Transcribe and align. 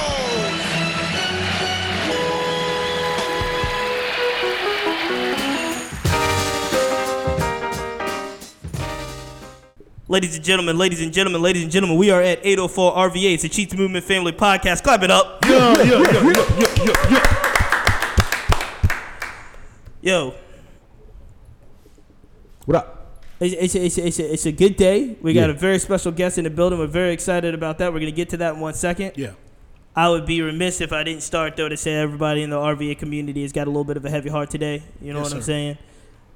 Ladies 10.08 10.36
and 10.36 10.44
gentlemen, 10.44 10.78
ladies 10.78 11.02
and 11.02 11.14
gentlemen, 11.14 11.42
ladies 11.44 11.62
and 11.62 11.72
gentlemen, 11.72 11.98
we 11.98 12.10
are 12.10 12.22
at 12.22 12.40
804 12.44 12.94
RVA. 12.96 13.36
It's 13.36 13.44
a 13.44 13.50
Cheats 13.50 13.76
Movement 13.76 14.04
Family 14.04 14.32
Podcast. 14.32 14.82
Clap 14.82 15.04
it 15.04 15.12
up. 15.12 15.46
Yeah, 15.46 15.78
yeah, 15.78 15.84
yeah, 15.84 16.02
yeah, 16.02 16.46
yeah, 16.58 16.68
yeah, 16.84 17.12
yeah. 17.12 17.36
Yo, 20.02 20.34
What 22.66 22.76
up? 22.78 22.96
It's, 23.40 23.56
it's, 23.56 23.76
a, 23.76 23.86
it's, 23.86 23.98
it's, 23.98 24.20
it's 24.20 24.46
a 24.46 24.52
good 24.52 24.76
day. 24.76 25.18
We 25.22 25.34
got 25.34 25.50
Yeah. 25.50 25.56
a 25.56 25.58
very 25.58 25.80
special 25.80 26.12
guest 26.12 26.38
in 26.38 26.44
the 26.44 26.50
building. 26.50 26.78
We're 26.78 26.88
very 26.88 27.14
excited 27.14 27.54
about 27.54 27.78
that. 27.78 27.94
We're 27.94 28.00
going 28.00 28.12
to 28.12 28.16
get 28.16 28.30
to 28.30 28.38
that 28.38 28.56
in 28.56 28.60
one 28.60 28.74
second. 28.74 29.14
Yeah. 29.16 29.32
I 29.96 30.10
would 30.10 30.26
be 30.26 30.42
remiss 30.42 30.82
if 30.82 30.92
I 30.94 31.04
didn't 31.04 31.24
start, 31.24 31.56
though, 31.56 31.70
to 31.70 31.78
say 31.78 31.94
everybody 31.96 32.44
in 32.44 32.50
the 32.50 32.58
RVA 32.58 32.98
community 32.98 33.42
has 33.42 33.52
got 33.52 33.68
a 33.68 33.70
little 33.70 33.84
bit 33.86 33.98
of 33.98 34.06
a 34.06 34.10
heavy 34.10 34.30
heart 34.30 34.50
today. 34.50 34.84
You 35.02 35.14
know 35.14 35.20
Yes, 35.20 35.30
what 35.30 35.38
I'm 35.38 35.42
saying? 35.44 35.78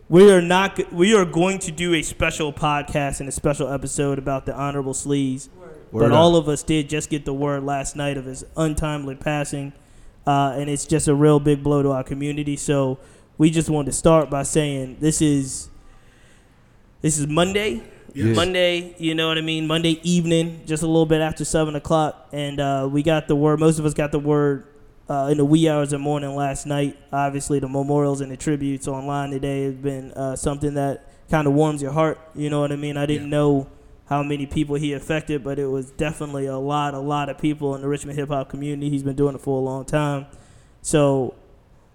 We 0.10 0.32
are 0.32 0.42
not. 0.42 0.92
We 0.92 1.14
are 1.16 1.24
going 1.26 1.60
to 1.60 1.72
do 1.72 1.94
a 1.94 2.02
special 2.02 2.52
podcast 2.52 3.20
and 3.20 3.30
a 3.30 3.32
special 3.32 3.72
episode 3.72 4.18
about 4.18 4.46
the 4.46 4.54
Honorable 4.56 4.94
Sleaze. 4.94 5.50
Word 5.92 6.10
but 6.10 6.12
all 6.12 6.36
of 6.36 6.50
us 6.50 6.64
did 6.64 6.90
just 6.90 7.10
get 7.10 7.24
the 7.26 7.34
word 7.34 7.64
last 7.64 7.96
night 7.96 8.18
of 8.18 8.26
his 8.26 8.44
untimely 8.58 9.16
passing, 9.16 9.72
uh, 10.26 10.56
and 10.58 10.70
it's 10.70 10.86
just 10.86 11.08
a 11.08 11.14
real 11.16 11.40
big 11.40 11.64
blow 11.64 11.84
to 11.84 11.92
our 11.92 12.04
community. 12.04 12.56
So 12.58 12.98
we 13.38 13.50
just 13.52 13.70
wanted 13.70 13.92
to 13.92 13.98
start 13.98 14.30
by 14.30 14.44
saying 14.44 14.98
this 15.00 15.22
is 15.22 15.70
this 17.04 17.20
is 17.20 17.28
Monday. 17.28 17.84
Yes. 18.16 18.36
Monday, 18.36 18.96
you 18.98 19.14
know 19.14 19.28
what 19.28 19.38
I 19.38 19.42
mean? 19.42 19.68
Monday 19.68 20.00
evening, 20.04 20.62
just 20.66 20.84
a 20.84 20.88
little 20.88 21.06
bit 21.06 21.20
after 21.20 21.44
seven 21.44 21.76
o'clock, 21.76 22.30
and 22.32 22.60
uh, 22.60 22.88
we 22.90 23.04
got 23.04 23.28
the 23.28 23.36
word. 23.36 23.60
Most 23.60 23.78
of 23.78 23.86
us 23.86 23.94
got 23.94 24.12
the 24.12 24.20
word 24.20 24.68
uh, 25.10 25.28
in 25.32 25.38
the 25.38 25.44
wee 25.46 25.68
hours 25.68 25.92
of 25.94 26.00
morning 26.02 26.34
last 26.36 26.66
night. 26.66 26.98
Obviously, 27.12 27.60
the 27.60 27.68
memorials 27.68 28.22
and 28.22 28.32
the 28.32 28.38
tributes 28.38 28.88
online 28.88 29.32
today 29.32 29.64
has 29.66 29.74
been 29.76 30.12
uh, 30.12 30.36
something 30.36 30.76
that 30.76 31.10
kind 31.30 31.46
of 31.46 31.54
warms 31.54 31.82
your 31.82 31.92
heart. 31.92 32.20
You 32.36 32.50
know 32.50 32.62
what 32.62 32.72
I 32.72 32.78
mean? 32.78 32.96
I 32.98 33.06
didn't 33.06 33.30
Yeah. 33.32 33.38
know 33.38 33.68
how 34.06 34.24
many 34.24 34.46
people 34.46 34.76
he 34.76 34.94
affected, 34.94 35.44
but 35.44 35.60
it 35.60 35.68
was 35.68 35.92
definitely 35.92 36.46
a 36.46 36.58
lot, 36.58 36.94
a 36.94 37.00
lot 37.00 37.28
of 37.30 37.38
people 37.38 37.76
in 37.76 37.82
the 37.82 37.88
Richmond 37.90 38.18
hip 38.18 38.30
hop 38.30 38.48
community. 38.50 38.90
He's 38.90 39.04
been 39.04 39.16
doing 39.16 39.36
it 39.36 39.42
for 39.42 39.60
a 39.60 39.64
long 39.64 39.84
time. 39.86 40.28
So, 40.82 41.34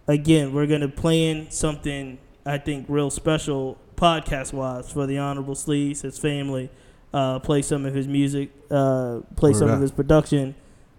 again, 0.07 0.53
we're 0.53 0.67
gonna 0.67 0.89
plan 0.89 1.47
something 1.51 2.19
I 2.45 2.59
think 2.59 2.87
real 2.89 3.11
special 3.11 3.79
podcast 3.99 4.53
wise 4.53 4.91
for 4.91 5.07
the 5.07 5.19
Honorable 5.19 5.55
Sleaze, 5.55 6.03
his 6.03 6.19
family. 6.19 6.71
Uh, 7.13 7.39
play 7.39 7.63
some 7.63 7.87
of 7.87 7.95
his 7.95 8.07
music, 8.07 8.51
uh, 8.71 9.21
play 9.37 9.51
Word 9.53 9.59
some 9.59 9.71
of 9.71 9.81
his 9.81 9.91
production. 9.91 10.55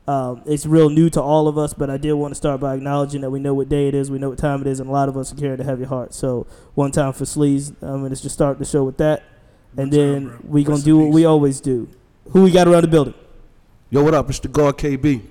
Um, 0.08 0.42
it's 0.48 0.66
real 0.66 0.90
new 0.90 1.08
to 1.12 1.22
all 1.22 1.48
of 1.48 1.56
us, 1.56 1.72
but 1.76 1.92
I 1.92 1.98
did 1.98 2.14
want 2.14 2.32
to 2.32 2.36
start 2.36 2.60
by 2.60 2.74
acknowledging 2.74 3.22
that 3.22 3.30
we 3.30 3.40
know 3.40 3.54
what 3.54 3.70
day 3.70 3.88
it 3.88 3.94
is, 3.94 4.10
we 4.10 4.18
know 4.18 4.30
what 4.30 4.40
time 4.40 4.60
it 4.62 4.66
is, 4.66 4.80
and 4.80 4.90
a 4.90 4.92
lot 4.92 5.08
of 5.08 5.16
us 5.16 5.32
are 5.32 5.36
carrying 5.36 5.62
a 5.62 5.64
heavy 5.64 5.84
heart. 5.84 6.16
So, 6.16 6.48
one 6.74 6.92
time 6.92 7.14
for 7.14 7.26
Sleaze, 7.26 7.76
I'm 7.84 8.00
going 8.00 8.12
to 8.14 8.20
just 8.20 8.34
start 8.34 8.58
the 8.58 8.66
show 8.66 8.84
with 8.84 8.98
that, 8.98 9.22
and 9.78 9.78
One 9.78 9.90
time, 9.92 10.00
then 10.00 10.28
bro. 10.30 10.40
we 10.46 10.64
gonna 10.64 10.76
Rest 10.78 10.86
do 10.86 10.98
what 10.98 11.12
we 11.14 11.26
always 11.26 11.62
do. 11.62 11.88
Who 12.32 12.42
we 12.42 12.50
got 12.50 12.68
around 12.68 12.82
the 12.82 12.88
building? 12.88 13.14
Yo, 13.92 14.04
what 14.04 14.16
up? 14.16 14.28
It's 14.30 14.40
the 14.40 14.48
God 14.48 14.80
KB. 14.80 15.22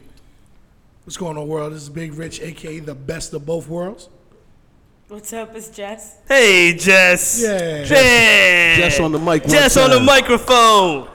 What's 1.05 1.17
going 1.17 1.37
on, 1.37 1.49
world? 1.49 1.73
This 1.73 1.83
is 1.83 1.89
Big 1.89 2.15
Rich, 2.15 2.41
aka 2.41 2.79
the 2.79 2.95
best 2.95 3.35
of 3.35 3.45
both 3.45 3.67
worlds. 3.67 4.09
What's 5.09 5.33
up, 5.33 5.57
it's 5.57 5.71
Jess. 5.71 6.19
Hey, 6.29 6.75
Jess. 6.75 7.41
Yeah. 7.43 7.83
Jess, 7.85 7.89
Jess 8.79 9.01
on 9.01 9.13
the 9.13 9.19
mic 9.19 9.43
one 9.43 9.51
Jess 9.51 9.77
on 9.79 9.89
the 9.91 10.01
microphone. 10.01 11.09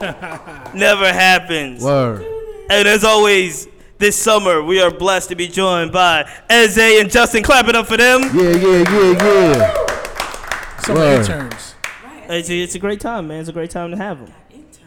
Never 0.76 1.12
happens. 1.12 1.82
Word. 1.82 2.22
And 2.70 2.88
as 2.88 3.04
always, 3.04 3.68
this 3.98 4.16
summer 4.16 4.62
we 4.62 4.80
are 4.80 4.90
blessed 4.90 5.28
to 5.28 5.36
be 5.36 5.46
joined 5.46 5.92
by 5.92 6.28
Eze 6.50 6.78
and 6.78 7.08
Justin. 7.10 7.44
Clap 7.44 7.68
it 7.68 7.76
up 7.76 7.86
for 7.86 7.96
them. 7.96 8.22
Yeah, 8.34 8.56
yeah, 8.56 8.84
yeah, 8.90 9.12
yeah. 9.12 10.78
Some 10.80 10.96
Word. 10.96 11.20
interns. 11.20 11.74
It's 12.28 12.50
a, 12.50 12.60
it's 12.62 12.74
a 12.74 12.80
great 12.80 12.98
time, 13.00 13.28
man. 13.28 13.40
It's 13.40 13.48
a 13.48 13.52
great 13.52 13.70
time 13.70 13.92
to 13.92 13.96
have 13.96 14.18
them. 14.18 14.34
Interns. 14.50 14.78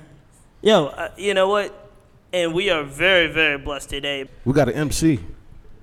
Yo, 0.62 0.88
uh, 0.88 1.10
you 1.16 1.34
know 1.34 1.48
what? 1.48 1.92
And 2.34 2.54
we 2.54 2.70
are 2.70 2.84
very, 2.84 3.32
very 3.32 3.58
blessed 3.58 3.90
today. 3.90 4.26
We 4.44 4.52
got 4.52 4.68
an 4.68 4.76
MC 4.76 5.20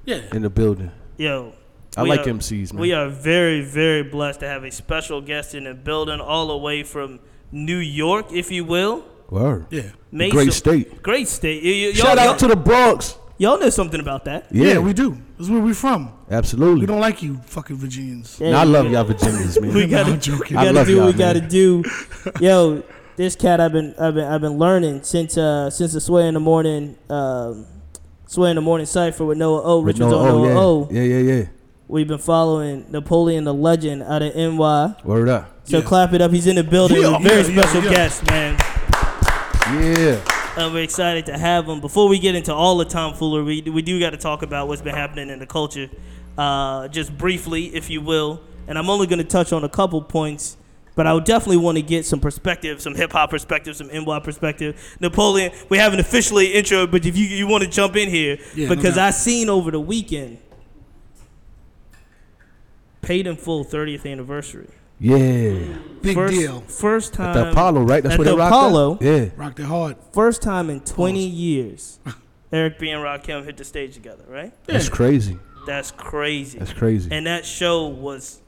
Yeah. 0.05 0.21
in 0.33 0.43
the 0.43 0.51
building. 0.51 0.91
Yo. 1.17 1.55
I 1.97 2.03
we 2.03 2.09
like 2.10 2.27
are- 2.27 2.31
MCs, 2.31 2.72
man. 2.72 2.81
We 2.81 2.93
are 2.93 3.09
very, 3.09 3.62
very 3.65 4.03
blessed 4.03 4.41
to 4.41 4.49
have 4.49 4.65
a 4.65 4.71
special 4.71 5.21
guest 5.21 5.55
in 5.55 5.65
the 5.65 5.75
building, 5.75 6.21
all 6.21 6.49
the 6.49 6.56
way 6.56 6.82
from 6.82 7.21
New 7.53 7.78
York, 7.78 8.27
if 8.32 8.50
you 8.50 8.65
will. 8.65 9.05
Word. 9.31 9.66
Yeah. 9.71 9.82
Made 10.12 10.33
Great 10.33 10.53
state. 10.53 11.03
Great 11.03 11.28
state. 11.28 11.62
Y- 11.65 11.87
y- 11.88 11.93
Shout 11.94 12.16
y'all, 12.19 12.28
out 12.31 12.38
to 12.41 12.47
the 12.49 12.56
Bronx. 12.56 13.16
y'all 13.38 13.59
know 13.59 13.71
something 13.71 14.00
about 14.00 14.25
that. 14.27 14.47
Yeah, 14.50 14.72
Yeah, 14.75 14.78
we 14.78 14.93
do. 14.93 15.16
That's 15.38 15.49
where 15.50 15.60
we're 15.60 15.75
from. 15.75 16.12
absolutely. 16.31 16.81
We 16.83 16.87
don't 16.87 17.00
like 17.00 17.22
you 17.22 17.41
fucking 17.47 17.77
Virginians. 17.77 18.38
Yeah, 18.41 18.50
Nah, 18.53 18.60
I 18.60 18.65
love 18.65 18.84
know. 18.87 18.91
y'all 18.93 19.04
Virginians, 19.04 19.60
man. 19.60 19.75
we 19.75 19.87
gotta, 19.87 20.12
I'm 20.12 20.21
joking. 20.21 20.56
we 20.56 20.62
gotta 20.62 20.72
love 20.72 20.87
do 20.87 20.97
what 20.99 21.06
we 21.06 21.10
y'all, 21.12 21.19
gotta 21.19 21.41
do. 21.41 21.83
Yo, 22.41 22.83
this 23.16 23.34
cat 23.37 23.60
I've 23.60 23.72
been 23.72 23.94
I've 23.99 24.15
been 24.15 24.25
I've 24.25 24.41
been 24.41 24.59
learning 24.59 25.03
since 25.04 25.37
uh 25.38 25.71
since 25.71 25.93
the 25.93 26.00
sway 26.00 26.27
in 26.28 26.34
the 26.34 26.41
morning 26.41 26.97
um 27.09 27.66
sway 28.27 28.50
in 28.50 28.56
the 28.56 28.62
morning 28.62 28.87
cipher 28.87 29.25
with 29.25 29.38
Noah 29.38 29.62
O. 29.62 29.78
With 29.81 29.97
Richards 29.97 30.10
no- 30.12 30.19
on 30.19 30.27
Noah 30.28 30.49
yeah. 30.49 30.59
O. 30.59 30.88
Yeah, 30.91 31.03
yeah, 31.03 31.19
yeah. 31.34 31.44
We've 31.87 32.09
been 32.09 32.19
following 32.19 32.87
Napoleon 32.91 33.45
Da 33.45 33.50
Legend 33.53 34.03
out 34.03 34.22
of 34.22 34.34
NY. 34.34 34.95
Word 35.05 35.28
up. 35.28 35.50
So 35.65 35.78
Yeah. 35.78 35.84
clap 35.84 36.12
it 36.15 36.22
up. 36.22 36.31
He's 36.31 36.47
in 36.47 36.56
the 36.56 36.65
building. 36.65 37.03
Yeah, 37.03 37.19
Very 37.19 37.43
yeah, 37.43 37.49
yeah, 37.49 37.62
special 37.62 37.84
yeah. 37.84 37.91
guest, 37.91 38.27
man. 38.27 38.56
Yeah. 39.71 40.21
Uh, 40.56 40.71
we're 40.72 40.83
excited 40.83 41.27
to 41.27 41.37
have 41.37 41.67
him. 41.69 41.81
Before 41.81 42.09
we 42.09 42.19
get 42.19 42.34
into 42.34 42.55
all 42.55 42.77
the 42.78 42.84
tomfoolery, 42.84 43.43
we, 43.65 43.71
we 43.71 43.83
do 43.83 43.99
got 44.00 44.11
to 44.11 44.17
talk 44.17 44.43
about 44.43 44.69
what's 44.69 44.83
been 44.83 44.95
happening 44.95 45.28
in 45.28 45.41
the 45.41 45.47
culture, 45.47 45.91
uh, 46.39 46.89
just 46.89 47.17
briefly, 47.19 47.67
if 47.75 47.91
you 47.91 48.01
will. 48.01 48.41
And 48.66 48.78
I'm 48.78 48.89
only 48.89 49.06
going 49.06 49.19
to 49.19 49.25
touch 49.25 49.53
on 49.53 49.65
a 49.65 49.69
couple 49.69 50.01
points, 50.01 50.56
but 50.95 51.06
I 51.06 51.12
would 51.12 51.25
definitely 51.25 51.56
want 51.59 51.77
to 51.77 51.83
get 51.83 52.06
some 52.06 52.21
perspective, 52.21 52.81
some 52.81 52.95
hip 52.95 53.12
hop 53.12 53.31
perspective, 53.31 53.77
some 53.77 53.89
NY 53.89 54.21
perspective. 54.21 54.97
Napoleon, 55.01 55.51
we 55.69 55.77
haven't 55.78 55.99
officially 56.01 56.55
intro, 56.55 56.87
but 56.87 57.05
if 57.05 57.16
you 57.16 57.27
you 57.27 57.47
want 57.47 57.65
to 57.65 57.69
jump 57.69 57.97
in 57.97 58.09
here, 58.09 58.39
Yeah, 58.55 58.69
no 58.69 58.77
because 58.77 58.95
doubt. 58.95 59.09
I 59.09 59.11
seen 59.11 59.51
over 59.51 59.71
the 59.72 59.81
weekend, 59.81 60.39
paid 63.04 63.26
in 63.26 63.36
full 63.36 63.65
30th 63.65 64.10
anniversary. 64.10 64.68
Yeah. 65.01 65.77
Big 66.03 66.15
first, 66.15 66.34
deal. 66.34 66.60
First 66.62 67.15
time 67.15 67.36
At 67.36 67.42
the 67.45 67.51
Apollo, 67.51 67.83
right? 67.83 68.03
That's 68.03 68.15
at 68.15 68.18
where 68.18 68.24
the 68.27 68.33
they 68.33 68.39
rocked 68.39 68.53
Apollo. 68.53 68.95
at? 68.97 69.03
Yeah. 69.03 69.27
Rocked 69.36 69.60
it 69.60 69.65
hard. 69.65 69.97
First 70.12 70.42
time 70.42 70.71
in 70.71 70.80
20 70.80 71.27
years, 71.27 71.98
Eric 72.53 72.78
B. 72.78 72.91
and 72.91 73.03
Rakim 73.03 73.45
hit 73.45 73.56
the 73.56 73.65
stage 73.65 73.95
together, 73.95 74.24
right? 74.28 74.53
That's 74.66 74.89
crazy. 74.89 75.39
That's 75.66 75.91
crazy. 75.91 76.59
That's 76.59 76.72
crazy. 76.72 77.10
And 77.10 77.27
that 77.27 77.45
show 77.45 77.86
was 77.89 78.41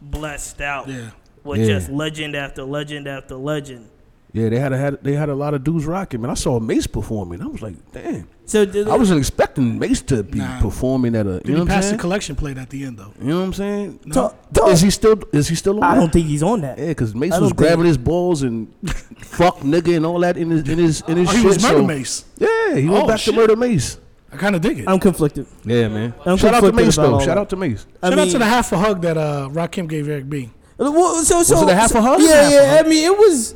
blessed 0.00 0.60
out 0.60 0.88
Yeah. 0.88 1.10
with 1.44 1.60
Yeah. 1.60 1.66
just 1.66 1.90
legend 1.90 2.34
after 2.34 2.64
legend 2.64 3.06
after 3.06 3.36
legend. 3.36 3.88
Yeah, 4.34 4.48
they 4.48 4.58
had 4.58 4.72
a, 4.72 4.76
had 4.76 4.98
they 5.02 5.12
had 5.12 5.28
a 5.28 5.34
lot 5.34 5.54
of 5.54 5.62
dudes 5.62 5.86
rocking, 5.86 6.20
man. 6.20 6.28
I 6.30 6.34
saw 6.34 6.58
Mase 6.58 6.88
performing. 6.88 7.40
I 7.40 7.46
was 7.46 7.62
like, 7.62 7.76
damn. 7.92 8.26
So 8.46 8.64
did 8.66 8.88
I 8.88 8.96
wasn't 8.96 9.20
expecting 9.20 9.78
Mase 9.78 10.02
to 10.02 10.24
be 10.24 10.38
Nah. 10.40 10.60
performing 10.60 11.14
at 11.14 11.24
a. 11.26 11.38
Did 11.38 11.46
You 11.46 11.52
know 11.52 11.58
he 11.60 11.60
what 11.66 11.68
pass 11.74 11.90
the 11.90 11.96
collection 11.96 12.34
plate 12.34 12.58
at 12.58 12.68
the 12.68 12.82
end 12.84 12.98
though? 12.98 13.12
You 13.20 13.28
know 13.28 13.38
what 13.38 13.44
I'm 13.46 13.52
saying? 13.52 14.00
No. 14.04 14.12
Talk- 14.12 14.52
talk. 14.52 14.70
Is 14.70 14.80
he 14.80 14.90
still? 14.90 15.22
Is 15.32 15.46
he 15.48 15.54
still 15.54 15.76
on? 15.78 15.84
I 15.84 15.94
that? 15.94 16.00
don't 16.00 16.12
think 16.12 16.26
he's 16.26 16.42
on 16.42 16.62
that. 16.62 16.78
Yeah, 16.78 16.88
because 16.88 17.14
Mase 17.14 17.38
was 17.40 17.52
grabbing 17.52 17.84
his 17.86 17.96
balls 17.96 18.42
and 18.42 18.66
fuck 19.18 19.58
nigga 19.60 19.96
and 19.96 20.04
all 20.04 20.18
that 20.18 20.36
in 20.36 20.50
his 20.50 20.68
in 20.68 20.78
his 20.78 21.00
in 21.06 21.16
his 21.16 21.28
Oh, 21.28 21.32
shit. 21.32 21.40
he 21.40 21.46
was 21.46 21.62
murder 21.62 21.76
so- 21.78 21.86
Mase. 21.86 22.24
Yeah, 22.38 22.74
he 22.74 22.88
went 22.88 23.04
Oh, 23.04 23.06
back 23.06 23.20
shit. 23.20 23.34
to 23.34 23.40
murder 23.40 23.54
Mase. 23.56 23.98
I 24.32 24.36
kind 24.36 24.56
of 24.56 24.62
dig 24.62 24.80
it. 24.80 24.88
I'm 24.88 24.98
conflicted. 24.98 25.46
Yeah, 25.64 25.86
man. 25.86 26.12
I'm 26.26 26.36
Shout 26.36 26.54
out 26.54 26.60
to 26.62 26.66
conflicted 26.72 26.86
Mase 26.86 26.96
though. 26.96 27.20
Shout 27.20 27.38
out 27.38 27.50
to 27.50 27.56
Mase. 27.56 27.86
I 28.02 28.08
Shout 28.10 28.18
mean, 28.18 28.26
out 28.28 28.32
to 28.32 28.38
the 28.40 28.44
half 28.46 28.72
a 28.72 28.78
hug 28.78 29.00
that 29.02 29.16
uh, 29.16 29.48
Rakim 29.52 29.88
gave 29.88 30.08
Eric 30.08 30.28
B. 30.28 30.50
well, 30.76 31.22
so, 31.22 31.44
so, 31.44 31.54
Was 31.54 31.62
it 31.62 31.68
a 31.70 31.74
half 31.76 31.94
a 31.94 32.02
hug? 32.02 32.20
Yeah, 32.20 32.50
yeah. 32.50 32.80
I 32.80 32.88
mean, 32.88 33.04
it 33.04 33.16
was. 33.16 33.54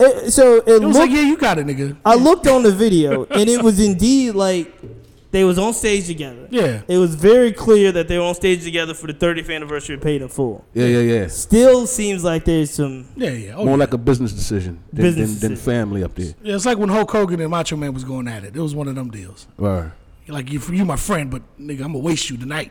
It, 0.00 0.30
so 0.32 0.56
it, 0.58 0.68
It 0.68 0.72
was 0.82 0.96
looked. 0.96 0.96
like, 0.96 1.10
yeah, 1.10 1.22
you 1.26 1.36
got 1.36 1.58
it, 1.58 1.66
nigga. 1.66 1.96
I 2.04 2.14
looked 2.14 2.46
on 2.46 2.62
the 2.62 2.70
video, 2.72 3.24
and 3.26 3.48
it 3.48 3.62
was 3.62 3.80
indeed 3.80 4.32
like 4.32 4.72
they 5.30 5.44
was 5.44 5.58
on 5.58 5.74
stage 5.74 6.06
together. 6.06 6.46
Yeah. 6.50 6.82
It 6.88 6.98
was 6.98 7.14
very 7.14 7.52
clear 7.52 7.92
that 7.92 8.08
they 8.08 8.16
were 8.16 8.24
on 8.24 8.34
stage 8.34 8.62
together 8.64 8.94
for 8.94 9.08
the 9.08 9.12
30th 9.14 9.54
anniversary 9.54 9.96
of 9.96 10.00
Paid 10.00 10.22
in 10.22 10.28
Full. 10.28 10.64
Yeah, 10.72 10.86
yeah, 10.86 11.00
yeah. 11.00 11.26
Still 11.26 11.86
seems 11.86 12.22
like 12.24 12.44
there's 12.44 12.70
some. 12.70 13.06
Yeah, 13.16 13.30
yeah. 13.30 13.52
Oh, 13.54 13.64
More 13.64 13.74
yeah. 13.76 13.80
like 13.80 13.92
a 13.92 13.98
business 13.98 14.32
decision 14.32 14.82
than, 14.92 15.04
Business 15.04 15.40
than, 15.40 15.54
than 15.54 15.58
family 15.58 16.02
up 16.04 16.14
there. 16.14 16.32
yeah, 16.42 16.54
it's 16.54 16.64
like 16.64 16.78
when 16.78 16.88
Hulk 16.88 17.10
Hogan 17.10 17.40
and 17.40 17.50
Macho 17.50 17.76
Man 17.76 17.92
was 17.92 18.04
going 18.04 18.28
at 18.28 18.44
it. 18.44 18.56
It 18.56 18.60
was 18.60 18.74
one 18.74 18.88
of 18.88 18.94
them 18.94 19.10
deals. 19.10 19.46
Right. 19.56 19.90
Like, 20.28 20.52
you, 20.52 20.60
you 20.70 20.84
my 20.84 20.96
friend, 20.96 21.30
but 21.30 21.42
nigga, 21.58 21.80
I'm 21.84 21.92
gonna 21.92 21.98
waste 22.00 22.28
you 22.30 22.36
tonight. 22.36 22.70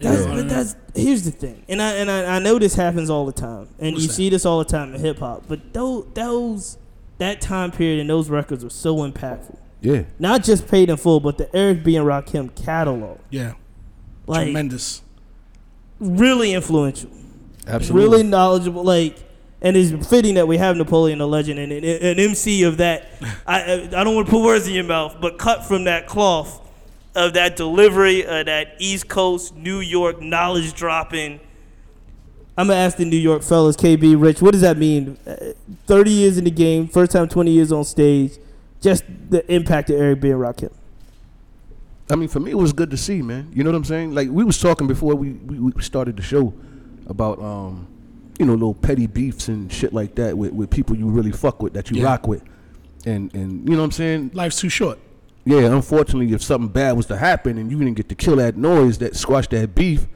That's, 0.00 0.24
Yeah. 0.26 0.34
But 0.34 0.48
that's 0.48 0.76
here's 0.94 1.24
the 1.24 1.30
thing, 1.32 1.62
and 1.68 1.82
I 1.82 1.92
and 1.94 2.10
I, 2.10 2.36
I 2.36 2.38
know 2.38 2.58
this 2.58 2.74
happens 2.74 3.10
all 3.10 3.26
the 3.26 3.32
time, 3.32 3.68
and 3.78 3.92
What's 3.94 4.02
you 4.02 4.08
that? 4.08 4.14
see 4.14 4.30
this 4.30 4.46
all 4.46 4.58
the 4.60 4.64
time 4.64 4.94
in 4.94 5.00
hip 5.00 5.18
hop. 5.18 5.44
But 5.48 5.72
those 5.72 6.06
those 6.14 6.78
that 7.18 7.40
time 7.40 7.72
period 7.72 8.00
and 8.00 8.08
those 8.08 8.30
records 8.30 8.62
were 8.62 8.70
so 8.70 8.96
impactful. 8.98 9.56
Yeah. 9.80 10.04
Not 10.20 10.44
just 10.44 10.68
paid 10.68 10.88
in 10.90 10.96
full, 10.96 11.18
but 11.20 11.36
the 11.38 11.54
Eric 11.54 11.82
B 11.84 11.96
and 11.96 12.06
Rakim 12.06 12.54
catalog, 12.64 13.18
Yeah, 13.30 13.54
like 14.26 14.46
tremendous. 14.46 15.02
really 16.00 16.52
influential, 16.54 17.10
Absolutely. 17.66 18.08
really 18.08 18.22
knowledgeable. 18.22 18.84
Like, 18.84 19.16
and 19.60 19.76
it's 19.76 20.08
fitting 20.08 20.34
that 20.34 20.46
we 20.46 20.58
have 20.58 20.76
Napoleon 20.76 21.18
Da 21.18 21.24
Legend 21.26 21.58
and 21.58 21.72
an, 21.72 21.84
an 21.84 22.18
MC 22.20 22.62
of 22.62 22.76
that. 22.78 23.06
I 23.46 23.62
I 23.62 23.72
I 24.00 24.04
don't 24.04 24.14
want 24.14 24.26
to 24.26 24.30
put 24.32 24.44
words 24.44 24.68
in 24.68 24.74
your 24.74 24.84
mouth, 24.84 25.16
but 25.20 25.38
cut 25.38 25.64
from 25.66 25.84
that 25.84 26.06
cloth 26.06 26.60
of 27.18 27.34
that 27.34 27.56
delivery 27.56 28.24
of 28.24 28.46
that 28.46 28.76
East 28.78 29.08
Coast 29.08 29.54
New 29.56 29.80
York 29.80 30.20
knowledge 30.22 30.72
dropping. 30.74 31.40
I'm 32.56 32.68
gonna 32.68 32.78
ask 32.80 32.96
the 32.96 33.04
New 33.04 33.16
York 33.16 33.42
fellas, 33.42 33.76
KB, 33.76 34.20
Rich, 34.20 34.42
what 34.42 34.52
does 34.52 34.62
that 34.62 34.78
mean? 34.78 35.16
Uh, 35.26 35.36
Thirty 35.86 36.10
years 36.10 36.38
in 36.38 36.44
the 36.44 36.50
game, 36.50 36.88
first 36.88 37.12
time 37.12 37.28
twenty 37.28 37.50
years 37.52 37.70
on 37.72 37.84
stage, 37.84 38.32
just 38.80 39.04
the 39.30 39.44
impact 39.52 39.90
of 39.90 40.00
Eric 40.00 40.20
B 40.20 40.30
and 40.30 40.40
Rakim. 40.40 40.72
I 42.10 42.16
mean, 42.16 42.28
for 42.28 42.40
me, 42.40 42.52
it 42.52 42.56
was 42.56 42.72
good 42.72 42.90
to 42.90 42.96
see, 42.96 43.20
man. 43.22 43.50
You 43.54 43.62
know 43.64 43.70
what 43.70 43.76
I'm 43.76 43.84
saying? 43.84 44.14
Like 44.14 44.28
we 44.30 44.42
was 44.42 44.58
talking 44.58 44.86
before 44.86 45.14
we, 45.14 45.32
we, 45.32 45.58
we 45.58 45.82
started 45.82 46.16
the 46.16 46.22
show 46.22 46.54
about, 47.06 47.38
um, 47.40 47.86
you 48.38 48.46
know, 48.46 48.54
little 48.54 48.74
petty 48.74 49.06
beefs 49.06 49.48
and 49.48 49.70
shit 49.72 49.92
like 49.92 50.14
that 50.14 50.36
with, 50.38 50.52
with 50.52 50.70
people 50.70 50.96
you 50.96 51.08
really 51.08 51.32
fuck 51.32 51.62
with, 51.62 51.74
that 51.74 51.90
you 51.90 51.98
Yeah. 51.98 52.04
rock 52.06 52.26
with, 52.26 52.42
and 53.06 53.32
and 53.34 53.68
you 53.68 53.74
know 53.74 53.78
what 53.82 53.84
I'm 53.84 53.92
saying? 53.92 54.30
Life's 54.34 54.58
too 54.60 54.68
short. 54.68 54.98
Yeah, 55.48 55.74
unfortunately, 55.74 56.32
if 56.34 56.42
something 56.42 56.68
bad 56.68 56.92
was 56.96 57.06
to 57.06 57.16
happen 57.16 57.56
and 57.56 57.70
you 57.70 57.78
didn't 57.78 57.94
get 57.94 58.08
to 58.10 58.14
kill 58.14 58.36
that 58.36 58.56
noise 58.56 58.98
that 58.98 59.16
squashed 59.16 59.50
that 59.50 59.74
beef, 59.74 60.06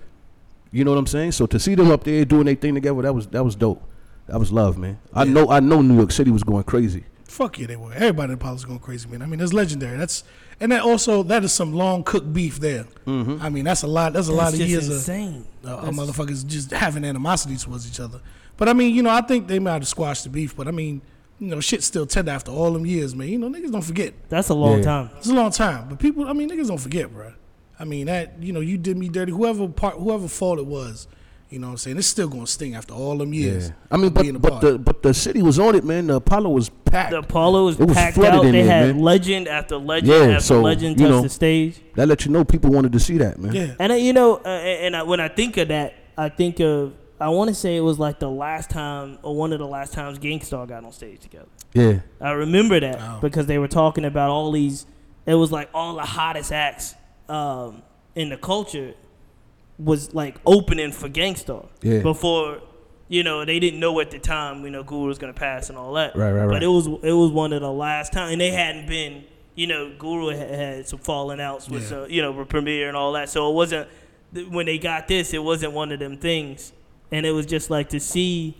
you 0.70 0.84
know 0.84 0.90
what 0.90 0.98
I'm 0.98 1.06
saying? 1.06 1.32
So 1.32 1.46
to 1.46 1.58
see 1.58 1.74
them 1.74 1.90
up 1.90 2.04
there 2.04 2.24
doing 2.26 2.44
their 2.44 2.54
thing 2.54 2.74
together, 2.74 3.00
that 3.02 3.14
was 3.14 3.26
that 3.28 3.42
was 3.42 3.54
dope. 3.56 3.82
That 4.26 4.38
was 4.38 4.52
love, 4.52 4.76
man. 4.76 4.98
I 5.14 5.24
know 5.24 5.48
I 5.50 5.60
know 5.60 5.80
New 5.80 5.96
York 5.96 6.12
City 6.12 6.30
was 6.30 6.42
going 6.44 6.64
crazy. 6.64 7.04
Fuck 7.24 7.58
yeah, 7.58 7.66
they 7.66 7.76
were. 7.76 7.92
Everybody 7.94 8.34
in 8.34 8.38
politics 8.38 8.66
going 8.66 8.78
crazy, 8.80 9.08
man. 9.08 9.22
I 9.22 9.26
mean, 9.26 9.38
that's 9.38 9.54
legendary. 9.54 9.96
That's 9.96 10.22
and 10.60 10.70
that 10.70 10.82
also 10.82 11.22
that 11.24 11.42
is 11.44 11.52
some 11.52 11.72
long 11.72 12.04
cooked 12.04 12.30
beef 12.34 12.60
there. 12.60 12.84
I 13.06 13.48
mean, 13.48 13.64
that's 13.64 13.82
a 13.84 13.86
lot. 13.86 14.12
That's 14.12 14.28
a 14.28 14.32
lot 14.32 14.52
That's 14.52 14.54
of 14.54 14.58
just 14.60 14.70
years 14.70 14.88
insane. 14.90 15.46
of 15.64 15.70
uh, 15.70 15.76
That's- 15.84 15.96
motherfuckers 15.96 16.46
just 16.46 16.70
having 16.72 17.04
animosity 17.06 17.56
towards 17.56 17.88
each 17.88 18.00
other. 18.00 18.20
But 18.58 18.68
I 18.68 18.74
mean, 18.74 18.94
you 18.94 19.02
know, 19.02 19.08
I 19.10 19.22
think 19.22 19.48
they 19.48 19.58
might 19.58 19.72
have 19.72 19.88
squashed 19.88 20.24
the 20.24 20.30
beef. 20.30 20.54
But 20.54 20.68
I 20.68 20.72
mean, 20.72 21.00
you 21.42 21.48
know, 21.48 21.60
shit's 21.60 21.86
still 21.86 22.06
tender 22.06 22.30
after 22.30 22.52
all 22.52 22.72
them 22.72 22.86
years, 22.86 23.14
man. 23.16 23.28
You 23.28 23.38
know, 23.38 23.48
niggas 23.50 23.72
don't 23.72 23.82
forget. 23.82 24.14
That's 24.28 24.48
a 24.48 24.54
long 24.54 24.78
Yeah. 24.78 24.84
time. 24.84 25.10
It's 25.18 25.28
a 25.28 25.34
long 25.34 25.50
time, 25.50 25.86
but 25.88 25.98
people, 25.98 26.26
I 26.28 26.32
mean, 26.32 26.48
niggas 26.48 26.68
don't 26.68 26.78
forget, 26.80 27.12
bro. 27.12 27.32
I 27.80 27.84
mean, 27.84 28.06
that 28.06 28.34
you 28.40 28.52
know, 28.52 28.60
you 28.60 28.78
did 28.78 28.96
me 28.96 29.08
dirty. 29.08 29.32
Whoever 29.32 29.66
part, 29.68 29.96
whoever 29.96 30.28
fault 30.28 30.60
it 30.60 30.66
was, 30.66 31.08
you 31.50 31.58
know, 31.58 31.66
what 31.66 31.70
I'm 31.72 31.76
saying 31.78 31.98
it's 31.98 32.06
still 32.06 32.28
gonna 32.28 32.46
sting 32.46 32.76
after 32.76 32.94
all 32.94 33.18
them 33.18 33.34
years. 33.34 33.68
Yeah. 33.68 33.72
I 33.90 33.96
mean, 33.96 34.10
but 34.10 34.26
apart. 34.28 34.42
but 34.42 34.60
the 34.60 34.78
but 34.78 35.02
the 35.02 35.12
city 35.12 35.42
was 35.42 35.58
on 35.58 35.74
it, 35.74 35.82
man. 35.84 36.06
The 36.06 36.14
Apollo 36.16 36.50
was 36.50 36.68
packed. 36.68 37.10
The 37.10 37.18
Apollo 37.18 37.64
was, 37.64 37.80
It 37.80 37.86
was 37.88 37.96
packed 37.96 38.14
flooded 38.14 38.34
out. 38.40 38.44
in 38.46 38.52
They 38.52 38.62
there, 38.62 38.70
had 38.86 38.94
man. 38.94 39.04
legend 39.04 39.48
after 39.48 39.78
legend 39.78 40.08
Yeah, 40.12 40.36
after 40.36 40.44
so, 40.44 40.60
legend 40.62 41.00
you 41.00 41.06
touch 41.06 41.10
know. 41.16 41.22
the 41.22 41.28
stage. 41.28 41.80
that 41.96 42.06
let 42.06 42.24
you 42.24 42.30
know 42.30 42.44
people 42.44 42.70
wanted 42.70 42.92
to 42.92 43.00
see 43.00 43.18
that, 43.18 43.40
man. 43.40 43.52
yeah, 43.52 43.74
And 43.80 43.90
uh, 43.90 43.96
you 43.96 44.12
know, 44.12 44.36
uh, 44.36 44.48
and 44.48 44.94
I, 44.94 45.02
when 45.02 45.18
I 45.18 45.26
think 45.28 45.56
of 45.56 45.68
that, 45.68 45.94
I 46.16 46.28
think 46.28 46.60
of 46.60 46.92
I 47.20 47.28
want 47.28 47.48
to 47.48 47.54
say 47.54 47.76
it 47.76 47.80
was 47.82 47.98
like 47.98 48.18
the 48.18 48.30
last 48.30 48.68
time 48.70 49.18
or 49.22 49.36
one 49.36 49.52
of 49.52 49.58
the 49.60 49.66
last 49.66 49.92
times 49.92 50.18
Gang 50.18 50.40
Starr 50.40 50.66
got 50.66 50.84
on 50.84 50.90
stage 50.92 51.20
together. 51.20 51.46
Yeah. 51.72 52.00
I 52.20 52.32
remember 52.32 52.80
that 52.80 52.96
Wow. 52.98 53.18
because 53.20 53.46
they 53.46 53.58
were 53.58 53.68
talking 53.68 54.04
about 54.04 54.30
all 54.30 54.50
these. 54.52 54.86
It 55.26 55.34
was 55.34 55.52
like 55.52 55.68
all 55.72 55.94
the 55.94 56.02
hottest 56.02 56.50
acts 56.52 56.94
um, 57.28 57.82
in 58.16 58.28
the 58.28 58.36
culture 58.36 58.94
was 59.78 60.12
like 60.14 60.36
opening 60.46 60.92
for 60.92 61.08
Gang 61.08 61.36
Starr 61.36 61.66
Yeah. 61.82 62.00
before. 62.02 62.58
You 63.08 63.22
know, 63.22 63.44
they 63.44 63.58
didn't 63.60 63.78
know 63.78 64.00
at 64.00 64.10
the 64.10 64.18
time, 64.18 64.64
you 64.64 64.70
know, 64.70 64.82
Guru 64.82 65.06
was 65.08 65.18
gonna 65.18 65.32
pass 65.34 65.68
and 65.68 65.76
all 65.78 65.92
that. 65.94 66.16
Right, 66.16 66.30
right, 66.32 66.44
right. 66.46 66.50
But 66.50 66.62
it 66.62 66.68
was 66.68 66.86
it 66.86 67.12
was 67.12 67.30
one 67.30 67.52
of 67.52 67.60
the 67.60 67.70
last 67.72 68.12
time, 68.12 68.32
and 68.32 68.40
they 68.40 68.50
hadn't 68.50 68.86
been, 68.86 69.24
you 69.54 69.66
know, 69.66 69.92
Guru 69.98 70.28
had, 70.28 70.50
had 70.54 70.88
some 70.88 70.98
falling 70.98 71.38
outs 71.40 71.68
with, 71.68 71.90
Yeah. 71.90 71.98
uh, 71.98 72.06
you 72.06 72.22
know, 72.22 72.32
with 72.32 72.48
Premier 72.48 72.88
and 72.88 72.96
all 72.96 73.12
that. 73.12 73.28
So 73.28 73.50
it 73.50 73.54
wasn't 73.54 73.88
when 74.48 74.64
they 74.66 74.78
got 74.78 75.08
this, 75.08 75.34
it 75.34 75.42
wasn't 75.44 75.72
one 75.74 75.92
of 75.92 75.98
them 75.98 76.16
things, 76.16 76.72
and 77.12 77.24
it 77.24 77.30
was 77.32 77.46
just 77.46 77.70
like 77.70 77.90
to 77.90 78.00
see 78.00 78.56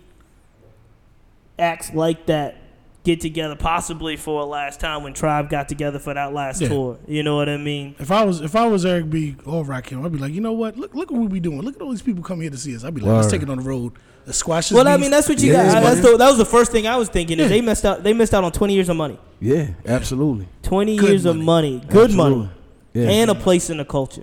acts 1.58 1.92
like 1.92 2.26
that 2.26 2.56
get 3.04 3.20
together, 3.20 3.56
possibly 3.56 4.16
for 4.16 4.42
a 4.42 4.44
last 4.44 4.78
time 4.78 5.02
when 5.02 5.12
Tribe 5.12 5.50
got 5.50 5.68
together 5.68 5.98
for 5.98 6.14
that 6.14 6.32
last 6.32 6.60
Yeah. 6.60 6.68
tour. 6.68 6.98
You 7.08 7.24
know 7.24 7.34
what 7.36 7.48
I 7.48 7.56
mean? 7.56 7.96
If 7.98 8.12
I 8.12 8.24
was 8.24 8.40
if 8.40 8.54
I 8.54 8.66
was 8.68 8.86
Eric 8.86 9.10
B 9.10 9.34
or 9.44 9.64
Rakim, 9.64 10.04
I'd 10.04 10.12
be 10.12 10.18
like, 10.18 10.32
you 10.32 10.40
know 10.40 10.52
what? 10.52 10.76
Look 10.76 10.94
look 10.94 11.10
what 11.10 11.20
we 11.20 11.26
be 11.26 11.40
doing. 11.40 11.60
Look 11.62 11.74
at 11.76 11.82
all 11.82 11.90
these 11.90 12.02
people 12.02 12.22
come 12.22 12.40
here 12.40 12.50
to 12.50 12.56
see 12.58 12.76
us. 12.76 12.84
I'd 12.84 12.94
be 12.94 13.00
like, 13.00 13.12
let's 13.16 13.28
take 13.30 13.42
it 13.42 13.50
on 13.50 13.58
the 13.58 13.64
road. 13.64 13.94
Let's 14.24 14.38
squash 14.38 14.68
this. 14.68 14.76
Well, 14.76 14.86
I 14.86 14.96
mean, 14.98 15.10
that's 15.10 15.28
what 15.28 15.40
you 15.40 15.50
Yeah, 15.52 15.72
got. 15.72 15.82
That's 15.82 16.00
the, 16.00 16.16
that 16.16 16.28
was 16.28 16.38
the 16.38 16.44
first 16.44 16.70
thing 16.70 16.86
I 16.86 16.96
was 16.96 17.08
thinking. 17.08 17.40
Is 17.40 17.48
they 17.48 17.60
missed 17.60 17.84
out. 17.84 18.04
They 18.04 18.12
missed 18.12 18.32
out 18.34 18.44
on 18.44 18.52
twenty 18.52 18.74
years 18.74 18.88
of 18.88 18.96
money. 18.96 19.18
Yeah, 19.40 19.70
absolutely. 19.84 20.46
Twenty 20.62 20.96
Good 20.96 21.08
years 21.08 21.24
of 21.24 21.34
money. 21.36 21.78
money, 21.78 21.86
good 21.88 22.10
Absolutely. 22.10 22.36
money, 22.38 22.50
Yeah. 22.94 23.08
and 23.08 23.30
a 23.32 23.34
place 23.34 23.68
in 23.68 23.78
the 23.78 23.84
culture. 23.84 24.22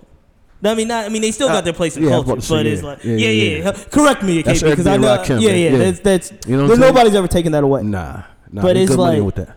I 0.62 0.74
mean, 0.74 0.88
not. 0.88 1.06
I 1.06 1.08
mean, 1.08 1.22
they 1.22 1.30
still 1.30 1.48
got 1.48 1.56
uh, 1.56 1.60
their 1.62 1.72
place 1.72 1.96
in 1.96 2.02
yeah, 2.04 2.10
culture, 2.10 2.32
about 2.32 2.42
say, 2.42 2.54
but 2.56 2.66
it's 2.66 2.82
yeah. 2.82 2.88
like, 2.88 3.04
Yeah, 3.04 3.12
yeah, 3.14 3.28
yeah, 3.28 3.56
yeah. 3.58 3.64
yeah. 3.64 3.84
Correct 3.90 4.22
me, 4.22 4.42
That's 4.42 4.62
KB, 4.62 4.70
because 4.70 4.86
I 4.86 4.90
Eric 4.92 5.00
B. 5.00 5.06
know. 5.06 5.16
Rakim, 5.18 5.42
yeah, 5.42 5.50
yeah, 5.50 5.70
Yeah. 5.70 5.78
That's 5.78 6.00
that's. 6.00 6.30
You 6.46 6.56
know 6.56 6.62
what 6.62 6.68
there's 6.68 6.78
I'm 6.78 6.82
saying? 6.82 6.94
nobody's 6.94 7.14
ever 7.14 7.28
taken 7.28 7.52
that 7.52 7.64
away. 7.64 7.82
Nah, 7.82 8.22
nah. 8.52 8.62
But 8.62 8.76
it's 8.76 8.90
good 8.90 8.98
like- 8.98 9.22
with 9.22 9.34
that. 9.36 9.56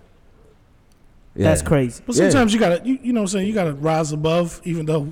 Yeah. 1.35 1.45
That's 1.45 1.61
crazy. 1.63 2.03
But 2.05 2.15
Yeah. 2.15 2.29
sometimes 2.29 2.53
you 2.53 2.59
gotta, 2.59 2.81
you, 2.85 2.99
you 3.01 3.11
know, 3.13 3.21
what 3.21 3.23
I'm 3.23 3.27
saying 3.39 3.47
you 3.47 3.53
gotta 3.53 3.73
rise 3.73 4.11
above, 4.11 4.61
even 4.65 4.85
though. 4.85 5.11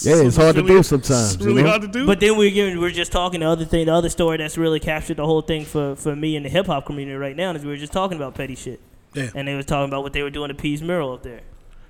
Yeah, 0.00 0.14
it's 0.22 0.36
hard 0.36 0.56
to 0.56 0.62
do 0.62 0.82
sometimes, 0.82 1.34
It's 1.34 1.42
you 1.42 1.48
really 1.50 1.62
know? 1.62 1.68
hard 1.68 1.82
to 1.82 1.88
do. 1.88 2.06
But 2.06 2.20
then 2.20 2.38
we're 2.38 2.50
giving, 2.50 2.80
we're 2.80 2.90
just 2.90 3.12
talking 3.12 3.40
the 3.40 3.46
other 3.46 3.66
thing, 3.66 3.84
the 3.86 3.92
other 3.92 4.08
story 4.08 4.38
that's 4.38 4.56
really 4.56 4.80
captured 4.80 5.18
the 5.18 5.26
whole 5.26 5.42
thing 5.42 5.66
for, 5.66 5.94
for 5.94 6.16
me 6.16 6.36
in 6.36 6.42
the 6.42 6.48
hip 6.48 6.66
hop 6.66 6.86
community 6.86 7.16
right 7.16 7.36
now 7.36 7.52
is 7.52 7.62
we 7.62 7.68
were 7.70 7.76
just 7.76 7.92
talking 7.92 8.16
about 8.16 8.34
petty 8.34 8.54
shit, 8.54 8.80
yeah, 9.12 9.28
and 9.34 9.46
they 9.46 9.54
were 9.54 9.62
talking 9.62 9.90
about 9.90 10.02
what 10.02 10.14
they 10.14 10.22
were 10.22 10.30
doing 10.30 10.48
to 10.48 10.54
Peace 10.54 10.80
Mural 10.80 11.12
up 11.12 11.22
there, 11.22 11.42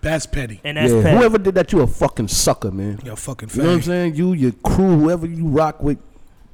that's 0.02 0.26
petty. 0.26 0.60
and 0.64 0.76
that's 0.76 0.92
yeah. 0.92 1.02
petty. 1.02 1.16
Whoever 1.16 1.38
did 1.38 1.54
that, 1.54 1.72
you 1.72 1.80
a 1.80 1.86
fucking 1.86 2.28
sucker, 2.28 2.70
man. 2.70 3.00
Yo, 3.04 3.16
fucking 3.16 3.48
You 3.54 3.62
know 3.62 3.68
what 3.70 3.74
I'm 3.76 3.82
saying? 3.82 4.14
You, 4.16 4.32
your 4.34 4.52
crew, 4.64 4.98
whoever 4.98 5.26
you 5.26 5.46
rock 5.46 5.82
with, 5.82 5.98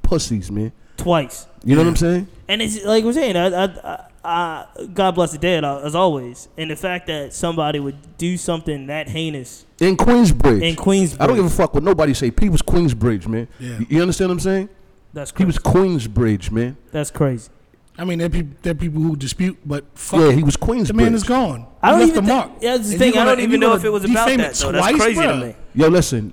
pussies, 0.03 0.51
man. 0.51 0.73
twice. 0.97 1.47
You 1.65 1.75
know 1.75 1.83
what 1.83 1.89
I'm 1.89 1.97
saying? 1.97 2.29
And 2.47 2.63
it's 2.63 2.85
like 2.85 3.05
we're 3.05 3.13
saying, 3.13 3.37
I, 3.37 3.47
I, 3.49 3.65
I, 3.65 4.05
I, 4.25 4.67
God 4.95 5.15
bless 5.17 5.33
the 5.33 5.39
dead 5.39 5.65
as 5.65 5.95
always, 5.95 6.49
and 6.57 6.71
the 6.71 6.77
fact 6.77 7.07
that 7.09 7.33
somebody 7.33 7.81
would 7.81 8.17
do 8.19 8.37
something 8.37 8.87
that 8.87 9.09
heinous 9.09 9.65
In 9.81 9.97
Queensbridge. 9.97 10.63
in 10.63 10.77
Queensbridge, 10.77 11.17
I 11.21 11.27
don't 11.27 11.37
give 11.37 11.45
a 11.47 11.51
fuck 11.51 11.75
what 11.75 11.83
nobody 11.83 12.15
say. 12.15 12.31
He 12.41 12.49
was 12.49 12.63
Queensbridge, 12.63 13.27
man. 13.27 13.49
Yeah. 13.59 13.79
You, 13.81 13.87
you 13.89 14.01
understand 14.03 14.29
what 14.31 14.35
I'm 14.35 14.41
saying? 14.41 14.69
that's 15.13 15.31
He 15.31 15.37
crazy. 15.37 15.47
was 15.47 15.59
Queensbridge, 15.59 16.51
man. 16.51 16.77
that's 16.93 17.11
crazy. 17.11 17.51
I 17.99 18.05
mean, 18.05 18.19
there 18.21 18.29
people, 18.31 18.57
there 18.63 18.75
people 18.75 19.03
who 19.03 19.17
dispute, 19.17 19.59
but 19.67 19.85
fuck, 19.95 20.21
Yeah, 20.21 20.31
he 20.33 20.43
was 20.45 20.57
Queensbridge. 20.57 20.87
the 20.87 20.95
man 20.95 21.15
is 21.15 21.25
gone. 21.25 21.67
I 21.83 21.91
don't 21.91 21.99
left 22.01 22.13
even 22.13 22.25
the 22.25 22.31
think- 22.31 22.47
mark. 22.51 22.63
yeah, 22.63 22.77
that's 22.77 22.87
the 22.89 22.93
And 22.95 22.99
thing. 23.01 23.13
I 23.13 23.15
gonna- 23.17 23.31
don't 23.33 23.41
even 23.41 23.61
know 23.61 23.75
if 23.75 23.85
it 23.85 23.91
was 23.91 24.05
about 24.05 24.25
defame 24.27 24.39
that, 24.39 24.53
it 24.53 24.57
though. 24.57 24.73
That's 24.73 24.89
twice, 24.89 25.03
crazy 25.03 25.21
to 25.23 25.37
me. 25.37 25.55
Yo, 25.75 25.89
listen. 25.89 26.33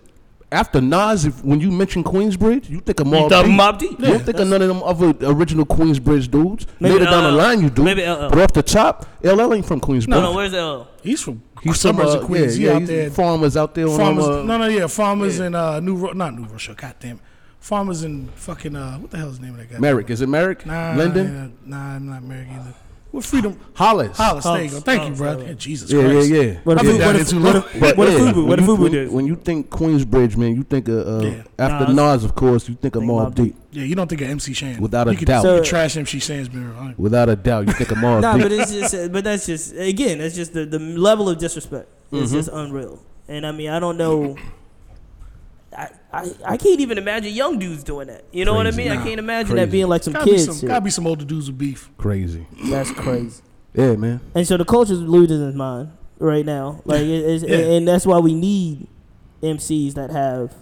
After 0.51 0.79
Nas, 0.79 1.25
if, 1.25 1.43
when 1.43 1.59
you 1.59 1.71
mention 1.71 2.03
Queensbridge, 2.03 2.69
you 2.69 2.79
think 2.79 2.99
of 2.99 3.07
Mob 3.07 3.29
thought 3.31 3.45
Deep. 3.45 3.59
Mobb 3.59 3.79
Deep. 3.79 3.99
You 3.99 4.05
don't 4.05 4.19
think 4.23 4.37
of 4.39 4.47
none 4.47 4.61
of 4.61 4.67
them 4.67 4.83
other 4.83 5.13
original 5.27 5.65
Queensbridge 5.65 6.29
dudes. 6.29 6.67
Maybe 6.79 6.93
Later 6.93 7.05
down 7.05 7.23
the 7.23 7.31
line, 7.31 7.61
you 7.61 7.69
do. 7.71 7.83
Maybe 7.83 8.03
LL. 8.03 8.29
But 8.29 8.39
off 8.39 8.53
the 8.53 8.61
top, 8.63 9.07
LL 9.23 9.53
ain't 9.55 9.65
from 9.65 9.81
Queensbridge. 9.81 10.07
No, 10.07 10.21
no, 10.21 10.33
where's 10.33 10.53
LL? 10.53 10.87
He's 11.01 11.19
from 11.19 11.41
He's 11.63 11.81
from 11.81 11.95
suburbs 11.97 12.15
uh, 12.15 12.25
Queens. 12.25 12.59
Yeah, 12.59 12.69
he 12.73 12.75
yeah, 12.77 12.81
out 12.83 12.85
there. 12.87 13.09
farmers 13.09 13.57
out 13.57 13.73
there 13.73 13.87
on 13.89 13.97
farmers, 13.97 14.25
uh, 14.27 14.43
no, 14.43 14.57
no, 14.59 14.67
yeah, 14.67 14.85
farmers 14.87 15.39
in 15.39 15.55
uh, 15.55 15.79
New, 15.79 15.95
Ro- 15.95 16.13
not 16.13 16.35
New 16.37 16.45
Rochelle. 16.45 16.75
God 16.75 16.93
damn 16.99 17.15
it, 17.15 17.21
farmers 17.65 18.03
in 18.03 18.27
fucking 18.35 18.75
uh, 18.75 18.97
what 18.99 19.09
the 19.11 19.17
hell 19.17 19.29
is 19.29 19.39
the 19.39 19.45
name 19.45 19.55
of 19.55 19.59
that 19.59 19.71
guy? 19.73 19.79
Merrick. 19.79 20.09
Is 20.11 20.21
it 20.21 20.29
Merrick? 20.29 20.65
Nah, 20.65 20.93
Linden? 20.95 21.57
Nah, 21.65 21.77
nah, 21.77 21.95
I'm 21.95 22.07
not 22.09 22.23
Merrick 22.23 22.47
either. 22.51 22.73
What 23.11 23.23
freedom? 23.23 23.57
Hollis. 23.75 24.17
Hollis. 24.17 24.43
There 24.43 24.61
you 24.61 24.67
go. 24.67 24.71
Hollis. 24.71 24.83
Thank 24.83 24.99
you, 24.99 25.03
Hollis, 25.05 25.17
bro. 25.19 25.31
Hollis. 25.31 25.47
Yeah, 25.47 25.53
Jesus 25.53 25.91
Yeah, 25.91 25.99
yeah, 26.01 26.11
Christ. 26.11 26.29
yeah. 26.29 26.53
What 26.65 26.77
I've 26.79 26.85
if 26.85 26.91
been 26.91 26.99
down 26.99 27.07
what 27.07 27.13
there 27.13 27.21
if 27.21 27.33
what 27.33 27.55
long. 27.55 27.63
if 27.91 27.97
what 27.97 28.07
if 28.09 28.13
yeah, 28.13 28.19
Fubu? 28.19 28.35
What 28.35 28.47
when 28.49 28.59
if 28.59 28.65
you- 28.67 28.75
Fubu 28.75 28.79
when, 28.81 28.91
did? 28.91 29.11
when 29.11 29.25
you 29.27 29.35
think 29.37 29.69
Queensbridge, 29.69 30.37
man, 30.37 30.55
you 30.55 30.63
think 30.63 30.87
of 30.89 31.07
uh, 31.07 31.25
Yeah. 31.25 31.43
after 31.57 31.87
Nas. 31.87 31.95
Nas, 31.95 32.23
of 32.25 32.35
course, 32.35 32.67
you 32.69 32.75
think 32.75 32.95
of 32.95 33.01
Think 33.01 33.11
Mobb 33.11 33.33
Deep. 33.35 33.55
Yeah, 33.71 33.83
you 33.85 33.95
don't 33.95 34.07
think 34.09 34.21
of 34.21 34.29
MC 34.29 34.53
Shan. 34.53 34.81
Without 34.81 35.07
a 35.07 35.11
you 35.15 35.25
doubt. 35.25 35.43
You 35.43 35.49
So- 35.49 35.55
could 35.59 35.65
trash 35.65 35.95
MC 35.97 36.19
Shan's 36.19 36.51
mirror. 36.53 36.73
I- 36.77 36.93
Without 36.97 37.29
a 37.29 37.35
doubt, 37.37 37.67
you 37.67 37.73
think 37.73 37.89
of 37.91 37.97
Mobb 37.99 38.21
Nah, 38.27 38.37
but 38.37 38.51
it's 38.51 38.71
just, 38.73 39.11
but 39.13 39.23
that's 39.23 39.45
just 39.47 39.73
again, 39.75 40.19
it's 40.21 40.35
just 40.35 40.51
the, 40.53 40.65
the 40.65 40.77
level 40.79 41.29
of 41.29 41.37
disrespect. 41.39 41.87
It's 42.11 42.27
Mm-hmm. 42.27 42.35
just 42.35 42.49
unreal. 42.51 42.99
and 43.29 43.47
I 43.47 43.51
mean 43.53 43.69
I 43.69 43.79
don't 43.79 43.97
know. 43.97 44.35
I, 46.15 46.19
I, 46.49 46.53
I 46.53 46.57
can't 46.57 46.79
even 46.79 46.97
imagine 46.97 47.33
young 47.33 47.59
dudes 47.59 47.83
doing 47.83 48.07
that. 48.07 48.23
You 48.31 48.45
know 48.45 48.53
what 48.53 48.67
I 48.67 48.71
Crazy. 48.71 48.83
mean? 48.89 48.91
I 48.91 48.95
Nah, 48.95 49.03
can't 49.03 49.19
imagine 49.19 49.51
crazy. 49.53 49.65
that 49.65 49.71
being 49.71 49.87
like 49.87 50.03
some 50.03 50.13
Gotta 50.13 50.25
be 50.25 50.31
kids. 50.31 50.45
some, 50.45 50.55
shit. 50.59 50.67
gotta 50.69 50.81
be 50.81 50.89
some 50.91 51.07
older 51.07 51.25
dudes 51.25 51.47
with 51.47 51.57
beef. 51.57 51.89
Crazy. 51.97 52.45
That's 52.65 52.91
crazy. 52.91 53.41
Yeah, 53.73 53.95
man. 53.95 54.21
And 54.33 54.47
so 54.47 54.55
the 54.57 54.65
culture's 54.65 54.99
losing 55.01 55.41
his 55.41 55.53
mind 55.55 55.91
right 56.19 56.45
now. 56.45 56.81
Like, 56.85 57.01
it, 57.01 57.07
it's, 57.09 57.43
Yeah. 57.43 57.57
and 57.57 57.87
that's 57.87 58.05
why 58.05 58.19
we 58.19 58.33
need 58.33 58.87
MCs 59.43 59.93
that 59.95 60.11
have 60.11 60.53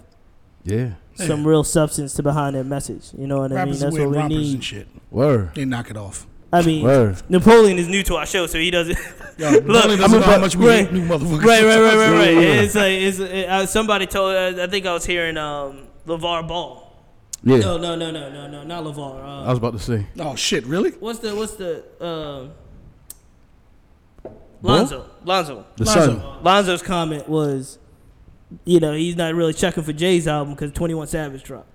Yeah. 0.64 0.94
some 1.14 1.42
Yeah. 1.42 1.48
real 1.48 1.62
substance 1.64 2.14
to 2.14 2.22
behind 2.22 2.56
their 2.56 2.64
message. 2.64 3.10
You 3.16 3.26
know 3.28 3.38
what 3.38 3.44
I 3.52 3.54
mean? 3.54 3.56
Rappers 3.58 3.80
That's 3.80 3.92
wearing 3.92 4.08
what 4.08 4.16
we 4.16 4.20
rompers 4.22 4.38
need. 4.38 4.54
and 4.54 4.64
shit. 4.64 4.88
Word. 5.10 5.50
They 5.54 5.64
knock 5.64 5.90
it 5.90 5.96
off. 5.96 6.26
I 6.54 6.62
mean, 6.62 6.84
Word. 6.84 7.22
Napoleon 7.28 7.78
is 7.78 7.88
new 7.88 8.02
to 8.04 8.16
our 8.16 8.26
show, 8.26 8.46
so 8.46 8.58
he 8.58 8.70
doesn't. 8.70 8.96
Yo, 9.38 9.50
Look, 9.50 9.64
Look, 9.64 9.86
doesn't 9.98 10.02
I'm 10.04 10.10
know 10.12 10.18
a- 10.18 10.22
how 10.22 10.38
much 10.38 10.54
we 10.56 10.66
right, 10.68 10.84
hate 10.86 10.92
new 10.92 11.02
motherfuckers. 11.02 11.44
right, 11.44 11.64
right, 11.64 11.80
right, 11.80 11.96
right, 11.96 12.10
right. 12.12 12.34
Yeah. 12.34 12.60
It's 12.62 12.74
like 12.74 12.92
it's 12.92 13.18
it, 13.18 13.48
uh, 13.48 13.66
somebody 13.66 14.06
told. 14.06 14.34
Uh, 14.34 14.62
I 14.62 14.66
think 14.68 14.86
I 14.86 14.92
was 14.92 15.04
hearing 15.04 15.36
um, 15.36 15.88
LeVar 16.06 16.46
Ball. 16.46 16.82
Yeah. 17.42 17.58
No, 17.58 17.76
no, 17.76 17.94
no, 17.96 18.10
no, 18.10 18.30
no, 18.30 18.46
no, 18.48 18.62
not 18.62 18.84
LeVar. 18.84 19.22
I 19.22 19.44
Uh, 19.44 19.48
was 19.48 19.58
about 19.58 19.72
to 19.72 19.78
say. 19.80 20.06
Oh 20.20 20.34
shit, 20.36 20.64
really? 20.66 20.90
what's 20.92 21.18
the 21.18 21.34
what's 21.34 21.54
the 21.56 21.82
um, 22.00 22.52
Lonzo? 24.62 25.10
Lonzo. 25.24 25.66
The 25.76 25.84
Lonzo. 25.84 26.00
son. 26.18 26.42
Lonzo's 26.44 26.82
comment 26.82 27.28
was, 27.28 27.78
you 28.64 28.80
know, 28.80 28.92
he's 28.94 29.16
not 29.16 29.34
really 29.34 29.52
checking 29.52 29.82
for 29.82 29.92
Jay's 29.92 30.26
album 30.28 30.54
because 30.54 30.72
Twenty 30.72 30.94
One 30.94 31.06
Savage 31.06 31.42
dropped. 31.42 31.68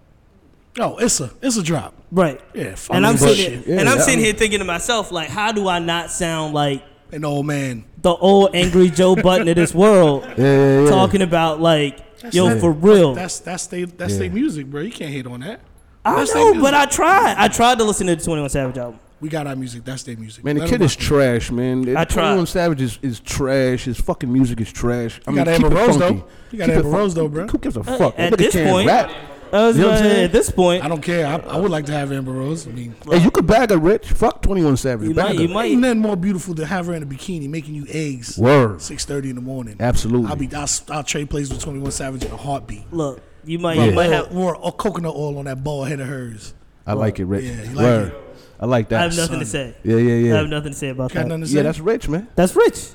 Oh, 0.79 0.97
it's 0.97 1.19
a 1.19 1.31
it's 1.41 1.57
a 1.57 1.63
drop. 1.63 1.93
Right. 2.11 2.39
Yeah, 2.53 2.75
fuck 2.75 2.95
And 2.95 3.05
I'm 3.05 3.13
that 3.15 3.19
sitting, 3.19 3.35
shit. 3.35 3.65
here, 3.65 3.75
Yeah, 3.75 3.79
and 3.81 3.89
I'm 3.89 3.97
that 3.97 4.03
sitting 4.05 4.19
here 4.23 4.33
thinking 4.33 4.59
to 4.59 4.65
myself, 4.65 5.11
like, 5.11 5.29
how 5.29 5.51
do 5.51 5.67
I 5.67 5.79
not 5.79 6.09
sound 6.11 6.53
like 6.53 6.83
An 7.11 7.25
old 7.25 7.45
man. 7.45 7.85
the 8.01 8.11
old 8.15 8.55
angry 8.55 8.89
Joe 8.89 9.15
Budden 9.15 9.47
of 9.47 9.55
this 9.55 9.73
world, 9.73 10.23
Yeah, 10.37 10.43
yeah, 10.43 10.81
yeah. 10.83 10.89
talking 10.89 11.21
about 11.21 11.59
like, 11.59 11.99
yo, 12.31 12.59
for 12.59 12.71
real? 12.71 13.13
That's 13.13 13.39
that's 13.39 13.67
they 13.67 13.83
that's 13.85 14.13
Yeah. 14.13 14.19
their 14.19 14.29
music, 14.31 14.67
bro. 14.67 14.81
You 14.81 14.91
can't 14.91 15.11
hate 15.11 15.25
on 15.27 15.39
that. 15.41 15.61
I 16.05 16.15
that's 16.15 16.33
know, 16.33 16.53
their 16.53 16.61
but 16.61 16.73
I 16.73 16.85
tried. 16.85 17.35
I 17.37 17.47
tried 17.49 17.77
to 17.79 17.83
listen 17.83 18.07
to 18.07 18.15
the 18.15 18.23
Twenty 18.23 18.41
One 18.41 18.49
Savage 18.49 18.77
album. 18.77 18.99
We 19.21 19.27
got 19.27 19.47
our 19.47 19.55
music. 19.55 19.83
That's 19.83 20.03
their 20.03 20.15
music. 20.15 20.45
Man, 20.45 20.55
the 20.55 20.61
Let 20.61 20.69
kid 20.69 20.81
is 20.81 20.95
rock. 20.95 21.01
trash, 21.05 21.51
man. 21.51 21.89
I 21.97 22.05
tried. 22.05 22.27
21 22.29 22.47
Savage 22.47 22.81
is, 22.81 22.99
is 23.01 23.19
trash. 23.19 23.83
His 23.83 23.99
fucking 23.99 24.31
music 24.31 24.61
is 24.61 24.71
trash. 24.71 25.19
I 25.27 25.31
You 25.31 25.35
mean, 25.35 25.45
got 25.45 25.55
keep 25.57 25.65
Amber 25.65 25.75
it 25.75 25.79
Rose, 25.81 25.97
funky. 25.97 25.99
though. 26.19 26.25
You 26.51 26.57
got 26.57 26.65
Keep 26.67 26.73
it 26.73 26.77
Amber 26.77 26.89
Rose, 26.89 27.13
funky. 27.13 27.27
though, 27.27 27.27
bro. 27.33 27.47
Who 27.47 27.57
gives 27.57 27.75
a 27.75 27.79
Uh, 27.81 27.83
fuck? 27.97 28.13
at 28.17 28.17
That 28.17 28.33
nigga 28.33 28.37
this 28.37 28.53
can't 28.53 28.69
point- 28.69 28.87
rap. 28.87 29.11
I 29.53 29.67
was 29.67 29.77
You 29.77 29.83
know 29.83 29.89
what 29.89 29.97
I'm 29.97 30.03
saying? 30.03 30.23
at 30.25 30.31
this 30.31 30.51
point, 30.51 30.83
I 30.83 30.87
don't 30.87 31.01
care. 31.01 31.25
I, 31.25 31.35
I 31.37 31.57
would 31.57 31.71
like 31.71 31.85
to 31.87 31.91
have 31.91 32.11
Amber 32.11 32.31
Rose. 32.31 32.67
I 32.67 32.71
mean, 32.71 32.95
Hey, 33.09 33.17
you 33.23 33.31
could 33.31 33.47
bag 33.47 33.71
a 33.71 33.77
rich. 33.77 34.07
Fuck 34.11 34.41
21 34.41 34.77
Savage. 34.77 35.07
you 35.07 35.13
bag 35.13 35.25
might, 35.25 35.35
her. 35.37 35.41
you 35.43 35.59
ain't 35.59 35.81
nothing 35.81 35.99
more 35.99 36.15
beautiful 36.15 36.53
than 36.53 36.65
have 36.67 36.85
her 36.87 36.93
in 36.93 37.03
a 37.03 37.05
bikini 37.05 37.49
making 37.49 37.75
you 37.75 37.85
eggs. 37.89 38.37
Word. 38.37 38.81
Six 38.81 39.05
thirty 39.05 39.29
in 39.29 39.35
the 39.35 39.41
morning. 39.41 39.75
Absolutely. 39.79 40.29
I'll 40.29 40.35
be. 40.35 40.49
I'll, 40.55 40.67
I'll 40.89 41.03
trade 41.03 41.29
plays 41.29 41.49
with 41.49 41.61
Twenty 41.61 41.79
One 41.79 41.91
Savage 41.91 42.23
in 42.23 42.31
a 42.31 42.37
heartbeat. 42.37 42.91
Look, 42.93 43.21
you 43.43 43.59
might, 43.59 43.77
Yeah. 43.77 43.85
you 43.85 43.91
might 43.93 44.11
have. 44.11 44.35
or, 44.35 44.55
or 44.55 44.71
coconut 44.71 45.15
oil 45.15 45.37
on 45.37 45.45
that 45.45 45.63
bald 45.63 45.87
head 45.87 45.99
of 45.99 46.07
hers. 46.07 46.53
I 46.85 46.93
like 46.93 47.19
it, 47.19 47.25
Rich. 47.25 47.45
Yeah, 47.45 47.63
you 47.63 47.69
like 47.75 47.75
Word. 47.77 48.07
it? 48.09 48.23
I 48.61 48.65
like 48.65 48.89
that. 48.89 48.99
I 48.99 49.03
have 49.03 49.15
nothing 49.15 49.31
son. 49.35 49.39
to 49.39 49.45
say. 49.45 49.75
Yeah, 49.83 49.95
yeah, 49.97 50.13
yeah. 50.15 50.33
I 50.33 50.37
have 50.39 50.49
nothing 50.49 50.73
to 50.73 50.77
say 50.77 50.89
about 50.89 51.13
Got 51.13 51.29
that. 51.29 51.47
say. 51.47 51.55
Yeah, 51.55 51.63
that's 51.63 51.79
rich, 51.79 52.09
man. 52.09 52.27
That's 52.35 52.55
rich. 52.55 52.89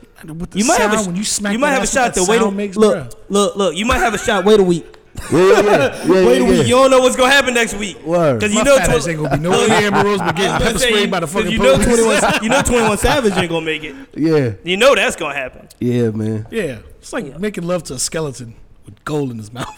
You 0.55 0.65
might 0.67 0.79
have 0.81 0.93
a, 0.93 1.07
when 1.07 1.17
you 1.17 1.25
smack 1.25 1.53
you 1.55 1.59
might 1.59 1.71
have 1.71 1.79
a 1.79 1.87
that's 1.87 1.95
what 1.97 2.15
shot 2.15 2.15
to 2.15 2.31
wait 2.31 2.37
a 2.37 2.73
sound 2.73 2.77
look, 2.77 3.15
look, 3.31 3.57
look. 3.57 3.77
You 3.77 3.87
might 3.87 3.99
have 3.99 4.13
a 4.15 4.19
shot. 4.19 4.45
Wait 4.45 4.61
a 4.61 4.63
week. 4.63 4.85
Yeah, 5.33 5.39
yeah, 5.39 5.61
yeah. 5.63 6.05
yeah, 6.07 6.27
Wait 6.27 6.39
yeah, 6.41 6.49
week. 6.49 6.57
yeah. 6.59 6.63
You 6.65 6.75
don't 6.75 6.91
know 6.91 7.01
what's 7.01 7.17
gonna 7.17 7.33
happen 7.33 7.55
next 7.55 7.75
week. 7.75 8.03
Word. 8.03 8.41
Because 8.41 8.53
My 8.55 8.61
you 8.61 8.65
know, 8.65 8.77
fat 8.79 8.89
ass 8.91 9.09
ain't 9.09 9.23
gonna 9.23 9.37
be 9.37 9.43
no 9.43 9.53
Amber 9.53 10.05
Rose, 10.05 10.19
but 10.27 10.37
getting 10.37 10.67
pepper 10.67 10.79
sprayed 10.79 11.11
by 11.11 11.21
the 11.21 11.27
fucking 11.27 11.53
you 11.53 11.59
know 11.59 11.77
police. 11.77 12.21
21, 12.21 12.43
you 12.43 12.49
know 12.49 12.63
21 12.63 12.99
Savage 12.99 13.33
ain't 13.37 13.49
gonna 13.49 13.65
make 13.65 13.85
it. 13.85 13.95
Yeah, 14.15 14.53
You 14.65 14.77
know 14.77 14.95
that's 14.95 15.17
gonna 15.17 15.35
happen. 15.35 15.69
yeah, 15.81 16.11
man. 16.11 16.47
Yeah, 16.51 16.79
it's 16.99 17.13
like 17.13 17.39
making 17.39 17.65
love 17.67 17.85
to 17.85 17.95
a 17.95 17.99
skeleton 17.99 18.55
with 18.85 19.03
gold 19.05 19.31
in 19.31 19.39
his 19.39 19.53
mouth. 19.53 19.69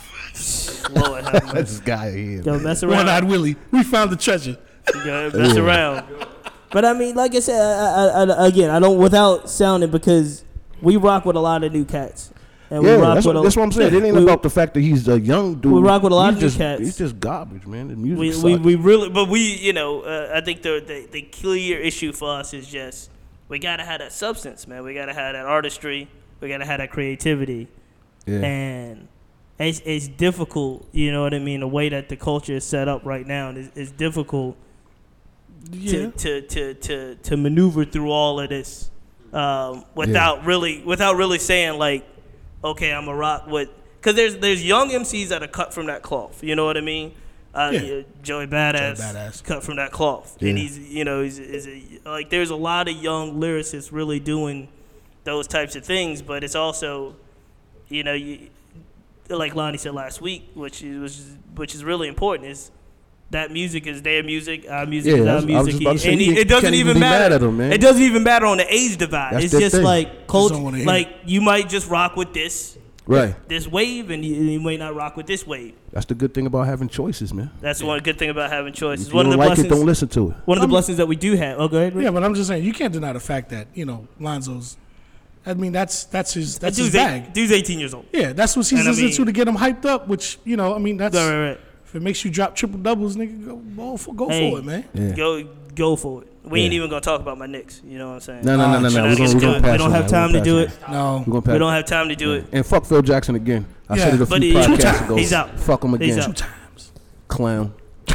Lord. 0.95 1.25
That's 1.25 1.53
this 1.53 1.81
guy 1.81 2.13
here. 2.13 2.43
Yo, 2.43 2.59
mess 2.59 2.83
around. 2.83 3.07
One-eyed 3.07 3.25
Willie, 3.25 3.57
we 3.71 3.83
found 3.83 4.11
the 4.11 4.17
treasure. 4.17 4.57
Yeah, 5.05 5.31
mess 5.33 5.57
around. 5.57 6.05
But 6.71 6.85
I 6.85 6.93
mean, 6.93 7.15
like 7.15 7.35
I 7.35 7.41
said, 7.41 7.61
I, 7.61 8.07
I, 8.07 8.25
I, 8.25 8.47
again, 8.49 8.71
I 8.71 8.79
don't 8.79 8.99
without 8.99 9.49
sounding 9.49 9.91
because 9.91 10.45
we 10.83 10.97
rock 10.97 11.25
with 11.25 11.37
a 11.37 11.41
lot 11.41 11.65
of 11.65 11.73
new 11.73 11.85
cats, 11.85 12.31
and 12.71 12.85
Yeah, 12.85 12.97
we 12.97 13.03
rock 13.03 13.15
that's 13.15 13.27
a, 13.27 13.33
that's 13.33 13.57
what 13.57 13.63
I'm 13.63 13.73
saying. 13.73 13.95
It 13.95 14.03
ain't 14.05 14.17
we- 14.17 14.23
about 14.23 14.43
the 14.43 14.51
fact 14.51 14.75
that 14.75 14.81
he's 14.81 15.07
a 15.09 15.19
young 15.21 15.57
dude. 15.57 15.73
We 15.73 15.81
rock 15.81 16.03
with 16.03 16.13
a 16.13 16.17
lot 16.17 16.35
he's 16.35 16.37
of 16.37 16.41
just, 16.41 16.59
cats. 16.59 16.81
He's 16.81 16.99
just 16.99 17.21
garbage, 17.21 17.67
man. 17.67 17.89
The 17.89 17.97
music 17.97 18.19
we, 18.19 18.33
sucks. 18.33 18.45
we, 18.45 18.57
we 18.57 18.75
really, 18.75 19.09
but 19.09 19.29
we, 19.29 19.41
you 19.41 19.73
know, 19.73 20.01
uh, 20.03 20.33
I 20.35 20.41
think 20.41 20.63
the, 20.63 20.83
the 20.85 21.07
the 21.11 21.23
clear 21.23 21.79
issue 21.81 22.13
for 22.13 22.39
us 22.39 22.53
is 22.55 22.67
just 22.69 23.11
we 23.49 23.59
gotta 23.59 23.85
have 23.85 24.01
that 24.01 24.13
substance, 24.13 24.67
man. 24.67 24.83
We 24.85 24.95
gotta 24.95 25.15
have 25.15 25.35
that 25.35 25.47
artistry. 25.47 26.09
We 26.41 26.49
gotta 26.49 26.67
have 26.67 26.79
that 26.79 26.91
creativity, 26.91 27.69
yeah. 28.27 28.41
and 28.41 29.09
it's 29.59 29.81
it's 29.85 30.09
difficult. 30.09 30.87
You 30.93 31.13
know 31.13 31.23
what 31.23 31.35
I 31.35 31.39
mean? 31.39 31.61
The 31.61 31.69
way 31.69 31.89
that 31.89 32.09
the 32.09 32.17
culture 32.17 32.55
is 32.55 32.65
set 32.65 32.89
up 32.89 33.05
right 33.05 33.27
now 33.27 33.51
it's, 33.51 33.75
is 33.77 33.91
difficult 33.93 34.57
Yeah. 35.71 35.91
to, 35.91 36.11
to, 36.11 36.41
to, 36.43 36.75
to, 36.75 37.15
to 37.15 37.37
maneuver 37.37 37.85
through 37.85 38.11
all 38.11 38.39
of 38.41 38.49
this 38.51 38.91
um, 39.33 39.85
without 39.95 40.45
really 40.45 40.83
without 40.85 41.17
really 41.17 41.39
saying 41.39 41.79
like, 41.79 42.05
okay, 42.65 42.93
I'm 42.93 43.09
a 43.09 43.15
rock 43.15 43.47
with 43.47 43.71
because 44.01 44.15
there's 44.17 44.37
there's 44.39 44.65
young 44.65 44.91
MCs 44.91 45.29
that 45.29 45.43
are 45.43 45.49
cut 45.49 45.73
from 45.75 45.87
that 45.87 46.03
cloth. 46.03 46.43
You 46.43 46.55
know 46.55 46.65
what 46.65 46.77
I 46.77 46.81
mean? 46.81 47.13
Uh, 47.55 47.71
Yeah. 47.73 47.81
yeah, 47.81 48.03
Joey 48.23 48.47
Badass, 48.47 48.97
Joey 48.99 49.07
Badass. 49.07 49.45
cut 49.45 49.65
from 49.65 49.77
that 49.77 49.91
cloth, 49.91 50.37
and 50.43 50.59
he's 50.59 50.79
you 50.79 51.05
know 51.05 51.23
he's, 51.23 51.39
a, 51.41 52.01
like 52.05 52.29
there's 52.31 52.51
a 52.51 52.57
lot 52.57 52.89
of 52.89 52.97
young 52.97 53.41
lyricists 53.41 53.91
really 53.93 54.21
doing 54.21 54.69
those 55.25 55.47
types 55.47 55.75
of 55.75 55.85
things, 55.85 56.21
but 56.23 56.45
it's 56.45 56.55
also 56.55 57.17
you 57.89 58.03
know 58.05 58.13
you 58.13 58.51
like 59.29 59.55
Lonnie 59.55 59.79
said 59.79 59.95
last 59.95 60.21
week, 60.21 60.51
which 60.55 60.83
is 60.83 61.01
which 61.01 61.13
is, 61.19 61.37
which 61.55 61.75
is 61.75 61.83
really 61.85 62.09
important 62.09 62.51
is 62.51 62.71
that 63.31 63.51
music 63.51 63.87
is 63.87 64.03
their 64.03 64.23
music, 64.23 64.67
our 64.71 64.87
music 64.87 65.13
Yeah, 65.17 65.19
is 65.23 65.27
I 65.27 65.31
our 65.31 65.37
was- 65.37 65.47
music, 65.47 65.71
just 65.73 65.83
about 65.83 66.01
say, 66.01 66.13
and 66.13 66.23
you 66.23 66.33
it 66.35 66.49
doesn't 66.49 66.75
even 66.75 66.91
even 66.91 67.01
mad 67.01 67.19
matter. 67.31 67.35
at 67.35 67.43
'em, 67.43 67.57
man. 67.57 67.73
It 67.73 67.81
doesn't 67.81 68.03
even 68.03 68.23
matter 68.23 68.47
on 68.47 68.59
the 68.59 68.73
age 68.75 68.97
divide. 68.97 69.35
That's 69.35 69.47
it's 69.47 69.59
just 69.59 69.75
thing. 69.77 69.85
like 69.85 70.27
culture. 70.29 70.55
don't 70.55 70.63
wanna 70.65 70.79
hear 70.79 70.87
Like 70.87 71.09
you 71.27 71.41
might 71.41 71.69
just 71.69 71.89
rock 71.91 72.17
with 72.17 72.33
this 72.33 72.79
right. 73.07 73.35
this 73.49 73.67
wave, 73.67 74.11
and 74.11 74.25
you, 74.25 74.35
you 74.37 74.61
might 74.61 74.79
not 74.79 74.95
rock 74.95 75.17
with 75.17 75.27
this 75.27 75.45
wave. 75.47 75.75
That's 75.93 76.07
the 76.07 76.15
good 76.15 76.35
thing 76.35 76.47
about 76.47 76.67
having 76.67 76.89
choices, 76.89 77.35
man. 77.35 77.51
That's 77.61 77.83
one 77.83 77.99
good 78.01 78.17
thing 78.19 78.31
about 78.31 78.51
having 78.51 78.73
choices. 78.73 79.07
If 79.09 79.13
you 79.13 79.17
One 79.17 79.27
of 79.27 79.33
don't 79.33 79.39
the 79.41 79.45
like 79.47 79.49
blessings. 79.57 79.67
it, 79.67 79.71
don't 79.77 79.87
listen 79.87 80.09
to 80.09 80.31
it. 80.31 80.37
one 80.45 80.59
of 80.59 80.63
the 80.63 80.69
blessings 80.69 80.99
that 80.99 81.09
we 81.09 81.17
do 81.17 81.35
have. 81.37 81.59
Oh, 81.59 81.67
go 81.69 81.79
ahead. 81.79 81.95
Rick. 81.97 82.05
Yeah, 82.05 82.11
but 82.13 82.23
I'm 82.23 82.35
just 82.35 82.49
saying 82.49 82.63
you 82.65 82.73
can't 82.73 82.93
deny 82.93 83.13
the 83.13 83.21
fact 83.21 83.49
that 83.51 83.67
you 83.75 83.85
know 83.87 84.07
Lonzo's. 84.21 84.77
I 85.49 85.55
mean, 85.55 85.71
that's 85.73 86.05
that's 86.05 86.35
his 86.35 86.59
that's 86.59 86.77
his 86.77 86.87
dude's, 86.87 86.97
bag. 86.97 87.23
eight, 87.29 87.35
dude's 87.35 87.53
18 87.53 87.79
years 87.79 87.95
old. 87.95 88.07
Yeah, 88.13 88.33
that's 88.33 88.57
what 88.57 88.67
he's 88.69 88.79
And 88.81 88.89
I 88.89 88.91
listening 88.91 89.07
mean- 89.07 89.17
to 89.17 89.25
to 89.27 89.33
get 89.33 89.47
him 89.49 89.57
hyped 89.57 89.85
up. 89.85 90.09
Which 90.09 90.39
you 90.45 90.57
know, 90.57 90.75
I 90.75 90.79
mean, 90.79 90.97
that's 90.97 91.17
Right, 91.17 91.29
right, 91.31 91.49
right. 91.51 91.61
If 91.87 91.95
it 91.95 92.03
makes 92.03 92.25
you 92.25 92.31
drop 92.31 92.55
triple 92.55 92.79
doubles, 92.81 93.17
nigga, 93.17 93.45
go 93.47 93.57
go 93.57 93.97
for, 93.97 94.15
go 94.15 94.29
Hey. 94.29 94.51
for 94.51 94.59
it, 94.59 94.65
man. 94.65 94.85
Yeah. 94.93 95.13
Go 95.13 95.45
go 95.75 95.97
for 95.97 96.23
it. 96.23 96.33
We 96.45 96.61
ain't 96.61 96.73
even 96.75 96.89
gonna 96.91 97.01
talk 97.01 97.21
about 97.21 97.39
my 97.39 97.47
Knicks. 97.47 97.81
You 97.85 97.99
know 97.99 98.09
what 98.09 98.15
I'm 98.15 98.21
saying? 98.21 98.45
No, 98.45 98.57
no, 98.57 98.71
no, 98.73 98.81
no, 98.81 98.89
no. 98.89 99.03
We're 99.09 99.17
gonna, 99.17 99.35
we're 99.35 99.41
gonna 99.41 99.61
pass 99.61 99.73
We 99.73 99.79
don't 99.79 99.91
have 99.93 100.07
time 100.09 100.33
to 100.33 100.41
do 100.41 100.59
it. 100.61 100.71
No. 100.91 101.25
We're 101.27 101.33
gonna 101.33 101.43
pass 101.43 101.53
We 101.55 101.59
don't 101.59 101.73
have 101.73 101.85
time 101.87 102.09
to 102.09 102.17
do 102.17 102.33
it. 102.35 102.45
And 102.53 102.65
fuck 102.67 102.85
Phil 102.85 103.03
Jackson 103.03 103.35
again. 103.35 103.67
I 103.89 103.99
said 103.99 104.15
it 104.15 104.21
a 104.21 104.27
But 104.27 104.43
few 104.43 104.53
he- 104.53 104.59
podcasts 104.59 104.81
times. 104.83 105.01
ago. 105.03 105.17
He's 105.17 105.33
out. 105.33 105.59
Fuck 105.59 105.83
him 105.85 105.99
He's 106.01 106.17
again. 106.17 106.31
out. 106.31 106.37
two 106.37 106.45
times. 106.45 106.93
Clown. 107.29 107.75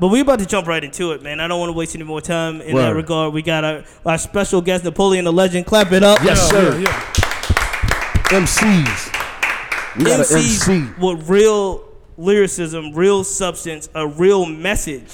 But 0.00 0.08
we 0.08 0.20
about 0.20 0.38
to 0.38 0.46
jump 0.46 0.68
right 0.68 0.84
into 0.84 1.10
it, 1.12 1.22
man. 1.22 1.40
I 1.40 1.48
don't 1.48 1.58
want 1.58 1.70
to 1.70 1.72
waste 1.72 1.94
any 1.96 2.04
more 2.04 2.20
time 2.20 2.60
in 2.60 2.76
that 2.76 2.94
regard. 2.94 3.32
We 3.32 3.42
got 3.42 3.64
our, 3.64 3.84
our 4.06 4.18
special 4.18 4.60
guest, 4.60 4.84
Napoleon 4.84 5.24
Da 5.24 5.30
Legend. 5.32 5.66
Clap 5.66 5.90
it 5.90 6.04
up. 6.04 6.20
Yes, 6.22 6.38
Yeah, 6.52 6.60
sir. 6.60 6.78
yeah, 6.78 6.80
yeah. 6.80 8.38
MCs. 8.38 9.96
We 9.96 10.04
got 10.04 10.20
MCs 10.20 10.68
MC. 10.68 11.00
with 11.00 11.28
real 11.28 11.87
lyricism, 12.18 12.92
real 12.92 13.24
substance, 13.24 13.88
a 13.94 14.06
real 14.06 14.44
message. 14.44 15.08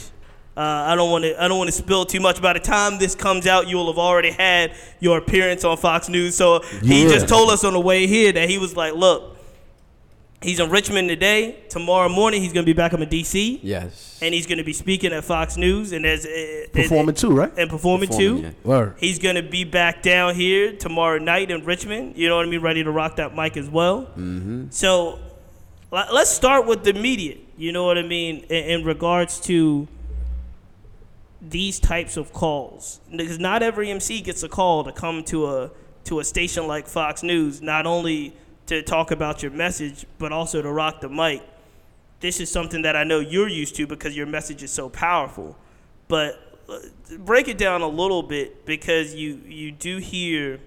Uh, 0.57 0.61
I 0.61 0.95
don't 0.97 1.11
want 1.11 1.25
to. 1.25 1.41
I 1.43 1.49
don't 1.49 1.59
want 1.59 1.69
to 1.69 1.73
spill 1.77 2.05
too 2.05 2.21
much. 2.21 2.41
By 2.41 2.53
the 2.53 2.61
time 2.61 2.99
this 2.99 3.15
comes 3.15 3.47
out, 3.47 3.69
you 3.69 3.77
will 3.77 3.89
have 3.93 3.99
already 3.99 4.31
had 4.31 4.73
your 5.01 5.19
appearance 5.19 5.65
on 5.65 5.77
Fox 5.77 6.09
News. 6.09 6.37
So 6.37 6.61
he 6.83 7.03
Yeah. 7.05 7.09
just 7.11 7.29
told 7.29 7.51
us 7.51 7.65
on 7.65 7.73
the 7.73 7.81
way 7.81 8.07
here 8.07 8.31
that 8.33 8.49
he 8.49 8.59
was 8.59 8.77
like, 8.77 8.95
"Look, 8.95 9.37
he's 10.43 10.61
in 10.61 10.71
Richmond 10.71 11.09
today. 11.09 11.57
Tomorrow 11.69 12.09
morning, 12.09 12.41
he's 12.41 12.53
gonna 12.53 12.65
be 12.67 12.73
back 12.73 12.95
up 12.95 13.01
in 13.01 13.09
D.C. 13.09 13.59
Yes. 13.65 14.17
and 14.23 14.33
he's 14.33 14.47
gonna 14.47 14.63
be 14.63 14.73
speaking 14.73 15.13
at 15.13 15.25
Fox 15.25 15.57
News 15.57 15.91
and 15.91 16.07
as 16.07 16.25
uh, 16.25 16.67
Performing 16.73 17.17
too, 17.17 17.31
right? 17.33 17.51
and 17.59 17.69
performing, 17.69 18.09
Performing, 18.09 18.43
too. 18.43 18.47
yeah. 18.47 18.51
Word. 18.63 18.95
He's 18.99 19.19
gonna 19.19 19.43
be 19.43 19.65
back 19.65 20.03
down 20.05 20.37
here 20.37 20.71
tomorrow 20.73 21.19
night 21.19 21.51
in 21.51 21.65
Richmond. 21.65 22.13
You 22.17 22.29
know 22.29 22.37
what 22.37 22.47
I 22.47 22.49
mean? 22.49 22.61
Ready 22.61 22.85
to 22.85 22.93
rock 22.93 23.17
that 23.17 23.35
mic 23.35 23.57
as 23.57 23.69
well. 23.69 24.03
Mm-hmm. 24.17 24.67
So 24.71 25.19
le- 25.19 25.19
let's 25.95 26.31
start 26.31 26.67
with 26.67 26.85
the 26.85 26.93
media. 26.93 27.37
You 27.57 27.73
know 27.73 27.85
what 27.85 27.99
I 27.99 28.03
mean? 28.03 28.39
In, 28.49 28.81
in 28.81 28.85
regards 28.85 29.41
to 29.41 29.87
these 31.41 31.79
types 31.79 32.17
of 32.17 32.33
calls, 32.33 33.01
because 33.11 33.39
not 33.39 33.63
every 33.63 33.91
MC 33.91 34.21
gets 34.21 34.43
a 34.43 34.49
call 34.49 34.85
to 34.85 34.93
come 34.93 35.23
to 35.25 35.47
a 35.47 35.71
to 36.05 36.21
a 36.21 36.25
station 36.25 36.67
like 36.67 36.87
Fox 36.87 37.23
News, 37.23 37.63
not 37.63 37.87
only 37.87 38.35
to 38.67 38.83
talk 38.83 39.11
about 39.11 39.43
your 39.43 39.53
message, 39.53 40.07
but 40.19 40.33
also 40.33 40.61
to 40.61 40.71
rock 40.71 41.01
the 41.01 41.09
mic. 41.09 41.43
This 42.21 42.41
is 42.41 42.51
something 42.51 42.83
that 42.83 42.97
I 42.97 43.05
know 43.05 43.21
you're 43.21 43.49
used 43.49 43.77
to 43.77 43.87
because 43.87 44.17
your 44.17 44.27
message 44.27 44.63
is 44.63 44.71
so 44.71 44.89
powerful. 44.89 45.57
But 46.09 46.59
uh, 46.69 46.79
break 47.19 47.49
it 47.49 47.59
down 47.59 47.83
a 47.83 47.89
little 47.89 48.23
bit 48.23 48.67
because 48.67 49.15
you 49.15 49.41
you 49.47 49.73
do 49.73 49.99
hear 49.99 50.61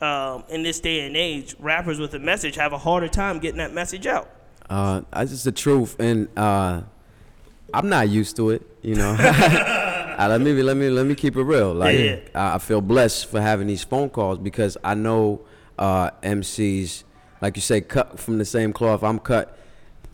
um, 0.00 0.44
in 0.48 0.62
this 0.62 0.80
day 0.80 1.06
and 1.06 1.16
age, 1.16 1.54
rappers 1.58 1.98
with 1.98 2.14
a 2.14 2.18
message 2.18 2.56
have 2.56 2.72
a 2.72 2.78
harder 2.78 3.08
time 3.08 3.38
getting 3.38 3.58
that 3.58 3.72
message 3.72 4.06
out. 4.06 4.28
Uh, 4.68 5.02
that's 5.12 5.30
just 5.30 5.44
the 5.44 5.52
truth, 5.52 5.96
and 5.98 6.28
uh, 6.36 6.82
I'm 7.74 7.88
not 7.88 8.08
used 8.08 8.36
to 8.36 8.50
it. 8.50 8.62
You 8.82 8.94
know, 8.96 9.10
uh, 9.18 10.26
let 10.30 10.40
me 10.40 10.52
let 10.62 10.76
me 10.76 10.88
let 10.90 11.06
me 11.06 11.14
keep 11.14 11.36
it 11.36 11.42
real. 11.42 11.72
Like 11.74 11.98
Yeah. 11.98 12.16
I 12.34 12.54
I 12.54 12.58
feel 12.58 12.80
blessed 12.80 13.26
for 13.26 13.40
having 13.40 13.66
these 13.66 13.84
phone 13.84 14.10
calls 14.10 14.38
because 14.38 14.76
I 14.82 14.94
know 14.94 15.42
uh, 15.78 16.10
MCs, 16.22 17.04
like 17.40 17.56
you 17.56 17.62
say, 17.62 17.80
cut 17.80 18.18
from 18.18 18.38
the 18.38 18.44
same 18.44 18.72
cloth. 18.72 19.02
I'm 19.02 19.18
cut. 19.18 19.58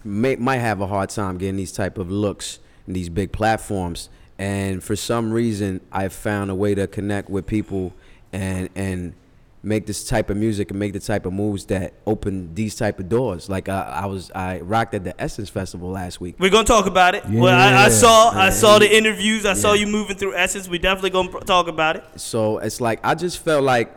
May, 0.05 0.37
might 0.37 0.59
have 0.59 0.81
a 0.81 0.87
hard 0.87 1.11
time 1.11 1.39
getting 1.39 1.57
these 1.57 1.73
type 1.73 1.99
of 1.99 2.11
looks 2.11 2.61
in 2.87 2.93
these 2.95 3.09
big 3.09 3.33
platforms, 3.33 4.09
and 4.39 4.83
for 4.83 4.97
some 4.97 5.33
reason, 5.33 5.81
I 5.93 6.09
found 6.09 6.51
a 6.51 6.55
way 6.55 6.75
to 6.75 6.87
connect 6.87 7.29
with 7.29 7.47
people 7.47 7.93
and 8.33 8.69
and 8.75 9.15
make 9.63 9.87
this 9.87 10.05
type 10.05 10.31
of 10.31 10.37
music 10.37 10.71
and 10.71 10.79
make 10.79 10.93
the 10.93 11.01
type 11.01 11.27
of 11.27 11.33
moves 11.33 11.65
that 11.67 11.93
open 12.07 12.55
these 12.55 12.77
type 12.77 13.01
of 13.01 13.09
doors. 13.09 13.49
Like 13.49 13.69
I, 13.69 14.03
I 14.03 14.07
was, 14.07 14.31
I 14.33 14.61
rocked 14.61 14.95
at 14.95 15.03
the 15.05 15.21
Essence 15.21 15.49
Festival 15.51 15.91
last 15.91 16.21
week. 16.21 16.37
We're 16.39 16.51
gonna 16.51 16.65
talk 16.65 16.87
about 16.87 17.15
it. 17.17 17.25
Well, 17.29 17.55
I, 17.55 17.67
I 17.67 17.71
Yeah. 17.85 17.89
saw 17.89 18.31
I 18.31 18.51
saw 18.51 18.79
the 18.79 18.97
interviews. 18.97 19.45
I 19.45 19.55
saw 19.55 19.73
you 19.73 19.87
moving 19.89 20.17
through 20.17 20.37
Essence. 20.37 20.69
We 20.69 20.79
definitely 20.79 21.11
gonna 21.11 21.33
talk 21.41 21.67
about 21.69 21.97
it. 21.97 22.05
So 22.17 22.59
it's 22.59 22.81
like 22.81 23.01
I 23.03 23.15
just 23.17 23.39
felt 23.45 23.65
like 23.65 23.93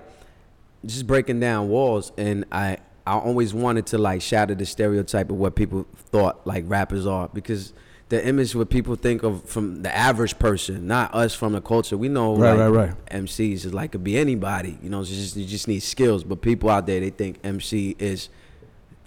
just 0.86 1.06
breaking 1.06 1.40
down 1.40 1.70
walls, 1.70 2.12
and 2.18 2.46
I 2.52 2.78
I 3.06 3.14
always 3.20 3.54
wanted 3.54 3.86
to 3.88 3.98
like 4.00 4.22
shatter 4.22 4.56
the 4.56 4.66
stereotype 4.66 5.30
of 5.30 5.36
what 5.38 5.56
people 5.56 5.86
thought 6.12 6.46
like 6.48 6.64
rappers 6.68 7.06
are 7.06 7.30
because. 7.34 7.74
The 8.12 8.28
image 8.28 8.54
what 8.54 8.70
people 8.70 8.96
think 8.96 9.24
of 9.24 9.46
from 9.46 9.84
the 9.84 9.96
average 9.96 10.38
person, 10.38 10.86
not 10.86 11.16
us 11.16 11.34
from 11.34 11.54
the 11.54 11.62
culture. 11.62 11.98
We 11.98 12.10
know 12.10 12.36
Right, 12.36 12.52
like, 12.52 12.60
right, 12.60 12.90
right. 12.90 13.06
MCs 13.24 13.66
is 13.66 13.74
like 13.74 13.94
could 13.94 14.04
be 14.04 14.18
anybody. 14.18 14.78
You 14.84 14.90
know, 14.90 15.00
it's 15.00 15.10
just 15.10 15.38
you 15.38 15.46
just 15.46 15.70
need 15.70 15.80
skills. 15.80 16.26
But 16.26 16.42
people 16.42 16.70
out 16.70 16.86
there 16.86 17.00
they 17.00 17.10
think 17.10 17.40
MC 17.42 17.96
is 17.98 18.28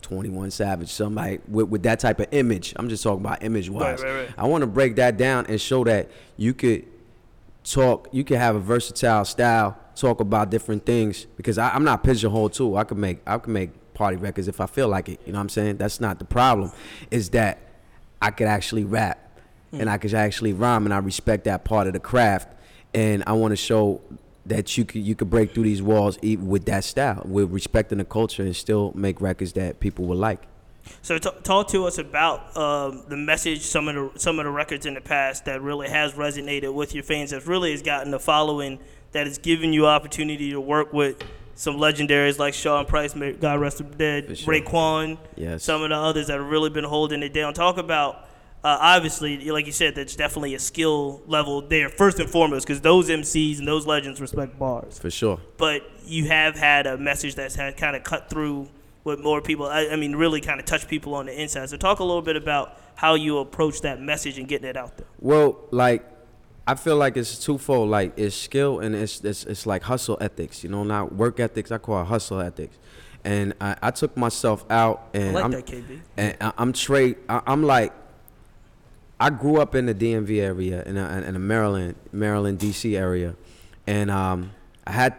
21 0.01 0.51
Savage, 0.53 0.89
somebody 0.89 1.39
with, 1.47 1.69
with 1.69 1.83
that 1.83 2.01
type 2.01 2.19
of 2.19 2.29
image. 2.31 2.73
I'm 2.77 2.89
just 2.89 3.03
talking 3.03 3.21
about 3.21 3.43
image 3.43 3.69
wise. 3.69 4.03
Right, 4.03 4.11
right, 4.11 4.21
right. 4.21 4.35
I 4.39 4.47
want 4.47 4.63
to 4.63 4.67
break 4.67 4.97
that 4.97 5.19
down 5.19 5.45
and 5.49 5.61
show 5.61 5.85
that 5.85 6.11
you 6.39 6.55
could 6.55 6.87
talk, 7.63 8.09
you 8.11 8.25
could 8.25 8.39
have 8.39 8.57
a 8.57 8.61
versatile 8.61 9.27
style, 9.27 9.79
talk 9.95 10.21
about 10.21 10.49
different 10.49 10.87
things 10.87 11.27
because 11.37 11.59
I, 11.59 11.69
I'm 11.75 11.85
not 11.85 12.05
pigeonholed 12.05 12.55
too. 12.55 12.77
I 12.77 12.85
could 12.85 12.97
make 12.97 13.21
I 13.27 13.37
could 13.37 13.53
make 13.53 13.71
party 13.93 14.17
records 14.17 14.49
if 14.49 14.63
I 14.63 14.67
feel 14.67 14.89
like 14.89 15.11
it. 15.11 15.21
You 15.27 15.33
know 15.33 15.39
what 15.39 15.43
I'm 15.43 15.49
saying? 15.51 15.77
That's 15.77 16.01
not 16.01 16.19
the 16.19 16.25
problem. 16.25 16.73
Is 17.11 17.29
that 17.31 17.59
I 18.25 18.31
could 18.31 18.47
actually 18.47 18.85
rap 18.85 19.19
and 19.71 19.91
I 19.91 19.99
could 19.99 20.15
actually 20.15 20.55
rhyme 20.55 20.87
and 20.87 20.95
I 20.95 20.99
respect 20.99 21.45
that 21.45 21.63
part 21.63 21.87
of 21.87 21.93
the 21.93 22.01
craft. 22.01 22.49
And 22.95 23.23
I 23.27 23.33
want 23.33 23.53
to 23.53 23.57
show 23.57 24.01
that 24.47 24.79
you 24.79 24.87
could 24.87 25.03
you 25.03 25.15
could 25.15 25.29
break 25.29 25.53
through 25.53 25.65
these 25.65 25.83
walls 25.83 26.19
even 26.23 26.47
with 26.47 26.65
that 26.65 26.85
style, 26.85 27.23
with 27.27 27.51
respecting 27.51 27.99
the 27.99 28.05
culture 28.05 28.43
and 28.43 28.57
still 28.57 28.93
make 28.95 29.21
records 29.21 29.53
that 29.55 29.79
people 29.79 30.07
will 30.07 30.17
like. 30.17 30.41
So 31.03 31.19
t- 31.19 31.31
talk 31.43 31.69
to 31.69 31.85
us 31.85 31.99
about 31.99 32.57
um, 32.57 33.03
the 33.09 33.17
message, 33.17 33.61
some 33.61 33.89
of 33.89 33.95
the 33.95 34.19
some 34.19 34.39
of 34.39 34.47
the 34.47 34.51
records 34.51 34.87
in 34.87 34.95
the 34.95 35.03
past 35.03 35.45
that 35.45 35.61
really 35.61 35.91
has 35.91 36.15
resonated 36.15 36.73
with 36.73 36.95
your 36.95 37.05
fans. 37.05 37.31
That 37.31 37.47
really 37.47 37.73
has 37.73 37.83
gotten 37.83 38.11
the 38.11 38.21
following. 38.21 38.79
That 39.13 39.27
has 39.27 39.37
given 39.37 39.75
you 39.75 39.87
opportunity 39.87 40.51
to 40.51 40.61
work 40.61 40.95
with 40.95 41.23
some 41.55 41.77
legendaries 41.77 42.39
like 42.39 42.55
Sean 42.55 42.85
Price, 42.87 43.15
God 43.15 43.61
rest 43.61 43.81
him 43.81 43.91
dead, 43.97 44.37
sure. 44.39 44.55
Raekwon, 44.55 45.19
Yes. 45.37 45.63
some 45.65 45.83
of 45.83 45.91
the 45.91 45.97
others 45.97 46.27
that 46.29 46.39
have 46.41 46.49
really 46.51 46.71
been 46.71 46.85
holding 46.85 47.23
it 47.23 47.33
down. 47.33 47.55
Talk 47.55 47.79
about. 47.79 48.29
Uh, 48.63 48.79
obviously, 48.81 49.51
like 49.51 49.67
you 49.67 49.73
said, 49.73 49.95
that's 49.95 50.17
definitely 50.17 50.55
a 50.55 50.59
skill 50.59 51.21
level 51.27 51.61
there 51.61 51.91
first 51.91 52.19
and 52.19 52.31
foremost, 52.31 52.67
because 52.67 52.81
those 52.81 53.11
MCs 53.11 53.59
and 53.59 53.69
those 53.69 53.87
legends 53.87 54.23
respect 54.23 54.59
bars 54.59 54.99
For 54.99 55.11
sure. 55.11 55.39
but 55.59 55.83
you 56.07 56.29
have 56.29 56.57
had 56.57 56.87
a 56.87 56.97
message 56.97 57.35
that's 57.35 57.55
had 57.57 57.77
kind 57.77 57.95
of 57.95 58.05
cut 58.05 58.31
through 58.31 58.69
with 59.05 59.21
more 59.21 59.43
people. 59.43 59.67
I, 59.67 59.89
I 59.89 59.97
mean, 59.97 60.17
really 60.17 60.41
kind 60.41 60.59
of 60.61 60.65
touch 60.65 60.89
people 60.89 61.15
on 61.15 61.27
the 61.27 61.39
inside. 61.39 61.69
So 61.69 61.77
talk 61.77 61.99
a 61.99 62.05
little 62.05 62.23
bit 62.23 62.37
about 62.37 62.79
how 62.95 63.17
you 63.17 63.37
approach 63.37 63.83
that 63.83 64.01
message 64.01 64.39
and 64.39 64.49
getting 64.49 64.67
it 64.67 64.79
out 64.79 64.97
there. 64.97 65.07
Well, 65.21 65.59
like 65.71 66.03
I 66.67 66.75
feel 66.77 66.97
like 66.97 67.17
it's 67.17 67.39
twofold. 67.39 67.91
Like 67.91 68.13
it's 68.19 68.35
skill 68.35 68.81
and 68.81 68.95
it's 68.95 69.21
it's, 69.23 69.45
it's 69.45 69.67
like 69.67 69.83
hustle 69.83 70.17
ethics. 70.21 70.65
You 70.65 70.71
know, 70.71 70.83
not 70.85 71.15
work 71.15 71.39
ethics. 71.41 71.71
I 71.71 71.79
call 71.79 72.01
it 72.03 72.07
hustle 72.07 72.41
ethics. 72.41 72.79
And 73.25 73.55
I, 73.61 73.77
I 73.83 73.91
took 73.91 74.17
myself 74.17 74.65
out 74.71 75.09
and 75.15 75.31
I 75.31 75.33
like 75.33 75.45
I'm, 75.45 75.51
that, 75.53 75.67
KB. 75.67 76.01
and 76.17 76.37
I- 76.41 76.53
I'm 76.59 76.73
trade. 76.73 77.17
I- 77.29 77.43
I'm 77.47 77.63
like, 77.63 77.93
I 79.19 79.31
grew 79.31 79.57
up 79.61 79.75
in 79.75 79.87
the 79.87 79.95
DMV 79.95 80.41
area 80.43 80.83
in 80.85 80.97
a, 80.97 81.23
in 81.27 81.35
a 81.37 81.39
Maryland, 81.39 81.95
Maryland 82.13 82.59
DC 82.59 82.99
area, 82.99 83.37
and 83.87 84.11
um, 84.11 84.51
I 84.87 84.93
had 84.93 85.15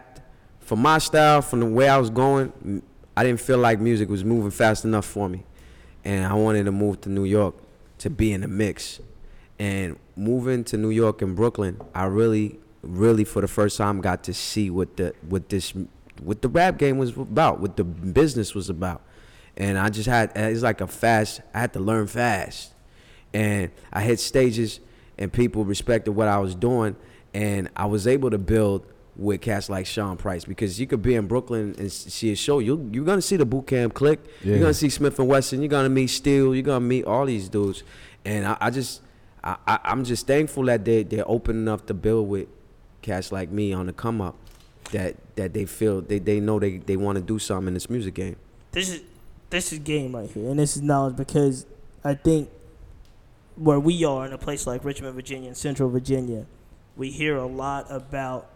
for 0.60 0.76
my 0.76 0.98
style, 0.98 1.42
from 1.42 1.60
the 1.60 1.66
way 1.66 1.88
I 1.88 1.96
was 1.96 2.10
going, 2.10 2.82
I 3.16 3.24
didn't 3.24 3.40
feel 3.40 3.58
like 3.58 3.80
music 3.80 4.08
was 4.08 4.22
moving 4.24 4.50
fast 4.50 4.84
enough 4.84 5.06
for 5.06 5.28
me, 5.28 5.44
and 6.04 6.26
I 6.26 6.34
wanted 6.34 6.64
to 6.66 6.72
move 6.72 7.00
to 7.02 7.08
New 7.08 7.24
York 7.24 7.54
to 7.98 8.10
be 8.10 8.32
in 8.32 8.42
the 8.42 8.48
mix, 8.48 9.00
and 9.58 9.98
moving 10.16 10.64
to 10.64 10.76
New 10.76 10.90
York 10.90 11.22
and 11.22 11.36
Brooklyn, 11.36 11.80
I 11.94 12.04
really, 12.04 12.58
really 12.82 13.24
for 13.24 13.42
the 13.42 13.48
first 13.48 13.76
time 13.76 14.00
got 14.00 14.24
to 14.24 14.34
see 14.34 14.70
what 14.70 14.96
the 14.96 15.14
what 15.28 15.48
this 15.48 15.74
what 16.22 16.42
the 16.42 16.48
rap 16.48 16.78
game 16.78 16.98
was 16.98 17.16
about, 17.16 17.60
what 17.60 17.76
the 17.76 17.84
business 17.84 18.54
was 18.54 18.70
about, 18.70 19.02
and 19.56 19.78
I 19.78 19.90
just 19.90 20.08
had 20.08 20.32
it's 20.34 20.62
like 20.62 20.80
a 20.80 20.86
fast. 20.86 21.40
I 21.54 21.60
had 21.60 21.72
to 21.74 21.80
learn 21.80 22.06
fast, 22.06 22.72
and 23.32 23.70
I 23.92 24.00
hit 24.02 24.18
stages, 24.18 24.80
and 25.18 25.32
people 25.32 25.64
respected 25.64 26.12
what 26.12 26.28
I 26.28 26.38
was 26.38 26.54
doing, 26.54 26.96
and 27.34 27.68
I 27.76 27.86
was 27.86 28.06
able 28.06 28.30
to 28.30 28.38
build 28.38 28.86
with 29.16 29.40
cats 29.40 29.70
like 29.70 29.86
Sean 29.86 30.16
Price 30.16 30.44
because 30.44 30.78
you 30.78 30.86
could 30.86 31.00
be 31.00 31.14
in 31.14 31.26
Brooklyn 31.26 31.74
and 31.78 31.90
see 31.90 32.32
a 32.32 32.36
show. 32.36 32.58
You 32.58 32.88
you're 32.92 33.04
gonna 33.04 33.22
see 33.22 33.36
the 33.36 33.46
Boot 33.46 33.66
Camp 33.66 33.94
Clik. 33.94 34.18
Yeah. 34.42 34.52
You're 34.52 34.60
gonna 34.60 34.74
see 34.74 34.88
Smif-N-Wessun. 34.88 35.58
You're 35.60 35.68
gonna 35.68 35.88
meet 35.88 36.08
Steele. 36.08 36.54
You're 36.54 36.62
gonna 36.62 36.80
meet 36.80 37.04
all 37.04 37.26
these 37.26 37.48
dudes, 37.48 37.82
and 38.24 38.46
I, 38.46 38.56
I 38.60 38.70
just 38.70 39.02
I, 39.46 39.56
I 39.66 39.78
I'm 39.84 40.04
just 40.04 40.26
thankful 40.26 40.64
that 40.64 40.84
they 40.84 41.04
they're 41.04 41.28
open 41.28 41.56
enough 41.56 41.86
to 41.86 41.94
build 41.94 42.28
with 42.28 42.48
cats 43.00 43.30
like 43.30 43.50
me 43.50 43.72
on 43.72 43.86
the 43.86 43.92
come 43.92 44.20
up. 44.20 44.36
That 44.92 45.16
that 45.36 45.54
they 45.54 45.64
feel 45.64 46.00
they, 46.00 46.18
they 46.18 46.40
know 46.40 46.58
they, 46.58 46.78
they 46.78 46.96
want 46.96 47.16
to 47.16 47.22
do 47.22 47.38
something 47.38 47.68
in 47.68 47.74
this 47.74 47.88
music 47.88 48.14
game. 48.14 48.36
This 48.72 48.90
is 48.90 49.02
this 49.50 49.72
is 49.72 49.78
game 49.78 50.14
right 50.16 50.30
here, 50.30 50.50
and 50.50 50.58
this 50.58 50.76
is 50.76 50.82
knowledge 50.82 51.16
because 51.16 51.64
I 52.04 52.14
think 52.14 52.50
where 53.56 53.80
we 53.80 54.04
are 54.04 54.26
in 54.26 54.32
a 54.32 54.38
place 54.38 54.66
like 54.66 54.84
Richmond, 54.84 55.14
Virginia, 55.14 55.48
and 55.48 55.56
Central 55.56 55.88
Virginia, 55.88 56.46
we 56.96 57.10
hear 57.10 57.36
a 57.36 57.46
lot 57.46 57.86
about 57.88 58.48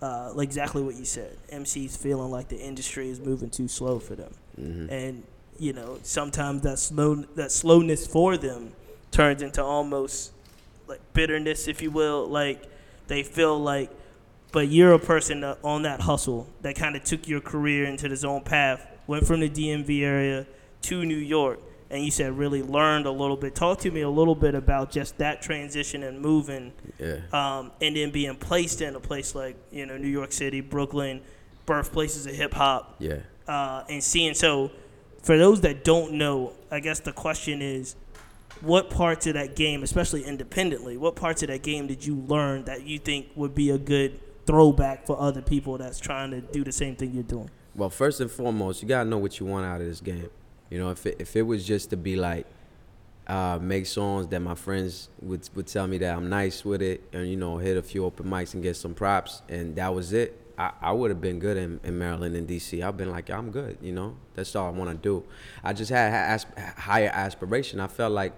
uh, 0.00 0.32
exactly 0.38 0.82
what 0.82 0.94
you 0.94 1.04
said. 1.04 1.36
MCs 1.52 1.96
feeling 1.96 2.30
like 2.30 2.48
the 2.48 2.60
industry 2.60 3.08
is 3.08 3.20
moving 3.20 3.50
too 3.50 3.68
slow 3.68 3.98
for 3.98 4.14
them, 4.14 4.34
and 4.90 5.22
you 5.58 5.72
know 5.72 5.98
sometimes 6.02 6.62
that 6.62 6.78
slow 6.78 7.16
that 7.34 7.50
slowness 7.50 8.06
for 8.06 8.36
them 8.36 8.72
turns 9.10 9.42
into 9.42 9.62
almost 9.62 10.32
like 10.86 11.00
bitterness, 11.12 11.68
if 11.68 11.82
you 11.82 11.90
will. 11.90 12.26
Like 12.26 12.62
they 13.08 13.22
feel 13.22 13.58
like, 13.58 13.90
but 14.52 14.68
you're 14.68 14.92
a 14.92 14.98
person 14.98 15.40
that, 15.40 15.58
on 15.62 15.82
that 15.82 16.00
hustle 16.00 16.48
that 16.62 16.76
kind 16.76 16.96
of 16.96 17.04
took 17.04 17.26
your 17.28 17.40
career 17.40 17.84
into 17.84 18.10
its 18.10 18.24
own 18.24 18.42
path, 18.42 18.86
went 19.06 19.26
from 19.26 19.40
the 19.40 19.50
DMV 19.50 20.02
area 20.02 20.46
to 20.82 21.04
New 21.04 21.16
York, 21.16 21.60
and 21.90 22.04
you 22.04 22.10
said 22.10 22.36
really 22.36 22.62
learned 22.62 23.06
a 23.06 23.10
little 23.10 23.36
bit. 23.36 23.54
Talk 23.54 23.80
to 23.80 23.90
me 23.90 24.00
a 24.02 24.08
little 24.10 24.34
bit 24.34 24.54
about 24.54 24.90
just 24.90 25.18
that 25.18 25.42
transition 25.42 26.02
and 26.02 26.20
moving, 26.20 26.72
Yeah. 26.98 27.18
um, 27.32 27.72
and 27.80 27.96
then 27.96 28.10
being 28.10 28.36
placed 28.36 28.80
in 28.80 28.94
a 28.94 29.00
place 29.00 29.34
like 29.34 29.56
you 29.70 29.86
know 29.86 29.96
New 29.96 30.08
York 30.08 30.32
City, 30.32 30.60
Brooklyn, 30.60 31.20
birthplaces 31.64 32.26
of 32.26 32.34
hip 32.34 32.54
hop 32.54 32.96
Yeah. 32.98 33.18
uh, 33.48 33.84
and 33.88 34.02
seeing. 34.02 34.34
So, 34.34 34.70
for 35.22 35.36
those 35.36 35.60
that 35.62 35.82
don't 35.84 36.12
know, 36.12 36.52
I 36.70 36.78
guess 36.80 37.00
the 37.00 37.12
question 37.12 37.60
is, 37.62 37.96
what 38.60 38.90
parts 38.90 39.26
of 39.26 39.34
that 39.34 39.56
game, 39.56 39.82
especially 39.82 40.24
independently, 40.24 40.96
what 40.96 41.16
parts 41.16 41.42
of 41.42 41.48
that 41.48 41.62
game 41.62 41.86
did 41.86 42.04
you 42.04 42.16
learn 42.16 42.64
that 42.64 42.86
you 42.86 42.98
think 42.98 43.28
would 43.34 43.54
be 43.54 43.70
a 43.70 43.78
good 43.78 44.20
throwback 44.46 45.06
for 45.06 45.20
other 45.20 45.42
people 45.42 45.78
that's 45.78 45.98
trying 45.98 46.30
to 46.30 46.40
do 46.40 46.64
the 46.64 46.72
same 46.72 46.96
thing 46.96 47.12
you're 47.12 47.22
doing? 47.22 47.50
Well, 47.74 47.90
first 47.90 48.20
and 48.20 48.30
foremost, 48.30 48.82
you 48.82 48.88
gotta 48.88 49.08
know 49.08 49.18
what 49.18 49.38
you 49.38 49.46
want 49.46 49.66
out 49.66 49.80
of 49.80 49.86
this 49.86 50.00
game. 50.00 50.30
You 50.70 50.78
know, 50.78 50.90
if 50.90 51.06
it, 51.06 51.16
if 51.18 51.36
it 51.36 51.42
was 51.42 51.64
just 51.64 51.90
to 51.90 51.96
be 51.96 52.16
like 52.16 52.46
uh, 53.26 53.58
make 53.60 53.86
songs 53.86 54.28
that 54.28 54.40
my 54.40 54.54
friends 54.54 55.08
would 55.20 55.48
would 55.54 55.66
tell 55.66 55.86
me 55.86 55.98
that 55.98 56.16
I'm 56.16 56.28
nice 56.28 56.64
with 56.64 56.80
it, 56.80 57.02
and 57.12 57.28
you 57.28 57.36
know, 57.36 57.58
hit 57.58 57.76
a 57.76 57.82
few 57.82 58.04
open 58.04 58.26
mics 58.26 58.54
and 58.54 58.62
get 58.62 58.76
some 58.76 58.94
props, 58.94 59.42
and 59.48 59.76
that 59.76 59.94
was 59.94 60.12
it. 60.12 60.40
I, 60.58 60.72
I 60.80 60.92
would 60.92 61.10
have 61.10 61.20
been 61.20 61.38
good 61.38 61.56
in, 61.56 61.80
in 61.84 61.98
Maryland 61.98 62.34
and 62.34 62.48
DC. 62.48 62.82
I've 62.82 62.96
been 62.96 63.10
like, 63.10 63.30
I'm 63.30 63.50
good. 63.50 63.78
You 63.80 63.92
know, 63.92 64.16
that's 64.34 64.54
all 64.56 64.66
I 64.66 64.70
want 64.70 64.90
to 64.90 64.96
do. 64.96 65.24
I 65.62 65.72
just 65.72 65.90
had, 65.90 66.12
asp- 66.12 66.58
higher 66.78 67.10
aspiration. 67.12 67.80
I 67.80 67.86
felt 67.86 68.12
like 68.12 68.32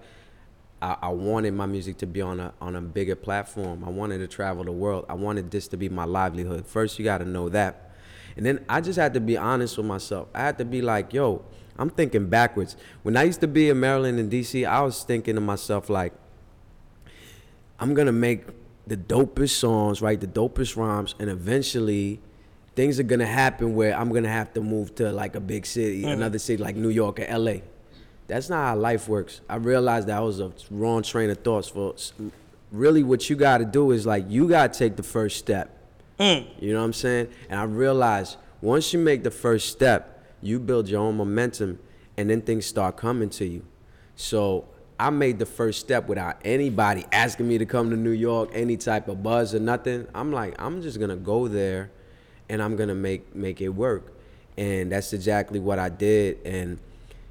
I, 0.81 0.97
I 1.03 1.09
wanted 1.09 1.53
my 1.53 1.65
music 1.65 1.97
to 1.99 2.05
be 2.05 2.21
on 2.21 2.39
a 2.39 2.53
on 2.61 2.75
a 2.75 2.81
bigger 2.81 3.15
platform. 3.15 3.83
I 3.83 3.89
wanted 3.89 4.19
to 4.19 4.27
travel 4.27 4.63
the 4.63 4.71
world. 4.71 5.05
I 5.09 5.13
wanted 5.13 5.51
this 5.51 5.67
to 5.69 5.77
be 5.77 5.89
my 5.89 6.05
livelihood. 6.05 6.65
First, 6.65 6.99
you 6.99 7.05
got 7.05 7.19
to 7.19 7.25
know 7.25 7.49
that, 7.49 7.91
and 8.37 8.45
then 8.45 8.63
I 8.69 8.81
just 8.81 8.97
had 8.99 9.13
to 9.13 9.19
be 9.19 9.37
honest 9.37 9.77
with 9.77 9.85
myself. 9.85 10.27
I 10.33 10.39
had 10.39 10.57
to 10.57 10.65
be 10.65 10.81
like, 10.81 11.13
yo, 11.13 11.43
I'm 11.77 11.89
thinking 11.89 12.27
backwards. 12.27 12.75
When 13.03 13.17
I 13.17 13.23
used 13.23 13.41
to 13.41 13.47
be 13.47 13.69
in 13.69 13.79
Maryland 13.79 14.19
and 14.19 14.31
DC, 14.31 14.67
I 14.67 14.81
was 14.81 15.03
thinking 15.03 15.35
to 15.35 15.41
myself 15.41 15.89
like, 15.89 16.13
I'm 17.79 17.93
gonna 17.93 18.11
make 18.11 18.45
the 18.89 18.97
dopest 18.97 19.51
songs, 19.51 20.01
write 20.01 20.19
the 20.19 20.27
dopest 20.27 20.75
rhymes, 20.75 21.13
and 21.19 21.29
eventually 21.29 22.19
things 22.75 22.99
are 22.99 23.03
gonna 23.03 23.25
happen 23.25 23.75
where 23.75 23.95
I'm 23.95 24.11
gonna 24.11 24.29
have 24.29 24.51
to 24.53 24.61
move 24.61 24.95
to 24.95 25.11
like 25.11 25.35
a 25.35 25.39
big 25.39 25.65
city, 25.65 26.01
mm-hmm. 26.01 26.11
another 26.11 26.39
city 26.39 26.61
like 26.61 26.75
New 26.75 26.89
York 26.89 27.19
or 27.19 27.37
LA. 27.37 27.57
That's 28.27 28.49
not 28.49 28.65
how 28.65 28.75
life 28.75 29.07
works. 29.07 29.41
I 29.47 29.55
realized 29.55 30.07
that 30.07 30.19
was 30.19 30.39
a 30.39 30.51
wrong 30.71 31.03
train 31.03 31.29
of 31.29 31.37
thoughts. 31.37 31.69
For 31.69 31.93
really, 32.71 33.03
what 33.03 33.29
you 33.29 33.35
got 33.35 33.59
to 33.59 33.65
do 33.65 33.91
is 33.91 34.05
like 34.05 34.25
you 34.27 34.47
got 34.49 34.73
to 34.73 34.79
take 34.79 34.95
the 34.95 35.03
first 35.03 35.37
step. 35.37 35.75
Mm. 36.19 36.47
You 36.59 36.73
know 36.73 36.79
what 36.79 36.85
I'm 36.85 36.93
saying? 36.93 37.27
And 37.49 37.59
I 37.59 37.63
realized 37.63 38.37
once 38.61 38.91
you 38.91 38.99
make 38.99 39.23
the 39.23 39.31
first 39.31 39.69
step, 39.69 40.25
you 40.41 40.59
build 40.59 40.89
your 40.89 41.01
own 41.01 41.17
momentum, 41.17 41.79
and 42.17 42.29
then 42.29 42.41
things 42.41 42.65
start 42.65 42.97
coming 42.97 43.29
to 43.31 43.45
you. 43.45 43.63
So 44.15 44.65
I 44.99 45.09
made 45.11 45.39
the 45.39 45.45
first 45.45 45.79
step 45.79 46.07
without 46.07 46.41
anybody 46.43 47.05
asking 47.13 47.47
me 47.47 47.57
to 47.57 47.65
come 47.65 47.89
to 47.89 47.95
New 47.95 48.11
York, 48.11 48.49
any 48.53 48.75
type 48.75 49.07
of 49.07 49.23
buzz 49.23 49.55
or 49.55 49.59
nothing. 49.59 50.05
I'm 50.13 50.33
like, 50.33 50.61
I'm 50.61 50.81
just 50.81 50.99
gonna 50.99 51.15
go 51.15 51.47
there, 51.47 51.89
and 52.49 52.61
I'm 52.61 52.75
gonna 52.75 52.95
make 52.95 53.33
make 53.33 53.61
it 53.61 53.69
work, 53.69 54.11
and 54.57 54.91
that's 54.91 55.13
exactly 55.13 55.59
what 55.59 55.79
I 55.79 55.87
did. 55.87 56.39
And 56.45 56.79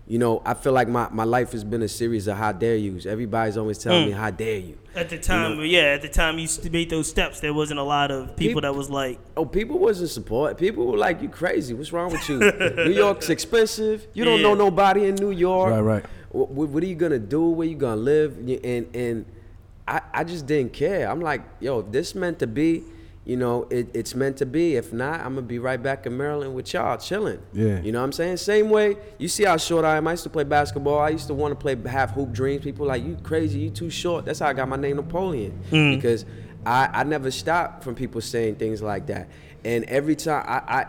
you 0.09 0.19
know, 0.19 0.41
I 0.45 0.55
feel 0.55 0.73
like 0.73 0.89
my, 0.89 1.07
my 1.11 1.25
life 1.25 1.53
has 1.53 1.63
been 1.63 1.83
a 1.83 1.89
series 1.89 2.29
of 2.29 2.39
how 2.39 2.51
dare 2.51 2.77
yous. 2.77 3.05
Everybody's 3.05 3.59
always 3.59 3.77
telling 3.77 4.05
hmm. 4.05 4.09
me 4.09 4.15
how 4.15 4.31
dare 4.31 4.59
you. 4.59 4.79
At 4.95 5.11
the 5.11 5.19
time, 5.19 5.61
yeah, 5.61 5.81
at 5.81 6.01
the 6.01 6.09
time 6.09 6.39
you 6.39 6.47
st- 6.47 6.73
made 6.73 6.89
those 6.89 7.11
steps, 7.11 7.41
there 7.41 7.53
wasn't 7.53 7.79
a 7.79 7.83
lot 7.83 8.11
of 8.11 8.35
people 8.35 8.55
Peop- 8.55 8.63
that 8.63 8.75
was 8.75 8.89
like, 8.89 9.21
Oh, 9.37 9.45
people 9.45 9.79
wasn't 9.79 10.09
support. 10.09 10.57
People 10.57 10.87
were 10.87 10.97
like, 10.97 11.21
"You 11.21 11.29
crazy? 11.29 11.75
What's 11.75 11.93
wrong 11.93 12.11
with 12.11 12.27
you? 12.27 12.39
New 12.39 12.91
York's 13.05 13.29
expensive. 13.29 14.07
You 14.15 14.25
don't 14.25 14.41
know 14.41 14.55
nobody 14.55 15.07
in 15.07 15.15
New 15.17 15.31
York. 15.31 15.73
Right, 15.73 15.81
right. 15.81 16.05
What, 16.31 16.51
what 16.51 16.83
are 16.83 16.87
you 16.87 16.95
gonna 16.95 17.19
do? 17.19 17.51
Where 17.51 17.69
you 17.69 17.77
gonna 17.77 18.01
live? 18.01 18.39
And 18.39 18.97
and 18.97 19.27
I, 19.87 20.01
I 20.13 20.25
just 20.25 20.47
didn't 20.47 20.73
care. 20.73 21.09
I'm 21.09 21.21
like, 21.21 21.43
yo, 21.61 21.81
if 21.81 21.93
this 21.93 22.15
meant 22.15 22.39
to 22.39 22.47
be, 22.47 22.85
you 23.29 23.37
know, 23.37 23.67
it, 23.69 23.91
it's 23.93 24.15
meant 24.15 24.39
to 24.39 24.47
be. 24.47 24.77
If 24.77 24.91
not, 24.91 25.21
I'm 25.21 25.35
gonna 25.35 25.43
be 25.43 25.59
right 25.59 25.81
back 25.81 26.07
in 26.07 26.17
Maryland 26.17 26.55
with 26.55 26.73
y'all, 26.73 26.97
chilling. 26.97 27.39
Yeah. 27.53 27.79
You 27.83 27.93
know 27.93 27.99
what 27.99 28.07
I'm 28.07 28.13
saying? 28.13 28.39
Same 28.39 28.71
way. 28.71 28.97
You 29.19 29.29
see 29.29 29.45
how 29.45 29.59
short 29.59 29.85
I 29.85 29.99
am. 29.99 30.09
I 30.09 30.13
used 30.13 30.23
to 30.23 30.31
play 30.31 30.45
basketball. 30.45 30.99
I 30.99 31.11
used 31.11 31.27
to 31.27 31.35
want 31.35 31.53
to 31.53 31.55
play 31.55 31.77
half 31.91 32.13
hoop 32.13 32.33
dreams. 32.33 32.65
People 32.65 32.87
like, 32.87 33.05
you 33.05 33.19
crazy? 33.23 33.59
You 33.59 33.69
too 33.69 33.91
short. 33.91 34.25
That's 34.25 34.39
how 34.39 34.47
I 34.47 34.55
got 34.55 34.67
my 34.67 34.77
name 34.77 34.97
Napoleon 34.97 35.61
mm. 35.71 35.97
because 35.97 36.25
I, 36.65 36.89
I 36.91 37.05
never 37.05 37.31
stopped 37.31 37.85
from 37.85 37.95
people 37.95 38.23
saying 38.23 38.57
things 38.57 38.81
like 38.81 39.09
that. 39.09 39.29
And 39.63 39.85
every 39.85 40.17
time 40.17 40.45
I, 40.49 40.81
I 40.81 40.87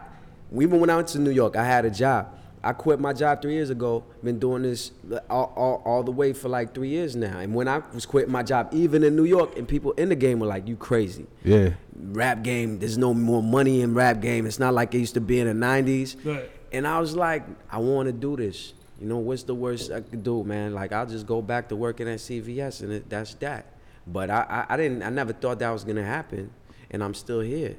even 0.58 0.80
when 0.80 0.90
I 0.90 0.96
went 0.96 1.10
to 1.10 1.20
New 1.20 1.32
York, 1.32 1.58
I 1.58 1.66
had 1.66 1.84
a 1.84 1.92
job. 1.92 2.39
I 2.62 2.74
quit 2.74 3.00
my 3.00 3.14
job 3.14 3.42
three 3.42 3.54
years 3.54 3.70
ago. 3.70 4.04
Been 4.24 4.38
doing 4.38 4.64
this 4.64 4.92
all, 5.30 5.54
all, 5.56 5.82
all 5.86 6.04
the 6.04 6.12
way 6.12 6.34
for 6.34 6.50
like 6.50 6.74
three 6.74 6.90
years 6.90 7.16
now. 7.16 7.40
And 7.40 7.56
when 7.56 7.68
I 7.68 7.82
was 7.94 8.06
quitting 8.06 8.32
my 8.32 8.44
job, 8.44 8.70
even 8.74 9.04
in 9.04 9.16
New 9.16 9.24
York, 9.24 9.58
and 9.58 9.68
people 9.68 9.94
in 9.94 10.10
the 10.10 10.16
game 10.16 10.40
were 10.40 10.48
like, 10.48 10.68
"You 10.68 10.76
crazy? 10.76 11.28
Yeah. 11.44 11.72
Rap 11.96 12.44
game. 12.44 12.80
There's 12.80 12.98
no 12.98 13.14
more 13.14 13.42
money 13.42 13.82
in 13.82 13.94
rap 13.94 14.22
game. 14.22 14.46
It's 14.46 14.60
not 14.60 14.74
like 14.74 14.94
it 14.94 15.00
used 15.00 15.14
to 15.14 15.22
be 15.22 15.40
in 15.40 15.48
the 15.48 15.66
'90s." 15.66 16.18
Right. 16.26 16.50
And 16.72 16.86
I 16.86 17.00
was 17.00 17.16
like, 17.16 17.44
"I 17.72 17.78
want 17.78 18.08
to 18.08 18.14
do 18.14 18.36
this. 18.36 18.74
You 19.00 19.08
know, 19.08 19.20
what's 19.20 19.44
the 19.44 19.56
worst 19.56 19.92
I 19.92 20.02
could 20.02 20.24
do, 20.24 20.44
man? 20.44 20.74
Like, 20.74 20.92
I'll 20.92 21.06
just 21.06 21.26
go 21.26 21.42
back 21.42 21.70
to 21.70 21.78
working 21.78 22.10
at 22.10 22.20
CVS, 22.20 22.82
and 22.82 22.92
it, 22.92 23.10
that's 23.10 23.34
that." 23.36 23.68
But 24.06 24.30
I, 24.30 24.66
I, 24.70 24.74
I 24.74 24.78
didn't. 24.78 25.04
I 25.04 25.10
never 25.10 25.32
thought 25.32 25.60
that 25.60 25.70
was 25.70 25.86
gonna 25.86 26.04
happen, 26.06 26.52
and 26.92 27.02
I'm 27.02 27.14
still 27.14 27.40
here. 27.40 27.78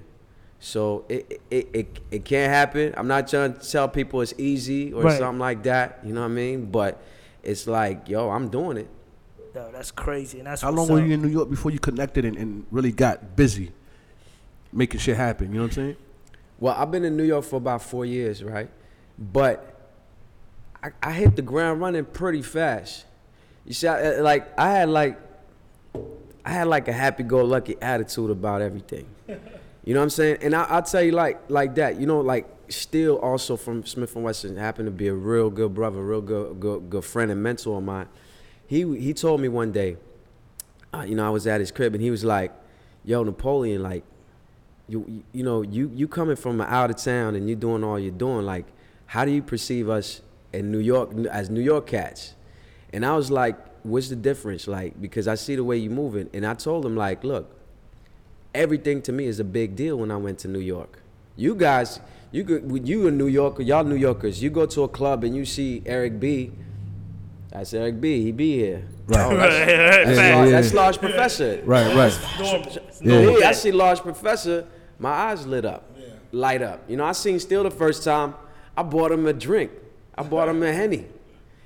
So 0.62 1.04
it, 1.08 1.40
it, 1.50 1.68
it, 1.72 1.98
it 2.10 2.24
can't 2.24 2.52
happen. 2.52 2.92
I'm 2.96 3.08
not 3.08 3.26
trying 3.28 3.54
to 3.54 3.70
tell 3.70 3.88
people 3.88 4.20
it's 4.20 4.34
easy 4.36 4.92
or 4.92 5.04
Right. 5.04 5.18
something 5.18 5.38
like 5.38 5.62
that. 5.62 6.00
You 6.04 6.12
know 6.12 6.20
what 6.20 6.26
I 6.26 6.28
mean? 6.28 6.66
But 6.70 7.02
it's 7.42 7.66
like, 7.66 8.08
yo, 8.08 8.28
I'm 8.28 8.48
doing 8.50 8.76
it. 8.76 8.88
no, 9.54 9.70
that's 9.72 9.90
crazy. 9.90 10.38
And 10.38 10.46
that's 10.46 10.60
How 10.62 10.70
what's 10.70 10.90
long 10.90 11.00
were 11.00 11.06
you 11.06 11.14
in 11.14 11.22
New 11.22 11.28
York 11.28 11.48
before 11.48 11.70
you 11.70 11.78
connected 11.78 12.24
and, 12.26 12.36
and 12.36 12.66
really 12.70 12.92
got 12.92 13.34
busy 13.36 13.72
making 14.72 15.00
shit 15.00 15.16
happen? 15.16 15.48
You 15.48 15.54
know 15.54 15.60
what 15.62 15.66
I'm 15.68 15.72
saying? 15.72 15.96
Well, 16.58 16.74
I've 16.76 16.90
been 16.90 17.04
in 17.06 17.16
New 17.16 17.24
York 17.24 17.44
for 17.46 17.56
about 17.56 17.80
four 17.82 18.04
years, 18.04 18.44
right? 18.44 18.68
But 19.18 19.74
I, 20.82 20.90
I 21.02 21.12
hit 21.12 21.36
the 21.36 21.42
ground 21.42 21.80
running 21.80 22.04
pretty 22.04 22.42
fast. 22.42 23.06
You 23.64 23.72
see, 23.72 23.88
I, 23.88 24.18
uh, 24.18 24.22
like 24.22 24.46
I 24.58 24.70
had 24.72 24.90
like 24.90 25.18
I 26.44 26.50
had 26.52 26.66
like 26.66 26.86
a 26.88 26.92
happy-go-lucky 26.92 27.76
attitude 27.80 28.30
about 28.30 28.60
everything. 28.60 29.06
You 29.90 29.94
know 29.94 30.02
what 30.02 30.04
I'm 30.04 30.10
saying? 30.10 30.38
And 30.42 30.54
I, 30.54 30.62
I'll 30.66 30.84
tell 30.84 31.02
you 31.02 31.10
like 31.10 31.40
like 31.50 31.74
that. 31.74 31.98
You 31.98 32.06
know, 32.06 32.20
like 32.20 32.46
Steele 32.68 33.16
also 33.16 33.56
from 33.56 33.82
Smif-N-Wessun 33.82 34.56
happened 34.56 34.86
to 34.86 34.92
be 34.92 35.08
a 35.08 35.14
real 35.14 35.50
good 35.50 35.74
brother, 35.74 36.00
real 36.00 36.20
good 36.20 36.60
good 36.60 36.88
good 36.88 37.04
friend 37.04 37.28
and 37.28 37.42
mentor 37.42 37.78
of 37.78 37.82
mine. 37.82 38.06
He 38.68 38.82
he 39.00 39.12
told 39.12 39.40
me 39.40 39.48
one 39.48 39.72
day, 39.72 39.96
uh, 40.94 41.00
you 41.08 41.16
know, 41.16 41.26
I 41.26 41.30
was 41.30 41.44
at 41.48 41.58
his 41.58 41.72
crib 41.72 41.92
and 41.94 42.00
he 42.00 42.08
was 42.08 42.22
like, 42.22 42.52
"Yo, 43.04 43.24
Napoleon, 43.24 43.82
like." 43.82 44.04
you 44.88 45.04
you- 45.08 45.24
you 45.32 45.42
know 45.42 45.62
you 45.62 45.90
you 45.92 46.06
coming 46.06 46.36
from 46.36 46.60
out 46.60 46.90
of 46.90 46.96
town 46.96 47.34
and 47.34 47.48
you 47.48 47.56
doing 47.56 47.82
all 47.84 47.98
you're 47.98 48.10
doing 48.26 48.44
like 48.46 48.66
how 49.06 49.24
do 49.24 49.30
you 49.32 49.42
perceive 49.42 49.88
us 49.88 50.20
in 50.52 50.70
New 50.72 50.78
York 50.80 51.10
as 51.30 51.48
New 51.50 51.60
York 51.60 51.86
cats 51.86 52.34
and 52.92 53.04
I 53.06 53.14
was 53.16 53.30
like 53.30 53.56
what's 53.84 54.08
the 54.08 54.16
difference 54.16 54.66
like 54.66 55.00
because 55.00 55.28
I 55.28 55.36
see 55.36 55.54
the 55.54 55.62
way 55.62 55.76
you 55.76 55.90
moving 55.90 56.28
and 56.34 56.44
I 56.44 56.54
told 56.54 56.84
him 56.84 56.96
like 56.96 57.22
look 57.22 57.59
everything 58.54 59.02
to 59.02 59.12
me 59.12 59.26
is 59.26 59.40
a 59.40 59.44
big 59.44 59.76
deal 59.76 59.96
when 59.96 60.10
I 60.10 60.16
went 60.16 60.38
to 60.40 60.48
New 60.48 60.60
York 60.60 61.02
you 61.36 61.54
guys 61.54 62.00
you 62.32 62.44
could 62.44 62.88
you 62.88 63.06
in 63.06 63.18
New 63.18 63.26
York 63.26 63.58
y'all 63.60 63.84
New 63.84 63.96
Yorkers 63.96 64.42
you 64.42 64.50
go 64.50 64.66
to 64.66 64.82
a 64.84 64.88
club 64.88 65.24
and 65.24 65.34
you 65.36 65.44
see 65.44 65.82
Eric 65.86 66.20
B 66.20 66.52
that's 67.50 67.74
Eric 67.74 68.00
B 68.00 68.22
he 68.22 68.32
be 68.32 68.56
here 68.56 68.84
Right. 69.06 69.26
Oh, 69.26 69.36
that's, 69.36 69.56
that's, 69.56 70.18
Yeah, 70.18 70.36
large, 70.36 70.50
yeah. 70.50 70.60
that's 70.60 70.74
large 70.74 70.98
professor 70.98 71.62
Right, 71.64 71.96
right. 71.96 72.18
Normal. 72.38 72.72
Yeah. 73.02 73.38
yeah. 73.38 73.48
I 73.48 73.52
see 73.52 73.72
large 73.72 74.00
professor, 74.00 74.66
my 74.98 75.10
eyes 75.10 75.46
lit 75.46 75.64
up, 75.64 75.90
light 76.32 76.62
up. 76.62 76.88
You 76.88 76.96
know, 76.96 77.04
I 77.04 77.12
seen 77.12 77.40
Steele 77.40 77.62
the 77.64 77.70
first 77.70 78.04
time. 78.04 78.34
I 78.76 78.82
bought 78.82 79.10
him 79.10 79.26
a 79.26 79.32
drink. 79.32 79.72
I 80.16 80.22
bought 80.22 80.48
him 80.48 80.62
a 80.62 80.72
henny. 80.72 81.06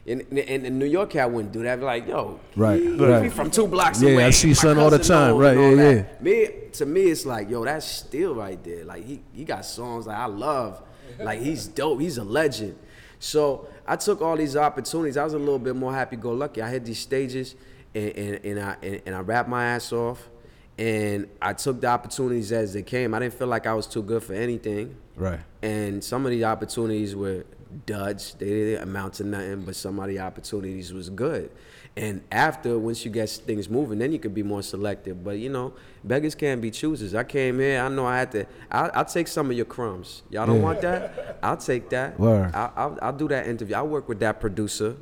And 0.06 0.20
in, 0.32 0.66
in 0.66 0.78
New 0.78 0.84
York, 0.86 1.16
I 1.16 1.24
wouldn't 1.26 1.52
do 1.52 1.62
that. 1.62 1.74
I'd 1.74 1.78
Be 1.80 1.84
like, 1.86 2.06
yo, 2.06 2.38
Right, 2.56 2.80
he, 2.80 2.88
right. 2.96 3.22
he 3.24 3.28
from 3.30 3.50
two 3.50 3.66
blocks 3.66 4.02
Yeah, 4.02 4.10
away. 4.10 4.24
I 4.24 4.30
see 4.30 4.52
son 4.52 4.78
all 4.78 4.90
the 4.90 4.98
time. 4.98 5.36
Right, 5.36 5.56
yeah, 5.56 5.62
all 5.62 5.76
yeah, 5.76 5.92
that. 5.94 6.22
Me, 6.22 6.48
to 6.72 6.84
me, 6.86 7.02
it's 7.04 7.24
like, 7.24 7.48
yo, 7.48 7.64
that's 7.64 7.86
still 7.86 8.34
right 8.34 8.62
there. 8.62 8.84
Like 8.84 9.04
he, 9.04 9.22
he 9.32 9.44
got 9.44 9.64
songs 9.64 10.04
that 10.06 10.18
I 10.18 10.26
love. 10.26 10.82
Like 11.18 11.40
he's 11.40 11.66
dope. 11.66 12.00
He's 12.00 12.18
a 12.18 12.24
legend. 12.24 12.76
So 13.18 13.68
I 13.86 13.96
took 13.96 14.20
all 14.20 14.36
these 14.36 14.56
opportunities. 14.56 15.16
I 15.16 15.24
was 15.24 15.32
a 15.32 15.38
little 15.38 15.58
bit 15.58 15.74
more 15.76 15.94
happy-go-lucky. 15.94 16.60
I 16.60 16.68
had 16.68 16.84
these 16.84 16.98
stages, 16.98 17.54
and, 17.94 18.10
and, 18.16 18.44
and 18.44 18.60
I 18.60 18.76
and, 18.82 19.00
and 19.06 19.14
I 19.14 19.20
rapped 19.20 19.48
my 19.48 19.64
ass 19.66 19.92
off, 19.92 20.28
and 20.76 21.28
I 21.40 21.54
took 21.54 21.80
the 21.80 21.86
opportunities 21.86 22.52
as 22.52 22.74
they 22.74 22.82
came. 22.82 23.14
I 23.14 23.20
didn't 23.20 23.34
feel 23.34 23.46
like 23.46 23.66
I 23.66 23.72
was 23.72 23.86
too 23.86 24.02
good 24.02 24.22
for 24.22 24.34
anything. 24.34 24.96
Right. 25.16 25.40
And 25.62 26.02
some 26.04 26.26
of 26.26 26.32
these 26.32 26.42
opportunities 26.44 27.14
were 27.16 27.44
duds. 27.86 28.34
They 28.38 28.46
didn't 28.48 28.82
amount 28.82 29.14
to 29.14 29.24
nothing, 29.24 29.62
but 29.62 29.76
some 29.76 29.98
of 29.98 30.08
the 30.08 30.20
opportunities 30.20 30.92
was 30.92 31.10
good. 31.10 31.50
And 31.96 32.22
after, 32.32 32.76
once 32.78 33.04
you 33.04 33.10
get 33.10 33.30
things 33.30 33.68
moving, 33.68 33.98
then 34.00 34.10
you 34.10 34.18
could 34.18 34.34
be 34.34 34.42
more 34.42 34.62
selective. 34.62 35.22
But 35.22 35.38
you 35.38 35.48
know, 35.48 35.74
beggars 36.02 36.34
can't 36.34 36.60
be 36.60 36.70
choosers. 36.72 37.14
I 37.14 37.22
came 37.24 37.60
here. 37.60 37.80
I 37.80 37.88
know 37.88 38.04
I 38.06 38.18
had 38.18 38.32
to. 38.32 38.46
I'll, 38.70 38.90
I'll 38.94 39.04
take 39.04 39.28
some 39.28 39.48
of 39.50 39.56
your 39.56 39.64
crumbs. 39.66 40.22
Y'all 40.30 40.46
don't 40.46 40.56
Yeah. 40.56 40.62
want 40.62 40.80
that? 40.80 41.38
I'll 41.42 41.56
take 41.56 41.88
that. 41.90 42.18
Word. 42.18 42.50
I'll, 42.52 42.72
I'll, 42.76 42.98
I'll 43.00 43.12
do 43.12 43.28
that 43.28 43.46
interview. 43.46 43.76
I 43.76 43.82
work 43.82 44.08
with 44.08 44.18
that 44.20 44.40
producer, 44.40 44.96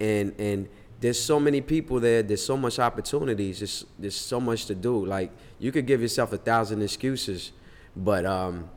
and 0.00 0.34
and 0.38 0.68
there's 1.00 1.20
so 1.20 1.38
many 1.38 1.60
people 1.60 2.00
there. 2.00 2.22
There's 2.22 2.44
so 2.44 2.56
much 2.56 2.78
opportunities. 2.78 3.58
There's 3.58 3.84
there's 3.98 4.16
so 4.16 4.40
much 4.40 4.64
to 4.66 4.74
do. 4.74 5.04
Like 5.04 5.30
you 5.58 5.72
could 5.72 5.86
give 5.86 6.00
yourself 6.00 6.32
a 6.32 6.38
thousand 6.38 6.80
excuses, 6.80 7.52
but 7.94 8.24
um, 8.24 8.70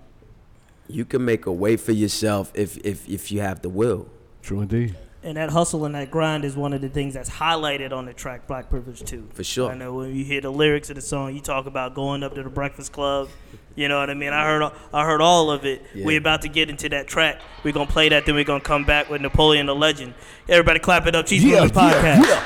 you 0.88 1.06
can 1.06 1.24
make 1.26 1.46
a 1.46 1.52
way 1.52 1.78
for 1.78 1.92
yourself 1.92 2.52
if 2.56 2.78
if 2.86 3.08
if 3.10 3.32
you 3.32 3.42
have 3.42 3.62
the 3.62 3.70
will. 3.70 4.08
True 4.42 4.62
indeed. 4.62 4.96
And 5.24 5.36
that 5.36 5.50
hustle 5.50 5.84
and 5.84 5.94
that 5.96 6.10
grind 6.10 6.46
is 6.46 6.56
one 6.56 6.72
of 6.72 6.80
the 6.80 6.88
things 6.88 7.14
that's 7.16 7.30
highlighted 7.30 7.92
on 7.92 8.06
the 8.06 8.14
track 8.14 8.48
Black 8.48 8.70
Privilege 8.70 9.02
too. 9.04 9.28
For 9.34 9.44
sure. 9.44 9.72
I 9.72 9.76
know 9.76 9.94
when 9.96 10.16
you 10.16 10.24
hear 10.24 10.40
the 10.40 10.52
lyrics 10.52 10.90
of 10.90 10.96
the 10.96 11.02
song, 11.02 11.34
you 11.36 11.42
talk 11.42 11.66
about 11.66 11.96
going 11.96 12.24
up 12.24 12.34
to 12.36 12.44
the 12.44 12.50
Breakfast 12.50 12.94
Club. 12.94 13.28
You 13.76 13.90
know 13.90 14.00
what 14.00 14.10
I 14.10 14.14
mean? 14.14 14.32
I 14.32 14.46
heard 14.46 14.72
I 14.94 15.04
heard 15.06 15.20
all 15.20 15.52
of 15.52 15.66
it. 15.66 15.82
Yeah. 15.94 16.06
we 16.06 16.16
about 16.16 16.44
to 16.44 16.48
get 16.48 16.70
into 16.70 16.88
that 16.90 17.08
track. 17.08 17.42
We're 17.64 17.74
gonna 17.74 17.90
play 17.90 18.08
that, 18.10 18.26
then 18.26 18.36
we're 18.36 18.44
gonna 18.46 18.62
come 18.62 18.86
back 18.86 19.10
with 19.10 19.22
Napoleon 19.22 19.66
Da 19.66 19.74
Legend. 19.74 20.14
Everybody 20.48 20.80
clap 20.80 21.06
it 21.08 21.16
up. 21.16 21.26
Cheats 21.26 21.44
Yeah, 21.44 21.62
Movement 21.64 21.74
Podcast. 21.74 22.24
yeah, 22.24 22.44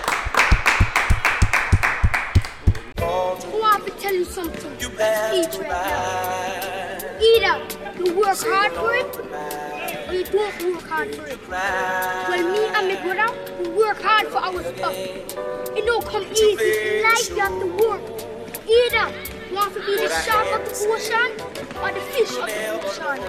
Oh, 3.04 3.62
I 3.64 3.74
have 3.74 3.86
to 3.86 3.92
tell 4.02 4.14
you 4.14 4.26
something. 4.26 4.72
Eat 4.74 4.90
right 5.60 5.68
now. 5.70 7.20
Eat 7.22 7.44
up. 7.44 7.81
You 8.04 8.18
work 8.18 8.38
hard 8.42 8.72
for 8.74 8.96
it, 8.96 9.16
or 10.10 10.24
don't 10.32 10.74
work 10.74 10.88
hard 10.88 11.16
for 11.16 11.28
it. 11.28 11.40
Well, 11.50 12.52
me 12.52 12.66
and 12.66 12.88
my 12.88 12.96
brother, 13.04 13.30
we 13.62 13.70
work 13.70 14.02
hard 14.02 14.28
for 14.28 14.38
our 14.38 14.64
stuff. 14.64 14.96
It 14.96 15.86
don't 15.86 16.04
come 16.04 16.24
easy. 16.24 17.04
Life, 17.04 17.30
you 17.30 17.40
have 17.40 17.60
to 17.60 17.68
work. 17.78 18.02
Up. 18.02 19.14
You 19.52 19.56
want 19.56 19.74
to 19.74 19.80
be 19.86 19.98
the 19.98 20.10
shark 20.24 20.48
of 20.60 20.66
the 20.66 20.74
ocean 20.88 21.32
or 21.82 21.92
the 21.92 22.00
fish 22.00 22.32
of 22.38 22.48
the 22.48 22.70
ocean? 22.72 23.22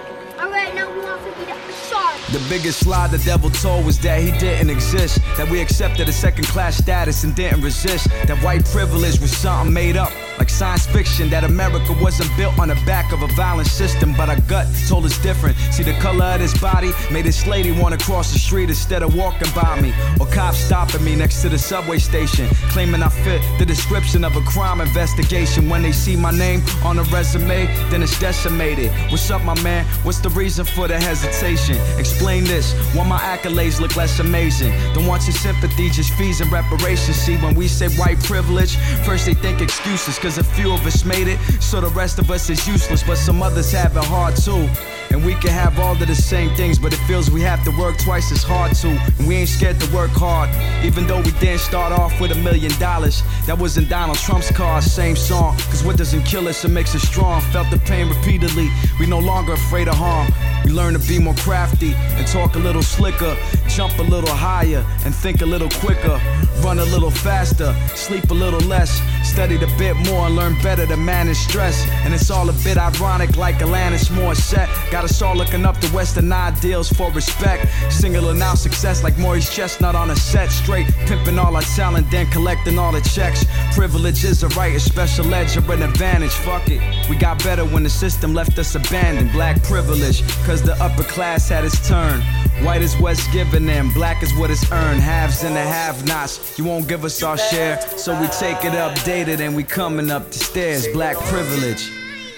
The 2.31 2.45
biggest 2.49 2.87
lie 2.87 3.07
the 3.07 3.19
devil 3.19 3.49
told 3.51 3.85
was 3.85 3.99
that 3.99 4.21
he 4.21 4.31
didn't 4.39 4.69
exist. 4.69 5.19
That 5.37 5.49
we 5.49 5.59
accepted 5.61 6.09
a 6.09 6.13
second 6.13 6.47
class 6.47 6.77
status 6.77 7.23
and 7.23 7.35
didn't 7.35 7.61
resist. 7.61 8.07
That 8.25 8.41
white 8.41 8.65
privilege 8.65 9.19
was 9.19 9.35
something 9.35 9.71
made 9.73 9.97
up. 9.97 10.11
Like 10.37 10.49
science 10.49 10.85
fiction, 10.87 11.29
that 11.29 11.43
America 11.43 11.95
wasn't 12.01 12.35
built 12.35 12.57
on 12.59 12.69
the 12.69 12.75
back 12.85 13.11
of 13.13 13.21
a 13.21 13.27
violent 13.27 13.67
system, 13.67 14.13
but 14.17 14.29
our 14.29 14.39
gut 14.41 14.67
told 14.87 15.05
us 15.05 15.17
different. 15.19 15.55
See 15.71 15.83
the 15.83 15.93
color 15.99 16.25
of 16.25 16.39
this 16.39 16.57
body 16.59 16.91
made 17.11 17.25
this 17.25 17.45
lady 17.45 17.71
wanna 17.71 17.97
cross 17.97 18.33
the 18.33 18.39
street 18.39 18.69
instead 18.69 19.03
of 19.03 19.15
walking 19.15 19.51
by 19.53 19.79
me. 19.79 19.93
Or 20.19 20.27
cops 20.27 20.57
stopping 20.57 21.03
me 21.03 21.15
next 21.15 21.41
to 21.43 21.49
the 21.49 21.59
subway 21.59 21.99
station, 21.99 22.47
claiming 22.69 23.03
I 23.03 23.09
fit 23.09 23.41
the 23.59 23.65
description 23.65 24.23
of 24.23 24.35
a 24.35 24.41
crime 24.41 24.81
investigation. 24.81 25.69
When 25.69 25.81
they 25.81 25.91
see 25.91 26.15
my 26.15 26.31
name 26.31 26.61
on 26.83 26.99
a 26.99 27.03
resume, 27.03 27.67
then 27.89 28.01
it's 28.01 28.19
decimated. 28.19 28.91
What's 29.11 29.29
up, 29.29 29.43
my 29.43 29.59
man? 29.61 29.85
What's 30.03 30.19
the 30.19 30.29
reason 30.29 30.65
for 30.65 30.87
the 30.87 30.99
hesitation? 30.99 31.77
Explain 31.99 32.43
this. 32.43 32.73
Why 32.95 33.07
my 33.07 33.19
accolades 33.19 33.79
look 33.79 33.95
less 33.95 34.19
amazing? 34.19 34.71
Don't 34.93 35.05
want 35.05 35.23
your 35.23 35.35
sympathy, 35.35 35.89
just 35.89 36.13
fees 36.13 36.41
and 36.41 36.51
reparations. 36.51 37.17
See, 37.17 37.37
when 37.37 37.55
we 37.55 37.67
say 37.67 37.87
white 37.95 38.19
privilege, 38.23 38.77
first 39.05 39.25
they 39.25 39.33
think 39.33 39.61
excuses, 39.61 40.17
cause 40.23 40.37
a 40.37 40.43
few 40.43 40.71
of 40.71 40.85
us 40.85 41.03
made 41.03 41.27
it, 41.27 41.37
so 41.61 41.81
the 41.81 41.89
rest 41.89 42.17
of 42.17 42.31
us 42.31 42.49
is 42.49 42.65
useless. 42.65 43.03
But 43.03 43.17
some 43.17 43.43
others 43.43 43.73
have 43.73 43.97
it 43.97 44.05
hard 44.05 44.37
too. 44.37 44.69
And 45.11 45.23
we 45.23 45.35
can 45.35 45.51
have 45.51 45.77
all 45.79 45.91
of 45.91 45.99
the 45.99 46.15
same 46.15 46.55
things, 46.55 46.79
but 46.79 46.93
it 46.93 46.97
feels 47.07 47.29
we 47.29 47.41
have 47.41 47.63
to 47.65 47.71
work 47.77 47.97
twice 47.99 48.31
as 48.31 48.41
hard 48.41 48.73
too. 48.73 48.97
And 49.19 49.27
we 49.27 49.35
ain't 49.35 49.49
scared 49.49 49.79
to 49.81 49.93
work 49.93 50.11
hard, 50.11 50.49
even 50.83 51.05
though 51.05 51.21
we 51.21 51.31
didn't 51.33 51.59
start 51.59 51.91
off 51.91 52.19
with 52.21 52.31
a 52.31 52.35
million 52.35 52.71
dollars. 52.79 53.21
That 53.45 53.59
wasn't 53.59 53.89
Donald 53.89 54.17
Trump's 54.17 54.49
car, 54.51 54.81
same 54.81 55.17
song. 55.17 55.57
Cause 55.69 55.83
what 55.83 55.97
doesn't 55.97 56.23
kill 56.23 56.47
us, 56.47 56.63
it 56.63 56.69
makes 56.69 56.95
us 56.95 57.03
strong. 57.03 57.41
Felt 57.51 57.69
the 57.69 57.79
pain 57.79 58.07
repeatedly, 58.07 58.69
we 58.99 59.05
no 59.05 59.19
longer 59.19 59.53
afraid 59.53 59.89
of 59.89 59.95
harm. 59.95 60.31
We 60.63 60.71
learn 60.71 60.93
to 60.93 60.99
be 60.99 61.19
more 61.19 61.35
crafty 61.35 61.93
and 61.93 62.25
talk 62.25 62.55
a 62.55 62.59
little 62.59 62.81
slicker, 62.81 63.37
jump 63.67 63.99
a 63.99 64.03
little 64.03 64.33
higher 64.33 64.85
and 65.03 65.13
think 65.13 65.41
a 65.41 65.45
little 65.45 65.69
quicker, 65.69 66.19
run 66.63 66.79
a 66.79 66.85
little 66.85 67.11
faster, 67.11 67.75
sleep 67.93 68.31
a 68.31 68.33
little 68.33 68.61
less, 68.61 69.01
studied 69.23 69.63
a 69.63 69.77
bit 69.77 69.95
more 70.07 70.27
and 70.27 70.35
learned 70.35 70.61
better 70.61 70.85
to 70.87 70.97
manage 70.97 71.37
stress. 71.37 71.87
And 72.03 72.13
it's 72.13 72.29
all 72.29 72.49
a 72.49 72.53
bit 72.63 72.77
ironic, 72.77 73.37
like 73.37 73.55
Alanis 73.55 74.09
Morissette. 74.09 74.69
Got 74.91 75.05
us 75.05 75.21
all 75.21 75.35
looking 75.35 75.65
up 75.65 75.77
to 75.79 75.87
Western 75.87 76.31
ideals 76.31 76.89
for 76.89 77.11
respect. 77.11 77.67
Singling 77.91 78.41
out 78.41 78.57
success 78.57 79.03
like 79.03 79.17
Maurice 79.17 79.53
Chestnut 79.53 79.95
on 79.95 80.09
a 80.09 80.15
set, 80.15 80.51
straight 80.51 80.87
pimping 81.07 81.39
all 81.39 81.55
our 81.55 81.61
talent, 81.61 82.09
then 82.11 82.27
collecting 82.27 82.77
all 82.77 82.91
the 82.91 83.01
checks. 83.01 83.45
Privilege 83.73 84.23
is 84.23 84.43
a 84.43 84.47
right, 84.49 84.75
a 84.75 84.79
special 84.79 85.33
edge 85.33 85.57
or 85.57 85.73
an 85.73 85.83
advantage. 85.83 86.31
Fuck 86.31 86.69
it, 86.69 86.81
we 87.09 87.15
got 87.15 87.43
better 87.43 87.65
when 87.65 87.83
the 87.83 87.89
system 87.89 88.33
left 88.33 88.57
us 88.59 88.75
abandoned. 88.75 89.31
Black 89.31 89.61
privilege, 89.63 90.21
cause 90.45 90.61
the 90.61 90.75
upper 90.81 91.03
class 91.03 91.49
had 91.49 91.65
its 91.65 91.87
turn. 91.87 92.21
White 92.61 92.81
is 92.81 92.95
what's 92.97 93.27
given 93.33 93.65
them, 93.65 93.91
black 93.93 94.23
is 94.23 94.33
what 94.35 94.49
is 94.49 94.71
earned. 94.71 95.01
Halves 95.01 95.43
and 95.43 95.55
the 95.55 95.61
have 95.61 96.05
nots. 96.07 96.57
You 96.57 96.65
won't 96.65 96.87
give 96.87 97.03
us 97.03 97.21
our 97.23 97.37
share, 97.37 97.81
so 97.97 98.19
we 98.19 98.27
take 98.27 98.63
it 98.63 98.73
updated 98.73 99.39
and 99.39 99.55
we 99.55 99.63
coming 99.63 100.11
up 100.11 100.29
the 100.31 100.39
stairs. 100.39 100.87
Black 100.93 101.17
privilege. 101.17 101.91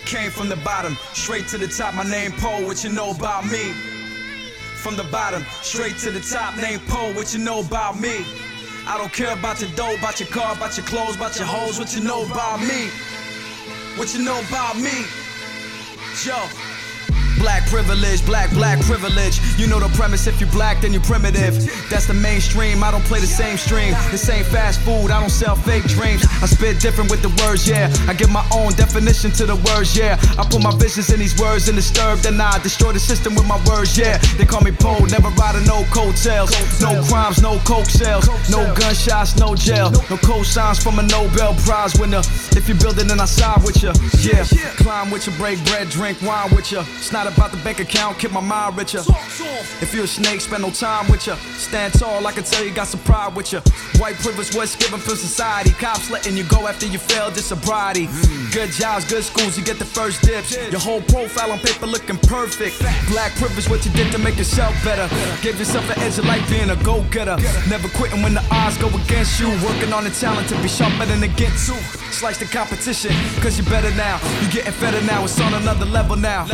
Came 0.06 0.32
from 0.32 0.49
the 0.49 0.56
bottom, 0.58 0.97
straight 1.13 1.47
to 1.49 1.58
the 1.58 1.67
top. 1.67 1.93
My 1.95 2.04
name 2.04 2.32
Poe, 2.34 2.65
what 2.65 2.84
you 2.84 2.91
know 2.91 3.12
about 3.12 3.45
me? 3.45 3.71
From 4.82 4.95
the 4.95 5.04
bottom, 5.06 5.43
straight 5.62 5.97
to 5.99 6.12
the 6.12 6.21
top. 6.21 6.56
Name 6.58 6.80
Poe, 6.88 7.13
what 7.13 7.34
you 7.34 7.39
know 7.39 7.60
about 7.60 7.99
me? 7.99 8.25
I 8.88 8.97
don't 8.97 9.12
care 9.12 9.34
about 9.34 9.62
your 9.62 9.71
dough, 9.71 9.95
about 9.97 10.19
your 10.19 10.30
car, 10.30 10.56
about 10.56 10.78
your 10.78 10.86
clothes, 10.86 11.15
about 11.15 11.38
your 11.38 11.47
hoes. 11.47 11.80
What 11.80 11.95
you 11.95 12.04
know 12.04 12.23
about 12.25 12.60
me? 12.62 12.89
What 13.97 14.13
you 14.13 14.23
know 14.23 14.39
about 14.47 14.78
me? 14.78 15.06
Joe. 16.23 16.74
Black 17.45 17.63
privilege, 17.69 18.25
black, 18.25 18.49
black 18.51 18.81
privilege. 18.81 19.39
You 19.58 19.67
know 19.67 19.79
the 19.79 19.89
premise, 19.95 20.25
if 20.25 20.41
you 20.41 20.47
black, 20.47 20.81
then 20.81 20.91
you 20.91 20.99
primitive. 20.99 21.53
That's 21.89 22.08
the 22.08 22.13
mainstream, 22.13 22.84
I 22.84 22.89
don't 22.89 23.05
play 23.05 23.19
the 23.19 23.27
same 23.27 23.58
stream. 23.58 23.93
This 24.10 24.27
ain't 24.29 24.47
fast 24.47 24.81
food, 24.81 25.12
I 25.12 25.19
don't 25.21 25.29
sell 25.29 25.55
fake 25.55 25.84
dreams. 25.84 26.25
I 26.41 26.47
spit 26.47 26.81
different 26.81 27.12
with 27.12 27.21
the 27.21 27.29
words, 27.45 27.67
yeah. 27.67 27.93
I 28.10 28.13
give 28.13 28.31
my 28.31 28.45
own 28.51 28.73
definition 28.73 29.31
to 29.39 29.45
the 29.45 29.58
words, 29.69 29.95
yeah. 29.95 30.17
I 30.39 30.43
put 30.49 30.63
my 30.63 30.75
visions 30.75 31.13
in 31.13 31.19
these 31.19 31.39
words 31.39 31.69
and 31.69 31.77
disturb, 31.77 32.19
then 32.19 32.41
I 32.41 32.58
destroy 32.60 32.91
the 32.93 32.99
system 32.99 33.36
with 33.36 33.45
my 33.45 33.62
words, 33.69 33.95
yeah. 33.95 34.17
They 34.38 34.45
call 34.45 34.62
me 34.62 34.71
Poe, 34.71 35.05
never 35.05 35.29
ride 35.38 35.45
riding 35.45 35.67
no 35.67 35.84
coattails. 35.93 36.51
No 36.81 37.03
crimes, 37.03 37.41
no 37.41 37.60
coke 37.60 37.86
sales. 37.86 38.27
No 38.49 38.73
gunshots, 38.73 39.38
no 39.38 39.55
jail. 39.55 39.91
No 40.10 40.17
cosigns 40.17 40.81
from 40.81 40.99
a 40.99 41.03
Nobel 41.03 41.53
Prize 41.65 41.97
winner. 41.99 42.21
If 42.58 42.67
you 42.67 42.75
build 42.75 42.97
it, 42.99 43.08
then 43.08 43.19
I 43.19 43.25
side 43.25 43.63
with 43.63 43.84
you, 43.84 43.91
yeah. 44.19 44.43
Climb 44.77 45.12
with 45.12 45.27
you, 45.27 45.34
break 45.34 45.63
bread, 45.65 45.89
drink 45.89 46.21
wine 46.21 46.49
with 46.55 46.71
you. 46.71 46.79
It's 46.97 47.12
not 47.12 47.27
about 47.36 47.52
the 47.52 47.58
bank 47.58 47.80
account, 47.80 48.17
keep 48.19 48.32
my 48.32 48.39
mind 48.39 48.78
richer. 48.78 49.02
If 49.82 49.93
you're 49.93 50.06
a 50.06 50.08
snake, 50.08 50.41
spend 50.41 50.63
no 50.63 50.71
time 50.71 51.10
with 51.12 51.28
you. 51.28 51.36
Stand 51.58 51.93
tall, 51.93 52.26
I 52.26 52.32
can 52.32 52.43
tell 52.43 52.63
you 52.63 52.71
got 52.74 52.88
some 52.88 53.02
pride 53.02 53.36
with 53.36 53.52
you. 53.52 53.60
White 54.00 54.15
privilege, 54.15 54.54
what's 54.56 54.76
given 54.76 55.00
from 55.00 55.15
society. 55.15 55.71
Cops 55.71 56.10
letting 56.10 56.38
you 56.38 56.43
go 56.45 56.67
after 56.67 56.86
you 56.86 56.98
failed 57.00 57.36
your 57.36 57.43
sobriety. 57.43 58.08
Good 58.52 58.71
jobs, 58.71 59.06
good 59.06 59.24
schools, 59.24 59.58
you 59.58 59.63
get 59.63 59.80
the 59.80 59.86
first 59.86 60.21
dips. 60.21 60.56
Your 60.71 60.80
whole 60.80 61.02
profile 61.02 61.52
on 61.52 61.60
paper 61.60 61.86
looking 61.86 62.17
perfect. 62.17 62.80
Black 63.10 63.34
privilege, 63.36 63.69
what 63.69 63.86
you 63.86 63.91
did 63.91 64.12
to 64.13 64.17
make 64.17 64.38
yourself 64.38 64.74
better. 64.84 65.08
Give 65.41 65.58
yourself 65.60 65.89
an 65.91 66.00
edge 66.00 66.17
of 66.17 66.26
life 66.26 66.48
being 66.50 66.69
a 66.69 66.76
go 66.84 67.04
getter. 67.12 67.38
Never 67.69 67.89
quitting 67.89 68.21
when 68.21 68.34
the 68.34 68.43
odds 68.52 68.78
go 68.78 68.88
against 68.88 69.39
you. 69.39 69.50
Working 69.65 69.93
on 69.93 70.04
the 70.04 70.12
talent 70.12 70.48
to 70.50 70.62
be 70.62 70.67
sharper 70.67 71.06
than 71.06 71.24
against 71.24 71.67
you. 71.67 71.76
Slice 72.12 72.38
the 72.38 72.45
competition, 72.45 73.12
cause 73.41 73.58
you're 73.58 73.69
better 73.69 73.93
now. 73.95 74.21
You're 74.39 74.63
getting 74.63 74.80
better 74.80 75.02
now, 75.02 75.26
it's 75.26 75.39
on 75.41 75.54
another 75.54 75.86
level 75.86 76.15
now. 76.15 76.48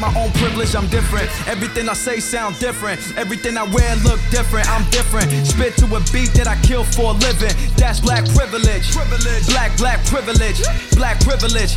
My 0.00 0.12
own 0.18 0.30
privilege, 0.32 0.74
I'm 0.74 0.88
different. 0.88 1.30
Everything 1.46 1.88
I 1.88 1.94
say 1.94 2.18
sound 2.20 2.58
different. 2.58 3.00
Everything 3.16 3.56
I 3.56 3.62
wear 3.62 3.94
look 4.02 4.20
different, 4.30 4.68
I'm 4.68 4.84
different. 4.90 5.30
Spit 5.46 5.76
to 5.78 5.86
a 5.86 6.00
beat 6.12 6.34
that 6.34 6.46
I 6.48 6.56
kill 6.62 6.84
for 6.84 7.10
a 7.10 7.16
living. 7.24 7.54
That's 7.76 8.00
black 8.00 8.24
privilege. 8.34 8.90
Privilege. 8.92 9.46
Black, 9.46 9.76
black 9.78 10.04
privilege. 10.06 10.60
Black 10.96 11.20
privilege. 11.20 11.76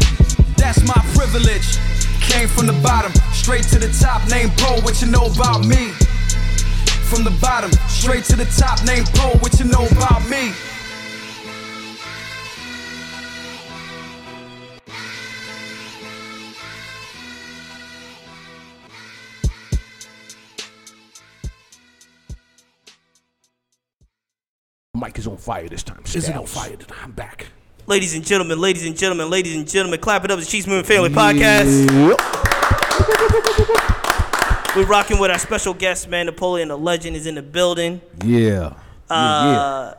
That's 0.58 0.82
my 0.88 1.00
privilege. 1.14 1.78
Came 2.28 2.48
from 2.48 2.68
the 2.68 2.78
bottom, 2.84 3.14
straight 3.32 3.64
to 3.72 3.80
the 3.80 3.88
top. 4.02 4.28
Name 4.30 4.50
Poe, 4.58 4.82
what 4.82 5.02
you 5.02 5.08
know 5.08 5.28
about 5.32 5.66
me? 5.66 5.94
From 7.08 7.24
the 7.24 7.32
bottom, 7.40 7.72
straight 7.88 8.26
to 8.26 8.36
the 8.36 8.46
top. 8.58 8.84
Name 8.84 9.06
Poe, 9.16 9.38
what 9.40 9.60
you 9.60 9.66
know 9.66 9.88
about 9.88 10.28
me? 10.28 10.52
Is 25.18 25.26
on 25.26 25.38
fire 25.38 25.68
this 25.68 25.82
time. 25.82 26.02
Is 26.06 26.30
it 26.30 26.36
on 26.36 26.46
fire? 26.46 26.78
I'm 27.02 27.12
back. 27.12 27.48
Ladies 27.88 28.14
and 28.14 28.24
gentlemen, 28.24 28.60
ladies 28.60 28.86
and 28.86 28.96
gentlemen, 28.96 29.32
ladies 29.32 29.56
and 29.56 29.68
gentlemen, 29.68 30.00
clap 30.00 30.24
it 30.26 30.30
up. 30.30 30.38
It's 30.38 30.48
Cheats 30.50 30.68
Moving 30.68 30.84
Family 30.86 31.10
Podcast. 31.10 31.88
We're 34.76 34.86
rocking 34.86 35.18
with 35.18 35.32
our 35.32 35.40
special 35.40 35.74
guest, 35.74 36.08
man. 36.08 36.28
Napoleon, 36.28 36.68
the 36.68 36.78
legend, 36.78 37.16
is 37.16 37.26
in 37.26 37.34
the 37.34 37.42
building. 37.42 38.00
Yeah. 38.24 38.74
Uh, 39.10 39.96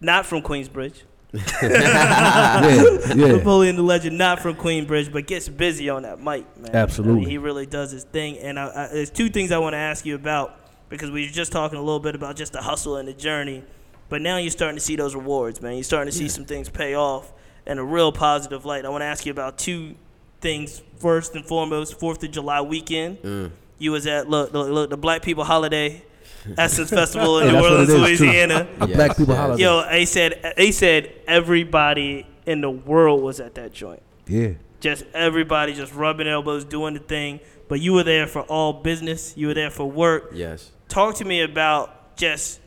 Not 0.00 0.24
from 0.24 0.40
Queensbridge. 0.40 1.02
yeah. 1.34 1.42
Yeah. 1.62 3.14
Yeah. 3.14 3.32
Napoleon, 3.32 3.76
the 3.76 3.82
legend, 3.82 4.16
not 4.16 4.40
from 4.40 4.54
Queensbridge, 4.54 5.12
but 5.12 5.26
gets 5.26 5.46
busy 5.48 5.90
on 5.90 6.04
that 6.04 6.20
mic, 6.20 6.46
man. 6.58 6.74
Absolutely. 6.74 7.16
I 7.16 7.20
mean, 7.20 7.28
he 7.28 7.36
really 7.38 7.66
does 7.66 7.90
his 7.90 8.04
thing. 8.04 8.38
And 8.38 8.58
I, 8.58 8.68
I, 8.68 8.86
there's 8.88 9.10
two 9.10 9.28
things 9.28 9.52
I 9.52 9.58
want 9.58 9.74
to 9.74 9.78
ask 9.78 10.06
you 10.06 10.14
about 10.14 10.58
because 10.88 11.10
we 11.10 11.26
were 11.26 11.32
just 11.32 11.52
talking 11.52 11.76
a 11.76 11.82
little 11.82 12.00
bit 12.00 12.14
about 12.14 12.36
just 12.36 12.54
the 12.54 12.62
hustle 12.62 12.96
and 12.96 13.06
the 13.06 13.12
journey. 13.12 13.62
But 14.08 14.22
now 14.22 14.36
you're 14.36 14.50
starting 14.50 14.76
to 14.76 14.82
see 14.84 14.96
those 14.96 15.14
rewards, 15.14 15.60
man. 15.60 15.74
You're 15.74 15.84
starting 15.84 16.10
to 16.12 16.16
see 16.16 16.28
some 16.28 16.44
things 16.44 16.68
pay 16.68 16.94
off 16.94 17.32
in 17.66 17.78
a 17.78 17.84
real 17.84 18.12
positive 18.12 18.64
light. 18.64 18.84
I 18.84 18.88
want 18.90 19.02
to 19.02 19.06
ask 19.06 19.24
you 19.26 19.32
about 19.32 19.58
two 19.58 19.94
things. 20.40 20.82
First 20.98 21.34
and 21.34 21.44
foremost, 21.44 21.98
Fourth 21.98 22.22
of 22.22 22.30
July 22.30 22.60
weekend. 22.60 23.18
Mm. 23.22 23.50
You 23.78 23.92
was 23.92 24.06
at 24.06 24.28
look, 24.30 24.52
look, 24.52 24.70
look 24.70 24.90
the 24.90 24.96
Black 24.96 25.22
People 25.22 25.44
Holiday 25.44 26.02
Essence 26.58 26.90
Festival 26.90 27.38
in 27.40 27.48
Hey, 27.48 27.52
New 27.52 27.64
Orleans, 27.64 27.88
it 27.88 27.94
is. 27.94 28.20
Louisiana. 28.20 28.68
A 28.80 28.86
black 28.86 29.16
people 29.16 29.34
holiday. 29.34 29.62
Yo, 29.62 29.84
they 29.88 30.04
said 30.04 30.54
they 30.56 30.72
said 30.72 31.12
everybody 31.26 32.26
in 32.46 32.60
the 32.60 32.70
world 32.70 33.22
was 33.22 33.40
at 33.40 33.54
that 33.54 33.72
joint. 33.72 34.02
Yeah. 34.26 34.52
Just 34.80 35.04
everybody 35.14 35.72
just 35.72 35.94
rubbing 35.94 36.28
elbows, 36.28 36.64
doing 36.64 36.94
the 36.94 37.00
thing. 37.00 37.40
But 37.68 37.80
you 37.80 37.94
were 37.94 38.02
there 38.02 38.26
for 38.26 38.42
all 38.42 38.74
business. 38.74 39.34
You 39.36 39.48
were 39.48 39.54
there 39.54 39.70
for 39.70 39.90
work. 39.90 40.30
Yes. 40.34 40.70
Talk 40.88 41.16
to 41.16 41.24
me 41.24 41.40
about 41.40 42.16
just 42.16 42.60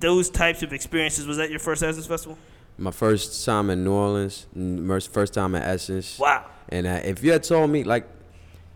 those 0.00 0.30
types 0.30 0.62
of 0.62 0.72
experiences. 0.72 1.26
Was 1.26 1.36
that 1.36 1.50
your 1.50 1.58
first 1.58 1.82
Essence 1.82 2.06
Festival? 2.06 2.38
My 2.78 2.90
first 2.90 3.44
time 3.44 3.70
in 3.70 3.84
New 3.84 3.92
Orleans, 3.92 4.46
first 5.10 5.34
time 5.34 5.54
at 5.54 5.62
Essence. 5.62 6.18
Wow. 6.18 6.44
And 6.68 6.86
uh, 6.86 7.00
if 7.04 7.22
you 7.22 7.32
had 7.32 7.42
told 7.42 7.70
me, 7.70 7.84
like, 7.84 8.06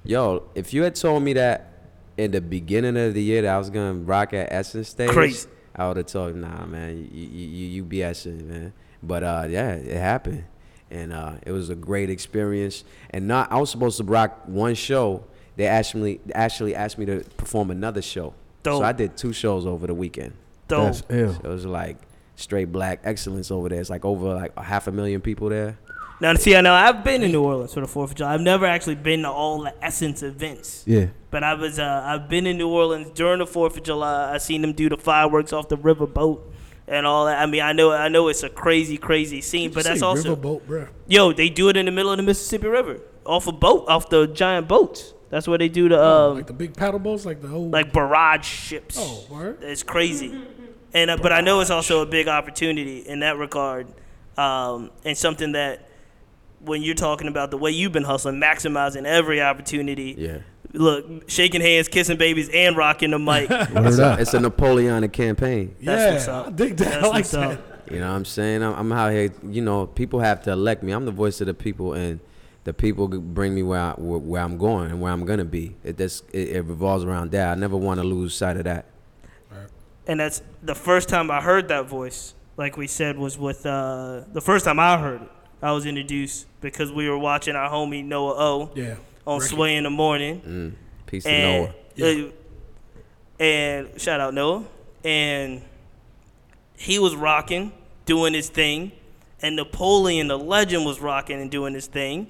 yo, 0.05 0.45
if 0.55 0.73
you 0.73 0.83
had 0.83 0.95
told 0.95 1.23
me 1.23 1.35
that 1.35 1.71
in 2.17 2.31
the 2.31 2.41
beginning 2.41 2.97
of 2.97 3.15
the 3.15 3.23
year 3.23 3.43
that 3.43 3.55
I 3.55 3.59
was 3.59 3.71
gonna 3.71 3.95
rock 3.95 4.33
at 4.33 4.53
Essence 4.53 4.89
stage, 4.89 5.11
Crazy. 5.11 5.49
I 5.75 5.89
would 5.89 5.97
have 5.97 6.07
told, 6.07 6.35
you, 6.35 6.41
nah, 6.41 6.67
man, 6.67 7.09
you 7.13 7.27
you 7.27 7.47
you, 7.49 7.67
you 7.67 7.85
BSing, 7.85 8.45
man. 8.45 8.73
But 9.03 9.23
uh, 9.23 9.47
yeah, 9.49 9.73
it 9.73 9.97
happened, 9.97 10.45
and 10.91 11.13
uh, 11.13 11.35
it 11.45 11.53
was 11.53 11.71
a 11.71 11.75
great 11.75 12.11
experience. 12.11 12.85
And 13.11 13.27
not, 13.29 13.51
I 13.51 13.59
was 13.59 13.71
supposed 13.71 13.97
to 13.99 14.05
rock 14.05 14.43
one 14.47 14.75
show. 14.75 15.25
They 15.57 15.67
actually 15.67 16.21
actually 16.35 16.75
asked 16.75 16.99
me 16.99 17.07
to 17.07 17.21
perform 17.37 17.71
another 17.71 18.03
show. 18.03 18.35
Dope. 18.63 18.81
So 18.81 18.85
I 18.85 18.93
did 18.93 19.17
two 19.17 19.33
shows 19.33 19.67
over 19.67 19.87
the 19.87 19.95
weekend. 19.95 20.35
Dope. 20.71 20.85
That's 20.87 21.03
ill. 21.11 21.35
So 21.35 21.41
it 21.45 21.49
was 21.49 21.67
like 21.67 21.97
straight 22.37 22.73
black 22.73 23.01
excellence 23.05 23.51
over 23.51 23.69
there. 23.69 23.81
It's 23.81 23.91
like 23.91 24.05
over 24.05 24.35
like 24.35 24.53
a 24.57 24.63
half 24.63 24.87
a 24.87 24.93
million 24.93 25.21
people 25.21 25.49
there. 25.49 25.79
Now, 26.21 26.35
see, 26.35 26.55
I 26.55 26.61
know 26.61 26.75
I've 26.75 27.03
been 27.03 27.23
in 27.23 27.33
New 27.33 27.43
Orleans 27.43 27.73
for 27.73 27.81
the 27.81 27.87
Fourth 27.87 28.11
of 28.11 28.17
July. 28.19 28.35
I've 28.35 28.43
never 28.43 28.67
actually 28.67 28.97
been 28.97 29.23
to 29.23 29.31
all 29.31 29.63
the 29.63 29.75
Essence 29.83 30.23
events. 30.23 30.85
Yeah. 30.87 31.07
But 31.31 31.45
I 31.45 31.55
was, 31.55 31.79
uh, 31.79 32.03
I've 32.05 32.29
been 32.29 32.47
in 32.47 32.59
New 32.59 32.69
Orleans 32.69 33.11
during 33.15 33.39
the 33.39 33.47
Fourth 33.47 33.79
of 33.79 33.85
July. 33.85 34.35
I 34.35 34.37
seen 34.37 34.61
them 34.61 34.75
do 34.75 34.91
the 34.91 34.99
fireworks 34.99 35.55
off 35.55 35.69
the 35.69 35.79
river 35.79 36.07
boat 36.07 36.53
and 36.87 37.07
all 37.07 37.25
that. 37.25 37.41
I 37.41 37.47
mean, 37.47 37.63
I 37.63 37.73
know, 37.73 37.93
I 37.93 38.09
know 38.09 38.29
it's 38.29 38.43
a 38.43 38.51
crazy, 38.51 38.99
crazy 38.99 39.41
scene, 39.41 39.73
but 39.73 39.85
that's 39.85 40.03
also 40.03 40.37
riverboat, 40.37 40.67
bro. 40.67 40.89
yo. 41.09 41.33
They 41.33 41.49
do 41.49 41.71
it 41.71 41.79
in 41.79 41.87
the 41.87 41.93
middle 41.93 42.11
of 42.11 42.19
the 42.19 42.23
Mississippi 42.23 42.67
River, 42.67 43.01
off 43.25 43.47
a 43.47 43.53
boat, 43.53 43.89
off 43.89 44.11
the 44.11 44.27
giant 44.27 44.69
boats. 44.69 45.15
That's 45.31 45.47
what 45.47 45.61
they 45.61 45.69
do 45.69 45.89
the, 45.89 46.05
um, 46.05 46.35
like 46.35 46.49
the 46.49 46.53
big 46.53 46.77
paddle 46.77 46.99
boats, 46.99 47.25
like 47.25 47.41
the 47.41 47.49
whole. 47.49 47.71
like 47.71 47.93
barrage 47.93 48.45
ships. 48.45 48.97
oh, 48.99 49.25
word. 49.31 49.63
It's 49.63 49.85
crazy, 49.85 50.43
and 50.93 51.11
uh, 51.11 51.17
but 51.17 51.33
I 51.33 51.41
know 51.41 51.61
it's 51.61 51.71
also 51.71 52.03
a 52.03 52.07
big 52.07 52.27
opportunity 52.29 52.99
in 52.99 53.21
that 53.21 53.39
regard, 53.39 53.87
um, 54.37 54.91
and 55.05 55.17
something 55.17 55.53
that 55.53 55.89
when 56.61 56.83
you're 56.83 56.97
talking 56.97 57.29
about 57.29 57.51
the 57.53 57.57
way 57.57 57.71
you've 57.71 57.93
been 57.93 58.05
hustling, 58.05 58.41
maximizing 58.41 59.07
every 59.07 59.41
opportunity. 59.41 60.15
Yeah. 60.19 60.39
Look, 60.73 61.29
shaking 61.29 61.63
hands, 61.63 61.89
kissing 61.89 62.17
babies, 62.17 62.49
and 62.55 62.77
rocking 62.77 63.11
the 63.11 63.19
mic. 63.19 63.49
That's 63.49 63.73
Word 63.73 64.01
up. 64.01 64.21
It's 64.21 64.35
a 64.35 64.41
Napoleonic 64.41 65.13
campaign. 65.13 65.75
yeah, 65.81 66.13
what's 66.13 66.29
up. 66.29 66.47
I 66.47 66.51
dig 66.51 66.77
that. 66.77 66.87
I 66.87 66.91
That's 66.91 67.03
like 67.03 67.15
what's 67.15 67.31
that. 67.33 67.51
up. 67.53 67.91
You 67.91 67.99
know 67.99 68.09
what 68.09 68.17
I'm 68.17 68.25
saying? 68.25 68.63
I'm, 68.63 68.75
I'm 68.75 68.93
out 68.93 69.11
here, 69.11 69.33
you 69.49 69.63
know, 69.63 69.87
people 69.87 70.21
have 70.21 70.43
to 70.45 70.53
elect 70.53 70.85
me. 70.85 70.93
I'm 70.93 71.07
the 71.07 71.11
voice 71.11 71.41
of 71.41 71.49
the 71.49 71.55
people, 71.55 71.95
and 71.95 72.21
the 72.65 72.73
people 72.73 73.09
bring 73.09 73.55
me 73.55 73.63
where, 73.63 73.81
I, 73.81 73.91
where, 73.93 74.19
where 74.19 74.43
I'm 74.43 74.59
going 74.59 74.91
and 74.91 75.01
where 75.01 75.13
I'm 75.13 75.25
going 75.25 75.39
to 75.39 75.45
be. 75.45 75.77
It, 75.83 75.97
that's, 75.97 76.23
it, 76.33 76.49
it 76.51 76.63
revolves 76.63 77.05
around 77.05 77.31
that. 77.33 77.49
I 77.51 77.55
never 77.55 77.77
want 77.77 78.01
to 78.01 78.05
lose 78.07 78.35
sight 78.35 78.57
of 78.57 78.65
that. 78.65 78.87
And 80.07 80.19
that's 80.21 80.43
the 80.63 80.75
first 80.75 81.09
time 81.09 81.31
I 81.31 81.41
heard 81.41 81.69
that 81.69 81.87
voice. 81.87 82.35
Like 82.57 82.77
we 82.77 82.87
said, 82.87 83.17
was 83.17 83.39
with 83.39 83.65
uh, 83.65 84.23
the 84.33 84.41
first 84.41 84.65
time 84.65 84.79
I 84.81 84.99
heard 84.99 85.23
it. 85.23 85.29
I 85.63 85.73
was 85.73 85.87
introduced 85.87 86.47
because 86.61 86.91
we 86.93 87.09
were 87.09 87.19
watching 87.19 87.55
our 87.55 87.71
homie 87.71 88.05
Noah 88.05 88.35
O 88.39 88.71
Yeah. 88.75 88.97
on 89.27 89.41
Ricky. 89.41 89.55
Sway 89.55 89.77
in 89.77 89.85
the 89.85 89.91
morning. 89.91 90.41
Mm. 90.41 90.73
Peace 91.07 91.25
to 91.25 91.31
and 91.31 91.75
Noah. 91.99 92.27
uh, 92.27 92.31
and 93.39 94.01
shout 94.01 94.21
out 94.21 94.35
Noah, 94.35 94.65
and 95.05 95.63
he 96.77 96.99
was 96.99 97.15
rocking, 97.15 97.73
doing 98.07 98.35
his 98.35 98.49
thing, 98.49 98.93
and 99.43 99.57
Napoleon 99.57 100.29
Da 100.29 100.37
Legend 100.37 100.85
was 100.85 101.01
rocking 101.01 101.41
and 101.41 101.51
doing 101.51 101.75
his 101.75 101.87
thing, 101.87 102.27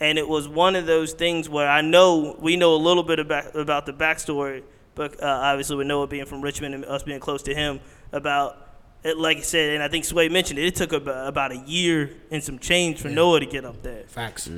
and 0.00 0.18
it 0.18 0.28
was 0.28 0.48
one 0.48 0.76
of 0.76 0.86
those 0.86 1.12
things 1.12 1.48
where 1.48 1.68
I 1.68 1.80
know 1.80 2.36
we 2.38 2.56
know 2.56 2.74
a 2.74 2.76
little 2.76 3.02
bit 3.02 3.18
about 3.18 3.54
about 3.56 3.86
the 3.86 3.92
backstory, 3.92 4.62
but 4.94 5.22
uh, 5.22 5.26
obviously 5.26 5.76
with 5.76 5.86
Noah 5.86 6.06
being 6.06 6.26
from 6.26 6.42
Richmond 6.42 6.74
and 6.74 6.84
us 6.84 7.02
being 7.02 7.20
close 7.20 7.42
to 7.44 7.54
him 7.54 7.80
about. 8.12 8.60
It, 9.02 9.18
like 9.18 9.36
I 9.36 9.40
said, 9.42 9.74
and 9.74 9.82
I 9.82 9.88
think 9.88 10.06
Sway 10.06 10.30
mentioned 10.30 10.58
it. 10.58 10.64
It 10.64 10.76
took 10.76 10.94
about, 10.94 11.28
about 11.28 11.52
a 11.52 11.58
year 11.58 12.10
and 12.30 12.42
some 12.42 12.58
change 12.58 13.02
for 13.02 13.10
Noah 13.10 13.40
to 13.40 13.44
get 13.44 13.62
up 13.66 13.82
there. 13.82 14.04
Facts. 14.06 14.48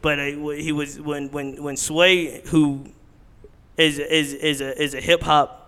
But 0.00 0.18
uh, 0.18 0.24
he 0.52 0.72
was 0.72 0.98
when 0.98 1.30
when 1.32 1.62
when 1.62 1.76
Sway, 1.76 2.40
who 2.46 2.86
is 3.76 3.98
is 3.98 4.32
is 4.32 4.62
a 4.62 4.82
is 4.82 4.94
a 4.94 5.02
hip 5.02 5.22
hop. 5.22 5.59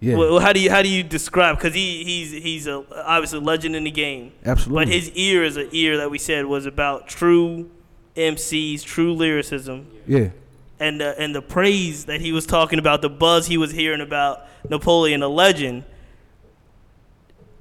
Yeah. 0.00 0.16
Well, 0.16 0.38
how 0.38 0.52
do 0.52 0.60
you 0.60 0.70
how 0.70 0.82
do 0.82 0.88
you 0.88 1.02
describe? 1.02 1.56
Because 1.56 1.74
he 1.74 2.04
he's 2.04 2.30
he's 2.30 2.66
a 2.66 2.84
obviously 3.06 3.38
a 3.38 3.42
legend 3.42 3.74
in 3.74 3.84
the 3.84 3.90
game. 3.90 4.32
Absolutely. 4.44 4.84
But 4.84 4.92
his 4.92 5.10
ear 5.12 5.44
is 5.44 5.56
an 5.56 5.68
ear 5.72 5.96
that 5.96 6.10
we 6.10 6.18
said 6.18 6.46
was 6.46 6.66
about 6.66 7.08
true 7.08 7.70
MCs, 8.16 8.84
true 8.84 9.14
lyricism, 9.14 9.86
yeah. 10.06 10.30
and 10.78 11.02
uh, 11.02 11.14
and 11.18 11.34
the 11.34 11.42
praise 11.42 12.04
that 12.04 12.20
he 12.20 12.32
was 12.32 12.46
talking 12.46 12.78
about, 12.78 13.02
the 13.02 13.10
buzz 13.10 13.46
he 13.46 13.56
was 13.56 13.72
hearing 13.72 14.00
about 14.00 14.46
Napoleon 14.68 15.20
Da 15.20 15.26
Legend. 15.26 15.84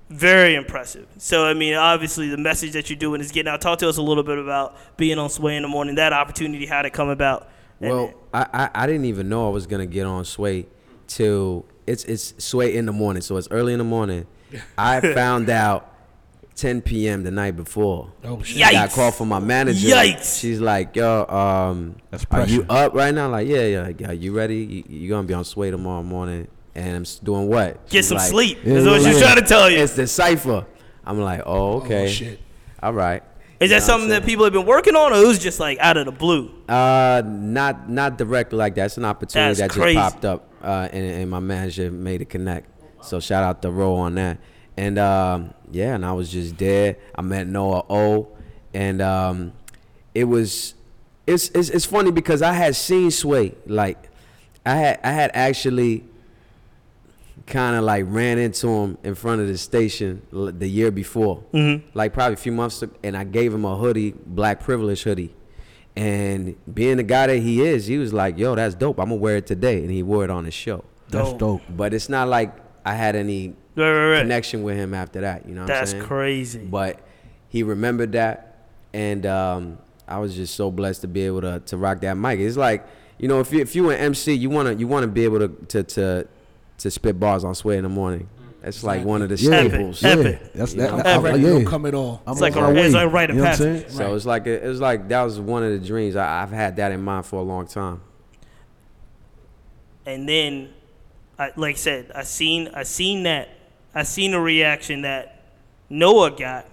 Very 0.09 0.53
impressive. 0.53 1.07
So 1.17 1.45
I 1.45 1.53
mean, 1.53 1.73
obviously, 1.73 2.29
the 2.29 2.37
message 2.37 2.73
that 2.73 2.89
you're 2.89 2.99
doing 2.99 3.21
is 3.21 3.31
getting 3.31 3.51
out. 3.51 3.61
Talk 3.61 3.79
to 3.79 3.89
us 3.89 3.97
a 3.97 4.01
little 4.01 4.23
bit 4.23 4.37
about 4.37 4.75
being 4.97 5.17
on 5.17 5.29
Sway 5.29 5.55
in 5.55 5.63
the 5.63 5.67
morning. 5.67 5.95
That 5.95 6.13
opportunity, 6.13 6.65
how 6.65 6.81
it 6.81 6.93
come 6.93 7.09
about? 7.09 7.49
Well, 7.79 8.13
I, 8.33 8.45
I, 8.53 8.69
I 8.83 8.87
didn't 8.87 9.05
even 9.05 9.27
know 9.27 9.47
I 9.47 9.49
was 9.49 9.65
gonna 9.65 9.87
get 9.87 10.05
on 10.05 10.23
Sway 10.25 10.67
till 11.07 11.65
it's 11.87 12.03
it's 12.05 12.33
Sway 12.43 12.75
in 12.75 12.85
the 12.85 12.91
morning, 12.91 13.21
so 13.21 13.37
it's 13.37 13.47
early 13.51 13.73
in 13.73 13.79
the 13.79 13.85
morning. 13.85 14.25
I 14.77 14.99
found 15.13 15.49
out 15.49 15.93
10 16.55 16.81
p.m. 16.81 17.23
the 17.23 17.31
night 17.31 17.55
before. 17.55 18.11
Oh 18.23 18.41
shit. 18.43 18.61
Yikes. 18.61 18.67
I 18.67 18.73
called 18.73 18.91
a 18.91 18.95
call 18.95 19.11
from 19.11 19.29
my 19.29 19.39
manager. 19.39 19.87
Yikes. 19.87 20.39
She's 20.39 20.59
like, 20.59 20.95
"Yo, 20.95 21.25
um, 21.25 21.95
are 22.31 22.45
you 22.45 22.65
up 22.69 22.93
right 22.93 23.13
now?" 23.13 23.29
Like, 23.29 23.47
yeah, 23.47 23.65
yeah. 23.65 23.81
Like, 23.83 24.01
are 24.01 24.13
you 24.13 24.35
ready? 24.35 24.57
You, 24.57 24.83
you 24.87 25.09
gonna 25.09 25.27
be 25.27 25.33
on 25.33 25.43
Sway 25.43 25.71
tomorrow 25.71 26.03
morning? 26.03 26.47
And 26.75 26.95
I'm 26.95 27.05
doing 27.23 27.47
what? 27.47 27.87
Get 27.89 27.99
She's 27.99 28.07
some 28.07 28.17
like, 28.17 28.29
sleep. 28.29 28.57
Yeah, 28.63 28.73
That's 28.75 28.85
what 28.87 29.01
yeah, 29.01 29.11
she's 29.11 29.21
trying 29.21 29.35
to 29.35 29.47
tell 29.47 29.69
you. 29.69 29.77
It's 29.77 29.95
the 29.95 30.07
cipher. 30.07 30.65
I'm 31.05 31.19
like, 31.19 31.43
oh, 31.45 31.81
okay. 31.81 32.05
Oh 32.05 32.07
shit. 32.07 32.39
All 32.81 32.93
right. 32.93 33.21
Is 33.59 33.69
that 33.69 33.83
something 33.83 34.09
that 34.09 34.25
people 34.25 34.43
have 34.43 34.53
been 34.53 34.65
working 34.65 34.95
on, 34.95 35.13
or 35.13 35.23
it 35.23 35.27
was 35.27 35.39
just 35.39 35.59
like 35.59 35.77
out 35.79 35.95
of 35.97 36.05
the 36.05 36.11
blue? 36.11 36.51
Uh, 36.67 37.21
not 37.25 37.89
not 37.89 38.17
directly 38.17 38.57
like 38.57 38.75
that. 38.75 38.85
It's 38.87 38.97
an 38.97 39.05
opportunity 39.05 39.55
That's 39.61 39.73
that 39.73 39.79
crazy. 39.79 39.97
just 39.97 40.13
popped 40.13 40.25
up, 40.25 40.52
uh, 40.63 40.89
and, 40.91 41.05
and 41.05 41.29
my 41.29 41.39
manager 41.39 41.91
made 41.91 42.21
a 42.21 42.25
connect. 42.25 42.69
So 43.03 43.19
shout 43.19 43.43
out 43.43 43.61
to 43.63 43.71
Ro 43.71 43.95
on 43.95 44.15
that. 44.15 44.37
And 44.77 44.97
um, 44.97 45.53
yeah, 45.71 45.95
and 45.95 46.05
I 46.05 46.13
was 46.13 46.29
just 46.29 46.57
there. 46.57 46.97
I 47.13 47.21
met 47.21 47.47
Noah 47.47 47.85
O, 47.89 48.29
and 48.73 49.01
um, 49.01 49.53
it 50.15 50.23
was 50.23 50.73
it's, 51.27 51.49
it's 51.49 51.69
it's 51.69 51.85
funny 51.85 52.11
because 52.11 52.41
I 52.41 52.53
had 52.53 52.75
seen 52.75 53.11
Sway 53.11 53.55
like 53.67 54.09
I 54.65 54.75
had 54.75 54.99
I 55.03 55.11
had 55.11 55.31
actually 55.33 56.05
kind 57.45 57.75
of 57.75 57.83
like 57.83 58.05
ran 58.07 58.37
into 58.37 58.67
him 58.67 58.97
in 59.03 59.15
front 59.15 59.41
of 59.41 59.47
the 59.47 59.57
station 59.57 60.21
the 60.31 60.67
year 60.67 60.91
before, 60.91 61.43
mm-hmm. 61.53 61.85
like 61.93 62.13
probably 62.13 62.33
a 62.33 62.37
few 62.37 62.51
months, 62.51 62.81
ago, 62.81 62.93
and 63.03 63.17
I 63.17 63.25
gave 63.25 63.53
him 63.53 63.65
a 63.65 63.75
hoodie, 63.75 64.13
black 64.25 64.61
privilege 64.61 65.03
hoodie. 65.03 65.35
And 65.95 66.55
being 66.73 66.97
the 66.97 67.03
guy 67.03 67.27
that 67.27 67.37
he 67.37 67.61
is, 67.61 67.85
he 67.85 67.97
was 67.99 68.13
like, 68.13 68.37
"Yo, 68.37 68.55
that's 68.55 68.73
dope. 68.75 68.99
I'm 68.99 69.09
gonna 69.09 69.15
wear 69.21 69.37
it 69.37 69.45
today," 69.45 69.79
and 69.83 69.91
he 69.91 70.01
wore 70.01 70.23
it 70.23 70.31
on 70.31 70.45
his 70.45 70.53
show. 70.53 70.83
That's 71.09 71.29
Dope. 71.29 71.39
dope. 71.39 71.61
But 71.69 71.93
it's 71.93 72.09
not 72.09 72.27
like 72.29 72.55
I 72.83 72.95
had 72.95 73.15
any 73.15 73.49
Right, 73.75 73.91
right, 73.91 74.09
right. 74.13 74.21
connection 74.21 74.63
with 74.63 74.75
him 74.75 74.93
after 74.93 75.21
that. 75.21 75.47
You 75.47 75.53
know 75.53 75.61
what 75.61 75.69
I'm 75.71 75.77
That's 75.77 75.91
saying? 75.91 76.03
crazy. 76.03 76.59
But 76.65 76.99
he 77.49 77.61
remembered 77.61 78.13
that, 78.13 78.65
and 78.93 79.25
um, 79.27 79.77
I 80.07 80.17
was 80.17 80.35
just 80.35 80.55
so 80.55 80.71
blessed 80.71 81.01
to 81.01 81.07
be 81.07 81.21
able 81.27 81.41
to 81.41 81.59
to 81.67 81.77
rock 81.77 82.01
that 82.01 82.17
mic. 82.17 82.39
It's 82.39 82.57
like 82.57 82.85
you 83.19 83.27
know, 83.27 83.39
if 83.39 83.53
you 83.53 83.59
if 83.61 83.75
you 83.75 83.91
an 83.91 83.99
MC, 83.99 84.33
you 84.33 84.49
wanna 84.49 84.73
you 84.73 84.87
wanna 84.87 85.07
be 85.07 85.23
able 85.25 85.39
to 85.39 85.47
to 85.67 85.83
to, 85.83 86.27
to 86.79 86.89
spit 86.91 87.19
bars 87.19 87.43
on 87.43 87.53
Sway 87.53 87.77
in 87.77 87.83
the 87.83 87.89
morning. 87.89 88.27
That's 88.63 88.81
like 88.83 89.03
one 89.03 89.21
of 89.21 89.29
the 89.29 89.35
Yeah. 89.35 89.67
staples. 89.67 90.01
Yeah. 90.01 90.09
Epic. 90.11 90.53
That's 90.55 90.73
You 90.73 90.81
that. 90.81 90.91
know? 90.97 91.03
I- 91.03 91.13
I- 91.15 91.17
Ready, 91.19 91.41
yeah. 91.43 91.49
don't 91.49 91.65
come 91.65 91.85
at 91.85 91.93
all. 91.93 92.21
I'm 92.25 92.31
It's 92.31 92.41
like 92.41 92.55
on 92.55 92.71
a- 92.71 92.73
my 92.73 92.79
it's 92.79 92.93
like 92.95 93.05
a 93.05 93.09
rite 93.09 93.29
of 93.29 93.35
You 93.35 93.41
know 93.41 93.47
passage. 93.49 93.81
saying? 93.89 93.91
So 93.91 94.15
it's 94.15 94.25
like 94.25 94.47
it 94.47 94.63
was 94.63 94.79
like 94.79 95.09
that 95.09 95.21
was 95.23 95.39
one 95.39 95.63
of 95.63 95.71
the 95.71 95.85
dreams. 95.85 96.15
I, 96.15 96.41
I've 96.41 96.51
had 96.51 96.77
that 96.77 96.91
in 96.93 97.01
mind 97.03 97.25
for 97.25 97.35
a 97.39 97.43
long 97.43 97.67
time. 97.67 98.01
and 100.05 100.27
then, 100.27 100.69
I, 101.39 101.51
like 101.55 101.75
I 101.75 101.77
said, 101.77 102.11
I 102.13 102.23
seen 102.23 102.69
I 102.73 102.83
seen 102.83 103.23
that 103.23 103.49
I 103.95 104.03
seen 104.03 104.31
the 104.31 104.39
reaction 104.39 105.01
that 105.03 105.43
Noah 105.89 106.31
got 106.31 106.65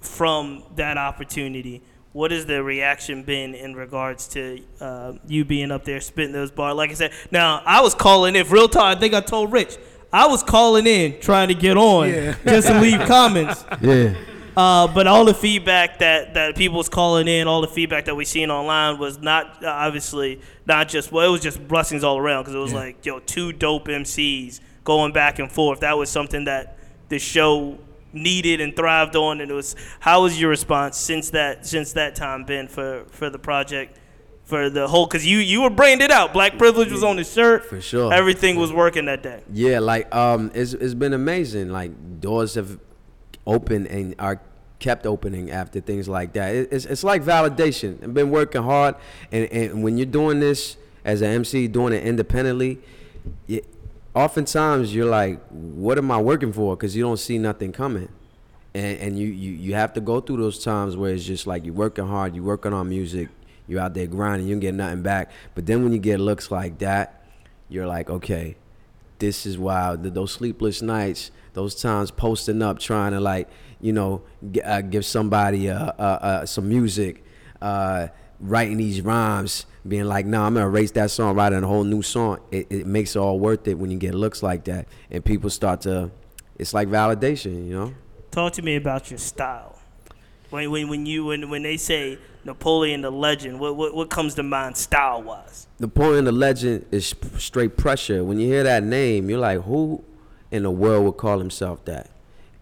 from 0.00 0.62
that 0.76 0.96
opportunity. 0.98 1.82
What 2.12 2.30
has 2.30 2.46
the 2.46 2.62
reaction 2.62 3.22
been 3.24 3.54
in 3.54 3.74
regards 3.74 4.28
to 4.28 4.60
uh, 4.80 5.14
you 5.26 5.44
being 5.44 5.70
up 5.72 5.84
there 5.84 6.00
spitting 6.00 6.32
those 6.32 6.50
bars? 6.52 6.76
Like 6.76 6.90
I 6.90 6.94
said, 6.94 7.12
now 7.30 7.60
I 7.66 7.80
was 7.80 7.94
calling 7.94 8.36
in. 8.36 8.48
Real 8.48 8.68
talk, 8.68 8.96
I 8.96 9.00
think 9.00 9.14
I 9.14 9.20
told 9.20 9.50
Rich. 9.52 9.76
I 10.14 10.26
was 10.28 10.44
calling 10.44 10.86
in 10.86 11.20
trying 11.20 11.48
to 11.48 11.54
get 11.54 11.76
on 11.76 12.08
Yeah. 12.08 12.36
just 12.44 12.68
to 12.68 12.80
leave 12.80 13.00
comments. 13.00 13.64
Yeah. 13.80 14.14
Uh, 14.56 14.86
but 14.86 15.08
all 15.08 15.24
the 15.24 15.34
feedback 15.34 15.98
that, 15.98 16.34
that 16.34 16.54
people 16.54 16.78
was 16.78 16.88
calling 16.88 17.26
in, 17.26 17.48
all 17.48 17.60
the 17.60 17.66
feedback 17.66 18.04
that 18.04 18.14
we 18.14 18.24
seen 18.24 18.48
online 18.48 18.98
was 18.98 19.18
not 19.18 19.64
uh, 19.64 19.68
obviously 19.68 20.40
not 20.66 20.88
just 20.88 21.10
well, 21.10 21.28
it 21.28 21.32
was 21.32 21.40
just 21.40 21.66
blessings 21.66 22.04
all 22.04 22.18
around 22.18 22.44
because 22.44 22.54
it 22.54 22.58
was 22.58 22.72
like 22.72 23.04
yo 23.04 23.18
two 23.18 23.52
dope 23.52 23.88
MCs 23.88 24.60
going 24.84 25.12
back 25.12 25.40
and 25.40 25.50
forth. 25.50 25.80
That 25.80 25.98
was 25.98 26.10
something 26.10 26.44
that 26.44 26.78
the 27.08 27.18
show 27.18 27.78
needed 28.12 28.60
and 28.60 28.76
thrived 28.76 29.16
on, 29.16 29.40
and 29.40 29.50
it 29.50 29.54
was. 29.54 29.74
How 29.98 30.22
was 30.22 30.40
your 30.40 30.50
response 30.50 30.96
since 30.96 31.30
that 31.30 31.66
since 31.66 31.92
that 31.94 32.14
time 32.14 32.44
been 32.44 32.68
for 32.68 33.04
for 33.10 33.30
the 33.30 33.38
project? 33.40 33.98
For 34.44 34.68
the 34.68 34.86
whole, 34.86 35.06
cause 35.06 35.24
you 35.24 35.38
you 35.38 35.62
were 35.62 35.70
branded 35.70 36.10
out. 36.10 36.32
Black 36.34 36.58
privilege 36.58 36.92
was 36.92 37.02
on 37.02 37.16
the 37.16 37.24
shirt. 37.24 37.64
For 37.64 37.80
sure. 37.80 38.12
Everything 38.12 38.56
was 38.56 38.72
working 38.72 39.06
that 39.06 39.22
day. 39.22 39.42
Yeah, 39.50 39.78
like 39.78 40.14
um, 40.14 40.50
it's 40.54 40.74
it's 40.74 40.94
been 40.94 41.14
amazing. 41.14 41.70
Like 41.70 42.20
doors 42.20 42.54
have 42.54 42.78
opened 43.46 43.86
and 43.86 44.14
are 44.18 44.40
kept 44.80 45.06
opening 45.06 45.50
after 45.50 45.80
things 45.80 46.08
like 46.08 46.34
that. 46.34 46.54
It, 46.54 46.68
it's 46.70 46.84
it's 46.84 47.02
like 47.02 47.22
validation. 47.22 48.02
I've 48.04 48.12
been 48.12 48.30
working 48.30 48.62
hard, 48.62 48.96
and 49.32 49.50
and 49.50 49.82
when 49.82 49.96
you're 49.96 50.04
doing 50.04 50.40
this 50.40 50.76
as 51.04 51.22
an 51.22 51.30
MC, 51.30 51.66
doing 51.66 51.94
it 51.94 52.04
independently, 52.04 52.80
you, 53.46 53.62
oftentimes 54.14 54.94
you're 54.94 55.10
like, 55.10 55.40
what 55.48 55.98
am 55.98 56.10
I 56.10 56.18
working 56.20 56.52
for? 56.52 56.76
Because 56.76 56.96
you 56.96 57.02
don't 57.02 57.18
see 57.18 57.38
nothing 57.38 57.72
coming. 57.72 58.08
And, 58.74 58.98
and 58.98 59.18
you, 59.18 59.28
you, 59.28 59.52
you 59.52 59.74
have 59.74 59.92
to 59.94 60.00
go 60.00 60.20
through 60.20 60.38
those 60.38 60.62
times 60.62 60.96
where 60.96 61.12
it's 61.12 61.24
just 61.24 61.46
like 61.46 61.64
you're 61.64 61.74
working 61.74 62.06
hard, 62.06 62.34
you're 62.34 62.44
working 62.44 62.72
on 62.72 62.88
music, 62.88 63.28
you're 63.66 63.80
out 63.80 63.94
there 63.94 64.06
grinding, 64.06 64.46
you 64.48 64.54
don't 64.54 64.60
get 64.60 64.74
nothing 64.74 65.02
back. 65.02 65.30
But 65.54 65.66
then 65.66 65.82
when 65.82 65.92
you 65.92 65.98
get 65.98 66.20
looks 66.20 66.50
like 66.50 66.78
that, 66.78 67.24
you're 67.68 67.86
like, 67.86 68.10
okay, 68.10 68.56
this 69.18 69.46
is. 69.46 69.56
Th- 69.56 70.12
Those 70.12 70.32
sleepless 70.32 70.82
nights, 70.82 71.30
those 71.54 71.74
times 71.74 72.10
posting 72.10 72.60
up, 72.62 72.78
trying 72.78 73.12
to 73.12 73.20
like, 73.20 73.48
you 73.80 73.92
know, 73.92 74.22
g- 74.52 74.60
uh, 74.60 74.80
give 74.82 75.04
somebody 75.04 75.70
uh, 75.70 75.92
uh, 75.98 76.02
uh, 76.02 76.46
some 76.46 76.68
music, 76.68 77.24
uh, 77.62 78.08
writing 78.40 78.76
these 78.76 79.00
rhymes, 79.00 79.66
being 79.86 80.04
like, 80.04 80.26
"Nah, 80.26 80.46
I'm 80.46 80.54
gonna 80.54 80.66
erase 80.66 80.90
that 80.92 81.10
song, 81.10 81.34
write 81.36 81.52
a 81.52 81.60
whole 81.66 81.84
new 81.84 82.02
song." 82.02 82.38
It, 82.50 82.66
it 82.70 82.86
makes 82.86 83.16
it 83.16 83.18
all 83.18 83.38
worth 83.38 83.66
it 83.68 83.78
when 83.78 83.90
you 83.90 83.98
get 83.98 84.14
looks 84.14 84.42
like 84.42 84.64
that, 84.64 84.88
and 85.10 85.24
people 85.24 85.48
start 85.50 85.82
to. 85.82 86.10
It's 86.58 86.72
like 86.74 86.88
validation, 86.88 87.66
you 87.68 87.74
know. 87.74 87.94
Talk 88.30 88.52
to 88.54 88.62
me 88.62 88.76
about 88.76 89.10
your 89.10 89.18
style. 89.18 89.78
When 90.50 90.70
when, 90.70 90.88
when 90.88 91.06
you 91.06 91.24
when, 91.26 91.48
when 91.50 91.62
they 91.62 91.76
say 91.76 92.18
Napoleon 92.44 93.02
Da 93.02 93.08
Legend, 93.08 93.58
what 93.58 93.76
what, 93.76 93.94
what 93.94 94.10
comes 94.10 94.34
to 94.34 94.42
mind 94.42 94.76
style 94.76 95.22
wise? 95.22 95.66
Napoleon 95.78 96.24
Da 96.24 96.30
Legend 96.30 96.86
is 96.90 97.14
straight 97.38 97.76
pressure. 97.76 98.24
When 98.24 98.38
you 98.38 98.46
hear 98.46 98.62
that 98.62 98.82
name, 98.82 99.30
you're 99.30 99.38
like, 99.38 99.62
who 99.62 100.04
in 100.50 100.62
the 100.64 100.70
world 100.70 101.04
would 101.04 101.16
call 101.16 101.38
himself 101.38 101.84
that? 101.86 102.10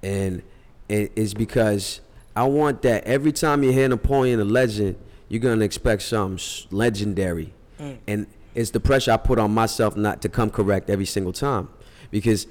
And 0.02 0.42
it's 0.88 1.34
because 1.34 2.00
I 2.34 2.44
want 2.44 2.82
that 2.82 3.04
every 3.04 3.32
time 3.32 3.62
you 3.62 3.72
hear 3.72 3.88
Napoleon 3.88 4.38
Da 4.38 4.44
Legend, 4.44 4.96
you're 5.28 5.40
gonna 5.40 5.64
expect 5.64 6.02
something 6.02 6.38
legendary. 6.70 7.52
Mm. 7.78 7.98
And 8.06 8.26
it's 8.54 8.70
the 8.70 8.80
pressure 8.80 9.12
I 9.12 9.16
put 9.16 9.38
on 9.38 9.52
myself 9.52 9.96
not 9.96 10.22
to 10.22 10.28
come 10.28 10.50
correct 10.50 10.90
every 10.90 11.06
single 11.06 11.32
time. 11.32 11.68
Because 12.10 12.46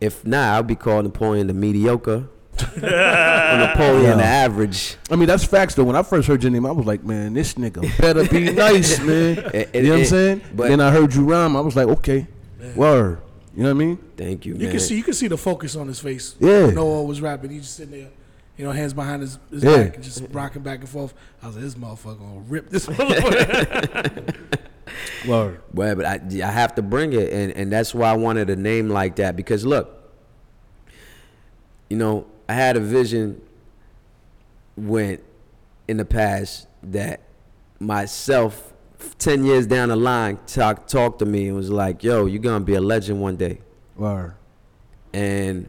if 0.00 0.26
not, 0.26 0.54
I'll 0.54 0.62
be 0.62 0.74
called 0.74 1.04
Napoleon 1.04 1.46
the 1.46 1.54
mediocre. 1.54 2.28
Or 2.62 2.80
Napoleon 2.80 4.18
the 4.18 4.24
average. 4.24 4.96
I 5.10 5.16
mean, 5.16 5.26
that's 5.28 5.44
facts 5.44 5.74
though. 5.74 5.84
When 5.84 5.96
I 5.96 6.02
first 6.02 6.28
heard 6.28 6.42
your 6.42 6.50
name, 6.52 6.66
I 6.66 6.70
was 6.72 6.86
like, 6.86 7.02
man, 7.04 7.34
this 7.34 7.54
nigga 7.54 7.82
better 7.98 8.26
be 8.26 8.50
nice, 8.52 8.98
man. 9.00 9.38
It- 9.54 9.74
you 9.74 9.82
know 9.82 9.90
what 9.90 9.98
I'm 10.00 10.04
saying? 10.06 10.42
but- 10.54 10.68
then 10.68 10.80
I 10.80 10.90
heard 10.90 11.14
you 11.14 11.24
rhyme. 11.24 11.56
I 11.56 11.60
was 11.60 11.76
like, 11.76 11.88
okay, 11.88 12.26
word. 12.74 13.20
You 13.54 13.62
know 13.62 13.70
what 13.70 13.82
I 13.82 13.86
mean? 13.86 13.96
Thank 14.16 14.44
you, 14.44 14.52
You 14.54 14.60
man. 14.64 14.70
can 14.72 14.80
see 14.80 14.96
you 14.96 15.02
can 15.02 15.14
see 15.14 15.28
the 15.28 15.38
focus 15.38 15.76
on 15.76 15.88
his 15.88 15.98
face. 15.98 16.34
Yeah. 16.38 16.66
Noah 16.70 17.04
was 17.04 17.20
rapping. 17.22 17.50
He 17.50 17.58
just 17.60 17.74
sitting 17.76 17.98
there, 17.98 18.10
you 18.58 18.64
know, 18.66 18.70
hands 18.72 18.92
behind 18.92 19.22
his, 19.22 19.38
his 19.50 19.64
Yeah. 19.64 19.84
back 19.84 19.94
and 19.94 20.04
just 20.04 20.22
rocking 20.30 20.62
back 20.62 20.80
and 20.80 20.88
forth. 20.88 21.14
I 21.42 21.46
was 21.46 21.56
like, 21.56 21.64
this 21.64 21.74
motherfucker 21.74 22.18
gonna 22.18 22.40
rip 22.48 22.68
this 22.68 22.86
motherfucker. 22.86 24.36
Word. 25.26 25.62
Well, 25.72 25.96
but 25.96 26.04
I, 26.04 26.20
I 26.44 26.50
have 26.50 26.74
to 26.76 26.82
bring 26.82 27.12
it, 27.14 27.32
and, 27.32 27.50
and 27.52 27.72
that's 27.72 27.94
why 27.94 28.10
I 28.10 28.16
wanted 28.16 28.50
a 28.50 28.56
name 28.56 28.88
like 28.90 29.16
that. 29.16 29.36
Because 29.36 29.64
look, 29.64 30.12
you 31.88 31.96
know, 31.96 32.26
I 32.48 32.54
had 32.54 32.76
a 32.76 32.80
vision 32.80 33.40
when 34.76 35.18
in 35.88 35.96
the 35.96 36.04
past 36.04 36.68
that 36.82 37.20
myself, 37.80 38.72
ten 39.18 39.44
years 39.44 39.66
down 39.66 39.88
the 39.88 39.96
line, 39.96 40.38
talk 40.46 40.86
talked 40.86 41.18
to 41.20 41.26
me 41.26 41.48
and 41.48 41.56
was 41.56 41.70
like, 41.70 42.02
"Yo, 42.04 42.26
you're 42.26 42.42
gonna 42.42 42.64
be 42.64 42.74
a 42.74 42.80
legend 42.80 43.20
one 43.20 43.36
day." 43.36 43.60
Word. 43.96 44.34
and 45.14 45.68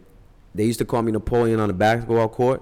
they 0.53 0.65
used 0.65 0.79
to 0.79 0.85
call 0.85 1.01
me 1.03 1.11
Napoleon 1.11 1.59
on 1.59 1.67
the 1.67 1.73
basketball 1.73 2.27
court, 2.27 2.61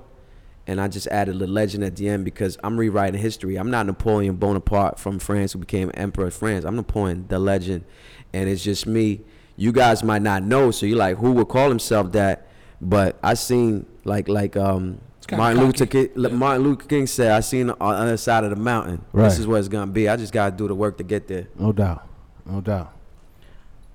and 0.68 0.80
I 0.82 0.88
just 0.88 1.08
added 1.08 1.40
the 1.40 1.48
legend 1.48 1.84
at 1.84 1.96
the 1.96 2.08
end 2.10 2.26
because 2.26 2.58
I'm 2.64 2.78
rewriting 2.78 3.20
history. 3.20 3.56
I'm 3.56 3.72
not 3.72 3.86
Napoleon 3.86 4.36
Bonaparte 4.36 5.00
from 5.00 5.18
France 5.18 5.54
who 5.54 5.60
became 5.60 5.90
emperor 5.96 6.28
of 6.28 6.34
France. 6.34 6.66
I'm 6.66 6.76
Napoleon, 6.76 7.26
the 7.30 7.40
legend, 7.40 7.86
and 8.34 8.50
it's 8.50 8.64
just 8.64 8.86
me. 8.86 9.22
You 9.56 9.72
guys 9.72 10.04
might 10.04 10.22
not 10.22 10.44
know, 10.44 10.70
so 10.72 10.86
you're 10.86 10.98
like, 10.98 11.18
who 11.18 11.32
would 11.34 11.48
call 11.48 11.70
himself 11.70 12.12
that? 12.12 12.48
But 12.82 13.18
I 13.24 13.36
seen 13.36 13.86
like 14.06 14.30
like 14.30 14.56
um 14.56 15.02
Martin 15.32 15.60
Luther 15.62 15.86
cocky. 15.86 16.08
King, 16.08 16.38
Martin 16.38 16.64
Luther 16.64 16.88
King 16.88 17.08
said, 17.08 17.32
I 17.32 17.40
seen 17.40 17.72
on 17.72 17.78
the 17.78 17.86
other 17.86 18.18
side 18.18 18.44
of 18.44 18.52
the 18.52 18.56
mountain. 18.56 19.04
Right. 19.12 19.26
This 19.26 19.40
is 19.40 19.48
where 19.48 19.60
it's 19.60 19.68
gonna 19.68 19.92
be. 19.92 20.08
I 20.08 20.16
just 20.16 20.32
gotta 20.32 20.56
do 20.56 20.68
the 20.68 20.76
work 20.76 20.98
to 21.00 21.04
get 21.04 21.28
there. 21.28 21.48
No 21.58 21.74
doubt. 21.74 22.08
No 22.46 22.62
doubt. 22.62 22.94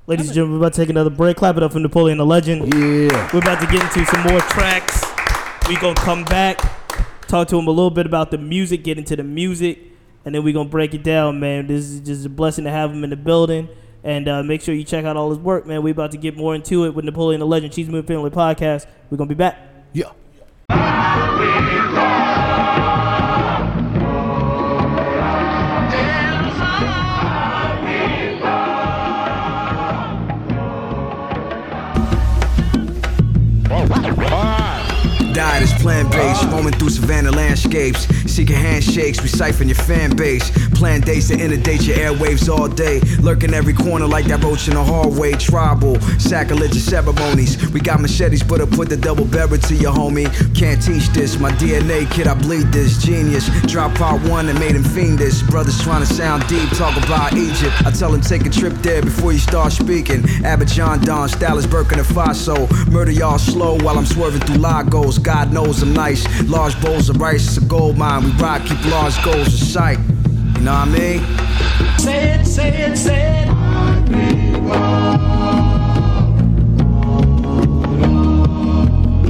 Ladies 0.07 0.27
and 0.27 0.35
gentlemen, 0.35 0.59
we're 0.59 0.67
about 0.67 0.75
to 0.75 0.81
take 0.83 0.89
another 0.91 1.11
break. 1.11 1.37
Clap 1.37 1.57
it 1.57 1.63
up 1.63 1.73
for 1.73 1.79
Napoleon 1.79 2.19
Da 2.19 2.25
Legend. 2.25 2.63
Yeah. 2.75 3.31
We're 3.33 3.39
about 3.39 3.61
to 3.61 3.67
get 3.71 3.83
into 3.83 4.05
some 4.07 4.23
more 4.23 4.41
tracks. 4.41 5.05
We 5.69 5.77
gonna 5.77 5.95
come 5.95 6.25
back, 6.25 6.59
talk 7.29 7.47
to 7.49 7.59
him 7.59 7.69
a 7.69 7.71
little 7.71 7.91
bit 7.93 8.07
about 8.07 8.33
the 8.33 8.39
music, 8.39 8.83
get 8.83 8.99
into 8.99 9.15
the 9.15 9.23
music, 9.23 9.79
and 10.25 10.35
then 10.35 10.43
we 10.43 10.53
gonna 10.53 10.69
break 10.69 10.95
it 10.95 11.05
down, 11.05 11.39
man. 11.39 11.69
This 11.69 11.85
is 11.85 12.01
just 12.01 12.27
a 12.27 12.29
blessing 12.29 12.65
to 12.65 12.71
have 12.71 12.91
him 12.91 13.05
in 13.05 13.11
the 13.11 13.17
building. 13.17 13.69
And 14.03 14.27
uh, 14.29 14.43
make 14.43 14.63
sure 14.63 14.75
you 14.75 14.83
check 14.83 15.05
out 15.05 15.17
all 15.17 15.29
his 15.29 15.39
work, 15.39 15.67
man. 15.67 15.83
We 15.83 15.91
about 15.91 16.11
to 16.13 16.17
get 16.17 16.37
more 16.37 16.55
into 16.55 16.87
it 16.87 16.95
with 16.95 17.05
Napoleon 17.05 17.39
Da 17.39 17.47
Legend, 17.47 17.73
Cheats 17.73 17.89
Movement 17.89 18.09
Family 18.09 18.31
Podcast. 18.31 18.87
We're 19.11 19.19
gonna 19.19 19.29
be 19.29 19.35
back. 19.35 19.70
Yeah. 19.93 20.12
Plant 35.81 36.12
based, 36.12 36.45
roaming 36.45 36.74
through 36.74 36.91
savannah 36.91 37.31
landscapes, 37.31 38.07
seeking 38.31 38.55
handshakes, 38.55 39.18
recyphering 39.20 39.68
your 39.68 39.76
fan 39.76 40.14
base. 40.14 40.51
Plan 40.78 41.01
dates 41.01 41.28
to 41.28 41.35
inundate 41.35 41.83
your 41.83 41.97
airwaves 41.97 42.51
all 42.51 42.68
day, 42.68 43.01
lurking 43.20 43.55
every 43.55 43.72
corner 43.72 44.07
like 44.07 44.26
that 44.26 44.45
roach 44.45 44.68
in 44.68 44.74
the 44.74 44.85
hallway. 44.85 45.33
Tribal, 45.33 45.99
sacrilegious 46.18 46.85
ceremonies. 46.85 47.70
We 47.72 47.81
got 47.81 48.01
machetes, 48.01 48.43
but 48.43 48.61
I 48.61 48.66
put 48.66 48.91
the 48.91 48.97
double 48.99 49.24
barrel 49.24 49.57
to 49.57 49.74
your 49.74 49.93
homie. 49.93 50.28
Can't 50.55 50.83
teach 50.83 51.09
this, 51.09 51.39
my 51.39 51.51
DNA 51.53 52.11
kid, 52.11 52.26
I 52.26 52.35
bleed 52.35 52.66
this. 52.72 53.03
Genius, 53.03 53.49
drop 53.62 53.95
part 53.95 54.20
one 54.28 54.51
and 54.51 54.59
made 54.59 54.76
him 54.76 54.85
fiendish. 54.85 55.41
Brothers 55.45 55.83
trying 55.83 56.05
to 56.05 56.12
sound 56.12 56.47
deep, 56.47 56.68
talk 56.70 56.95
about 57.03 57.33
Egypt. 57.33 57.72
I 57.87 57.91
tell 57.91 58.12
him 58.12 58.20
take 58.20 58.45
a 58.45 58.51
trip 58.51 58.74
there 58.83 59.01
before 59.01 59.33
you 59.33 59.39
start 59.39 59.72
speaking. 59.72 60.20
Abidjan, 60.45 61.05
Don, 61.07 61.28
Stylus, 61.28 61.66
Burkina 61.66 62.05
Faso. 62.05 62.68
Murder 62.91 63.12
y'all 63.12 63.39
slow 63.39 63.78
while 63.78 63.97
I'm 63.97 64.07
swerving 64.07 64.43
through 64.43 64.59
Lagos. 64.59 65.16
God 65.18 65.55
knows 65.55 65.70
I'm 65.71 65.93
nice. 65.95 66.27
Large 66.49 66.81
bowls 66.83 67.09
of 67.09 67.21
rice, 67.21 67.47
it's 67.47 67.57
a 67.57 67.61
gold 67.64 67.97
mine. 67.97 68.25
We 68.25 68.33
rock, 68.33 68.62
keep 68.66 68.85
large 68.87 69.23
goals 69.25 69.47
in 69.47 69.53
sight. 69.66 69.99
You 70.57 70.62
know 70.64 70.73
what 70.73 70.89
I 70.89 70.91
mean? 70.99 71.21
Say 71.99 72.35
it, 72.35 72.45
say 72.45 72.83
it, 72.83 72.97
say 72.99 73.43
it. 73.43 73.47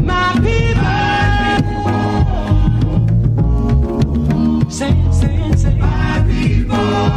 My 0.02 0.32
people. 0.42 0.80
Say 4.70 4.90
it, 4.90 5.12
say 5.12 5.34
it, 5.46 5.58
say 5.58 5.72
it. 5.74 5.78
My 5.78 6.24
people. 6.26 7.10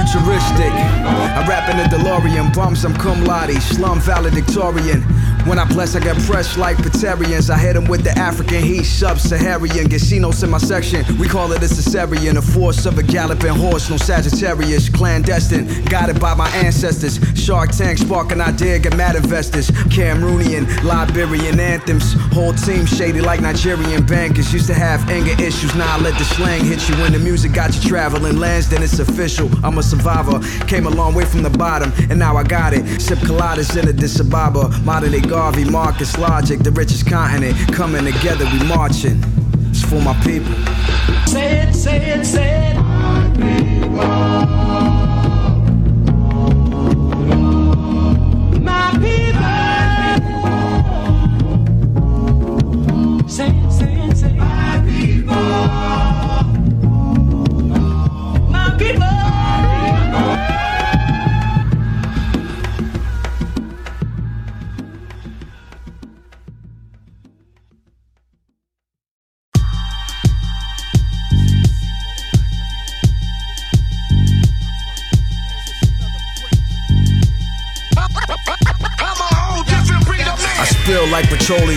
Futuristic. 0.00 0.72
I 0.72 1.44
rap 1.46 1.68
in 1.68 1.78
a 1.78 1.84
DeLorean, 1.84 2.54
bums, 2.54 2.84
I'm 2.84 2.94
cum 2.94 3.22
laude, 3.24 3.60
slum 3.60 4.00
valedictorian. 4.00 5.02
When 5.46 5.58
I 5.58 5.64
bless, 5.64 5.96
I 5.96 6.00
get 6.00 6.20
fresh 6.20 6.56
like 6.58 6.76
Paterians. 6.76 7.48
I 7.50 7.58
hit 7.58 7.74
'em 7.76 7.84
with 7.84 8.04
the 8.04 8.16
African 8.18 8.62
heat, 8.62 8.84
sub-Saharan. 8.84 9.88
Casinos 9.88 10.42
in 10.42 10.50
my 10.50 10.58
section, 10.58 11.04
we 11.18 11.26
call 11.26 11.52
it 11.52 11.62
a 11.62 11.66
cesarean. 11.66 12.36
A 12.36 12.42
force 12.42 12.84
of 12.86 12.98
a 12.98 13.02
galloping 13.02 13.54
horse, 13.54 13.88
no 13.90 13.96
Sagittarius. 13.96 14.88
Clandestine, 14.90 15.66
guided 15.84 16.20
by 16.20 16.34
my 16.34 16.48
ancestors. 16.50 17.18
Shark 17.34 17.70
Tank, 17.70 17.98
sparking 17.98 18.40
idea, 18.40 18.78
get 18.78 18.96
mad 18.96 19.16
investors. 19.16 19.70
Cameroonian, 19.88 20.66
Liberian 20.84 21.58
anthems. 21.58 22.14
Whole 22.32 22.52
team 22.52 22.84
shady 22.86 23.20
like 23.20 23.40
Nigerian 23.40 24.02
bankers. 24.04 24.52
Used 24.52 24.66
to 24.66 24.74
have 24.74 25.08
anger 25.10 25.34
issues, 25.42 25.74
now 25.74 25.96
I 25.96 25.98
let 26.00 26.18
the 26.18 26.24
slang 26.24 26.64
hit 26.64 26.86
you. 26.88 26.94
When 26.96 27.12
the 27.12 27.18
music 27.18 27.52
got 27.52 27.74
you 27.74 27.88
traveling 27.88 28.38
lands, 28.38 28.68
then 28.68 28.82
it's 28.82 28.98
official. 28.98 29.50
I'm 29.64 29.78
a 29.78 29.82
survivor, 29.90 30.40
came 30.66 30.86
a 30.86 30.90
long 30.90 31.14
way 31.14 31.24
from 31.24 31.42
the 31.42 31.50
bottom, 31.50 31.92
and 32.08 32.18
now 32.18 32.36
I 32.36 32.44
got 32.44 32.72
it. 32.72 33.00
Sip 33.00 33.18
coladas 33.18 33.76
in 33.76 33.88
Addis 33.88 34.20
Ababa. 34.20 34.68
Modern 34.84 35.12
day 35.12 35.20
Garvey, 35.20 35.64
Marcus, 35.64 36.16
Logic, 36.16 36.58
the 36.60 36.70
richest 36.70 37.08
continent. 37.08 37.56
Coming 37.72 38.04
together, 38.04 38.44
we 38.52 38.66
marching. 38.66 39.22
It's 39.70 39.82
for 39.82 40.00
my 40.00 40.14
people. 40.22 40.54
Say 41.26 41.62
it, 41.62 41.74
say 41.74 42.10
it, 42.10 42.24
say 42.24 42.72
it. 42.72 43.90
My 43.90 44.59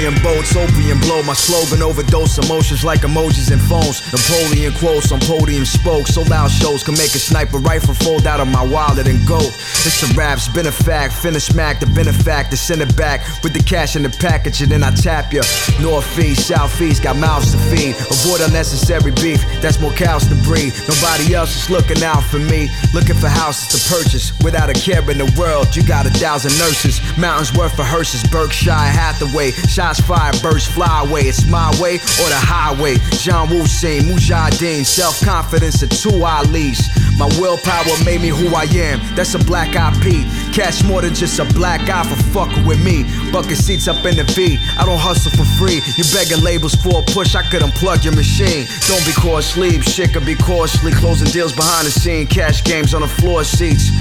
petroleum 0.04 0.24
boats, 0.24 0.56
opium 0.56 1.00
blow. 1.00 1.22
My 1.24 1.34
slogan 1.34 1.82
overdose 1.82 2.38
emotions 2.38 2.84
like 2.84 3.02
emojis 3.02 3.52
and 3.52 3.62
phones. 3.62 4.02
Napoleon 4.12 4.74
quotes 4.74 5.12
on 5.12 5.20
podium 5.22 5.66
spoke. 5.66 6.08
So 6.08 6.22
loud 6.24 6.52
shows 6.52 6.84
can 6.84 6.94
make 6.96 7.16
a 7.16 7.20
sniper 7.20 7.58
rifle 7.58 7.94
fold 7.94 8.28
out 8.28 8.40
of 8.40 8.48
my 8.48 8.64
wallet 8.64 9.08
and 9.08 9.26
go. 9.28 9.40
It's 9.40 10.04
a 10.04 10.14
rap's 10.14 10.48
been 10.48 10.68
a 10.68 10.72
fact. 10.72 11.14
Finish 11.14 11.54
Mac, 11.54 11.80
the 11.80 11.86
benefactor. 11.88 12.56
Send 12.56 12.82
it 12.82 12.96
back 12.96 13.22
with 13.44 13.54
the 13.54 13.64
cash 13.64 13.96
in 13.96 14.04
the 14.04 14.10
package 14.10 14.62
and 14.62 14.72
then 14.72 14.84
I 14.84 14.92
tap 14.92 15.34
ya. 15.34 15.44
Northeast, 15.80 16.48
southeast, 16.48 17.04
got 17.04 17.18
mouths 17.18 17.52
to 17.52 17.58
feed. 17.58 17.96
Avoid 17.96 18.42
unnecessary 18.42 19.12
beef. 19.12 19.44
That's 19.62 19.80
more 19.80 19.94
cows 19.94 20.28
to 20.28 20.36
breed. 20.44 20.74
Nobody 20.88 21.34
else 21.34 21.56
is 21.56 21.70
looking 21.70 22.04
out 22.04 22.24
for 22.24 22.40
me. 22.40 22.70
Looking 22.94 23.16
for 23.16 23.30
houses 23.30 23.68
to 23.74 23.80
purchase. 23.90 24.38
Without 24.44 24.70
a 24.70 24.74
care 24.74 25.04
in 25.10 25.18
the 25.18 25.32
world, 25.38 25.76
you 25.76 25.84
got 25.84 26.06
a 26.06 26.10
thousand 26.10 26.58
nurses. 26.58 27.00
Mountains 27.18 27.54
worth 27.54 27.80
of 27.80 27.86
hearses. 27.86 28.24
Berkshire 28.32 28.72
Hathaway. 28.72 29.52
Shots 29.94 30.08
fired, 30.08 30.42
burst 30.42 30.72
fly 30.72 31.04
away. 31.06 31.22
It's 31.22 31.46
my 31.46 31.70
way 31.80 31.96
or 31.96 32.30
the 32.30 32.40
highway. 32.40 32.96
John 33.22 33.50
Woo 33.50 33.66
Sing, 33.68 34.04
Mujahideen. 34.04 34.86
Self 34.86 35.22
confidence 35.22 35.84
and 35.84 35.92
two 35.92 36.24
Ali's. 36.24 36.82
My 37.18 37.28
willpower 37.40 37.94
made 38.04 38.22
me 38.22 38.30
who 38.30 38.56
I 38.56 38.64
am. 38.64 39.00
That's 39.16 39.36
a 39.36 39.40
black 39.40 39.70
IP. 39.76 40.26
Cash 40.54 40.84
more 40.84 41.02
than 41.02 41.14
just 41.14 41.38
a 41.38 41.46
black 41.54 41.90
eye 41.90 42.04
for 42.04 42.16
fucking 42.34 42.66
with 42.66 42.84
me. 42.84 43.06
Bucket 43.32 43.58
seats 43.58 43.88
up 43.88 44.04
in 44.06 44.18
the 44.18 44.24
V. 44.24 44.58
I 44.80 44.86
don't 44.86 44.98
hustle 44.98 45.32
for 45.32 45.46
free. 45.62 45.82
You 45.98 46.04
begging 46.10 46.44
labels 46.44 46.74
for 46.74 47.02
a 47.02 47.04
push. 47.04 47.36
I 47.36 47.44
could 47.44 47.62
unplug 47.62 48.04
your 48.04 48.16
machine. 48.16 48.66
Don't 48.88 49.06
be 49.06 49.14
caught 49.14 49.44
sleep. 49.44 49.84
Shit 49.84 50.14
could 50.14 50.26
be 50.26 50.36
costly. 50.36 50.92
Closing 50.92 51.28
deals 51.28 51.54
behind 51.54 51.86
the 51.86 51.92
scene. 51.92 52.26
Cash 52.26 52.64
games 52.64 52.96
on 52.96 53.02
the 53.02 53.08
floor 53.08 53.44
seats. 53.44 53.92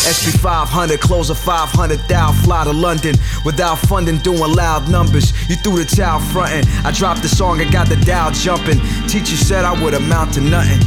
SP 0.00 0.32
500, 0.40 1.00
close 1.00 1.30
a 1.30 1.34
500 1.34 1.98
thou. 2.08 2.32
Fly 2.32 2.64
to 2.64 2.72
London 2.72 3.14
without 3.44 3.78
funding, 3.78 4.18
doing 4.18 4.38
loud 4.54 4.88
numbers. 4.88 5.32
You 5.48 5.56
threw 5.56 5.84
the 5.84 5.84
towel 5.84 6.20
frontin'. 6.20 6.64
I 6.84 6.90
dropped 6.90 7.22
the 7.22 7.28
song 7.28 7.60
and 7.60 7.70
got 7.70 7.88
the 7.88 7.96
dial 7.96 8.30
jumping. 8.32 8.80
Teacher 9.08 9.36
said 9.36 9.64
I 9.64 9.72
would 9.82 9.94
amount 9.94 10.34
to 10.34 10.40
nothing. 10.40 10.80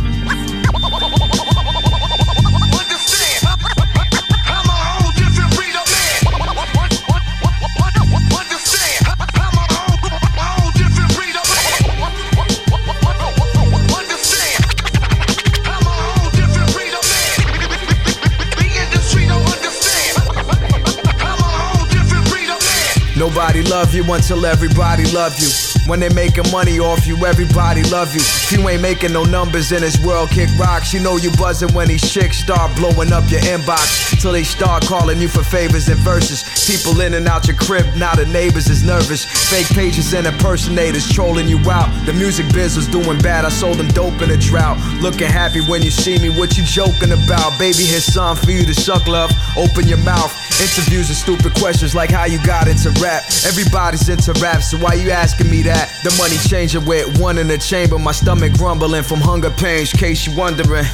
Nobody 23.18 23.63
love 23.63 23.93
you 23.95 24.03
until 24.13 24.45
everybody 24.45 25.05
love 25.11 25.39
you. 25.39 25.64
When 25.88 25.99
they 25.99 26.09
making 26.09 26.49
money 26.51 26.79
off 26.79 27.05
you, 27.05 27.15
everybody 27.25 27.83
love 27.83 28.13
you. 28.15 28.21
If 28.21 28.51
you 28.51 28.67
ain't 28.67 28.81
making 28.81 29.13
no 29.13 29.23
numbers 29.23 29.71
in 29.71 29.81
this 29.81 30.03
world, 30.03 30.31
kick 30.31 30.49
rocks. 30.57 30.91
You 30.93 30.99
know 30.99 31.17
you 31.17 31.29
buzzing 31.38 31.71
when 31.75 31.88
these 31.88 32.11
chicks 32.11 32.38
start 32.39 32.75
blowing 32.75 33.13
up 33.13 33.29
your 33.29 33.41
inbox. 33.41 34.19
Till 34.19 34.31
they 34.31 34.43
start 34.43 34.83
calling 34.86 35.21
you 35.21 35.27
for 35.27 35.43
favors 35.43 35.88
and 35.88 35.99
verses. 35.99 36.43
People 36.65 37.01
in 37.01 37.13
and 37.13 37.27
out 37.27 37.47
your 37.47 37.55
crib, 37.57 37.86
now 37.95 38.15
the 38.15 38.25
neighbors 38.25 38.67
is 38.67 38.81
nervous. 38.83 39.25
Fake 39.51 39.67
pages 39.77 40.11
and 40.15 40.25
impersonators 40.25 41.07
trolling 41.07 41.47
you 41.47 41.59
out. 41.69 41.89
The 42.07 42.13
music 42.13 42.51
biz 42.51 42.75
was 42.75 42.88
doing 42.88 43.19
bad, 43.19 43.45
I 43.45 43.49
sold 43.49 43.77
them 43.77 43.88
dope 43.89 44.19
in 44.23 44.31
a 44.31 44.38
drought. 44.38 44.79
Looking 45.01 45.27
happy 45.27 45.61
when 45.61 45.83
you 45.83 45.91
see 45.91 46.17
me, 46.17 46.29
what 46.29 46.57
you 46.57 46.63
joking 46.63 47.11
about? 47.11 47.59
Baby, 47.59 47.86
here's 47.86 48.05
something 48.05 48.43
for 48.43 48.51
you 48.51 48.65
to 48.65 48.73
suck 48.73 49.05
love. 49.07 49.31
Open 49.55 49.88
your 49.88 49.99
mouth. 49.99 50.33
Interviews 50.55 51.09
and 51.09 51.17
stupid 51.17 51.53
questions 51.55 51.93
like 51.93 52.09
how 52.09 52.25
you 52.25 52.43
got 52.43 52.67
into 52.67 52.89
rap. 53.03 53.23
Everybody's 53.45 54.09
into 54.09 54.33
rap, 54.41 54.63
so 54.63 54.77
why 54.77 54.93
you 54.93 55.11
asking 55.11 55.49
me 55.51 55.61
that? 55.63 55.74
The 56.05 56.15
money 56.17 56.38
changing 56.38 56.86
with 56.86 57.19
one 57.19 57.38
in 57.38 57.47
the 57.47 57.57
chamber, 57.57 57.97
my 57.97 58.11
stomach 58.11 58.53
grumbling 58.53 59.03
from 59.03 59.19
hunger 59.19 59.49
pains. 59.49 59.91
Case 59.91 60.28
you 60.28 60.38
wondering. 60.38 60.86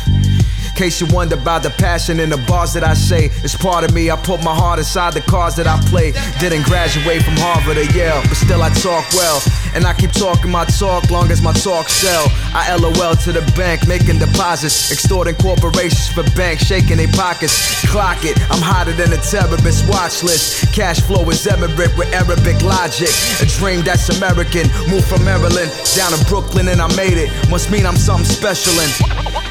Case 0.76 1.02
you 1.02 1.08
wonder 1.14 1.36
about 1.36 1.64
the 1.64 1.70
passion 1.70 2.20
in 2.20 2.30
the 2.30 2.38
bars 2.48 2.74
that 2.74 2.84
I 2.84 2.94
say, 2.94 3.30
it's 3.44 3.56
part 3.56 3.84
of 3.84 3.94
me. 3.94 4.10
I 4.10 4.16
put 4.16 4.44
my 4.44 4.56
heart 4.56 4.80
inside 4.80 5.14
the 5.14 5.22
cards 5.22 5.56
that 5.58 5.68
I 5.68 5.80
play. 5.90 6.12
Didn't 6.40 6.66
graduate 6.66 7.22
from 7.24 7.36
Harvard 7.38 7.78
or 7.78 7.86
Yale, 7.94 8.22
but 8.24 8.36
still 8.36 8.64
I 8.64 8.70
talk 8.82 9.06
well. 9.14 9.42
And 9.76 9.86
I 9.86 9.94
keep 9.94 10.12
talking 10.12 10.50
my 10.50 10.66
talk 10.66 11.10
long 11.12 11.30
as 11.30 11.42
my 11.42 11.54
talk 11.54 11.88
sell. 11.88 12.26
I 12.54 12.76
LOL 12.76 13.16
to 13.16 13.32
the 13.32 13.46
bank, 13.56 13.88
making 13.88 14.20
deposits, 14.20 14.92
extorting 14.92 15.36
corporations 15.36 16.10
for 16.10 16.24
banks, 16.36 16.64
shaking 16.64 16.98
their 16.98 17.14
pockets. 17.14 17.54
Clock 17.92 18.26
it, 18.26 18.40
I'm 18.50 18.62
hotter 18.62 18.94
than 18.94 19.14
a 19.14 19.22
terrorist 19.22 19.88
watch 19.88 20.24
list. 20.24 20.74
Cash 20.74 21.02
flow 21.02 21.30
is 21.30 21.46
emirate 21.46 21.96
with 21.98 22.12
Arabic 22.14 22.62
logic. 22.64 23.14
A 23.42 23.46
dream 23.60 23.82
that's 23.82 24.10
American, 24.18 24.68
moved 24.90 25.06
from 25.06 25.24
Maryland 25.24 25.70
down 25.96 26.12
to 26.12 26.26
Brooklyn 26.26 26.70
and 26.70 26.82
I 26.82 26.88
made 26.96 27.18
it. 27.18 27.30
Must 27.50 27.70
mean 27.70 27.86
I'm 27.86 27.98
something 27.98 28.26
special 28.26 28.74
and. 28.80 29.51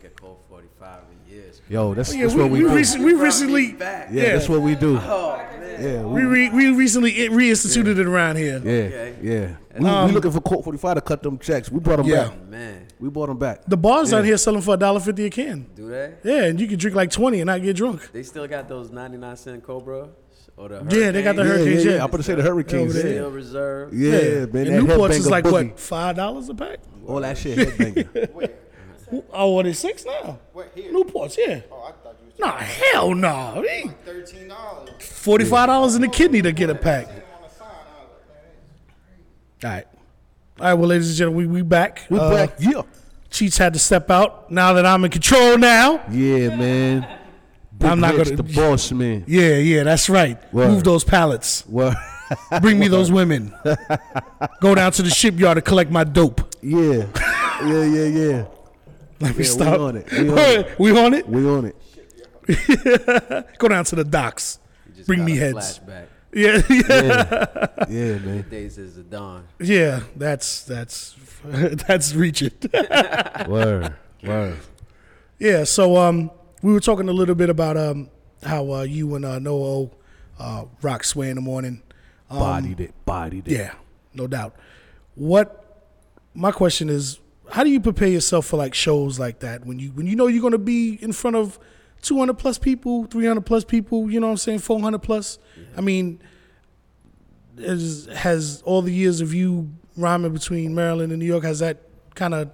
Drink 0.00 0.14
a 0.16 0.20
Colt 0.20 0.44
45 0.48 0.98
in 1.28 1.32
years. 1.34 1.60
Yo, 1.68 1.94
that's, 1.94 2.10
Oh, 2.10 2.14
yeah, 2.14 2.22
that's 2.22 2.34
we, 2.34 2.42
what 2.42 2.50
we, 2.50 2.62
we, 2.64 2.68
do. 2.70 2.74
rec- 2.76 2.98
we 2.98 3.14
recently, 3.14 3.72
back. 3.72 4.08
yeah, 4.10 4.22
yeah. 4.22 4.32
that's 4.34 4.48
what 4.48 4.60
we 4.62 4.74
do. 4.74 4.98
Oh. 4.98 5.42
Yeah, 5.78 6.02
we, 6.02 6.22
we, 6.24 6.24
re, 6.24 6.50
we 6.50 6.70
recently 6.70 7.12
it 7.18 7.32
reinstituted 7.32 7.98
it 7.98 8.06
around 8.06 8.36
here. 8.36 8.60
yeah, 8.64 9.10
yeah. 9.20 9.56
We, 9.78 9.86
Um, 9.86 10.08
we 10.08 10.14
looking 10.14 10.30
for 10.30 10.40
Colt 10.40 10.64
45 10.64 10.94
to 10.94 11.00
cut 11.02 11.22
them 11.22 11.38
checks. 11.38 11.70
We 11.70 11.80
brought 11.80 11.96
them 11.98 12.06
Yeah. 12.06 12.28
back. 12.28 12.48
Man, 12.48 12.86
We 12.98 13.10
brought 13.10 13.26
them 13.26 13.38
back. 13.38 13.60
The 13.66 13.76
bars 13.76 14.10
Yeah. 14.12 14.18
out 14.18 14.24
here 14.24 14.38
selling 14.38 14.62
for 14.62 14.72
a 14.74 14.76
dollar 14.78 15.00
fifty 15.00 15.26
a 15.26 15.30
can. 15.30 15.66
do 15.74 15.88
they? 15.90 16.14
Yeah, 16.24 16.44
and 16.44 16.58
you 16.58 16.66
can 16.66 16.78
drink 16.78 16.96
like 16.96 17.10
twenty 17.10 17.40
and 17.40 17.46
not 17.48 17.60
get 17.62 17.76
drunk. 17.76 18.10
They 18.12 18.22
still 18.22 18.46
got 18.48 18.68
those 18.70 18.90
99 18.90 19.36
cent 19.36 19.62
Cobra? 19.64 20.08
Or 20.56 20.68
the 20.70 20.76
Yeah, 20.88 21.10
they 21.10 21.22
got 21.22 21.36
the 21.36 21.42
Yeah, 21.42 21.48
yeah, 21.48 21.56
Hurricanes, 21.58 21.84
yeah. 21.84 21.90
yeah. 21.96 22.04
I'm 22.04 22.10
gonna 22.10 22.22
say 22.22 22.34
the 22.34 22.42
Hurricanes. 22.42 22.96
over 22.96 23.02
there. 23.06 23.14
Yeah, 23.22 23.28
Reserve. 23.30 23.92
yeah, 23.92 24.46
man. 24.46 24.66
and 24.68 24.88
Newports 24.88 25.10
is 25.10 25.28
like 25.28 25.44
boogie. 25.44 25.52
what 25.70 25.78
five 25.80 26.16
dollars 26.16 26.48
a 26.48 26.54
pack? 26.54 26.78
All 27.06 27.20
that 27.20 27.36
shit 27.36 27.58
headbanger. 27.58 28.50
Oh, 29.32 29.50
what 29.52 29.66
is 29.66 29.78
six 29.78 30.04
now? 30.04 30.38
Newports, 30.76 31.36
yeah. 31.36 31.60
Oh, 31.70 31.82
I 31.84 31.92
thought 32.02 32.16
you 32.20 32.26
was 32.26 32.38
Nah, 32.38 32.56
hell 32.56 33.14
no. 33.14 33.60
Nah. 33.62 33.90
thirteen 34.04 34.48
dollars 34.48 34.90
Forty-five 35.00 35.68
dollars 35.68 35.94
in 35.94 36.02
the 36.02 36.08
kidney 36.08 36.42
to 36.42 36.52
get 36.52 36.70
a 36.70 36.74
pack. 36.74 37.06
on 37.08 37.14
the 37.14 37.48
sign. 37.54 37.68
I 37.68 38.02
was 38.02 38.10
like, 38.28 39.62
man, 39.62 39.70
All 39.70 39.70
right. 39.76 39.86
All 40.58 40.66
right, 40.66 40.74
well, 40.74 40.88
ladies 40.88 41.08
and 41.08 41.16
gentlemen, 41.18 41.50
we, 41.52 41.60
we 41.60 41.62
back. 41.62 42.02
we 42.10 42.18
Uh, 42.18 42.30
back. 42.30 42.54
Yeah. 42.58 42.82
Cheats 43.30 43.58
had 43.58 43.72
to 43.74 43.78
step 43.78 44.10
out. 44.10 44.50
Now 44.50 44.72
that 44.74 44.86
I'm 44.86 45.04
in 45.04 45.10
control 45.10 45.58
now. 45.58 46.02
Yeah, 46.10 46.56
man. 46.56 47.06
Big 47.78 47.90
I'm 47.90 48.00
not 48.00 48.14
Rich, 48.14 48.30
gonna- 48.30 48.36
the 48.42 48.54
boss 48.54 48.90
man. 48.92 49.24
Yeah, 49.26 49.56
yeah, 49.56 49.82
that's 49.82 50.08
right. 50.08 50.38
Word. 50.52 50.68
Move 50.70 50.84
those 50.84 51.04
pallets. 51.04 51.62
Well, 51.68 51.94
Bring 52.60 52.78
me 52.78 52.88
those 52.88 53.12
women. 53.20 53.54
Go 54.60 54.74
down 54.74 54.92
to 54.92 55.02
the 55.02 55.10
shipyard 55.10 55.56
to 55.56 55.62
collect 55.62 55.90
my 55.90 56.02
dope. 56.04 56.54
yeah, 56.62 57.06
yeah, 57.64 57.84
yeah, 57.84 58.04
yeah. 58.04 58.44
Let 59.20 59.30
me 59.30 59.34
Yeah, 59.34 59.38
we 59.38 59.44
stop. 59.44 59.80
on 59.80 59.96
it. 59.96 60.10
We 60.12 60.28
on 60.30 60.38
it. 60.38 60.78
we 60.78 60.98
on 60.98 61.14
it? 61.14 61.28
We 61.28 61.46
on 61.48 61.64
it. 61.66 61.76
Go 63.58 63.68
down 63.68 63.84
to 63.86 63.96
the 63.96 64.04
docks. 64.04 64.58
Bring 65.06 65.24
me 65.24 65.36
heads. 65.36 65.78
Flashback. 65.80 66.06
Yeah, 66.32 66.60
yeah, 66.68 66.84
Yeah, 66.88 67.86
yeah, 67.88 68.18
man. 68.18 68.44
Days 68.50 68.76
is 68.78 68.96
the 68.96 69.02
dawn. 69.02 69.46
yeah. 69.60 70.00
That's 70.16 70.64
that's 70.64 71.14
that's 71.44 72.14
reaching. 72.14 72.50
Word, 73.48 73.94
word. 74.22 74.58
yeah. 75.38 75.64
So 75.64 75.96
um, 75.96 76.30
we 76.62 76.72
were 76.72 76.80
talking 76.80 77.08
a 77.08 77.12
little 77.12 77.34
bit 77.34 77.48
about 77.48 77.76
um 77.76 78.10
how 78.42 78.70
uh, 78.72 78.82
you 78.82 79.14
and 79.14 79.24
uh, 79.24 79.38
Noah 79.38 79.88
uh, 80.38 80.64
rock 80.82 81.04
sway 81.04 81.30
in 81.30 81.36
the 81.36 81.40
morning. 81.42 81.82
Um, 82.28 82.38
Bodied 82.38 82.80
it, 82.80 82.94
bodied 83.06 83.48
it. 83.48 83.52
Yeah, 83.52 83.74
no 84.12 84.26
doubt. 84.26 84.54
What 85.14 85.62
my 86.34 86.50
question 86.52 86.90
is, 86.90 87.18
how 87.50 87.64
do 87.64 87.70
you 87.70 87.80
prepare 87.80 88.08
yourself 88.08 88.46
for 88.46 88.56
like 88.56 88.74
shows 88.74 89.18
like 89.18 89.40
that 89.40 89.64
when 89.64 89.78
you 89.78 89.90
when 89.90 90.06
you 90.06 90.16
know 90.16 90.26
you're 90.26 90.42
gonna 90.42 90.58
be 90.58 90.94
in 91.02 91.12
front 91.12 91.36
of 91.36 91.58
200 92.02 92.34
plus 92.34 92.58
people, 92.58 93.04
300 93.06 93.44
plus 93.44 93.64
people, 93.64 94.10
you 94.10 94.20
know 94.20 94.26
what 94.28 94.32
I'm 94.32 94.36
saying, 94.36 94.58
400 94.60 94.98
plus? 95.00 95.38
I 95.76 95.80
mean, 95.80 96.20
is, 97.56 98.06
has 98.06 98.62
all 98.62 98.82
the 98.82 98.92
years 98.92 99.20
of 99.20 99.32
you 99.34 99.70
rhyming 99.96 100.32
between 100.32 100.74
Maryland 100.74 101.10
and 101.12 101.18
New 101.20 101.26
York 101.26 101.42
has 101.44 101.60
that 101.60 101.82
kind 102.14 102.34
of 102.34 102.50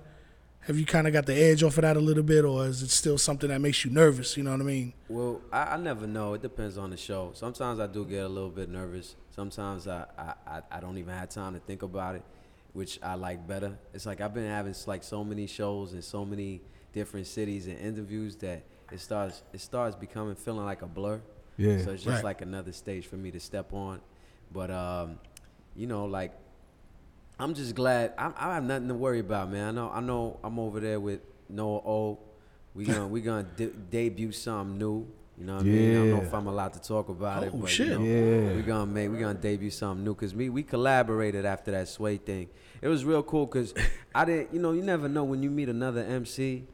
Have 0.61 0.78
you 0.78 0.86
kind 0.86 1.09
of 1.09 1.12
got 1.12 1.26
the 1.26 1.34
edge 1.34 1.64
off 1.64 1.76
of 1.76 1.82
that 1.82 1.97
a 1.97 2.01
little 2.01 2.22
bit, 2.22 2.45
or 2.45 2.64
is 2.66 2.82
it 2.82 2.90
still 2.90 3.18
something 3.18 3.49
that 3.49 3.61
makes 3.61 3.84
you 3.84 3.90
nervous? 3.90 4.36
You 4.36 4.45
know 4.45 4.53
what 4.53 4.61
I 4.61 4.64
mean? 4.64 4.93
Well, 5.09 5.40
I, 5.53 5.74
I 5.74 5.76
never 5.76 6.07
know. 6.07 6.34
It 6.34 6.43
depends 6.43 6.78
on 6.78 6.90
the 6.90 6.97
show. 6.97 7.32
Sometimes 7.34 7.80
I 7.80 7.88
do 7.88 8.05
get 8.05 8.22
a 8.24 8.28
little 8.28 8.49
bit 8.49 8.68
nervous. 8.68 9.16
Sometimes 9.34 9.88
I, 9.88 10.07
I, 10.47 10.61
I 10.70 10.78
don't 10.80 10.99
even 10.99 11.12
have 11.14 11.30
time 11.30 11.55
to 11.55 11.59
think 11.61 11.82
about 11.82 12.14
it, 12.14 12.22
which 12.73 12.99
I 13.03 13.14
like 13.14 13.47
better. 13.47 13.79
It's 13.93 14.07
like 14.07 14.20
I've 14.20 14.35
been 14.35 14.49
having 14.49 14.75
like 14.87 15.03
so 15.05 15.23
many 15.25 15.47
shows 15.47 15.93
in 15.95 16.03
so 16.03 16.25
many 16.25 16.62
different 16.93 17.27
cities 17.27 17.66
and 17.66 17.79
interviews 17.79 18.37
that 18.37 18.62
it 18.91 19.01
starts 19.01 19.43
it 19.53 19.61
starts 19.61 19.97
becoming 19.97 20.35
feeling 20.35 20.64
like 20.66 20.83
a 20.83 20.87
blur. 20.87 21.20
Yeah. 21.57 21.79
So 21.85 21.91
it's 21.93 22.03
just 22.03 22.16
Right. 22.16 22.25
like 22.25 22.41
another 22.43 22.73
stage 22.73 23.07
for 23.07 23.16
me 23.16 23.31
to 23.31 23.41
step 23.41 23.73
on. 23.73 24.01
But 24.53 24.70
um, 24.70 25.18
you 25.77 25.87
know, 25.87 26.07
like 26.07 26.33
I'm 27.39 27.55
just 27.55 27.75
glad. 27.75 28.12
I, 28.18 28.33
I 28.37 28.55
have 28.55 28.64
nothing 28.64 28.89
to 28.89 28.95
worry 28.95 29.18
about, 29.20 29.51
man. 29.51 29.68
I 29.68 29.70
know. 29.73 29.91
I 29.93 30.01
know. 30.01 30.39
I'm 30.45 30.59
over 30.59 30.81
there 30.81 31.01
with 31.01 31.20
Noah 31.49 31.79
O. 31.87 32.18
We 32.75 32.85
gonna 32.85 33.07
we 33.09 33.20
gonna 33.20 33.43
de- 33.43 33.66
debut 33.70 34.33
something 34.33 34.79
new. 34.79 35.07
You 35.39 35.47
know 35.47 35.55
what 35.55 35.62
I 35.62 35.64
mean? 35.64 35.91
I 35.91 35.95
don't 35.95 36.11
know 36.11 36.22
if 36.22 36.35
I'm 36.35 36.47
allowed 36.47 36.72
to 36.74 36.80
talk 36.80 37.09
about 37.09 37.43
it, 37.43 37.51
Oh, 37.55 37.59
but 37.59 37.70
shit. 37.70 37.89
You 37.89 37.99
know, 37.99 38.05
Yeah. 38.05 38.55
we 38.57 38.62
gonna 38.62 38.87
make 38.87 39.11
we 39.11 39.18
gonna 39.18 39.35
debut 39.35 39.70
something 39.70 40.05
new 40.05 40.14
because 40.14 40.35
me 40.35 40.51
we 40.51 40.62
collaborated 40.62 41.45
after 41.47 41.70
that 41.72 41.89
Sway 41.89 42.18
thing. 42.18 42.49
It 42.80 42.89
was 42.89 43.05
real 43.05 43.22
cool 43.22 43.47
because 43.47 43.72
I 44.14 44.24
didn't. 44.24 44.53
You 44.53 44.61
know, 44.61 44.72
you 44.72 44.83
never 44.83 45.09
know 45.09 45.24
when 45.24 45.43
you 45.43 45.51
meet 45.51 45.68
another 45.68 46.03
MC. 46.03 46.64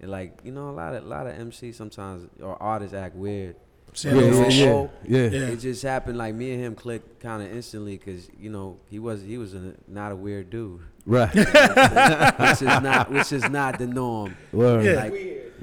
And 0.00 0.10
like 0.10 0.40
you 0.44 0.52
know, 0.52 0.70
a 0.70 0.72
lot 0.72 0.94
of 0.94 1.04
a 1.04 1.06
lot 1.08 1.26
of 1.26 1.34
MCs 1.34 1.74
sometimes 1.74 2.28
or 2.40 2.60
artists 2.62 2.94
act 2.94 3.14
weird. 3.16 3.56
Yeah, 4.02 4.12
yeah, 4.14 4.48
yeah. 4.48 4.86
Yeah. 5.06 5.18
Yeah. 5.28 5.40
It 5.50 5.56
just 5.60 5.82
happened 5.84 6.18
like 6.18 6.34
me 6.34 6.52
and 6.52 6.60
him 6.64 6.74
clicked 6.74 7.20
kind 7.20 7.42
of 7.42 7.52
instantly 7.52 7.96
because 7.96 8.28
you 8.38 8.50
know 8.50 8.78
he 8.90 8.98
was 8.98 9.22
he 9.22 9.38
was 9.38 9.54
a, 9.54 9.74
not 9.86 10.10
a 10.10 10.16
weird 10.16 10.50
dude, 10.50 10.80
Right. 11.06 11.32
which 11.32 11.46
is 11.46 12.62
not 12.62 13.10
which 13.12 13.32
is 13.32 13.48
not 13.48 13.78
the 13.78 13.86
norm. 13.86 14.36
Word. 14.52 14.84
Yeah. 14.84 14.94
Like 14.94 15.12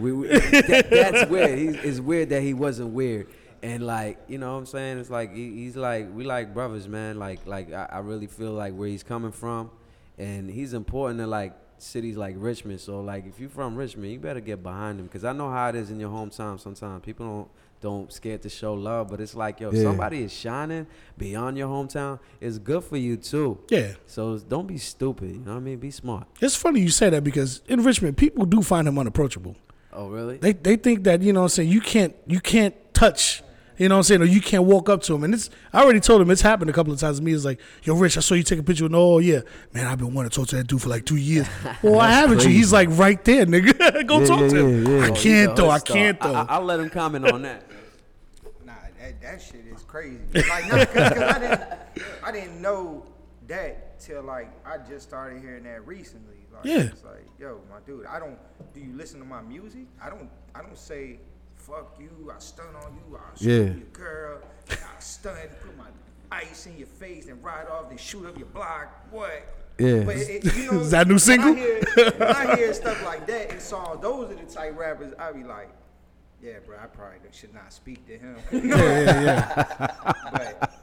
we, 0.01 0.11
we 0.11 0.27
that, 0.27 0.87
that's 0.89 1.29
weird. 1.29 1.57
He's, 1.57 1.75
it's 1.83 1.99
weird 1.99 2.29
that 2.29 2.41
he 2.41 2.53
wasn't 2.53 2.89
weird. 2.89 3.27
And 3.63 3.85
like 3.85 4.17
you 4.27 4.37
know 4.39 4.53
what 4.53 4.59
I'm 4.59 4.65
saying, 4.65 4.97
it's 4.97 5.09
like 5.11 5.33
he, 5.35 5.51
he's 5.51 5.75
like 5.75 6.07
we 6.13 6.23
like 6.23 6.53
brothers, 6.53 6.87
man. 6.87 7.19
Like 7.19 7.45
like 7.45 7.71
I, 7.71 7.87
I 7.91 7.99
really 7.99 8.27
feel 8.27 8.51
like 8.53 8.73
where 8.73 8.87
he's 8.87 9.03
coming 9.03 9.31
from, 9.31 9.69
and 10.17 10.49
he's 10.49 10.73
important 10.73 11.19
to 11.19 11.27
like 11.27 11.53
cities 11.77 12.17
like 12.17 12.35
Richmond. 12.37 12.79
So 12.81 13.01
like 13.01 13.27
if 13.27 13.39
you're 13.39 13.49
from 13.49 13.75
Richmond, 13.75 14.11
you 14.11 14.19
better 14.19 14.39
get 14.39 14.63
behind 14.63 14.99
him 14.99 15.05
because 15.05 15.23
I 15.23 15.33
know 15.33 15.49
how 15.51 15.69
it 15.69 15.75
is 15.75 15.91
in 15.91 15.99
your 15.99 16.09
hometown. 16.09 16.59
Sometimes 16.59 17.03
people 17.05 17.25
don't 17.27 17.47
don't 17.81 18.13
scared 18.13 18.41
to 18.43 18.49
show 18.49 18.73
love, 18.75 19.09
but 19.09 19.19
it's 19.21 19.35
like 19.35 19.59
yo, 19.59 19.71
Yeah. 19.71 19.83
somebody 19.83 20.23
is 20.23 20.31
shining 20.33 20.85
beyond 21.17 21.57
your 21.57 21.67
hometown, 21.67 22.19
it's 22.39 22.57
good 22.59 22.83
for 22.83 22.97
you 22.97 23.15
too. 23.17 23.59
Yeah. 23.69 23.93
So 24.07 24.37
don't 24.39 24.67
be 24.67 24.77
stupid. 24.77 25.31
You 25.31 25.37
know 25.39 25.51
what 25.53 25.57
I 25.57 25.61
mean? 25.61 25.77
Be 25.79 25.89
smart. 25.91 26.27
It's 26.39 26.55
funny 26.55 26.79
you 26.81 26.89
say 26.89 27.09
that 27.11 27.23
because 27.23 27.61
in 27.67 27.83
Richmond, 27.83 28.17
people 28.17 28.45
do 28.45 28.61
find 28.63 28.87
him 28.87 28.97
unapproachable. 28.99 29.55
Oh 29.93 30.07
really? 30.09 30.37
They 30.37 30.53
they 30.53 30.75
think 30.75 31.03
that 31.03 31.21
you 31.21 31.33
know 31.33 31.41
what 31.41 31.45
I'm 31.45 31.49
saying 31.49 31.69
you 31.69 31.81
can't 31.81 32.15
you 32.27 32.39
can't 32.39 32.75
touch. 32.93 33.43
You 33.77 33.89
know 33.89 33.95
what 33.95 33.99
I'm 33.99 34.03
saying? 34.03 34.21
Or 34.21 34.25
you 34.25 34.41
can't 34.41 34.65
walk 34.65 34.89
up 34.89 35.01
to 35.03 35.15
him. 35.15 35.23
And 35.23 35.33
it's 35.33 35.49
I 35.73 35.81
already 35.81 35.99
told 36.01 36.21
him 36.21 36.29
it's 36.29 36.41
happened 36.41 36.69
a 36.69 36.73
couple 36.73 36.93
of 36.93 36.99
times 36.99 37.17
to 37.17 37.23
me. 37.23 37.33
It's 37.33 37.43
like, 37.45 37.59
yo, 37.83 37.95
Rich, 37.95 38.15
I 38.15 38.19
saw 38.19 38.35
you 38.35 38.43
take 38.43 38.59
a 38.59 38.63
picture 38.63 38.83
with 38.83 38.93
oh 38.93 39.17
yeah. 39.17 39.39
Man, 39.73 39.87
I've 39.87 39.97
been 39.97 40.13
wanting 40.13 40.29
to 40.29 40.35
talk 40.35 40.47
to 40.49 40.57
that 40.57 40.67
dude 40.67 40.81
for 40.83 40.89
like 40.89 41.03
two 41.05 41.15
years. 41.15 41.47
Well, 41.81 41.93
why 41.95 42.11
haven't 42.11 42.43
you? 42.43 42.49
He's 42.49 42.71
like 42.71 42.89
right 42.91 43.23
there, 43.25 43.45
nigga. 43.47 44.05
Go 44.07 44.19
Yeah, 44.19 44.25
talk 44.27 44.41
yeah, 44.41 44.47
to 44.49 44.65
him. 44.67 44.85
yeah, 44.85 44.97
yeah. 44.99 45.05
I 45.05 45.09
can't 45.11 45.51
a 45.51 45.55
though. 45.55 45.69
I 45.71 45.79
can't 45.79 46.19
though. 46.19 46.33
I, 46.33 46.41
I, 46.43 46.57
will 46.59 46.65
let 46.67 46.79
him 46.79 46.89
comment 46.91 47.31
on 47.31 47.41
that. 47.41 47.63
Nah, 48.65 48.73
that, 48.99 49.19
that 49.21 49.41
shit 49.41 49.65
is 49.73 49.81
crazy. 49.83 50.19
Like, 50.33 50.67
nah, 50.67 50.85
cause, 50.85 50.87
'cause 51.09 51.21
I 51.23 51.39
didn't, 51.39 51.61
I 52.23 52.31
didn't 52.31 52.61
know 52.61 53.03
that 53.47 53.90
till 54.01 54.23
like 54.23 54.49
I 54.65 54.77
just 54.77 55.07
started 55.07 55.41
hearing 55.41 55.63
that 55.63 55.85
recently. 55.87 56.35
Like, 56.53 56.65
Yeah. 56.65 56.81
It's 56.91 57.03
like, 57.03 57.25
yo, 57.39 57.61
my 57.69 57.77
dude, 57.85 58.05
I 58.05 58.19
don't. 58.19 58.37
Do 58.73 58.79
you 58.81 58.93
listen 58.95 59.19
to 59.19 59.25
my 59.25 59.41
music? 59.41 59.85
I 60.01 60.09
don't. 60.09 60.29
I 60.53 60.61
don't 60.61 60.77
say, 60.77 61.19
fuck 61.55 61.97
you. 61.99 62.31
I 62.35 62.39
stun 62.39 62.65
on 62.83 62.93
you. 62.95 63.17
I 63.17 63.37
shoot 63.37 63.47
Yeah. 63.47 63.73
your 63.75 63.87
girl. 63.93 64.39
I 64.69 64.99
stun. 64.99 65.35
Put 65.63 65.77
my 65.77 65.85
ice 66.31 66.65
in 66.65 66.77
your 66.77 66.87
face 66.87 67.27
and 67.27 67.41
ride 67.43 67.67
off 67.67 67.89
and 67.89 67.99
shoot 67.99 68.25
up 68.25 68.37
your 68.37 68.47
block. 68.47 69.07
What? 69.11 69.31
Yeah. 69.77 70.01
But 70.03 70.17
it, 70.17 70.43
you 70.55 70.71
know, 70.71 70.79
Is 70.81 70.91
that 70.91 71.07
new 71.07 71.17
single? 71.19 71.51
I 71.53 71.55
hear, 71.55 71.81
when 72.17 72.23
I 72.35 72.55
hear 72.55 72.73
stuff 72.73 73.03
like 73.05 73.25
that 73.27 73.51
in 73.51 73.59
songs, 73.59 74.01
those 74.01 74.31
are 74.31 74.35
the 74.35 74.43
type 74.51 74.77
rappers 74.77 75.13
I 75.17 75.31
be 75.31 75.43
like, 75.43 75.69
yeah, 76.43 76.53
bro, 76.65 76.77
I 76.81 76.87
probably 76.87 77.17
should 77.31 77.53
not 77.53 77.71
speak 77.71 78.05
to 78.07 78.17
him. 78.17 78.35
yeah, 78.51 79.21
yeah, 79.21 79.85
but 80.33 80.73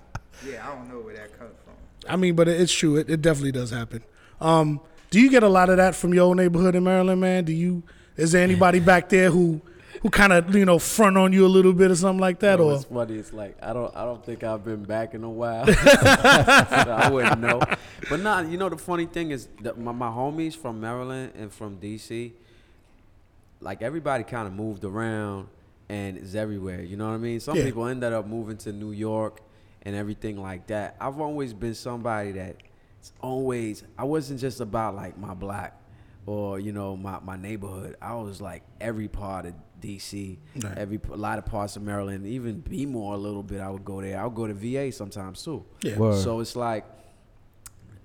yeah, 0.46 0.66
I 0.68 0.74
don't 0.74 0.88
know 0.88 1.00
where 1.00 1.14
that 1.16 1.36
comes 1.38 1.54
from. 1.64 1.67
I 2.08 2.16
mean, 2.16 2.34
but 2.34 2.48
it's 2.48 2.72
true. 2.72 2.96
It, 2.96 3.08
it 3.10 3.22
definitely 3.22 3.52
does 3.52 3.70
happen. 3.70 4.02
Um, 4.40 4.80
do 5.10 5.20
you 5.20 5.30
get 5.30 5.42
a 5.42 5.48
lot 5.48 5.70
of 5.70 5.78
that 5.78 5.94
from 5.94 6.12
your 6.12 6.34
neighborhood 6.34 6.74
in 6.74 6.84
Maryland, 6.84 7.20
man? 7.20 7.44
Do 7.44 7.52
you? 7.52 7.82
Is 8.16 8.32
there 8.32 8.42
anybody 8.42 8.80
back 8.80 9.08
there 9.08 9.30
who, 9.30 9.60
who 10.02 10.10
kind 10.10 10.32
of 10.32 10.54
you 10.54 10.64
know 10.64 10.78
front 10.78 11.16
on 11.16 11.32
you 11.32 11.46
a 11.46 11.48
little 11.48 11.72
bit 11.72 11.90
or 11.90 11.96
something 11.96 12.20
like 12.20 12.40
that? 12.40 12.58
You 12.58 12.64
know, 12.64 12.70
or 12.70 12.72
what's 12.74 12.84
funny? 12.84 13.14
It's 13.16 13.32
like 13.32 13.56
I 13.62 13.72
don't 13.72 13.94
I 13.96 14.04
don't 14.04 14.24
think 14.24 14.44
I've 14.44 14.64
been 14.64 14.84
back 14.84 15.14
in 15.14 15.24
a 15.24 15.30
while. 15.30 15.66
so 15.66 15.72
I 15.74 17.08
wouldn't 17.10 17.40
know. 17.40 17.60
But 18.10 18.20
nah, 18.20 18.40
you 18.40 18.58
know 18.58 18.68
the 18.68 18.76
funny 18.76 19.06
thing 19.06 19.30
is 19.30 19.48
that 19.62 19.78
my, 19.78 19.92
my 19.92 20.08
homies 20.08 20.56
from 20.56 20.80
Maryland 20.80 21.32
and 21.36 21.52
from 21.52 21.78
DC, 21.78 22.32
like 23.60 23.82
everybody 23.82 24.24
kind 24.24 24.46
of 24.46 24.52
moved 24.52 24.84
around 24.84 25.48
and 25.88 26.16
is 26.18 26.34
everywhere. 26.34 26.82
You 26.82 26.96
know 26.96 27.08
what 27.08 27.14
I 27.14 27.18
mean? 27.18 27.40
Some 27.40 27.56
Yeah. 27.56 27.64
people 27.64 27.86
ended 27.86 28.12
up 28.12 28.26
moving 28.26 28.56
to 28.58 28.72
New 28.72 28.92
York 28.92 29.40
and 29.88 29.96
everything 29.96 30.36
like 30.36 30.66
that. 30.68 30.96
I've 31.00 31.18
always 31.18 31.54
been 31.54 31.74
somebody 31.74 32.32
that 32.32 32.56
it's 33.00 33.12
always 33.22 33.82
I 33.96 34.04
wasn't 34.04 34.40
just 34.40 34.60
about 34.60 34.94
like 34.94 35.16
my 35.18 35.32
black 35.32 35.80
or 36.26 36.60
you 36.60 36.72
know 36.72 36.96
my, 36.96 37.18
my 37.20 37.36
neighborhood. 37.36 37.96
I 38.02 38.14
was 38.14 38.40
like 38.40 38.62
every 38.80 39.08
part 39.08 39.46
of 39.46 39.54
DC, 39.80 40.36
Right. 40.60 40.76
every 40.76 41.00
a 41.10 41.16
lot 41.16 41.38
of 41.38 41.46
parts 41.46 41.76
of 41.76 41.82
Maryland, 41.82 42.26
even 42.26 42.60
Bmore 42.62 43.14
a 43.14 43.16
little 43.16 43.42
bit. 43.44 43.60
I 43.60 43.70
would 43.70 43.84
go 43.84 44.00
there. 44.02 44.20
I 44.20 44.24
would 44.26 44.34
go 44.34 44.46
to 44.46 44.54
VA 44.54 44.92
sometimes 44.92 45.42
too. 45.42 45.64
Yeah. 45.82 45.96
Word. 45.96 46.20
So 46.22 46.40
it's 46.40 46.54
like 46.56 46.84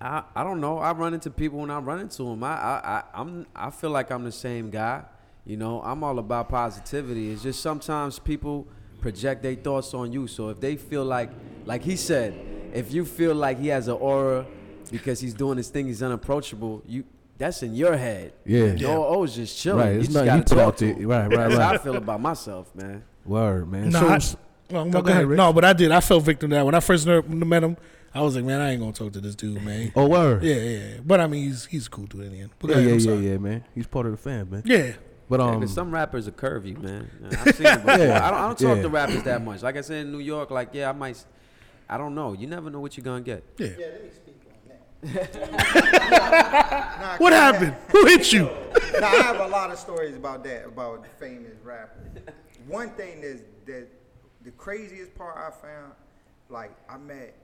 I 0.00 0.22
I 0.34 0.44
don't 0.44 0.60
know. 0.60 0.78
I 0.78 0.92
run 0.92 1.14
into 1.14 1.30
people 1.30 1.58
when 1.60 1.70
I 1.70 1.78
run 1.78 2.00
into 2.00 2.22
them. 2.24 2.42
I 2.44 2.54
I, 2.54 2.74
I 2.98 3.02
I'm 3.20 3.46
I 3.54 3.70
feel 3.70 3.90
like 3.90 4.10
I'm 4.10 4.24
the 4.24 4.32
same 4.32 4.70
guy. 4.70 5.02
You 5.44 5.56
know, 5.58 5.82
I'm 5.82 6.02
all 6.02 6.18
about 6.18 6.48
positivity. 6.48 7.30
It's 7.30 7.42
just 7.42 7.60
sometimes 7.60 8.18
people 8.18 8.66
project 9.04 9.42
their 9.42 9.54
thoughts 9.54 9.92
on 9.92 10.10
you. 10.12 10.26
So 10.26 10.48
if 10.48 10.60
they 10.60 10.76
feel 10.76 11.04
like 11.04 11.30
like 11.66 11.82
he 11.82 11.94
said, 11.96 12.32
if 12.72 12.90
you 12.92 13.04
feel 13.04 13.34
like 13.34 13.58
he 13.58 13.68
has 13.68 13.86
an 13.88 13.94
aura 14.00 14.46
because 14.90 15.20
he's 15.20 15.34
doing 15.34 15.58
his 15.58 15.68
thing, 15.68 15.86
he's 15.86 16.02
unapproachable, 16.02 16.82
you 16.86 17.04
that's 17.36 17.62
in 17.62 17.74
your 17.74 17.96
head. 17.96 18.32
Yeah. 18.46 18.72
No, 18.74 19.04
oh, 19.06 19.24
it's 19.24 19.34
just 19.34 19.58
chilling. 19.60 19.80
Right, 19.86 19.96
it's 19.96 20.06
just 20.06 20.14
nothing 20.16 20.34
you 20.36 20.40
put 20.42 20.48
talk 20.48 20.58
out 20.58 20.76
to 20.78 20.84
there. 20.86 20.94
him. 20.94 21.08
Right, 21.08 21.26
right, 21.26 21.48
That's 21.50 21.54
how 21.56 21.72
I 21.74 21.78
feel 21.78 21.96
about 21.96 22.20
myself, 22.20 22.74
man. 22.74 23.04
Word, 23.26 23.70
man. 23.70 23.90
No, 23.90 24.00
So 24.00 24.06
I, 24.08 24.14
s- 24.16 24.36
well, 24.70 24.82
Oh, 24.82 24.90
go 24.90 24.90
go 24.90 24.98
ahead, 25.00 25.10
ahead. 25.10 25.26
Rich. 25.26 25.36
No, 25.36 25.52
but 25.52 25.64
I 25.64 25.72
did. 25.74 25.90
I 25.92 26.00
fell 26.00 26.20
victim 26.20 26.50
to 26.50 26.56
that 26.56 26.64
when 26.64 26.74
I 26.74 26.80
first 26.80 27.06
met 27.06 27.62
him. 27.62 27.76
I 28.14 28.20
was 28.22 28.36
like, 28.36 28.44
man, 28.44 28.60
I 28.60 28.70
ain't 28.70 28.80
gonna 28.80 28.92
talk 28.92 29.12
to 29.14 29.20
this 29.20 29.34
dude, 29.34 29.60
man. 29.62 29.92
oh, 29.96 30.06
word. 30.08 30.42
Yeah, 30.44 30.54
yeah, 30.54 30.78
yeah. 30.78 30.96
But 31.04 31.20
I 31.20 31.26
mean, 31.26 31.42
he's 31.44 31.66
he's 31.66 31.86
a 31.88 31.90
cool 31.90 32.06
dude 32.06 32.22
in 32.26 32.32
the 32.32 32.40
end. 32.42 32.50
But 32.60 32.70
yeah, 32.70 32.76
ahead, 32.76 33.00
yeah, 33.02 33.12
yeah, 33.14 33.30
yeah, 33.32 33.38
man. 33.38 33.64
He's 33.74 33.86
part 33.88 34.06
of 34.06 34.12
the 34.12 34.18
fam, 34.18 34.50
man. 34.50 34.62
Yeah. 34.64 34.92
But 35.28 35.40
Yeah, 35.40 35.46
um, 35.46 35.60
'cause 35.60 35.72
some 35.72 35.90
rappers 35.92 36.28
are 36.28 36.32
curvy, 36.32 36.76
man. 36.80 37.08
I've 37.30 37.54
seen 37.54 37.66
it 37.66 37.84
before. 37.84 37.98
Yeah, 37.98 38.26
I 38.26 38.30
don't, 38.30 38.40
I 38.40 38.46
don't 38.48 38.58
talk 38.58 38.76
yeah. 38.76 38.82
to 38.82 38.88
rappers 38.88 39.22
that 39.22 39.42
much. 39.42 39.62
Like 39.62 39.76
I 39.76 39.80
said 39.80 40.06
in 40.06 40.12
New 40.12 40.18
York, 40.18 40.50
like 40.50 40.70
yeah, 40.72 40.90
I 40.90 40.92
might. 40.92 41.24
I 41.88 41.96
don't 41.98 42.14
know. 42.14 42.32
You 42.34 42.46
never 42.46 42.70
know 42.70 42.80
what 42.80 42.96
you're 42.96 43.04
gonna 43.04 43.20
get. 43.22 43.42
Yeah. 43.58 43.68
Yeah, 43.78 43.86
let 43.86 44.04
me 44.04 44.10
speak 44.10 44.40
on 44.46 45.12
that. 45.12 45.34
Nah, 47.00 47.16
What 47.18 47.30
'cause 47.32 47.38
happened? 47.40 47.76
Who 47.92 48.06
hit 48.06 48.32
you? 48.32 48.44
now 49.00 49.06
I 49.08 49.16
have 49.22 49.40
a 49.40 49.46
lot 49.48 49.70
of 49.70 49.78
stories 49.78 50.16
about 50.16 50.44
that, 50.44 50.66
about 50.66 51.06
famous 51.18 51.58
rappers. 51.62 52.06
One 52.66 52.90
thing 52.90 53.20
is 53.22 53.42
that 53.66 53.86
the 54.44 54.50
craziest 54.52 55.14
part 55.14 55.36
I 55.36 55.50
found, 55.50 55.92
like 56.48 56.70
I 56.88 56.96
met, 56.96 57.34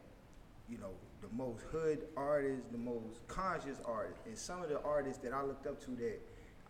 you 0.69 0.79
know, 0.79 0.91
the 1.21 1.29
most 1.37 1.63
hood 1.71 2.07
artists, 2.17 2.65
the 2.73 2.79
most 2.79 3.27
conscious 3.29 3.79
artists, 3.85 4.21
and 4.27 4.37
some 4.39 4.63
of 4.63 4.69
the 4.71 4.81
artists 4.83 5.23
that 5.23 5.33
I 5.35 5.43
looked 5.43 5.67
up 5.67 5.79
to 5.85 5.91
that 5.97 6.19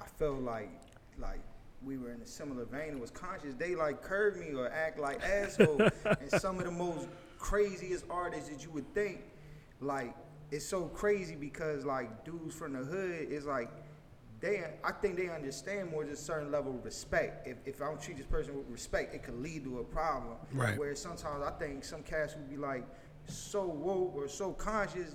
I 0.00 0.06
felt 0.18 0.40
like, 0.40 0.70
like 1.18 1.40
we 1.82 1.96
were 1.96 2.12
in 2.12 2.20
a 2.20 2.26
similar 2.26 2.64
vein 2.64 2.90
and 2.90 3.00
was 3.00 3.11
conscious. 3.11 3.54
They 3.54 3.74
like 3.74 4.02
curve 4.02 4.36
me 4.36 4.54
or 4.54 4.70
act 4.70 4.98
like 4.98 5.22
asshole, 5.22 5.80
and 6.04 6.30
some 6.30 6.58
of 6.58 6.64
the 6.64 6.70
most 6.70 7.08
craziest 7.38 8.04
artists 8.11 8.48
that 8.50 8.64
you 8.64 8.70
would 8.70 8.92
think, 8.94 9.22
like 9.80 10.14
it's 10.50 10.66
so 10.66 10.84
crazy 10.84 11.36
because 11.36 11.84
like 11.84 12.24
dudes 12.24 12.54
from 12.54 12.72
the 12.72 12.80
hood 12.80 13.28
is 13.30 13.46
like 13.46 13.70
they 14.40 14.64
I 14.82 14.92
think 14.92 15.16
they 15.16 15.28
understand 15.28 15.90
more 15.90 16.04
just 16.04 16.22
a 16.22 16.24
certain 16.24 16.50
level 16.50 16.74
of 16.74 16.84
respect. 16.84 17.46
If, 17.46 17.58
if 17.66 17.82
I 17.82 17.86
don't 17.86 18.00
treat 18.00 18.16
this 18.16 18.26
person 18.26 18.56
with 18.56 18.68
respect, 18.68 19.14
it 19.14 19.22
could 19.22 19.40
lead 19.40 19.64
to 19.64 19.78
a 19.78 19.84
problem. 19.84 20.36
Right. 20.52 20.78
Where 20.78 20.94
sometimes 20.94 21.44
I 21.44 21.50
think 21.52 21.84
some 21.84 22.02
cats 22.02 22.34
would 22.36 22.48
be 22.48 22.56
like 22.56 22.84
so 23.26 23.66
woke 23.66 24.14
or 24.16 24.28
so 24.28 24.52
conscious, 24.52 25.14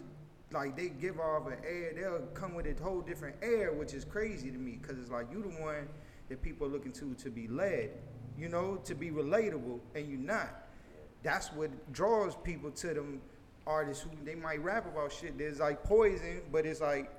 like 0.56 0.76
they 0.76 0.90
give 0.90 1.20
off 1.20 1.48
an 1.48 1.58
air, 1.66 1.94
they'll 1.96 2.28
come 2.34 2.56
with 2.56 2.66
a 2.66 2.84
whole 2.84 3.02
different 3.02 3.36
air, 3.42 3.74
which 3.74 3.94
is 3.94 4.04
crazy 4.06 4.50
to 4.50 4.58
me 4.58 4.80
because 4.82 4.98
it's 4.98 5.12
like 5.12 5.28
you 5.32 5.42
the 5.42 5.62
one 5.62 5.88
that 6.30 6.42
people 6.42 6.66
are 6.68 6.70
looking 6.70 6.92
to 6.94 7.14
to 7.14 7.30
be 7.30 7.48
led, 7.48 7.92
you 8.38 8.50
know, 8.50 8.78
to 8.86 8.96
be 8.96 9.12
relatable, 9.12 9.80
and 9.94 10.10
you're 10.10 10.20
not. 10.20 10.68
That's 11.22 11.52
what 11.54 11.70
draws 11.94 12.36
people 12.36 12.72
to 12.72 12.94
them 12.94 13.22
artists 13.68 14.04
who 14.04 14.10
they 14.24 14.36
might 14.36 14.64
rap 14.64 14.86
about 14.86 15.12
shit 15.12 15.38
that's 15.38 15.60
like 15.60 15.84
poison, 15.84 16.42
but 16.52 16.66
it's 16.66 16.82
like 16.82 17.12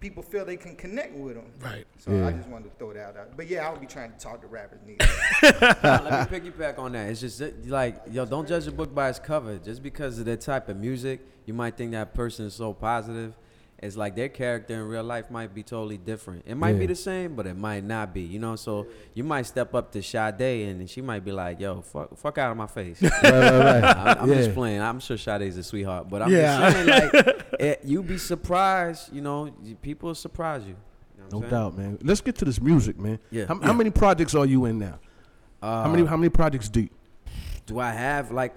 people 0.00 0.22
feel 0.22 0.44
they 0.44 0.56
can 0.56 0.76
connect 0.76 1.14
with 1.14 1.34
them. 1.34 1.46
Right. 1.60 1.86
So 1.98 2.26
I 2.26 2.32
just 2.32 2.48
wanted 2.48 2.70
to 2.70 2.76
throw 2.78 2.92
that 2.92 3.16
out. 3.16 3.36
But 3.36 3.48
yeah, 3.48 3.66
I 3.66 3.70
would 3.70 3.80
be 3.80 3.86
trying 3.86 4.12
to 4.12 4.18
talk 4.18 4.40
to 4.42 4.46
rappers. 4.46 4.80
Nigga. 4.86 5.82
Let 6.04 6.30
me 6.30 6.38
piggyback 6.38 6.78
on 6.78 6.92
that. 6.92 7.08
It's 7.10 7.20
just 7.20 7.38
that, 7.38 7.68
like, 7.68 8.02
yo, 8.10 8.24
don't 8.24 8.46
judge 8.46 8.66
a 8.66 8.72
book 8.72 8.94
by 8.94 9.08
its 9.08 9.18
cover. 9.18 9.58
Just 9.58 9.82
because 9.82 10.18
of 10.18 10.24
their 10.24 10.36
type 10.36 10.68
of 10.68 10.76
music, 10.76 11.20
you 11.46 11.54
might 11.54 11.76
think 11.76 11.92
that 11.92 12.14
person 12.14 12.46
is 12.46 12.54
so 12.54 12.72
positive. 12.72 13.34
It's 13.78 13.94
like 13.94 14.16
their 14.16 14.30
character 14.30 14.72
in 14.74 14.88
real 14.88 15.04
life 15.04 15.30
might 15.30 15.54
be 15.54 15.62
totally 15.62 15.98
different. 15.98 16.44
It 16.46 16.54
might 16.54 16.78
be 16.78 16.86
the 16.86 16.94
same, 16.94 17.34
but 17.36 17.46
it 17.46 17.56
might 17.58 17.84
not 17.84 18.14
be. 18.14 18.22
You 18.22 18.38
know, 18.38 18.56
so 18.56 18.86
you 19.12 19.22
might 19.22 19.42
step 19.42 19.74
up 19.74 19.92
to 19.92 20.02
Sade 20.02 20.40
and 20.68 20.88
she 20.88 21.02
might 21.02 21.22
be 21.24 21.30
like, 21.32 21.60
"Yo, 21.60 21.82
fuck, 21.82 22.16
fuck 22.16 22.38
out 22.38 22.50
of 22.52 22.56
my 22.56 22.66
face." 22.66 23.02
Right, 23.02 23.12
right, 23.22 23.60
right. 23.82 23.84
I'm, 23.84 24.18
I'm 24.22 24.28
Yeah. 24.30 24.36
just 24.36 24.54
playing. 24.54 24.80
I'm 24.80 24.98
sure 24.98 25.18
Sade's 25.18 25.58
a 25.58 25.62
sweetheart, 25.62 26.08
but 26.08 26.22
I'm 26.22 26.32
Yeah. 26.32 26.70
just 26.70 26.76
saying, 26.76 26.88
like, 27.14 27.46
it, 27.60 27.80
you 27.84 28.02
be 28.02 28.16
surprised. 28.16 29.12
You 29.12 29.20
know, 29.20 29.50
people 29.82 30.06
will 30.08 30.14
surprise 30.14 30.62
you. 30.64 30.76
You 31.16 31.22
know 31.24 31.28
No 31.32 31.40
saying? 31.40 31.50
doubt, 31.50 31.76
man. 31.76 31.98
Let's 32.02 32.22
get 32.22 32.34
to 32.36 32.46
this 32.46 32.60
music, 32.60 32.98
man. 32.98 33.18
Yeah. 33.30 33.44
How, 33.46 33.60
how 33.60 33.72
many 33.74 33.90
projects 33.90 34.34
are 34.34 34.46
you 34.46 34.64
in 34.64 34.78
now? 34.78 34.98
how 35.62 35.88
many 35.88 36.02
uh, 36.02 36.06
How 36.06 36.16
many 36.16 36.30
projects 36.30 36.68
deep? 36.70 36.92
do 37.66 37.78
I 37.80 37.90
have 37.90 38.30
like 38.30 38.54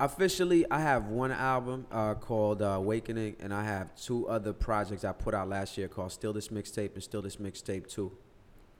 officially 0.00 0.64
I 0.70 0.80
have 0.80 1.06
one 1.06 1.30
album 1.30 1.86
uh, 1.92 2.14
called 2.14 2.62
uh, 2.62 2.66
Awakening 2.66 3.36
and 3.40 3.52
I 3.54 3.62
have 3.64 3.94
two 3.94 4.26
other 4.28 4.52
projects 4.52 5.04
I 5.04 5.12
put 5.12 5.34
out 5.34 5.48
last 5.48 5.76
year 5.78 5.88
called 5.88 6.10
Steal 6.12 6.32
This 6.32 6.48
Mixtape 6.48 6.94
and 6.94 7.02
Steal 7.02 7.22
This 7.22 7.36
Mixtape 7.36 7.86
2. 7.88 8.10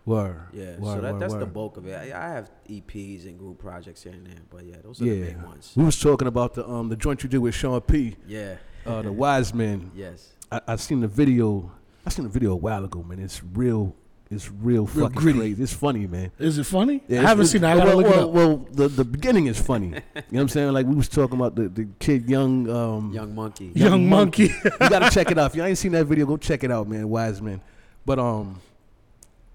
Word. 0.06 0.40
Yeah, 0.52 0.78
Word, 0.78 0.94
so 0.96 1.00
that, 1.02 1.12
word, 1.12 1.22
that's 1.22 1.34
the 1.34 1.46
bulk 1.46 1.76
of 1.76 1.86
it. 1.86 1.94
I, 1.94 2.04
I 2.18 2.28
have 2.32 2.50
EPs 2.68 3.26
and 3.26 3.38
group 3.38 3.58
projects 3.58 4.02
here 4.02 4.14
and 4.14 4.26
there, 4.26 4.40
but 4.48 4.64
yeah, 4.64 4.76
those 4.82 5.00
are 5.00 5.04
Yeah. 5.04 5.14
the 5.26 5.32
big 5.32 5.42
ones. 5.42 5.72
We 5.76 5.84
was 5.84 6.00
talking 6.00 6.26
about 6.26 6.54
the 6.54 6.66
um 6.66 6.88
the 6.88 6.96
joint 6.96 7.22
you 7.22 7.28
did 7.28 7.38
with 7.38 7.54
Sean 7.54 7.80
P. 7.82 8.16
Yeah. 8.26 8.56
Uh, 8.86 9.02
the 9.02 9.12
Wise 9.22 9.52
Men. 9.52 9.90
Yes. 9.94 10.32
I, 10.50 10.60
I 10.66 10.76
seen 10.76 11.00
the 11.00 11.06
video. 11.08 11.70
I 12.06 12.08
seen 12.08 12.24
the 12.24 12.30
video 12.30 12.52
a 12.52 12.56
while 12.56 12.82
ago, 12.84 13.02
man. 13.02 13.20
It's 13.20 13.42
real. 13.44 13.94
It's 14.30 14.48
real, 14.48 14.84
Real 14.86 15.08
fucking 15.08 15.20
gritty. 15.20 15.38
crazy. 15.40 15.62
It's 15.64 15.72
funny, 15.72 16.06
man. 16.06 16.30
Is 16.38 16.56
it 16.56 16.64
funny? 16.64 17.02
Yeah, 17.08 17.20
I 17.20 17.22
haven't 17.22 17.46
seen 17.46 17.64
it. 17.64 17.66
I 17.66 17.76
gotta 17.76 17.88
well, 17.88 17.96
look 17.96 18.06
well, 18.06 18.20
it 18.20 18.22
up. 18.22 18.30
Well, 18.30 18.56
the 18.70 18.88
the 18.88 19.04
beginning 19.04 19.46
is 19.46 19.60
funny. 19.60 19.88
you 19.88 19.92
know 19.92 20.02
what 20.14 20.40
I'm 20.42 20.48
saying? 20.48 20.72
Like 20.72 20.86
we 20.86 20.94
was 20.94 21.08
talking 21.08 21.36
about 21.36 21.56
the, 21.56 21.68
the 21.68 21.88
kid, 21.98 22.28
young 22.30 22.70
um, 22.70 23.12
Young 23.12 23.34
Monkey. 23.34 23.72
Young 23.74 24.08
Monkey. 24.08 24.44
you 24.64 24.70
gotta 24.78 25.10
check 25.10 25.32
it 25.32 25.38
out. 25.38 25.50
If 25.50 25.56
you 25.56 25.64
ain't 25.64 25.78
seen 25.78 25.92
that 25.92 26.04
video, 26.04 26.26
go 26.26 26.36
check 26.36 26.62
it 26.62 26.70
out, 26.70 26.86
man. 26.86 27.08
Wise 27.08 27.42
man. 27.42 27.60
But 28.06 28.20
um, 28.20 28.60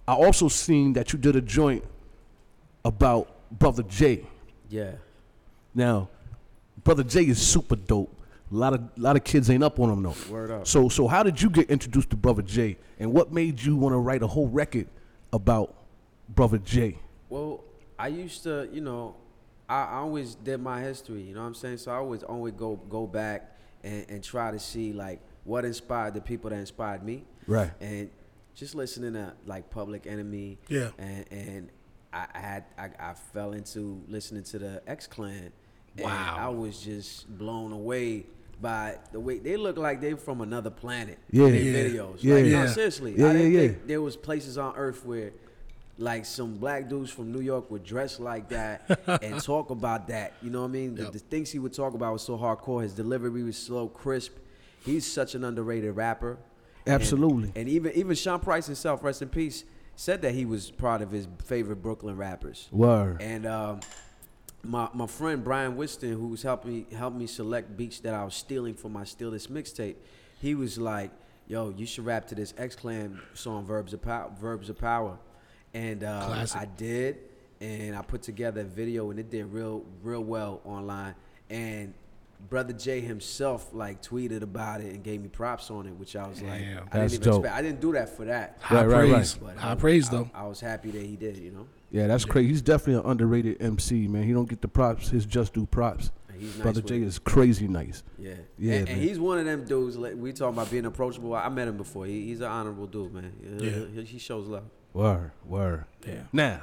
I 0.06 0.14
also 0.14 0.50
seen 0.50 0.92
that 0.94 1.14
you 1.14 1.20
did 1.20 1.38
a 1.38 1.42
joint 1.42 1.84
about 2.84 3.30
Brother 3.58 3.84
J. 3.84 4.26
Yeah. 4.70 4.92
Now, 5.74 6.10
Brother 6.84 7.04
J 7.04 7.28
is 7.28 7.42
super 7.46 7.78
dope. 7.78 8.15
A 8.56 8.58
lot 8.58 8.74
of 8.74 8.82
lot 8.96 9.18
of 9.18 9.26
kids 9.26 9.50
ain't 9.50 9.64
up 9.64 9.82
on 9.82 9.90
him 9.90 10.04
though. 10.04 10.16
Word 10.30 10.50
up. 10.50 10.66
So 10.66 10.88
so 10.88 11.08
how 11.10 11.24
did 11.24 11.42
you 11.42 11.50
get 11.50 11.70
introduced 11.70 12.10
to 12.12 12.16
Brother 12.16 12.42
J, 12.42 12.78
and 13.00 13.12
what 13.12 13.34
made 13.34 13.62
you 13.62 13.76
want 13.76 13.92
to 13.92 13.98
write 13.98 14.24
a 14.24 14.28
whole 14.28 14.48
record 14.48 14.88
about 15.34 15.76
Brother 16.30 16.58
J? 16.60 16.98
Well, 17.28 17.66
I 18.00 18.08
used 18.08 18.44
to, 18.44 18.70
you 18.72 18.80
know, 18.80 19.18
I, 19.68 19.84
I 19.84 19.96
always 19.98 20.36
did 20.36 20.62
my 20.62 20.80
history, 20.82 21.22
you 21.22 21.34
know 21.34 21.42
what 21.42 21.48
I'm 21.48 21.54
saying? 21.54 21.80
So 21.80 21.92
I 21.92 21.96
always 21.96 22.24
always 22.24 22.54
go 22.54 22.78
go 22.90 23.06
back 23.06 23.58
and, 23.84 24.06
and 24.08 24.24
try 24.24 24.52
to 24.52 24.60
see 24.60 24.94
like 24.94 25.20
what 25.44 25.66
inspired 25.66 26.14
the 26.14 26.22
people 26.22 26.50
that 26.50 26.56
inspired 26.56 27.04
me. 27.04 27.26
Right. 27.48 27.72
And 27.82 28.10
just 28.54 28.74
listening 28.74 29.14
to 29.14 29.34
like 29.46 29.70
Public 29.70 30.08
Enemy. 30.08 30.60
Yeah. 30.70 30.92
And 30.98 31.26
and 31.30 31.70
I, 32.14 32.28
I 32.34 32.40
had 32.40 32.64
I, 32.78 32.90
I 33.00 33.14
fell 33.34 33.52
into 33.52 34.02
listening 34.08 34.44
to 34.44 34.60
the 34.60 34.82
X 34.88 35.08
Clan. 35.08 35.52
And 35.98 36.06
Wow. 36.06 36.36
I 36.38 36.50
was 36.50 36.82
just 36.82 37.28
blown 37.38 37.72
away 37.72 38.26
by 38.62 38.98
the 39.12 39.20
way 39.20 39.38
they 39.40 39.58
look 39.58 39.78
like 39.78 40.02
they're 40.02 40.18
from 40.18 40.42
another 40.42 40.70
planet. 40.70 41.18
Yeah. 41.32 41.48
in 41.48 41.52
their 41.74 41.88
Yeah. 41.88 41.90
videos. 41.90 42.18
Yeah. 42.22 42.36
Like, 42.36 42.46
no, 42.46 42.68
seriously. 42.68 43.16
Yeah, 43.18 43.30
I 43.30 43.34
didn't 43.34 43.52
yeah, 43.54 43.62
yeah. 43.62 43.72
there 43.86 44.02
was 44.02 44.16
places 44.16 44.58
on 44.58 44.76
earth 44.76 45.06
where 45.06 45.32
like 45.98 46.26
some 46.26 46.56
black 46.56 46.90
dudes 46.90 47.10
from 47.10 47.32
New 47.32 47.40
York 47.40 47.72
would 47.72 47.84
dress 47.84 48.20
like 48.20 48.50
that 48.50 49.00
and 49.24 49.42
talk 49.42 49.70
about 49.70 50.08
that. 50.10 50.34
You 50.42 50.50
know 50.50 50.62
what 50.62 50.68
I 50.68 50.72
mean? 50.72 50.96
The, 50.96 51.06
the 51.06 51.20
things 51.20 51.52
he 51.52 51.60
would 51.60 51.74
talk 51.74 51.94
about 51.94 52.12
was 52.14 52.22
so 52.22 52.38
hardcore. 52.38 52.84
His 52.84 52.94
delivery 52.94 53.44
was 53.44 53.58
so 53.58 53.88
crisp. 53.88 54.34
He's 54.84 55.10
such 55.10 55.36
an 55.36 55.44
underrated 55.44 55.96
rapper. 55.96 56.38
Absolutely. 56.88 57.52
And, 57.56 57.68
even 57.70 57.94
even 57.94 58.16
Sean 58.16 58.40
Price 58.40 58.66
himself, 58.68 59.04
rest 59.04 59.22
in 59.22 59.30
peace, 59.30 59.64
said 59.96 60.22
that 60.22 60.34
he 60.34 60.46
was 60.46 60.70
part 60.70 61.02
of 61.02 61.12
his 61.12 61.28
favorite 61.46 61.78
Brooklyn 61.82 62.18
rappers. 62.18 62.68
Word. 62.72 63.22
And 63.22 63.46
um, 63.46 63.80
my 64.68 64.90
my 64.94 65.08
friend 65.08 65.44
Brian 65.44 65.76
Wiston, 65.78 66.12
who 66.14 66.28
was 66.28 66.42
helping 66.44 66.72
me 66.72 66.86
helped 66.96 67.18
me 67.18 67.28
select 67.28 67.76
beats 67.78 68.00
that 68.02 68.14
I 68.14 68.24
was 68.24 68.36
stealing 68.36 68.74
for 68.76 68.90
my 68.90 69.04
Steal 69.04 69.32
This 69.32 69.48
mixtape, 69.48 69.96
he 70.42 70.56
was 70.56 70.78
like, 70.78 71.12
"Yo, 71.48 71.70
you 71.70 71.86
should 71.86 72.06
rap 72.06 72.28
to 72.28 72.36
this 72.36 72.54
X 72.58 72.76
Clan 72.76 73.20
song, 73.34 73.66
Verbs 73.66 73.94
of 73.94 74.02
Power." 74.02 74.32
Verbs 74.40 74.70
of 74.70 74.78
Power, 74.78 75.18
and 75.74 76.04
uh, 76.04 76.46
I 76.56 76.66
did, 76.66 77.18
and 77.62 77.96
I 77.96 78.02
put 78.02 78.22
together 78.22 78.62
a 78.62 78.66
video, 78.66 79.10
and 79.12 79.20
it 79.20 79.30
did 79.30 79.46
real 79.46 79.84
real 80.04 80.24
well 80.24 80.62
online. 80.66 81.16
And 81.50 81.94
Brother 82.50 82.74
J 82.74 83.00
himself 83.02 83.70
like 83.74 84.02
tweeted 84.02 84.42
about 84.42 84.82
it 84.82 84.94
and 84.94 85.04
gave 85.04 85.22
me 85.22 85.30
props 85.30 85.72
on 85.72 85.86
it, 85.88 85.92
which 85.96 86.16
I 86.16 86.28
was 86.28 86.42
like, 86.42 86.60
Damn. 86.62 86.84
I 86.92 87.00
That's 87.00 87.14
didn't 87.14 87.14
even 87.14 87.22
dope. 87.22 87.44
expect. 87.46 87.56
I 87.58 87.62
didn't 87.62 87.82
do 87.82 87.92
that 87.94 88.10
for 88.16 88.26
that. 88.26 88.58
High 88.62 88.76
Right, 88.76 88.88
right, 88.88 89.02
right. 89.04 89.12
praise. 89.14 89.34
But 89.36 89.58
High 89.58 89.72
I- 89.72 89.76
praise 89.76 90.10
I- 90.10 90.12
though. 90.12 90.30
I 90.34 90.46
was 90.48 90.60
happy 90.60 90.92
that 90.92 91.02
he 91.02 91.16
did. 91.16 91.38
You 91.38 91.52
know. 91.52 91.68
Yeah, 91.96 92.08
that's 92.08 92.26
crazy. 92.26 92.50
He's 92.50 92.62
definitely 92.62 93.02
an 93.06 93.10
underrated 93.10 93.62
MC, 93.62 94.08
man. 94.10 94.24
He 94.24 94.34
don't 94.34 94.50
get 94.50 94.62
the 94.62 94.68
props. 94.68 95.10
His 95.10 95.26
just 95.26 95.54
do 95.54 95.66
props. 95.66 96.12
Nice 96.30 96.52
Brother 96.58 96.82
with 96.82 96.88
Jay 96.90 96.98
it. 96.98 97.04
is 97.04 97.18
crazy 97.20 97.68
nice. 97.70 98.04
Yeah, 98.20 98.34
Yeah, 98.58 98.74
and, 98.74 98.90
and 98.90 99.02
he's 99.02 99.18
one 99.18 99.38
of 99.40 99.46
them 99.46 99.64
dudes. 99.64 99.96
Like, 99.96 100.16
we 100.18 100.34
talking 100.34 100.54
about 100.58 100.70
being 100.70 100.86
approachable. 100.86 101.34
I 101.34 101.48
met 101.48 101.70
him 101.70 101.78
before. 101.78 102.06
He, 102.06 102.26
he's 102.26 102.42
an 102.42 102.48
honorable 102.48 102.88
dude, 102.88 103.14
man. 103.14 103.32
He- 103.58 103.66
Yeah. 103.70 103.86
he, 103.94 104.04
he 104.04 104.20
shows 104.20 104.46
love. 104.48 104.66
Word, 104.94 105.32
word. 105.46 105.86
Yeah. 106.06 106.24
Now, 106.34 106.60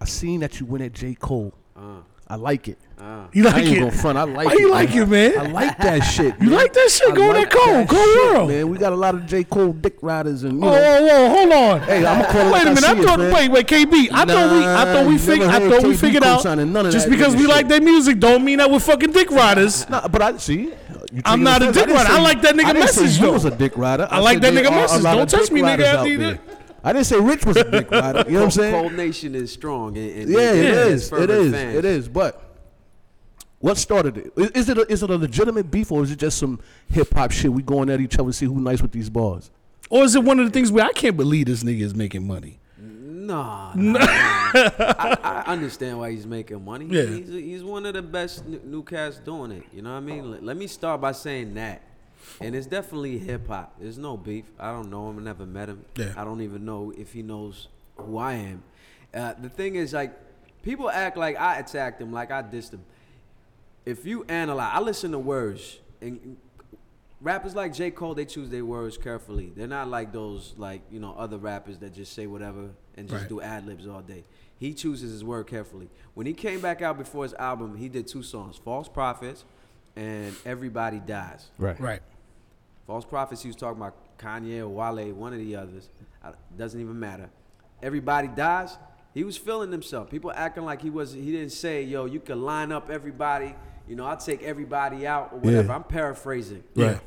I 0.00 0.04
seen 0.04 0.38
that 0.40 0.60
you 0.60 0.66
went 0.66 0.84
at 0.84 0.92
J. 0.92 1.14
Cole. 1.14 1.52
Uh, 1.76 2.02
I 2.28 2.34
like 2.34 2.66
it. 2.66 2.76
uh. 2.98 3.26
You 3.32 3.46
I 3.46 3.52
like 3.52 3.64
ain't 3.66 3.86
it? 3.86 3.90
front. 3.94 4.18
I 4.18 4.24
like 4.24 4.46
Why 4.46 4.52
it. 4.54 4.58
you 4.58 4.70
like 4.70 4.88
man. 4.90 4.98
it, 5.02 5.08
man? 5.08 5.38
I 5.38 5.50
like 5.52 5.78
that 5.78 6.00
shit. 6.00 6.34
You 6.40 6.50
like 6.50 6.72
that 6.72 6.90
shit? 6.90 7.12
I 7.12 7.14
Go 7.14 7.28
like 7.28 7.50
that 7.50 7.52
Cole. 7.52 7.72
that 7.74 7.88
Go 7.88 8.04
shit, 8.04 8.32
world. 8.34 8.48
man. 8.48 8.68
We 8.68 8.78
got 8.78 8.92
a 8.92 8.96
lot 8.96 9.14
of 9.14 9.26
J. 9.26 9.44
Cole 9.44 9.72
dick 9.72 9.96
riders 10.02 10.42
and 10.42 10.58
you 10.60 10.64
Oh, 10.68 10.72
know. 10.72 10.72
whoa, 10.72 11.06
whoa, 11.06 11.28
hold 11.36 11.52
on. 11.52 11.80
Hey, 11.82 12.04
I'ma 12.04 12.24
call 12.32 12.44
Wait 12.46 12.50
like 12.50 12.62
a 12.62 12.70
I 12.70 12.74
minute. 12.74 12.80
see 12.82 12.86
I 12.88 13.04
thought. 13.04 13.18
man. 13.20 13.32
Wait, 13.32 13.48
wait, 13.50 13.66
KB. 13.68 14.08
I 14.12 14.24
thought 14.24 14.52
we. 14.52 14.64
I 14.66 14.84
thought 14.92 15.06
we 15.06 15.18
figured. 15.18 15.48
I 15.48 15.60
heard 15.60 15.70
thought 15.72 15.82
we 15.88 15.96
figured 15.96 16.24
out. 16.24 16.44
none 16.44 16.86
of 16.86 16.92
Just 16.92 17.06
that 17.06 17.10
because 17.10 17.34
we 17.36 17.42
shit. 17.42 17.50
like 17.50 17.68
their 17.68 17.80
music, 17.80 18.18
don't 18.18 18.44
mean 18.44 18.58
that 18.58 18.70
we're 18.70 18.80
fucking 18.80 19.12
dick 19.12 19.30
riders. 19.30 19.88
Nah, 19.88 20.08
but 20.08 20.20
I 20.22 20.36
see. 20.38 20.72
I'm 21.24 21.44
not 21.44 21.62
a 21.62 21.70
dick 21.70 21.86
rider. 21.86 22.10
I 22.10 22.20
like 22.20 22.42
that 22.42 22.56
nigga 22.56 22.64
I 22.64 22.72
didn't 22.72 22.88
say 22.88 23.02
message, 23.02 23.20
you 23.20 23.26
though. 23.26 23.32
was 23.34 23.44
a 23.44 23.50
dick 23.56 23.76
rider. 23.78 24.08
I 24.10 24.18
like 24.18 24.40
that 24.40 24.52
nigga 24.52 24.70
message. 24.70 25.02
Don't 25.04 25.30
touch 25.30 25.50
me, 25.52 25.60
nigga, 25.60 26.34
riders 26.86 27.12
after 27.12 27.16
out 27.16 27.20
you 27.22 27.28
there. 27.28 27.36
did. 27.38 27.42
I 27.42 27.42
didn't 27.42 27.42
say 27.42 27.46
Rich 27.46 27.46
was 27.46 27.56
a 27.56 27.70
dick 27.70 27.90
rider. 27.90 28.24
You 28.26 28.32
know 28.34 28.38
what 28.40 28.44
I'm 28.44 28.50
saying? 28.50 28.74
Cold 28.74 28.92
Nation 28.94 29.34
is 29.34 29.52
strong. 29.52 29.96
And, 29.96 30.10
and 30.22 30.30
Yeah, 30.30 30.50
and 30.52 30.58
it 30.58 30.74
has 30.74 30.86
is. 30.88 31.06
It 31.06 31.10
fervent 31.10 31.30
is. 31.30 31.52
fans. 31.52 31.76
It 31.76 31.84
is. 31.84 32.08
But 32.08 32.42
what 33.58 33.76
started 33.76 34.16
it? 34.18 34.32
I- 34.36 34.50
Is 34.58 34.68
it 34.68 34.78
a, 34.78 34.82
is 34.92 35.02
it 35.02 35.10
a 35.10 35.16
legitimate 35.16 35.70
beef 35.70 35.90
or 35.90 36.02
is 36.02 36.10
it 36.10 36.18
just 36.18 36.38
some 36.38 36.60
hip 36.88 37.12
hop 37.14 37.30
shit? 37.32 37.52
We 37.52 37.62
going 37.62 37.90
at 37.90 38.00
each 38.00 38.14
other 38.14 38.24
and 38.24 38.34
see 38.34 38.46
who 38.46 38.60
nice 38.60 38.82
with 38.82 38.92
these 38.92 39.10
bars. 39.10 39.50
Or 39.90 40.04
is 40.04 40.14
it 40.14 40.22
one 40.24 40.38
of 40.40 40.46
the 40.46 40.50
things 40.52 40.70
where 40.72 40.84
I 40.84 40.92
can't 40.92 41.16
believe 41.16 41.46
this 41.46 41.62
nigga 41.62 41.80
is 41.80 41.94
making 41.94 42.26
money? 42.26 42.58
Nah, 42.78 43.72
nah, 43.74 43.98
nah. 43.98 44.04
I, 44.54 45.42
I 45.46 45.52
understand 45.52 45.98
why 45.98 46.12
he's 46.12 46.26
making 46.26 46.64
money. 46.64 46.86
Yeah. 46.88 47.06
He's, 47.06 47.28
he's 47.28 47.64
one 47.64 47.84
of 47.86 47.94
the 47.94 48.02
best 48.02 48.46
new 48.46 48.82
cats 48.84 49.18
doing 49.18 49.50
it. 49.52 49.64
You 49.72 49.82
know 49.82 49.90
what 49.90 49.96
I 49.96 50.00
mean? 50.00 50.30
Let, 50.30 50.44
let 50.44 50.56
me 50.56 50.66
start 50.68 51.00
by 51.00 51.10
saying 51.12 51.54
that. 51.54 51.82
And 52.40 52.54
it's 52.54 52.66
definitely 52.66 53.18
hip 53.18 53.46
hop. 53.48 53.74
There's 53.80 53.98
no 53.98 54.16
beef. 54.16 54.44
I 54.58 54.72
don't 54.72 54.90
know 54.90 55.08
him. 55.10 55.18
I 55.18 55.22
never 55.22 55.46
met 55.46 55.68
him. 55.68 55.84
Yeah. 55.96 56.12
I 56.16 56.24
don't 56.24 56.40
even 56.42 56.64
know 56.64 56.92
if 56.96 57.12
he 57.12 57.22
knows 57.22 57.68
who 57.96 58.18
I 58.18 58.34
am. 58.34 58.62
Uh, 59.14 59.34
the 59.40 59.48
thing 59.48 59.76
is, 59.76 59.92
like, 59.94 60.12
people 60.62 60.90
act 60.90 61.16
like 61.16 61.36
I 61.38 61.58
attacked 61.58 62.00
him, 62.00 62.12
like 62.12 62.30
I 62.30 62.42
dissed 62.42 62.72
him. 62.72 62.82
If 63.84 64.04
you 64.04 64.24
analyze, 64.28 64.70
I 64.74 64.80
listen 64.80 65.12
to 65.12 65.18
words, 65.18 65.78
and 66.00 66.36
rappers 67.20 67.54
like 67.54 67.72
J. 67.72 67.90
Cole, 67.92 68.14
they 68.14 68.24
choose 68.24 68.50
their 68.50 68.64
words 68.64 68.98
carefully. 68.98 69.52
They're 69.56 69.68
not 69.68 69.88
like 69.88 70.12
those, 70.12 70.54
like, 70.56 70.82
you 70.90 70.98
know, 71.00 71.14
other 71.16 71.38
rappers 71.38 71.78
that 71.78 71.94
just 71.94 72.12
say 72.12 72.26
whatever 72.26 72.70
and 72.96 73.08
just 73.08 73.20
Right. 73.22 73.28
do 73.28 73.40
ad 73.40 73.66
libs 73.66 73.86
all 73.86 74.02
day. 74.02 74.24
He 74.58 74.74
chooses 74.74 75.12
his 75.12 75.22
word 75.22 75.46
carefully. 75.46 75.88
When 76.14 76.26
he 76.26 76.32
came 76.32 76.60
back 76.60 76.82
out 76.82 76.98
before 76.98 77.22
his 77.22 77.34
album, 77.34 77.76
he 77.76 77.88
did 77.88 78.06
two 78.08 78.22
songs 78.22 78.56
False 78.56 78.88
Prophets 78.88 79.44
and 79.94 80.34
Everybody 80.44 80.98
Dies. 80.98 81.48
Right. 81.58 81.78
Right. 81.78 82.02
False 82.86 83.04
Prophets, 83.04 83.42
he 83.42 83.48
was 83.48 83.56
talking 83.56 83.80
about 83.80 83.94
Kanye 84.18 84.60
or 84.60 84.68
Wale, 84.68 85.12
one 85.12 85.32
of 85.32 85.38
the 85.38 85.56
others. 85.56 85.88
Uh, 86.24 86.32
Doesn't 86.56 86.80
even 86.80 86.98
matter. 86.98 87.28
Everybody 87.82 88.28
dies. 88.28 88.76
He 89.12 89.24
was 89.24 89.36
feeling 89.36 89.72
himself. 89.72 90.10
People 90.10 90.32
acting 90.34 90.64
like 90.64 90.82
he 90.82 90.90
was. 90.90 91.12
He 91.12 91.32
didn't 91.32 91.52
say, 91.52 91.82
"Yo, 91.82 92.04
you 92.04 92.20
can 92.20 92.42
line 92.42 92.70
up 92.70 92.90
everybody." 92.90 93.54
You 93.88 93.96
know, 93.96 94.04
I'll 94.04 94.16
take 94.16 94.42
everybody 94.42 95.06
out 95.06 95.30
or 95.32 95.38
whatever. 95.38 95.68
Yeah. 95.68 95.74
I'm 95.74 95.84
paraphrasing. 95.84 96.64
Right. 96.74 97.00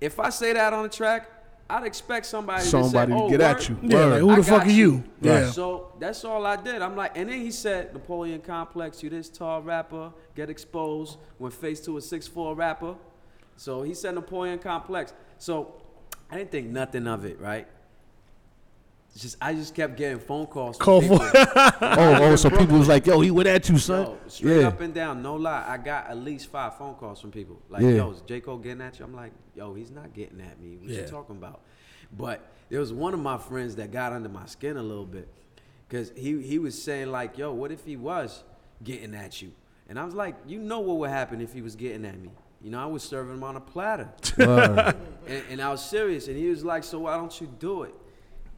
If 0.00 0.18
I 0.18 0.30
say 0.30 0.52
that 0.52 0.72
on 0.72 0.82
the 0.84 0.88
track, 0.88 1.28
I'd 1.68 1.84
expect 1.86 2.26
somebody, 2.26 2.64
Somebody 2.64 3.12
to 3.12 3.18
to 3.18 3.20
say, 3.20 3.24
oh, 3.26 3.30
get 3.30 3.40
at 3.40 3.68
you. 3.68 3.78
Yeah, 3.82 3.96
Word. 3.96 4.10
like, 4.10 4.20
who 4.20 4.30
I 4.30 4.36
the 4.36 4.42
fuck 4.42 4.58
got 4.58 4.66
are 4.66 4.70
you? 4.70 5.04
Yeah. 5.20 5.50
So 5.50 5.92
that's 6.00 6.24
all 6.24 6.44
I 6.44 6.56
did. 6.56 6.82
I'm 6.82 6.96
like, 6.96 7.16
and 7.16 7.30
then 7.30 7.40
he 7.40 7.52
said, 7.52 7.92
Napoleon 7.92 8.40
Complex, 8.40 9.02
you 9.02 9.10
this 9.10 9.28
tall 9.28 9.62
rapper, 9.62 10.12
get 10.34 10.50
exposed 10.50 11.18
when 11.38 11.52
faced 11.52 11.84
to 11.84 11.96
a 11.96 12.00
six 12.00 12.26
four 12.26 12.56
rapper. 12.56 12.96
So 13.60 13.82
he 13.82 13.92
said 13.92 14.14
Napoleon 14.14 14.58
Complex. 14.58 15.12
So 15.36 15.74
I 16.30 16.38
didn't 16.38 16.50
think 16.50 16.68
nothing 16.68 17.06
of 17.06 17.26
it, 17.26 17.38
right? 17.38 17.68
It's 19.12 19.20
just 19.20 19.36
I 19.38 19.52
just 19.52 19.74
kept 19.74 19.98
getting 19.98 20.18
phone 20.18 20.46
calls. 20.46 20.78
Call 20.78 21.02
for- 21.02 21.18
Oh, 21.82 22.18
oh, 22.22 22.36
so 22.36 22.48
people 22.48 22.78
was 22.78 22.88
like, 22.88 23.06
"Yo, 23.06 23.20
he 23.20 23.30
went 23.30 23.50
at 23.50 23.68
you, 23.68 23.76
son." 23.76 24.06
Yo, 24.06 24.18
straight 24.28 24.60
yeah. 24.62 24.68
up 24.68 24.80
and 24.80 24.94
down, 24.94 25.20
no 25.22 25.34
lie. 25.34 25.62
I 25.68 25.76
got 25.76 26.06
at 26.08 26.16
least 26.16 26.46
five 26.46 26.78
phone 26.78 26.94
calls 26.94 27.20
from 27.20 27.32
people. 27.32 27.60
Like, 27.68 27.82
Yeah. 27.82 27.88
yo, 27.90 28.12
is 28.12 28.22
J. 28.22 28.40
Cole 28.40 28.56
getting 28.56 28.80
at 28.80 28.98
you? 28.98 29.04
I'm 29.04 29.14
like, 29.14 29.32
yo, 29.54 29.74
he's 29.74 29.90
not 29.90 30.14
getting 30.14 30.40
at 30.40 30.58
me. 30.58 30.78
What 30.78 30.88
Yeah. 30.88 31.00
you 31.02 31.06
talking 31.06 31.36
about? 31.36 31.60
But 32.16 32.40
there 32.70 32.80
was 32.80 32.94
one 32.94 33.12
of 33.12 33.20
my 33.20 33.36
friends 33.36 33.76
that 33.76 33.92
got 33.92 34.14
under 34.14 34.30
my 34.30 34.46
skin 34.46 34.78
a 34.78 34.82
little 34.82 35.04
bit. 35.04 35.28
Cause 35.90 36.12
he 36.16 36.40
he 36.40 36.58
was 36.58 36.82
saying, 36.82 37.10
like, 37.10 37.36
yo, 37.36 37.52
what 37.52 37.70
if 37.72 37.84
he 37.84 37.96
was 37.96 38.42
getting 38.82 39.14
at 39.14 39.42
you? 39.42 39.52
And 39.86 39.98
I 39.98 40.04
was 40.06 40.14
like, 40.14 40.36
you 40.46 40.60
know 40.60 40.80
what 40.80 40.96
would 40.96 41.10
happen 41.10 41.42
if 41.42 41.52
he 41.52 41.60
was 41.60 41.76
getting 41.76 42.06
at 42.06 42.18
me. 42.18 42.30
You 42.62 42.70
know, 42.70 42.80
I 42.82 42.86
was 42.86 43.02
serving 43.02 43.34
him 43.34 43.44
on 43.44 43.56
a 43.56 43.60
platter. 43.60 44.08
And, 45.26 45.42
and 45.50 45.60
I 45.62 45.70
was 45.70 45.84
serious. 45.84 46.26
And 46.26 46.36
he 46.36 46.48
was 46.48 46.64
like, 46.64 46.82
so 46.82 47.00
why 47.00 47.16
don't 47.16 47.40
you 47.40 47.46
do 47.58 47.84
it? 47.84 47.94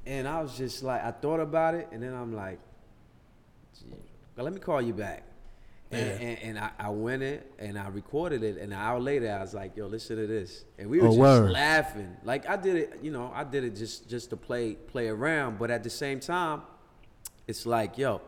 And 0.06 0.26
I 0.26 0.40
was 0.40 0.56
just 0.56 0.82
like, 0.82 1.04
I 1.04 1.10
thought 1.10 1.38
about 1.40 1.74
it, 1.74 1.88
and 1.92 2.02
then 2.02 2.14
I'm 2.14 2.34
like, 2.34 2.58
well, 4.36 4.44
let 4.44 4.52
me 4.54 4.60
call 4.60 4.80
you 4.80 4.94
back. 4.94 5.24
And, 5.90 6.00
Yeah. 6.00 6.26
and, 6.26 6.38
and 6.42 6.58
I, 6.58 6.70
I 6.78 6.88
went 6.88 7.22
in 7.22 7.40
and 7.58 7.78
I 7.78 7.88
recorded 7.88 8.42
it, 8.42 8.56
and 8.56 8.72
an 8.72 8.78
hour 8.78 8.98
later 8.98 9.30
I 9.30 9.42
was 9.42 9.52
like, 9.52 9.76
"Yo, 9.76 9.86
listen 9.86 10.16
to 10.16 10.26
this," 10.26 10.64
and 10.78 10.88
we 10.88 10.98
were 11.00 11.08
Oh, 11.08 11.10
just 11.10 11.18
word. 11.20 11.50
laughing. 11.50 12.16
Like 12.24 12.48
I 12.48 12.56
did 12.56 12.76
it, 12.76 12.98
you 13.02 13.10
know, 13.10 13.30
I 13.34 13.44
did 13.44 13.62
it 13.64 13.76
just 13.76 14.08
just 14.08 14.30
to 14.30 14.36
play 14.38 14.72
play 14.74 15.08
around, 15.08 15.58
but 15.58 15.70
at 15.70 15.82
the 15.82 15.90
same 15.90 16.18
time, 16.18 16.62
it's 17.46 17.66
like, 17.66 17.98
yo, 17.98 18.22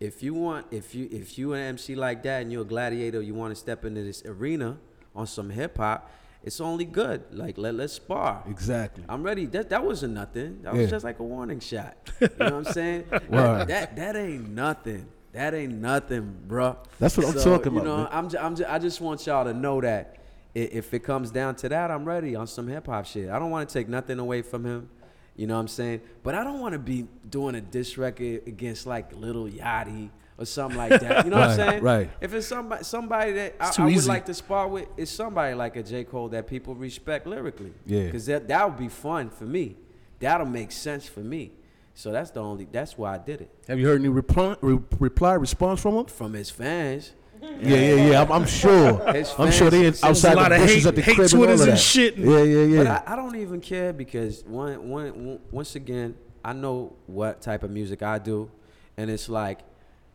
if 0.00 0.22
you 0.22 0.34
want, 0.34 0.66
if 0.70 0.94
you 0.94 1.08
if 1.10 1.38
you 1.38 1.52
an 1.54 1.60
MC 1.60 1.94
like 1.94 2.22
that 2.24 2.42
and 2.42 2.52
you're 2.52 2.62
a 2.62 2.66
gladiator, 2.66 3.22
you 3.22 3.34
want 3.34 3.52
to 3.52 3.56
step 3.56 3.84
into 3.84 4.02
this 4.02 4.22
arena 4.26 4.78
on 5.14 5.26
some 5.26 5.48
hip 5.50 5.78
hop, 5.78 6.10
it's 6.42 6.60
only 6.60 6.84
good. 6.84 7.24
Like 7.32 7.56
let 7.58 7.74
let's 7.74 7.94
spar. 7.94 8.42
Exactly. 8.48 9.04
I'm 9.08 9.22
ready. 9.22 9.46
That 9.46 9.70
that 9.70 9.84
wasn't 9.84 10.14
nothing. 10.14 10.60
That 10.62 10.74
Yeah. 10.74 10.82
was 10.82 10.90
just 10.90 11.04
like 11.04 11.18
a 11.18 11.24
warning 11.24 11.60
shot. 11.60 11.96
You 12.20 12.28
know 12.38 12.44
what 12.58 12.66
I'm 12.68 12.72
saying? 12.72 13.04
Word. 13.30 13.68
that 13.68 13.96
that 13.96 14.16
ain't 14.16 14.50
nothing. 14.50 15.06
That 15.32 15.52
ain't 15.54 15.74
nothing, 15.74 16.34
bruh. 16.48 16.76
That's 16.98 17.16
what 17.18 17.26
I'm 17.26 17.34
talking 17.34 17.72
you 17.74 17.80
about, 17.80 17.84
know, 17.84 17.96
man. 17.98 18.08
I'm 18.10 18.28
I'm 18.46 18.56
just, 18.56 18.70
I 18.70 18.78
just 18.78 19.00
want 19.00 19.26
y'all 19.26 19.44
to 19.44 19.52
know 19.52 19.80
that 19.82 20.16
if 20.54 20.94
it 20.94 21.00
comes 21.00 21.30
down 21.30 21.56
to 21.56 21.68
that, 21.68 21.90
I'm 21.90 22.04
ready 22.06 22.34
on 22.34 22.46
some 22.46 22.66
hip 22.68 22.86
hop 22.86 23.04
shit. 23.04 23.28
I 23.28 23.38
don't 23.38 23.50
want 23.50 23.68
to 23.68 23.72
take 23.72 23.88
nothing 23.88 24.18
away 24.18 24.40
from 24.42 24.64
him. 24.64 24.88
You 25.36 25.46
know 25.46 25.54
what 25.54 25.60
I'm 25.60 25.68
saying? 25.68 26.00
But 26.22 26.34
I 26.34 26.42
don't 26.44 26.60
want 26.60 26.72
to 26.72 26.78
be 26.78 27.06
doing 27.28 27.54
a 27.54 27.60
diss 27.60 27.98
record 27.98 28.42
against 28.46 28.86
like 28.86 29.14
Lil 29.14 29.48
Yachty 29.48 30.08
or 30.38 30.46
something 30.46 30.78
like 30.78 30.98
that. 31.00 31.24
You 31.24 31.30
know 31.30 31.38
what 31.38 31.50
I'm 31.50 31.56
saying? 31.70 31.82
right. 31.82 32.10
If 32.20 32.32
it's 32.34 32.46
somebody 32.46 32.84
somebody 32.84 33.32
that 33.32 33.54
I, 33.60 33.68
It's 33.68 33.78
I 33.78 33.84
would 33.84 34.06
like 34.06 34.26
to 34.26 34.34
spar 34.34 34.66
with, 34.68 34.88
it's 34.96 35.10
somebody 35.10 35.54
like 35.54 35.76
a 35.76 35.82
J. 35.82 36.04
Cole 36.04 36.28
that 36.30 36.46
people 36.46 36.74
respect 36.74 37.26
lyrically. 37.26 37.72
Yeah. 37.84 38.04
Because 38.04 38.26
that 38.26 38.48
that 38.48 38.66
would 38.68 38.78
be 38.78 38.88
fun 38.88 39.30
for 39.30 39.44
me. 39.44 39.76
That'll 40.20 40.46
make 40.46 40.72
sense 40.72 41.06
for 41.06 41.20
me. 41.20 41.52
So 41.92 42.12
that's 42.12 42.30
the 42.30 42.40
only. 42.40 42.66
That's 42.70 42.96
why 42.98 43.14
I 43.14 43.18
did 43.18 43.42
it. 43.42 43.50
Have 43.68 43.78
you 43.78 43.86
heard 43.86 44.00
any 44.00 44.08
reply, 44.10 44.56
re- 44.60 44.78
reply 44.98 45.34
response 45.34 45.80
from 45.80 45.94
him? 45.94 46.04
From 46.06 46.32
his 46.34 46.50
fans. 46.50 47.12
Yeah, 47.42 47.76
yeah, 47.76 47.94
yeah. 48.10 48.22
I'm, 48.22 48.32
I'm 48.32 48.46
sure. 48.46 49.02
I'm 49.38 49.50
sure 49.50 49.70
they 49.70 49.86
outside 49.86 50.36
the 50.36 50.56
bushes 50.56 50.74
hate- 50.74 50.86
at 50.86 50.94
the 50.94 51.02
hate 51.02 51.14
crib 51.14 51.24
and 51.24 51.30
Twitters 51.30 51.60
of 51.62 51.68
and 51.68 51.78
shit. 51.78 52.16
Yeah, 52.16 52.42
yeah, 52.42 52.62
yeah. 52.64 52.84
But 52.84 53.08
I, 53.08 53.12
I 53.12 53.16
don't 53.16 53.36
even 53.36 53.60
care 53.60 53.92
because 53.92 54.44
one, 54.44 54.88
one, 54.88 55.38
once 55.50 55.74
again, 55.74 56.16
I 56.44 56.52
know 56.52 56.94
what 57.06 57.40
type 57.40 57.62
of 57.62 57.70
music 57.70 58.02
I 58.02 58.18
do, 58.18 58.50
and 58.96 59.10
it's 59.10 59.28
like 59.28 59.60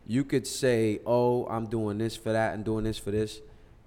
you 0.06 0.24
could 0.24 0.46
say, 0.46 1.00
"Oh, 1.06 1.46
I'm 1.46 1.66
doing 1.66 1.98
this 1.98 2.16
for 2.16 2.32
that 2.32 2.54
and 2.54 2.64
doing 2.64 2.84
this 2.84 2.98
for 2.98 3.10
this." 3.10 3.40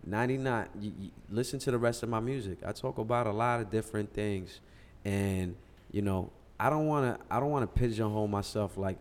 Ninety 0.06 0.38
nine. 0.38 0.68
You, 0.80 0.94
you, 1.00 1.12
listen 1.30 1.58
to 1.60 1.72
the 1.72 1.78
rest 1.80 2.04
of 2.04 2.10
my 2.10 2.20
music. 2.20 2.60
I 2.66 2.72
talk 2.72 3.00
about 3.00 3.26
a 3.26 3.32
lot 3.32 3.62
of 3.62 3.72
different 3.72 4.14
things, 4.14 4.60
and 5.04 5.56
you 5.92 6.02
know, 6.02 6.32
I 6.60 6.70
don't 6.70 6.86
want 6.88 7.18
to. 7.18 7.26
I 7.34 7.40
don't 7.40 7.50
want 7.50 7.64
to 7.64 7.80
pigeonhole 7.80 8.28
myself. 8.28 8.78
Like, 8.78 9.00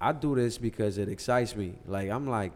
I 0.00 0.12
do 0.12 0.34
this 0.34 0.58
because 0.58 0.98
it 0.98 1.08
excites 1.08 1.54
me. 1.54 1.74
Like, 1.86 2.10
I'm 2.10 2.26
like, 2.26 2.52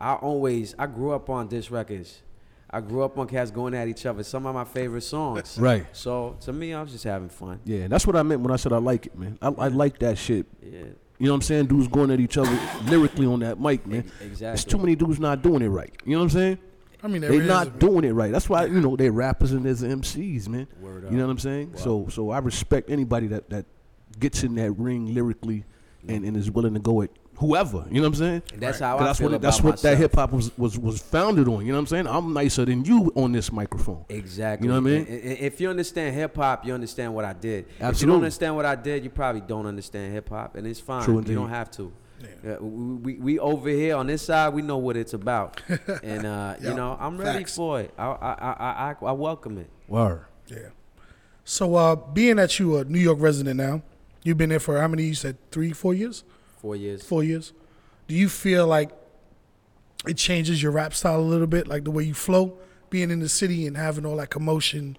I 0.00 0.14
always. 0.14 0.74
I 0.78 0.86
grew 0.86 1.12
up 1.12 1.28
on 1.30 1.48
disc 1.48 1.70
records. 1.70 2.22
I 2.70 2.80
grew 2.80 3.02
up 3.02 3.18
on 3.18 3.26
cats 3.26 3.50
going 3.50 3.74
at 3.74 3.88
each 3.88 4.04
other. 4.04 4.22
Some 4.22 4.44
of 4.46 4.54
my 4.54 4.64
favorite 4.64 5.00
songs. 5.00 5.58
Right. 5.58 5.86
So 5.92 6.36
to 6.40 6.52
me, 6.52 6.74
I 6.74 6.82
was 6.82 6.92
just 6.92 7.04
having 7.04 7.30
fun. 7.30 7.60
Yeah, 7.64 7.88
that's 7.88 8.06
what 8.06 8.14
I 8.14 8.22
meant 8.22 8.42
when 8.42 8.52
I 8.52 8.56
said 8.56 8.72
I 8.72 8.78
like 8.78 9.06
it, 9.06 9.18
man. 9.18 9.38
I, 9.40 9.48
I 9.48 9.68
like 9.68 9.98
that 10.00 10.18
shit. 10.18 10.46
Yeah. 10.62 10.84
You 11.18 11.26
know 11.26 11.32
what 11.32 11.36
I'm 11.36 11.42
saying? 11.42 11.66
Dudes 11.66 11.88
going 11.88 12.10
at 12.10 12.20
each 12.20 12.36
other 12.36 12.56
lyrically 12.84 13.26
on 13.26 13.40
that 13.40 13.58
mic, 13.58 13.86
man. 13.86 14.00
Ex- 14.00 14.06
exactly. 14.20 14.46
There's 14.46 14.64
too 14.64 14.78
many 14.78 14.94
dudes 14.94 15.18
not 15.18 15.42
doing 15.42 15.62
it 15.62 15.68
right. 15.68 15.92
You 16.04 16.12
know 16.12 16.18
what 16.18 16.24
I'm 16.24 16.30
saying? 16.30 16.58
I 17.02 17.08
mean, 17.08 17.22
they're 17.22 17.42
not 17.42 17.78
doing 17.78 18.04
it 18.04 18.12
right. 18.12 18.30
That's 18.30 18.48
why 18.48 18.66
you 18.66 18.80
know 18.80 18.96
they 18.96 19.08
rappers 19.08 19.52
and 19.52 19.64
there's 19.64 19.82
MCs, 19.82 20.48
man. 20.48 20.66
Word 20.80 21.04
you 21.04 21.16
know 21.16 21.24
up. 21.24 21.28
what 21.28 21.32
I'm 21.32 21.38
saying? 21.38 21.72
So 21.76 22.08
so 22.08 22.30
I 22.30 22.38
respect 22.38 22.90
anybody 22.90 23.28
that 23.28 23.48
that 23.50 23.66
gets 24.18 24.42
in 24.42 24.56
that 24.56 24.72
ring 24.72 25.14
lyrically 25.14 25.64
and, 26.08 26.24
and 26.24 26.36
is 26.36 26.50
willing 26.50 26.74
to 26.74 26.80
go 26.80 27.02
at 27.02 27.10
whoever. 27.38 27.84
You 27.90 28.00
know 28.00 28.02
what 28.02 28.06
I'm 28.08 28.14
saying? 28.16 28.42
And 28.52 28.60
that's 28.60 28.78
how 28.80 28.94
'Cause 28.96 29.02
I 29.02 29.06
that's 29.06 29.18
feel 29.18 29.30
what 29.30 29.40
that's 29.40 29.58
about 29.58 29.70
what 29.70 29.82
that 29.82 29.96
hip 29.98 30.14
hop 30.14 30.32
was, 30.32 30.56
was 30.58 30.78
was 30.78 31.00
founded 31.00 31.48
on. 31.48 31.64
You 31.64 31.72
know 31.72 31.78
what 31.78 31.80
I'm 31.80 31.86
saying? 31.86 32.06
I'm 32.06 32.32
nicer 32.32 32.64
than 32.64 32.84
you 32.84 33.12
on 33.14 33.32
this 33.32 33.50
microphone. 33.52 34.04
Exactly. 34.08 34.66
You 34.68 34.72
know 34.74 34.80
what 34.80 34.88
I 34.88 34.92
mean? 34.92 35.06
And- 35.08 35.22
and 35.22 35.38
If 35.38 35.60
you 35.60 35.70
understand 35.70 36.14
hip 36.14 36.36
hop, 36.36 36.66
you 36.66 36.74
understand 36.74 37.14
what 37.14 37.24
I 37.24 37.32
did. 37.32 37.66
Absolutely. 37.80 37.90
If 37.90 38.00
you 38.02 38.06
don't 38.08 38.16
understand 38.16 38.56
what 38.56 38.66
I 38.66 38.74
did, 38.74 39.04
you 39.04 39.10
probably 39.10 39.40
don't 39.40 39.66
understand 39.66 40.12
hip 40.12 40.28
hop, 40.28 40.56
and 40.56 40.66
it's 40.66 40.80
fine. 40.80 41.04
True 41.04 41.16
you 41.26 41.34
don't 41.34 41.48
have 41.50 41.70
to. 41.72 41.92
Yeah, 42.44 42.56
we, 42.58 42.94
we, 42.96 43.14
we 43.14 43.38
over 43.38 43.68
here 43.68 43.94
on 43.94 44.08
this 44.08 44.22
side, 44.22 44.52
we 44.52 44.60
know 44.62 44.76
what 44.78 44.96
it's 44.96 45.12
about, 45.14 45.60
and 46.02 46.26
uh, 46.26 46.54
you 46.60 46.74
know 46.74 46.96
I'm 46.98 47.16
ready 47.16 47.38
Facts. 47.44 47.54
for 47.54 47.80
it. 47.80 47.94
I 47.96 48.06
I, 48.06 48.32
I 48.32 48.90
I 48.90 48.94
I 49.06 49.12
welcome 49.12 49.56
it. 49.58 49.70
Word. 49.86 50.22
Yeah. 50.48 50.70
So, 51.44 51.76
uh, 51.76 51.94
being 51.94 52.36
that 52.36 52.58
you 52.58 52.76
are 52.76 52.80
a 52.82 52.84
New 52.84 52.98
York 52.98 53.18
resident 53.20 53.56
now, 53.56 53.82
you've 54.24 54.36
been 54.36 54.48
there 54.50 54.58
for 54.60 54.80
how 54.80 54.88
many? 54.88 55.04
You 55.04 55.14
said 55.14 55.36
three, 55.52 55.72
four 55.72 55.94
years. 55.94 56.24
Four 56.60 56.76
years. 56.76 57.02
Four 57.02 57.24
years. 57.24 57.52
Do 58.06 58.14
you 58.14 58.28
feel 58.28 58.66
like 58.66 58.90
it 60.06 60.16
changes 60.16 60.62
your 60.62 60.72
rap 60.72 60.94
style 60.94 61.20
a 61.20 61.22
little 61.22 61.46
bit, 61.46 61.66
like 61.66 61.84
the 61.84 61.90
way 61.90 62.04
you 62.04 62.14
flow, 62.14 62.58
being 62.90 63.10
in 63.10 63.20
the 63.20 63.28
city 63.28 63.66
and 63.66 63.76
having 63.76 64.06
all 64.06 64.16
that 64.16 64.30
commotion, 64.30 64.96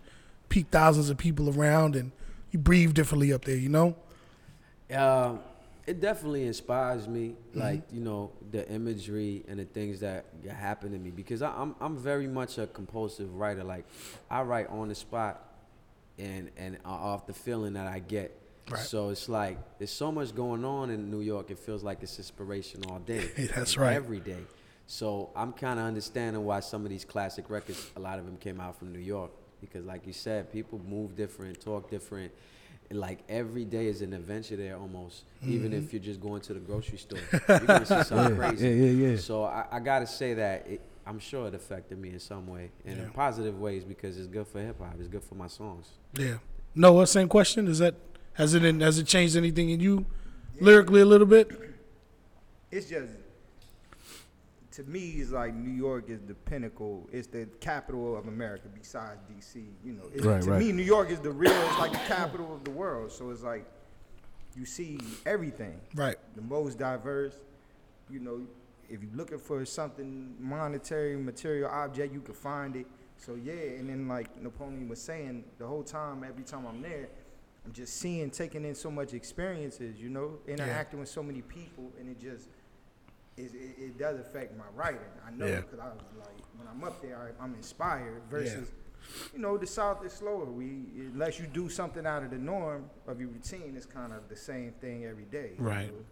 peak 0.49 0.67
thousands 0.71 1.09
of 1.09 1.17
people 1.17 1.49
around, 1.49 1.95
and 1.95 2.11
you 2.51 2.59
breathe 2.59 2.93
differently 2.93 3.33
up 3.33 3.45
there. 3.45 3.55
You 3.55 3.69
know. 3.69 3.95
Uh, 4.93 5.37
it 5.89 5.99
definitely 5.99 6.45
inspires 6.45 7.07
me, 7.07 7.35
like 7.55 7.81
you 7.91 8.01
know, 8.01 8.31
the 8.51 8.69
imagery 8.69 9.43
and 9.47 9.59
the 9.59 9.65
things 9.65 9.99
that 10.01 10.25
happen 10.47 10.91
to 10.91 10.99
me 10.99 11.09
because 11.09 11.41
I, 11.41 11.51
I'm 11.51 11.75
I'm 11.81 11.97
very 11.97 12.27
much 12.27 12.59
a 12.59 12.67
compulsive 12.67 13.33
writer. 13.35 13.63
Like 13.63 13.85
I 14.29 14.43
write 14.43 14.67
on 14.67 14.87
the 14.89 14.95
spot, 14.95 15.43
and 16.19 16.51
and 16.57 16.77
off 16.85 17.25
the 17.25 17.33
feeling 17.33 17.73
that 17.73 17.87
I 17.87 17.99
get. 17.99 18.38
Right. 18.69 18.81
So 18.81 19.09
it's 19.09 19.29
like 19.29 19.57
there's 19.77 19.91
so 19.91 20.11
much 20.11 20.35
going 20.35 20.63
on 20.63 20.89
in 20.89 21.09
New 21.09 21.21
York. 21.21 21.51
It 21.51 21.59
feels 21.59 21.83
like 21.83 22.03
it's 22.03 22.17
inspiration 22.17 22.81
all 22.89 22.99
day. 22.99 23.29
That's 23.55 23.77
right. 23.77 23.93
Every 23.93 24.19
day. 24.19 24.43
So 24.87 25.29
I'm 25.35 25.53
kind 25.53 25.79
of 25.79 25.85
understanding 25.85 26.43
why 26.43 26.61
some 26.61 26.83
of 26.83 26.89
these 26.89 27.05
classic 27.05 27.49
records, 27.49 27.91
a 27.95 27.99
lot 27.99 28.17
of 28.17 28.25
them 28.25 28.37
came 28.37 28.59
out 28.59 28.77
from 28.79 28.91
New 28.91 28.99
York 28.99 29.29
because, 29.61 29.85
like 29.85 30.07
you 30.07 30.13
said, 30.13 30.51
people 30.51 30.81
move 30.87 31.15
different, 31.15 31.61
talk 31.61 31.89
different. 31.89 32.31
Like 32.91 33.19
every 33.29 33.65
day 33.65 33.85
is 33.85 34.01
an 34.01 34.13
adventure 34.13 34.55
there 34.55 34.75
almost. 34.75 35.25
Even 35.45 35.71
mm-hmm. 35.71 35.85
if 35.85 35.93
you're 35.93 36.01
just 36.01 36.19
going 36.19 36.41
to 36.41 36.55
the 36.55 36.59
grocery 36.59 36.97
store, 36.97 37.19
you're 37.47 37.59
gonna 37.59 37.85
see 37.85 38.01
something 38.01 38.35
Yeah, 38.35 38.49
crazy. 38.49 38.67
yeah, 38.67 38.85
yeah, 38.85 39.09
yeah. 39.11 39.17
So 39.17 39.43
I, 39.43 39.65
I 39.71 39.79
gotta 39.79 40.07
say 40.07 40.33
that 40.33 40.65
it, 40.67 40.81
I'm 41.05 41.19
sure 41.19 41.47
it 41.47 41.53
affected 41.53 41.99
me 41.99 42.09
in 42.09 42.19
some 42.19 42.47
way, 42.47 42.71
and 42.85 42.99
in 42.99 43.09
positive 43.11 43.59
ways 43.59 43.83
because 43.83 44.17
it's 44.17 44.27
good 44.27 44.47
for 44.47 44.59
hip 44.59 44.79
hop. 44.79 44.95
It's 44.97 45.07
good 45.07 45.23
for 45.23 45.35
my 45.35 45.47
songs. 45.47 45.87
Yeah. 46.17 46.37
Noah, 46.73 47.05
same 47.05 47.27
question. 47.27 47.67
Is 47.67 47.77
that 47.77 47.93
has 48.39 48.53
it 48.53 48.63
has 48.81 48.97
it 48.97 49.05
changed 49.05 49.35
anything 49.35 49.69
in 49.69 49.79
you 49.79 50.05
lyrically 50.59 51.01
a 51.01 51.05
little 51.05 51.27
bit? 51.27 51.51
it's 52.71 52.87
just 52.89 53.11
to 54.71 54.83
me 54.83 55.01
it's 55.19 55.31
like 55.31 55.53
New 55.53 55.71
York 55.71 56.09
is 56.09 56.21
the 56.21 56.33
pinnacle. 56.33 57.07
It's 57.11 57.27
the 57.27 57.47
capital 57.59 58.17
of 58.17 58.27
America 58.27 58.67
besides 58.73 59.19
DC. 59.29 59.65
You 59.83 59.93
know, 59.93 60.03
it's, 60.13 60.25
Right, 60.25 60.41
to 60.41 60.51
right. 60.51 60.59
me 60.61 60.71
New 60.71 60.83
York 60.83 61.09
is 61.11 61.19
the 61.19 61.31
real. 61.31 61.51
It's 61.51 61.79
like 61.79 61.91
the 61.91 61.97
capital 62.07 62.53
of 62.53 62.63
the 62.63 62.71
world. 62.71 63.11
So 63.11 63.29
it's 63.29 63.43
like 63.43 63.65
you 64.55 64.65
see 64.65 64.99
everything. 65.25 65.79
Right. 65.95 66.15
The 66.35 66.41
most 66.41 66.77
diverse. 66.79 67.35
You 68.09 68.19
know, 68.21 68.41
if 68.89 69.03
you're 69.03 69.15
looking 69.15 69.37
for 69.39 69.65
something 69.65 70.33
monetary, 70.39 71.15
material 71.17 71.69
object, 71.69 72.13
you 72.13 72.21
can 72.21 72.33
find 72.33 72.75
it. 72.77 72.87
So 73.17 73.35
yeah, 73.35 73.77
and 73.77 73.89
then 73.89 74.07
like 74.07 74.41
Napoleon 74.41 74.87
was 74.87 75.01
saying, 75.01 75.43
the 75.57 75.67
whole 75.67 75.83
time, 75.83 76.23
every 76.23 76.43
time 76.43 76.65
I'm 76.65 76.81
there, 76.81 77.09
I'm 77.65 77.73
just 77.73 77.97
seeing, 77.97 78.29
taking 78.31 78.65
in 78.65 78.73
so 78.75 78.89
much 78.89 79.13
experiences. 79.13 79.99
You 79.99 80.09
know, 80.09 80.39
interacting 80.47 80.99
with 80.99 81.09
so 81.09 81.21
many 81.23 81.41
people, 81.41 81.91
and 81.99 82.09
it 82.09 82.19
just 82.19 82.47
it, 83.37 83.51
it, 83.53 83.81
it 83.83 83.97
does 83.99 84.19
affect 84.19 84.57
my 84.57 84.65
writing. 84.75 84.99
I 85.25 85.31
know 85.31 85.45
Yeah. 85.45 85.61
because 85.61 85.79
I 85.79 85.85
was 85.87 86.01
like, 86.17 86.27
when 86.57 86.67
I'm 86.67 86.83
up 86.83 87.01
there, 87.01 87.17
I, 87.39 87.43
I'm 87.43 87.53
inspired. 87.55 88.21
Versus, 88.29 88.69
you 89.33 89.39
know, 89.39 89.57
the 89.57 89.67
South 89.67 90.03
is 90.05 90.13
slower. 90.13 90.45
We 90.45 90.83
unless 91.13 91.39
you 91.39 91.45
do 91.47 91.69
something 91.69 92.05
out 92.05 92.23
of 92.23 92.31
the 92.31 92.37
norm 92.37 92.89
of 93.07 93.19
your 93.19 93.29
routine, 93.29 93.73
it's 93.77 93.85
kind 93.85 94.13
of 94.13 94.27
the 94.29 94.35
same 94.35 94.71
thing 94.81 95.05
every 95.05 95.25
day. 95.25 95.51
you 95.57 95.63
Right. 95.63 95.87
know? 95.87 96.05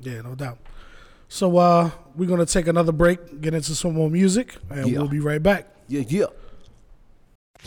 Yeah, 0.00 0.20
no 0.22 0.34
doubt. 0.34 0.58
So 1.28 1.56
uh, 1.56 1.90
we're 2.16 2.28
gonna 2.28 2.44
take 2.44 2.66
another 2.66 2.92
break, 2.92 3.40
get 3.40 3.54
into 3.54 3.74
some 3.74 3.94
more 3.94 4.10
music, 4.10 4.56
and 4.68 4.88
Yeah. 4.90 4.98
we'll 4.98 5.08
be 5.08 5.20
right 5.20 5.42
back. 5.42 5.68
Yeah, 5.88 6.02
yeah. 6.08 6.26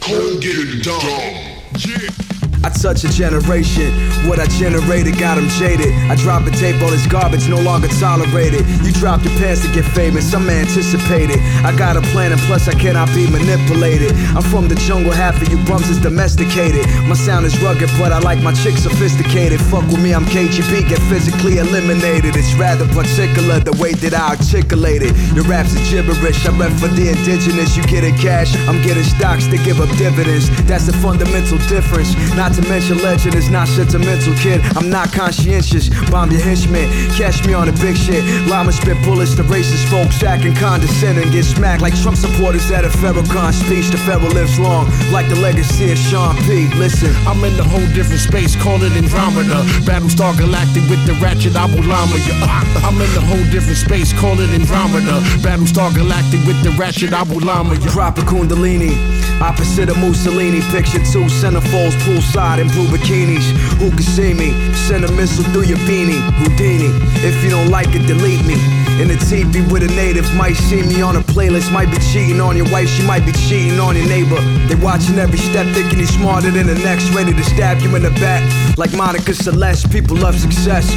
Come 0.01 0.39
get 0.39 0.55
it 0.57 0.83
done. 0.83 1.54
Yeah. 1.77 2.34
I 2.65 2.69
touch 2.69 3.03
a 3.03 3.09
generation. 3.13 3.93
What 4.25 4.39
I 4.39 4.47
generated 4.57 5.19
got 5.19 5.35
them 5.35 5.45
jaded. 5.61 5.93
I 6.09 6.15
drop 6.15 6.47
a 6.47 6.51
tape 6.51 6.81
on 6.81 6.89
this 6.89 7.05
garbage, 7.05 7.47
no 7.47 7.61
longer 7.61 7.87
tolerated. 8.01 8.65
You 8.81 8.91
drop 8.91 9.23
your 9.23 9.37
pants 9.37 9.61
to 9.61 9.71
get 9.71 9.85
famous, 9.93 10.33
I'm 10.33 10.49
anticipated. 10.49 11.37
I 11.61 11.77
got 11.77 11.95
a 11.95 12.01
plan 12.09 12.31
and 12.31 12.41
plus 12.49 12.67
I 12.67 12.73
cannot 12.73 13.13
be 13.13 13.29
manipulated. 13.29 14.13
I'm 14.33 14.41
from 14.41 14.67
the 14.67 14.73
jungle, 14.89 15.13
half 15.13 15.39
of 15.39 15.47
you 15.53 15.61
bums 15.69 15.89
is 15.89 16.01
domesticated. 16.01 16.89
My 17.05 17.13
sound 17.13 17.45
is 17.45 17.53
rugged, 17.61 17.89
but 17.99 18.11
I 18.11 18.17
like 18.17 18.41
my 18.41 18.51
chick 18.51 18.77
sophisticated. 18.81 19.61
Fuck 19.69 19.85
with 19.93 20.01
me, 20.01 20.15
I'm 20.15 20.25
KGB, 20.25 20.89
get 20.89 20.97
physically 21.05 21.59
eliminated. 21.59 22.35
It's 22.35 22.51
rather 22.57 22.89
particular 22.97 23.59
the 23.59 23.77
way 23.77 23.93
that 24.01 24.17
I 24.17 24.33
articulate 24.33 25.03
it. 25.03 25.13
Your 25.37 25.45
raps 25.45 25.77
are 25.77 25.85
gibberish, 25.93 26.41
I 26.49 26.57
rep 26.57 26.73
for 26.81 26.89
the 26.89 27.13
indigenous. 27.13 27.77
You 27.77 27.85
getting 27.85 28.17
cash, 28.17 28.57
I'm 28.65 28.81
getting 28.81 29.05
stocks 29.05 29.45
to 29.53 29.57
give 29.61 29.77
up 29.79 29.89
dividends. 30.01 30.49
That's 30.65 30.87
the 30.89 30.97
fundamental 30.97 31.61
difference. 31.69 32.09
Not 32.33 32.54
to 32.55 32.61
mention 32.69 32.97
legend 33.03 33.35
is 33.35 33.49
not 33.49 33.67
sentimental, 33.67 34.33
kid. 34.35 34.61
I'm 34.77 34.89
not 34.89 35.11
conscientious. 35.11 35.89
Bomb 36.09 36.31
your 36.31 36.39
henchmen, 36.39 36.87
catch 37.19 37.45
me 37.45 37.53
on 37.53 37.67
the 37.67 37.75
big 37.83 37.97
shit. 37.97 38.23
Llama 38.47 38.71
spit 38.71 38.95
bullets 39.03 39.35
to 39.35 39.43
racist 39.43 39.91
folks 39.91 40.23
acting 40.23 40.55
condescending. 40.55 41.31
Get 41.31 41.43
smacked 41.43 41.81
like 41.81 41.95
Trump 41.99 42.15
supporters 42.15 42.71
at 42.71 42.85
a 42.85 42.89
Farrakhan 42.89 43.51
speech. 43.51 43.91
The 43.91 43.97
Pharaoh 43.97 44.31
lives 44.31 44.57
long, 44.59 44.87
like 45.11 45.27
the 45.27 45.35
legacy 45.35 45.91
of 45.91 45.97
Sean 45.97 46.35
P. 46.47 46.67
Listen, 46.79 47.11
I'm 47.27 47.43
in 47.43 47.59
a 47.59 47.63
whole 47.63 47.87
different 47.91 48.21
space, 48.21 48.55
call 48.55 48.81
it 48.83 48.93
Andromeda. 48.93 49.67
Battlestar 49.83 50.37
Galactic 50.37 50.87
with 50.89 51.03
the 51.05 51.13
ratchet 51.19 51.55
Abu 51.55 51.83
Lama. 51.83 52.15
Yeah, 52.23 52.87
I'm 52.87 52.95
in 52.95 53.11
a 53.19 53.25
whole 53.27 53.45
different 53.51 53.77
space, 53.77 54.13
call 54.13 54.39
it 54.39 54.49
Andromeda. 54.55 55.19
Battlestar 55.43 55.93
Galactic 55.93 56.39
with 56.47 56.61
the 56.63 56.71
ratchet 56.79 57.11
Abu 57.11 57.39
Lama. 57.39 57.75
Yeah. 57.75 57.91
Drop 57.91 58.17
a 58.17 58.21
Kundalini, 58.21 58.95
opposite 59.41 59.89
of 59.89 59.97
Mussolini. 59.97 60.61
Picture 60.71 61.03
two 61.03 61.27
centerfolds 61.27 61.95
poolside 62.07 62.44
in 62.59 62.67
blue 62.67 62.87
bikinis. 62.87 63.45
Who 63.79 63.89
can 63.89 64.03
see 64.03 64.33
me? 64.33 64.53
Send 64.73 65.03
a 65.03 65.11
missile 65.11 65.43
through 65.45 65.65
your 65.65 65.79
beanie. 65.79 66.21
Houdini. 66.37 66.89
If 67.25 67.43
you 67.43 67.49
don't 67.49 67.69
like 67.69 67.89
it, 67.95 68.05
delete 68.05 68.45
me. 68.45 68.84
In 68.95 69.09
the 69.09 69.19
TV 69.27 69.59
with 69.69 69.83
a 69.83 69.91
native, 69.91 70.23
might 70.35 70.55
see 70.55 70.81
me 70.81 71.01
on 71.01 71.17
a 71.17 71.19
playlist. 71.19 71.69
Might 71.69 71.91
be 71.91 71.99
cheating 71.99 72.39
on 72.39 72.55
your 72.55 72.71
wife, 72.71 72.87
she 72.87 73.03
might 73.03 73.25
be 73.25 73.33
cheating 73.33 73.77
on 73.77 73.93
your 73.93 74.07
neighbor. 74.07 74.39
They 74.71 74.75
watching 74.75 75.19
every 75.19 75.37
step, 75.37 75.67
thinking 75.75 75.99
he's 75.99 76.15
smarter 76.15 76.49
than 76.49 76.67
the 76.67 76.79
next. 76.79 77.11
Ready 77.11 77.33
to 77.33 77.43
stab 77.43 77.81
you 77.81 77.93
in 77.97 78.03
the 78.03 78.15
back. 78.23 78.39
Like 78.77 78.93
Monica 78.95 79.35
Seles, 79.35 79.83
people 79.91 80.15
love 80.15 80.39
success. 80.39 80.87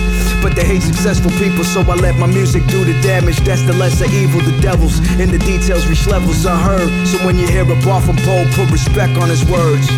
But 0.41 0.55
they 0.55 0.63
hate 0.65 0.83
successful 0.83 1.33
people, 1.43 1.65
so 1.65 1.81
I 1.83 1.99
let 1.99 2.15
my 2.23 2.29
music 2.29 2.63
do 2.69 2.85
the 2.85 2.95
damage. 3.03 3.43
That's 3.43 3.63
the 3.63 3.75
lesser 3.75 4.07
evil, 4.07 4.47
the 4.47 4.55
devils. 4.63 5.03
In 5.19 5.35
the 5.35 5.39
details, 5.43 5.89
reach 5.91 6.07
levels 6.07 6.47
unheard. 6.47 6.87
So 7.11 7.19
when 7.27 7.37
you 7.37 7.49
hear 7.49 7.67
a 7.67 7.79
bar 7.83 8.01
from 8.01 8.15
Poe, 8.23 8.47
put 8.55 8.71
respect 8.71 9.19
on 9.19 9.29
his 9.29 9.43
words. 9.51 9.91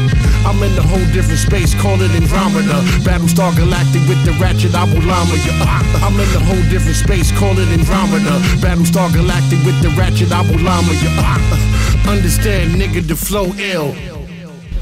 I'm 0.48 0.56
in 0.64 0.72
a 0.72 0.80
whole 0.88 1.04
different 1.12 1.36
space, 1.36 1.76
call 1.76 2.00
it 2.00 2.10
Andromeda. 2.16 2.80
Battlestar 3.04 3.52
Galactic 3.60 4.00
with 4.08 4.24
the 4.24 4.32
ratchet 4.40 4.72
Abu 4.72 5.04
Lama. 5.04 5.36
Yeah, 5.44 6.00
I'm 6.00 6.16
in 6.16 6.30
a 6.32 6.40
whole 6.48 6.64
different 6.72 6.96
space, 6.96 7.28
call 7.36 7.52
it 7.60 7.68
Andromeda. 7.68 7.89
Battlestar 7.90 9.12
Galactic 9.12 9.58
with 9.64 9.80
the 9.82 9.88
ratchet 9.98 10.30
Abu 10.30 10.58
Lama. 10.62 10.92
Yeah, 11.02 11.16
uh, 11.18 12.10
understand, 12.10 12.72
nigga, 12.72 13.06
the 13.06 13.16
flow 13.16 13.46
ill. 13.58 13.94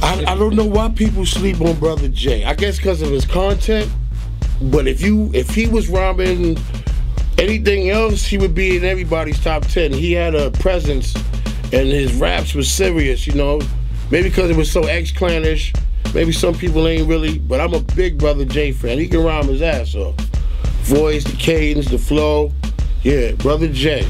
I, 0.02 0.32
I 0.32 0.36
don't 0.36 0.54
know 0.54 0.66
why 0.66 0.90
people 0.90 1.24
sleep 1.24 1.61
on 1.61 1.78
Brother 1.78 2.09
J. 2.09 2.44
I 2.44 2.54
guess 2.54 2.76
because 2.76 3.02
of 3.02 3.11
his 3.11 3.24
content. 3.24 3.90
But 4.62 4.86
if 4.86 5.00
you 5.00 5.30
if 5.34 5.50
he 5.50 5.66
was 5.68 5.88
robbing 5.88 6.59
anything 7.38 7.90
else, 7.90 8.24
he 8.24 8.36
would 8.38 8.54
be 8.54 8.76
in 8.76 8.84
everybody's 8.84 9.42
top 9.42 9.62
ten. 9.62 9.92
He 9.92 10.12
had 10.12 10.34
a 10.34 10.50
presence, 10.50 11.14
and 11.72 11.88
his 11.88 12.14
raps 12.14 12.54
was 12.54 12.70
serious. 12.70 13.26
You 13.26 13.34
know, 13.34 13.61
maybe 14.11 14.28
because 14.28 14.50
it 14.50 14.56
was 14.56 14.70
so 14.70 14.82
X 14.82 15.12
Clanish. 15.12 15.72
Maybe 16.14 16.32
some 16.32 16.54
people 16.54 16.86
ain't 16.88 17.09
really, 17.09 17.38
but 17.38 17.61
I'm 17.61 17.74
a 17.74 17.80
big 17.80 18.18
Brother 18.18 18.44
J 18.44 18.72
fan. 18.72 18.98
He 18.98 19.09
can 19.09 19.22
rhyme 19.22 19.46
his 19.46 19.62
ass 19.62 19.94
off. 19.94 20.14
Voice, 20.82 21.24
the 21.24 21.36
cadence, 21.36 21.90
the 21.90 21.98
flow. 21.98 22.52
Yeah, 23.09 23.32
Brother 23.36 23.68
J. 23.68 24.06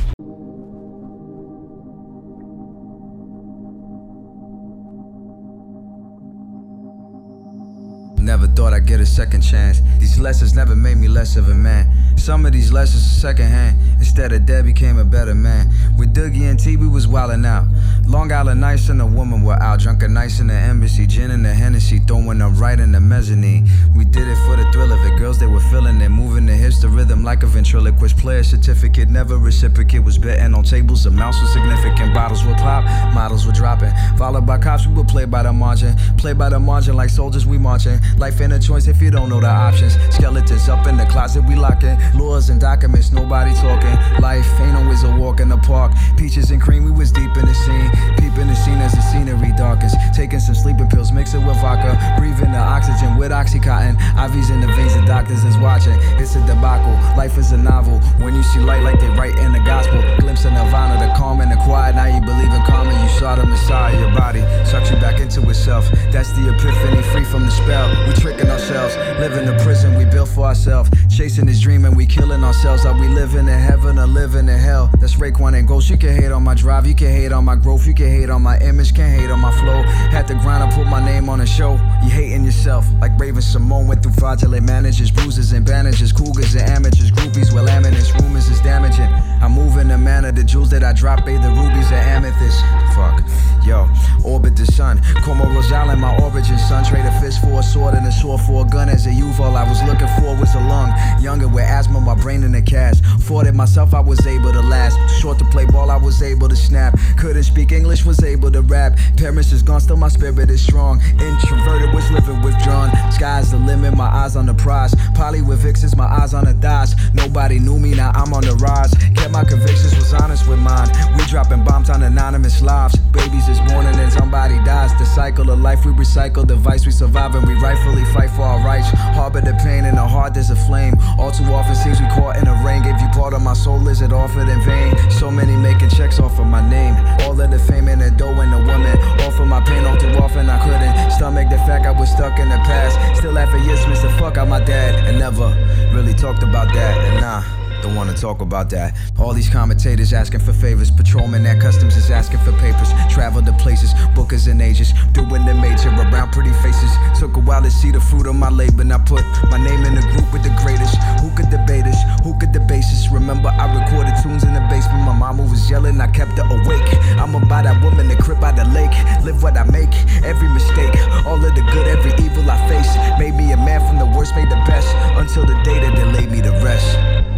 Never 8.18 8.49
thought 8.49 8.72
I'd 8.72 8.88
get 8.88 8.99
a 8.99 9.07
second 9.07 9.42
chance. 9.42 9.82
These 10.01 10.18
lessons 10.18 10.53
never 10.55 10.74
made 10.74 10.96
me 10.96 11.07
less 11.07 11.36
of 11.36 11.49
a 11.49 11.55
man. 11.55 11.86
Some 12.19 12.45
of 12.45 12.53
these 12.53 12.71
lessons 12.71 13.03
are 13.05 13.21
secondhand. 13.21 13.79
Instead 13.99 14.33
of 14.33 14.45
dead, 14.45 14.64
became 14.64 14.99
a 14.99 15.05
better 15.05 15.35
man. 15.35 15.71
With 15.97 16.14
Dougie 16.14 16.49
and 16.51 16.59
T, 16.61 16.77
we 16.77 16.87
was 16.87 17.07
wildin' 17.07 17.47
out. 17.47 17.66
Long 18.07 18.31
Island 18.31 18.61
nights 18.61 18.89
and 18.89 19.01
the 19.01 19.07
woman 19.07 19.43
were 19.43 19.61
out. 19.62 19.81
Drunken 19.81 20.12
nights 20.12 20.41
in 20.41 20.49
the 20.49 20.55
embassy, 20.55 21.07
gin 21.07 21.31
and 21.31 21.45
the 21.45 21.55
Hennessy, 21.55 21.99
throwing 22.01 22.43
up 22.43 22.53
right 22.57 22.79
in 22.79 22.93
the 22.93 23.01
mezzanine. 23.01 23.69
We 23.97 24.05
did 24.05 24.29
it 24.29 24.37
for 24.47 24.57
the 24.57 24.71
thrill 24.73 24.93
of 24.93 25.01
it. 25.07 25.19
Girls, 25.19 25.39
they 25.39 25.47
were 25.47 25.61
feeling 25.71 26.01
it, 26.01 26.11
moving 26.11 26.47
the 26.47 26.55
hips 26.55 26.81
to 26.81 26.89
rhythm 26.89 27.25
like 27.25 27.43
a 27.43 27.47
ventriloquist. 27.47 28.16
Player 28.19 28.43
certificate, 28.43 29.09
never 29.09 29.39
reciprocate. 29.39 30.05
Was 30.05 30.19
betting 30.19 30.55
on 30.55 30.64
tables, 30.64 31.07
amounts 31.07 31.41
were 31.41 31.49
significant. 31.49 32.14
Bottles 32.14 32.45
would 32.45 32.59
pop, 32.59 32.85
models 33.14 33.47
were 33.47 33.53
dropping. 33.53 33.93
Followed 34.16 34.47
by 34.47 34.59
cops, 34.59 34.87
we 34.87 34.95
would 34.95 35.09
play 35.09 35.25
by 35.25 35.43
the 35.43 35.53
margin. 35.53 35.97
Play 36.19 36.35
by 36.35 36.49
the 36.51 36.61
margin 36.61 36.95
like 36.95 37.11
soldiers, 37.11 37.47
we 37.47 37.59
marching. 37.59 37.99
Life 38.16 38.41
ain't 38.41 38.53
a 38.53 38.59
choice 38.59 38.87
if 38.87 39.01
you 39.01 39.11
don't 39.11 39.29
know 39.29 39.41
the 39.41 39.49
options. 39.49 39.95
Skeletons 40.14 40.69
up 40.69 40.87
in 40.87 40.97
the 40.97 41.07
closet, 41.07 41.43
we 41.45 41.55
locking. 41.55 41.97
Laws 42.14 42.50
and 42.50 42.61
documents, 42.61 43.12
nobody 43.12 43.54
talking. 43.54 43.96
Life 44.20 44.48
ain't 44.61 44.76
always 44.76 45.04
a 45.04 45.16
walk 45.16 45.40
in 45.40 45.48
the 45.48 45.59
park. 45.59 45.92
Peaches 46.16 46.50
and 46.50 46.61
cream, 46.61 46.84
we 46.84 46.90
was 46.90 47.12
deep 47.12 47.36
in 47.36 47.44
the 47.46 47.54
scene. 47.54 47.90
Peeping 48.16 48.48
the 48.48 48.56
scene 48.56 48.78
as 48.78 48.92
the 48.92 49.02
scenery 49.02 49.52
darkest. 49.56 49.96
Taking 50.14 50.40
some 50.40 50.54
sleeping 50.54 50.88
pills, 50.88 51.12
mix 51.12 51.34
it 51.34 51.38
with 51.38 51.61
vodka. 51.61 51.98
Breathing 52.18 52.52
the 52.52 52.59
oxygen 52.59 53.16
with 53.16 53.32
Oxycontin. 53.32 53.96
IVs 54.16 54.50
in 54.50 54.61
the 54.61 54.68
veins, 54.68 54.94
the 54.94 55.04
doctors 55.04 55.44
is 55.44 55.56
watching. 55.59 55.98
It's 56.18 56.34
a 56.36 56.40
debacle. 56.46 56.92
Life 57.16 57.36
is 57.38 57.52
a 57.52 57.56
novel. 57.56 57.98
When 58.22 58.34
you 58.34 58.42
see 58.42 58.61
light 58.61 58.82
like 58.82 59.00
they 59.00 59.09
write 59.11 59.36
in 59.38 59.52
the 59.52 59.61
gospel. 59.61 60.00
Glimpse 60.18 60.44
of 60.44 60.52
nirvana, 60.52 61.04
the 61.04 61.12
calm 61.14 61.40
and 61.40 61.50
the 61.50 61.56
quiet. 61.56 61.94
Now 61.94 62.06
you 62.06 62.20
believe 62.20 62.52
in 62.52 62.62
karma. 62.64 62.92
You 63.02 63.09
saw 63.18 63.34
the 63.34 63.46
Messiah. 63.46 63.98
Your 63.98 64.14
body 64.14 64.40
sucks 64.64 64.90
you 64.90 64.96
back 64.96 65.20
into 65.20 65.48
itself. 65.48 65.88
That's 66.12 66.32
the 66.32 66.54
epiphany, 66.54 67.02
free 67.12 67.24
from 67.24 67.44
the 67.44 67.50
spell. 67.50 67.88
We 68.06 68.14
tricking 68.14 68.48
ourselves. 68.48 68.96
Living 69.20 69.46
the 69.46 69.59
prison 69.62 69.96
we 69.96 70.04
built 70.04 70.28
for 70.28 70.46
ourselves. 70.46 70.90
Chasing 71.09 71.46
this 71.46 71.61
dream 71.61 71.84
and 71.84 71.96
we 71.99 72.07
killing 72.07 72.44
ourselves. 72.44 72.86
Are 72.86 72.96
we 72.96 73.09
living 73.09 73.49
in 73.49 73.59
heaven 73.59 73.99
or 73.99 74.07
living 74.07 74.49
in 74.49 74.57
hell? 74.57 74.88
That's 75.01 75.16
Raekwon 75.16 75.59
and 75.59 75.66
Ghost. 75.66 75.90
You 75.90 75.99
can 75.99 76.14
hate 76.14 76.30
on 76.30 76.44
my 76.44 76.55
drive. 76.55 76.86
You 76.86 76.94
can 76.94 77.09
hate 77.09 77.32
on 77.32 77.44
my 77.44 77.57
growth. 77.57 77.88
You 77.88 77.92
can 77.92 78.07
hate 78.07 78.30
on 78.30 78.40
my 78.40 78.57
image. 78.61 78.94
Can't 78.94 79.20
hate 79.20 79.30
on 79.30 79.40
my 79.40 79.51
flow. 79.59 79.82
Had 79.82 80.28
to 80.28 80.34
grind. 80.34 80.62
I 80.62 80.70
put 80.72 80.86
my 80.86 81.05
name 81.05 81.28
on 81.28 81.40
a 81.40 81.46
show. 81.46 81.72
You 82.05 82.11
hating 82.11 82.44
yourself. 82.44 82.86
Like 83.01 83.18
Raven-Symoné 83.18 83.88
went 83.88 84.03
through 84.05 84.12
fraudulent 84.12 84.64
managers. 84.64 85.11
Bruises 85.11 85.51
and 85.51 85.66
bandages. 85.66 86.12
Cougars 86.12 86.55
and 86.55 86.70
amateurs. 86.70 87.11
Groupies 87.11 87.53
with 87.53 87.66
laminates. 87.68 88.16
Rumors 88.22 88.49
is 88.49 88.61
damaging. 88.61 89.11
I 89.42 89.49
move 89.49 89.76
in 89.76 89.90
a 89.90 89.99
manner. 89.99 90.30
The 90.30 90.44
jewels 90.44 90.70
that 90.70 90.84
I 90.84 90.92
drop. 90.92 91.26
Bathe 91.26 91.42
the 91.42 91.51
rubies 91.51 91.90
and 91.90 92.24
amethyst. 92.24 92.62
Fuck. 92.94 93.26
Yo. 93.66 93.90
Orbit 94.24 94.55
the 94.55 94.66
sun. 94.66 95.03
Como 95.24 95.46
Rosal 95.53 95.96
my 95.96 96.16
origin. 96.22 96.59
Son. 96.59 96.84
Trade 96.84 97.07
a 97.07 97.20
fist 97.20 97.40
for 97.40 97.59
a 97.59 97.62
sword 97.62 97.94
and 97.94 98.07
a 98.07 98.12
sword 98.12 98.40
for 98.42 98.64
a 98.64 98.68
gun. 98.68 98.88
As 98.88 99.07
a 99.09 99.12
youth, 99.12 99.40
all 99.40 99.57
I 99.57 99.68
was 99.68 99.82
looking 99.82 100.07
for 100.20 100.36
was 100.38 100.55
a 100.55 100.61
lung. 100.61 100.94
Younger 101.20 101.49
with 101.49 101.64
asthma, 101.64 101.88
my 101.91 102.14
brain 102.14 102.43
in 102.43 102.55
a 102.55 102.62
cast. 102.62 103.05
Fought 103.22 103.47
it 103.47 103.55
myself, 103.55 103.95
I 103.95 104.01
was 104.01 104.26
able 104.26 104.53
to 104.53 104.61
last. 104.61 104.99
Short 105.20 105.39
to 105.39 105.45
play 105.47 105.66
ball, 105.66 105.91
I 105.91 105.97
was 105.97 106.22
able 106.22 106.49
to 106.49 106.57
snap. 106.57 106.99
Couldn't 107.16 107.45
speak 107.45 107.72
English, 107.72 108.05
was 108.05 108.22
able 108.22 108.51
to 108.53 108.62
rap. 108.62 108.99
Parents 109.16 109.53
is 109.53 109.62
gone, 109.62 109.80
still 109.80 109.97
my 109.97 110.09
spirit 110.09 110.51
is 110.51 110.62
strong. 110.62 111.01
Introverted, 111.18 111.93
was 111.95 112.11
living 112.11 112.43
withdrawn. 112.43 112.91
Sky's 113.12 113.51
the 113.51 113.59
limit, 113.59 113.97
my 113.97 114.07
eyes 114.09 114.36
on 114.36 114.47
the 114.47 114.55
prize. 114.55 114.95
Poly 115.14 115.43
with 115.43 115.61
Vixens, 115.61 115.97
my 115.97 116.07
eyes 116.07 116.34
on 116.34 116.45
the 116.45 116.55
thighs. 116.55 116.95
Nobody 117.14 117.59
knew 117.59 117.78
me, 117.78 117.95
now 117.95 118.12
I'm 118.14 118.32
on 118.32 118.43
the 118.43 118.55
rise. 118.57 118.93
Kept 119.14 119.30
my 119.30 119.45
convictions, 119.45 119.95
was 119.97 120.14
honest 120.14 120.49
with 120.49 120.59
mine. 120.59 120.89
We 121.16 121.24
dropping 121.26 121.64
bombs 121.64 121.91
on 121.91 122.03
anonymous 122.03 122.62
lives. 122.62 122.97
Babies 123.12 123.49
is 123.49 123.59
born 123.61 123.86
and 123.86 123.97
then 123.97 124.11
somebody 124.11 124.57
dies. 124.64 124.97
The 124.99 125.07
cycle 125.07 125.51
of 125.51 125.61
life, 125.61 125.84
we 125.84 125.93
recycle 125.93 126.47
the 126.47 126.57
vice, 126.57 126.86
we 126.86 126.93
survive 126.93 127.34
and 127.34 127.47
we 127.47 127.55
rightfully 127.55 128.05
fight 128.07 128.30
for 128.30 128.43
our 128.43 128.64
rights. 128.64 128.89
Harbor 128.89 129.41
the 129.41 129.55
pain 129.64 129.84
in 129.84 129.95
the 129.95 130.07
heart, 130.07 130.34
there's 130.34 130.51
a 130.51 130.57
flame. 130.57 130.95
All 131.18 131.30
too 131.30 131.45
often 131.45 131.68
seems 131.75 132.01
we 132.01 132.07
caught 132.09 132.37
in 132.37 132.45
the 132.45 132.55
rain. 132.64 132.83
Gave 132.83 133.01
you 133.01 133.09
part 133.09 133.35
of 133.35 133.43
my 133.43 133.55
soul, 133.55 133.87
is 133.89 134.01
it 134.01 134.12
offered 134.12 134.49
in 134.49 134.61
vain? 134.62 134.97
So 135.11 135.31
many 135.31 135.57
making 135.57 135.91
checks 135.91 136.19
off 136.19 136.39
of 136.39 136.47
my 136.47 136.66
name. 136.69 136.95
All 137.23 137.41
of 137.41 137.51
the 137.51 137.59
fame 137.59 137.89
and 137.89 138.01
the 138.01 138.11
dough 138.11 138.41
and 138.41 138.53
the 138.53 138.59
woman. 138.59 138.97
All 139.23 139.31
for 139.31 139.47
my 139.47 139.61
pain, 139.61 139.85
all 139.85 139.97
too 139.97 140.09
often 140.19 140.49
I 140.49 140.59
couldn't 140.64 141.11
stomach 141.12 141.49
the 141.51 141.59
fact 141.59 141.87
I 141.87 141.91
was 141.91 142.11
stuck 142.11 142.39
in 142.39 142.49
the 142.49 142.57
past. 142.57 143.19
Still 143.19 143.39
after 143.39 143.59
years, 143.59 143.87
missed 143.87 144.03
the 144.03 144.11
fuck 144.11 144.37
out 144.37 144.49
my 144.49 144.61
dad. 144.61 144.95
And 145.07 145.19
never 145.19 145.49
really 145.93 146.14
talked 146.14 146.43
about 146.43 146.73
that. 146.75 146.97
And 146.99 147.21
nah. 147.21 147.68
Don't 147.83 147.95
wanna 147.95 148.14
talk 148.14 148.41
about 148.41 148.70
that. 148.70 148.95
All 149.18 149.33
these 149.33 149.49
commentators 149.49 150.12
asking 150.12 150.41
for 150.41 150.53
favors. 150.53 150.91
Patrolman 150.91 151.47
at 151.47 151.61
customs 151.61 151.97
is 151.97 152.11
asking 152.11 152.41
for 152.41 152.53
papers. 152.59 152.91
Travel 153.11 153.43
to 153.43 153.53
places, 153.55 153.95
bookers 154.14 154.49
and 154.51 154.61
agents. 154.61 154.93
Doing 155.12 155.45
the 155.45 155.55
major 155.55 155.89
around 155.89 156.33
pretty 156.33 156.53
faces. 156.64 156.91
Took 157.18 157.37
a 157.37 157.41
while 157.41 157.62
to 157.62 157.70
see 157.70 157.91
the 157.91 158.01
fruit 158.01 158.26
of 158.26 158.35
my 158.35 158.51
labor. 158.51 158.83
And 158.83 158.93
I 158.93 158.99
put 158.99 159.24
my 159.51 159.59
name 159.59 159.85
in 159.85 159.95
the 159.95 160.03
group 160.03 160.33
with 160.33 160.43
the 160.43 160.55
greatest. 160.62 160.97
Who 161.20 161.31
could 161.37 161.51
debate 161.51 161.87
us? 161.87 161.99
Who 162.24 162.39
could 162.39 162.53
debate 162.53 162.85
us? 162.85 163.09
Remember, 163.11 163.49
I 163.49 163.66
recorded 163.72 164.14
tunes 164.22 164.45
in 164.45 164.55
the 164.55 164.61
basement. 164.70 165.05
My 165.05 165.14
mama 165.14 165.43
was 165.43 165.70
yelling, 165.70 166.01
I 166.01 166.09
kept 166.09 166.39
her 166.39 166.47
awake. 166.47 166.89
I'm 167.18 167.35
about 167.35 167.64
that 167.64 167.83
woman, 167.83 168.09
the 168.09 168.16
crib 168.16 168.41
by 168.41 168.53
the 168.53 168.64
lake. 168.66 168.93
Live 169.24 169.43
what 169.43 169.57
I 169.57 169.64
make, 169.64 169.93
every 170.24 170.49
mistake. 170.49 170.95
All 171.26 171.43
of 171.43 171.55
the 171.55 171.62
good, 171.72 171.87
every 171.87 172.12
evil 172.24 172.51
I 172.51 172.59
face. 172.68 172.91
Made 173.18 173.35
me 173.35 173.53
a 173.53 173.57
man 173.57 173.81
from 173.87 173.99
the 173.99 174.07
worst, 174.16 174.35
made 174.35 174.51
the 174.51 174.62
best. 174.66 174.89
Until 175.16 175.47
the 175.47 175.55
day 175.62 175.79
that 175.81 175.95
they 175.97 176.05
laid 176.05 176.31
me 176.31 176.43
to 176.43 176.51
rest. 176.62 177.38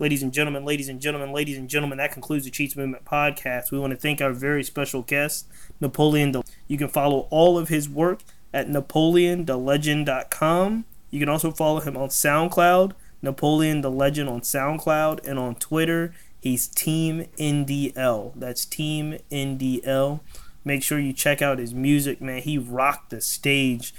Ladies 0.00 0.22
and 0.22 0.32
gentlemen, 0.32 0.64
ladies 0.64 0.88
and 0.88 1.00
gentlemen, 1.00 1.32
ladies 1.32 1.58
and 1.58 1.68
gentlemen, 1.68 1.98
that 1.98 2.12
concludes 2.12 2.44
the 2.44 2.52
Cheats 2.52 2.76
Movement 2.76 3.04
podcast. 3.04 3.72
We 3.72 3.80
want 3.80 3.90
to 3.90 3.96
thank 3.96 4.22
our 4.22 4.32
very 4.32 4.62
special 4.62 5.02
guest, 5.02 5.48
Napoleon. 5.80 6.40
You 6.68 6.78
can 6.78 6.86
follow 6.86 7.26
all 7.30 7.58
of 7.58 7.68
his 7.68 7.88
work 7.88 8.20
at 8.52 8.68
napoleondalegend.com. 8.68 10.84
You 11.10 11.20
can 11.20 11.28
also 11.28 11.50
follow 11.50 11.80
him 11.80 11.96
on 11.96 12.08
SoundCloud, 12.08 12.92
Napoleon 13.22 13.80
Da 13.80 13.88
Legend 13.88 14.28
on 14.28 14.40
SoundCloud, 14.42 15.26
and 15.26 15.38
on 15.38 15.54
Twitter, 15.56 16.14
he's 16.40 16.68
Team 16.68 17.26
NDL. 17.38 18.32
That's 18.36 18.64
Team 18.64 19.18
NDL. 19.30 20.20
Make 20.64 20.82
sure 20.82 20.98
you 20.98 21.12
check 21.12 21.40
out 21.40 21.58
his 21.58 21.74
music, 21.74 22.20
man. 22.20 22.42
He 22.42 22.58
rocked 22.58 23.10
the 23.10 23.20
stage 23.20 23.94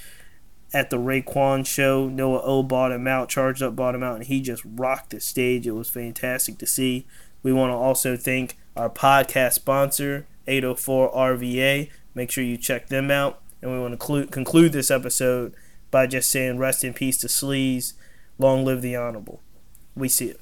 at 0.73 0.89
the 0.89 0.97
Raekwon 0.97 1.65
show. 1.65 2.07
Noah-O 2.07 2.63
bought 2.63 2.91
him 2.91 3.07
out, 3.07 3.29
charged 3.29 3.63
up, 3.63 3.75
bought 3.75 3.95
him 3.95 4.03
out, 4.03 4.17
and 4.17 4.25
he 4.25 4.41
just 4.41 4.63
rocked 4.65 5.09
the 5.09 5.19
stage. 5.19 5.65
It 5.65 5.71
was 5.71 5.89
fantastic 5.89 6.57
to 6.59 6.67
see. 6.67 7.05
We 7.41 7.53
want 7.53 7.71
to 7.71 7.75
also 7.75 8.15
thank 8.15 8.57
our 8.75 8.89
podcast 8.89 9.53
sponsor, 9.53 10.27
804 10.47 11.11
RVA. 11.11 11.89
Make 12.13 12.31
sure 12.31 12.43
you 12.43 12.57
check 12.57 12.87
them 12.87 13.09
out. 13.09 13.41
And 13.61 13.71
we 13.71 13.79
want 13.79 13.93
to 13.93 13.97
clu- 13.97 14.27
conclude 14.27 14.71
this 14.71 14.91
episode 14.91 15.53
by 15.91 16.07
just 16.07 16.29
saying 16.29 16.57
rest 16.57 16.83
in 16.83 16.93
peace 16.93 17.17
to 17.17 17.27
Sleaze. 17.27 17.93
Long 18.37 18.63
live 18.63 18.81
the 18.81 18.95
Honorable. 18.95 19.41
We 19.95 20.07
see 20.07 20.27
it. 20.27 20.39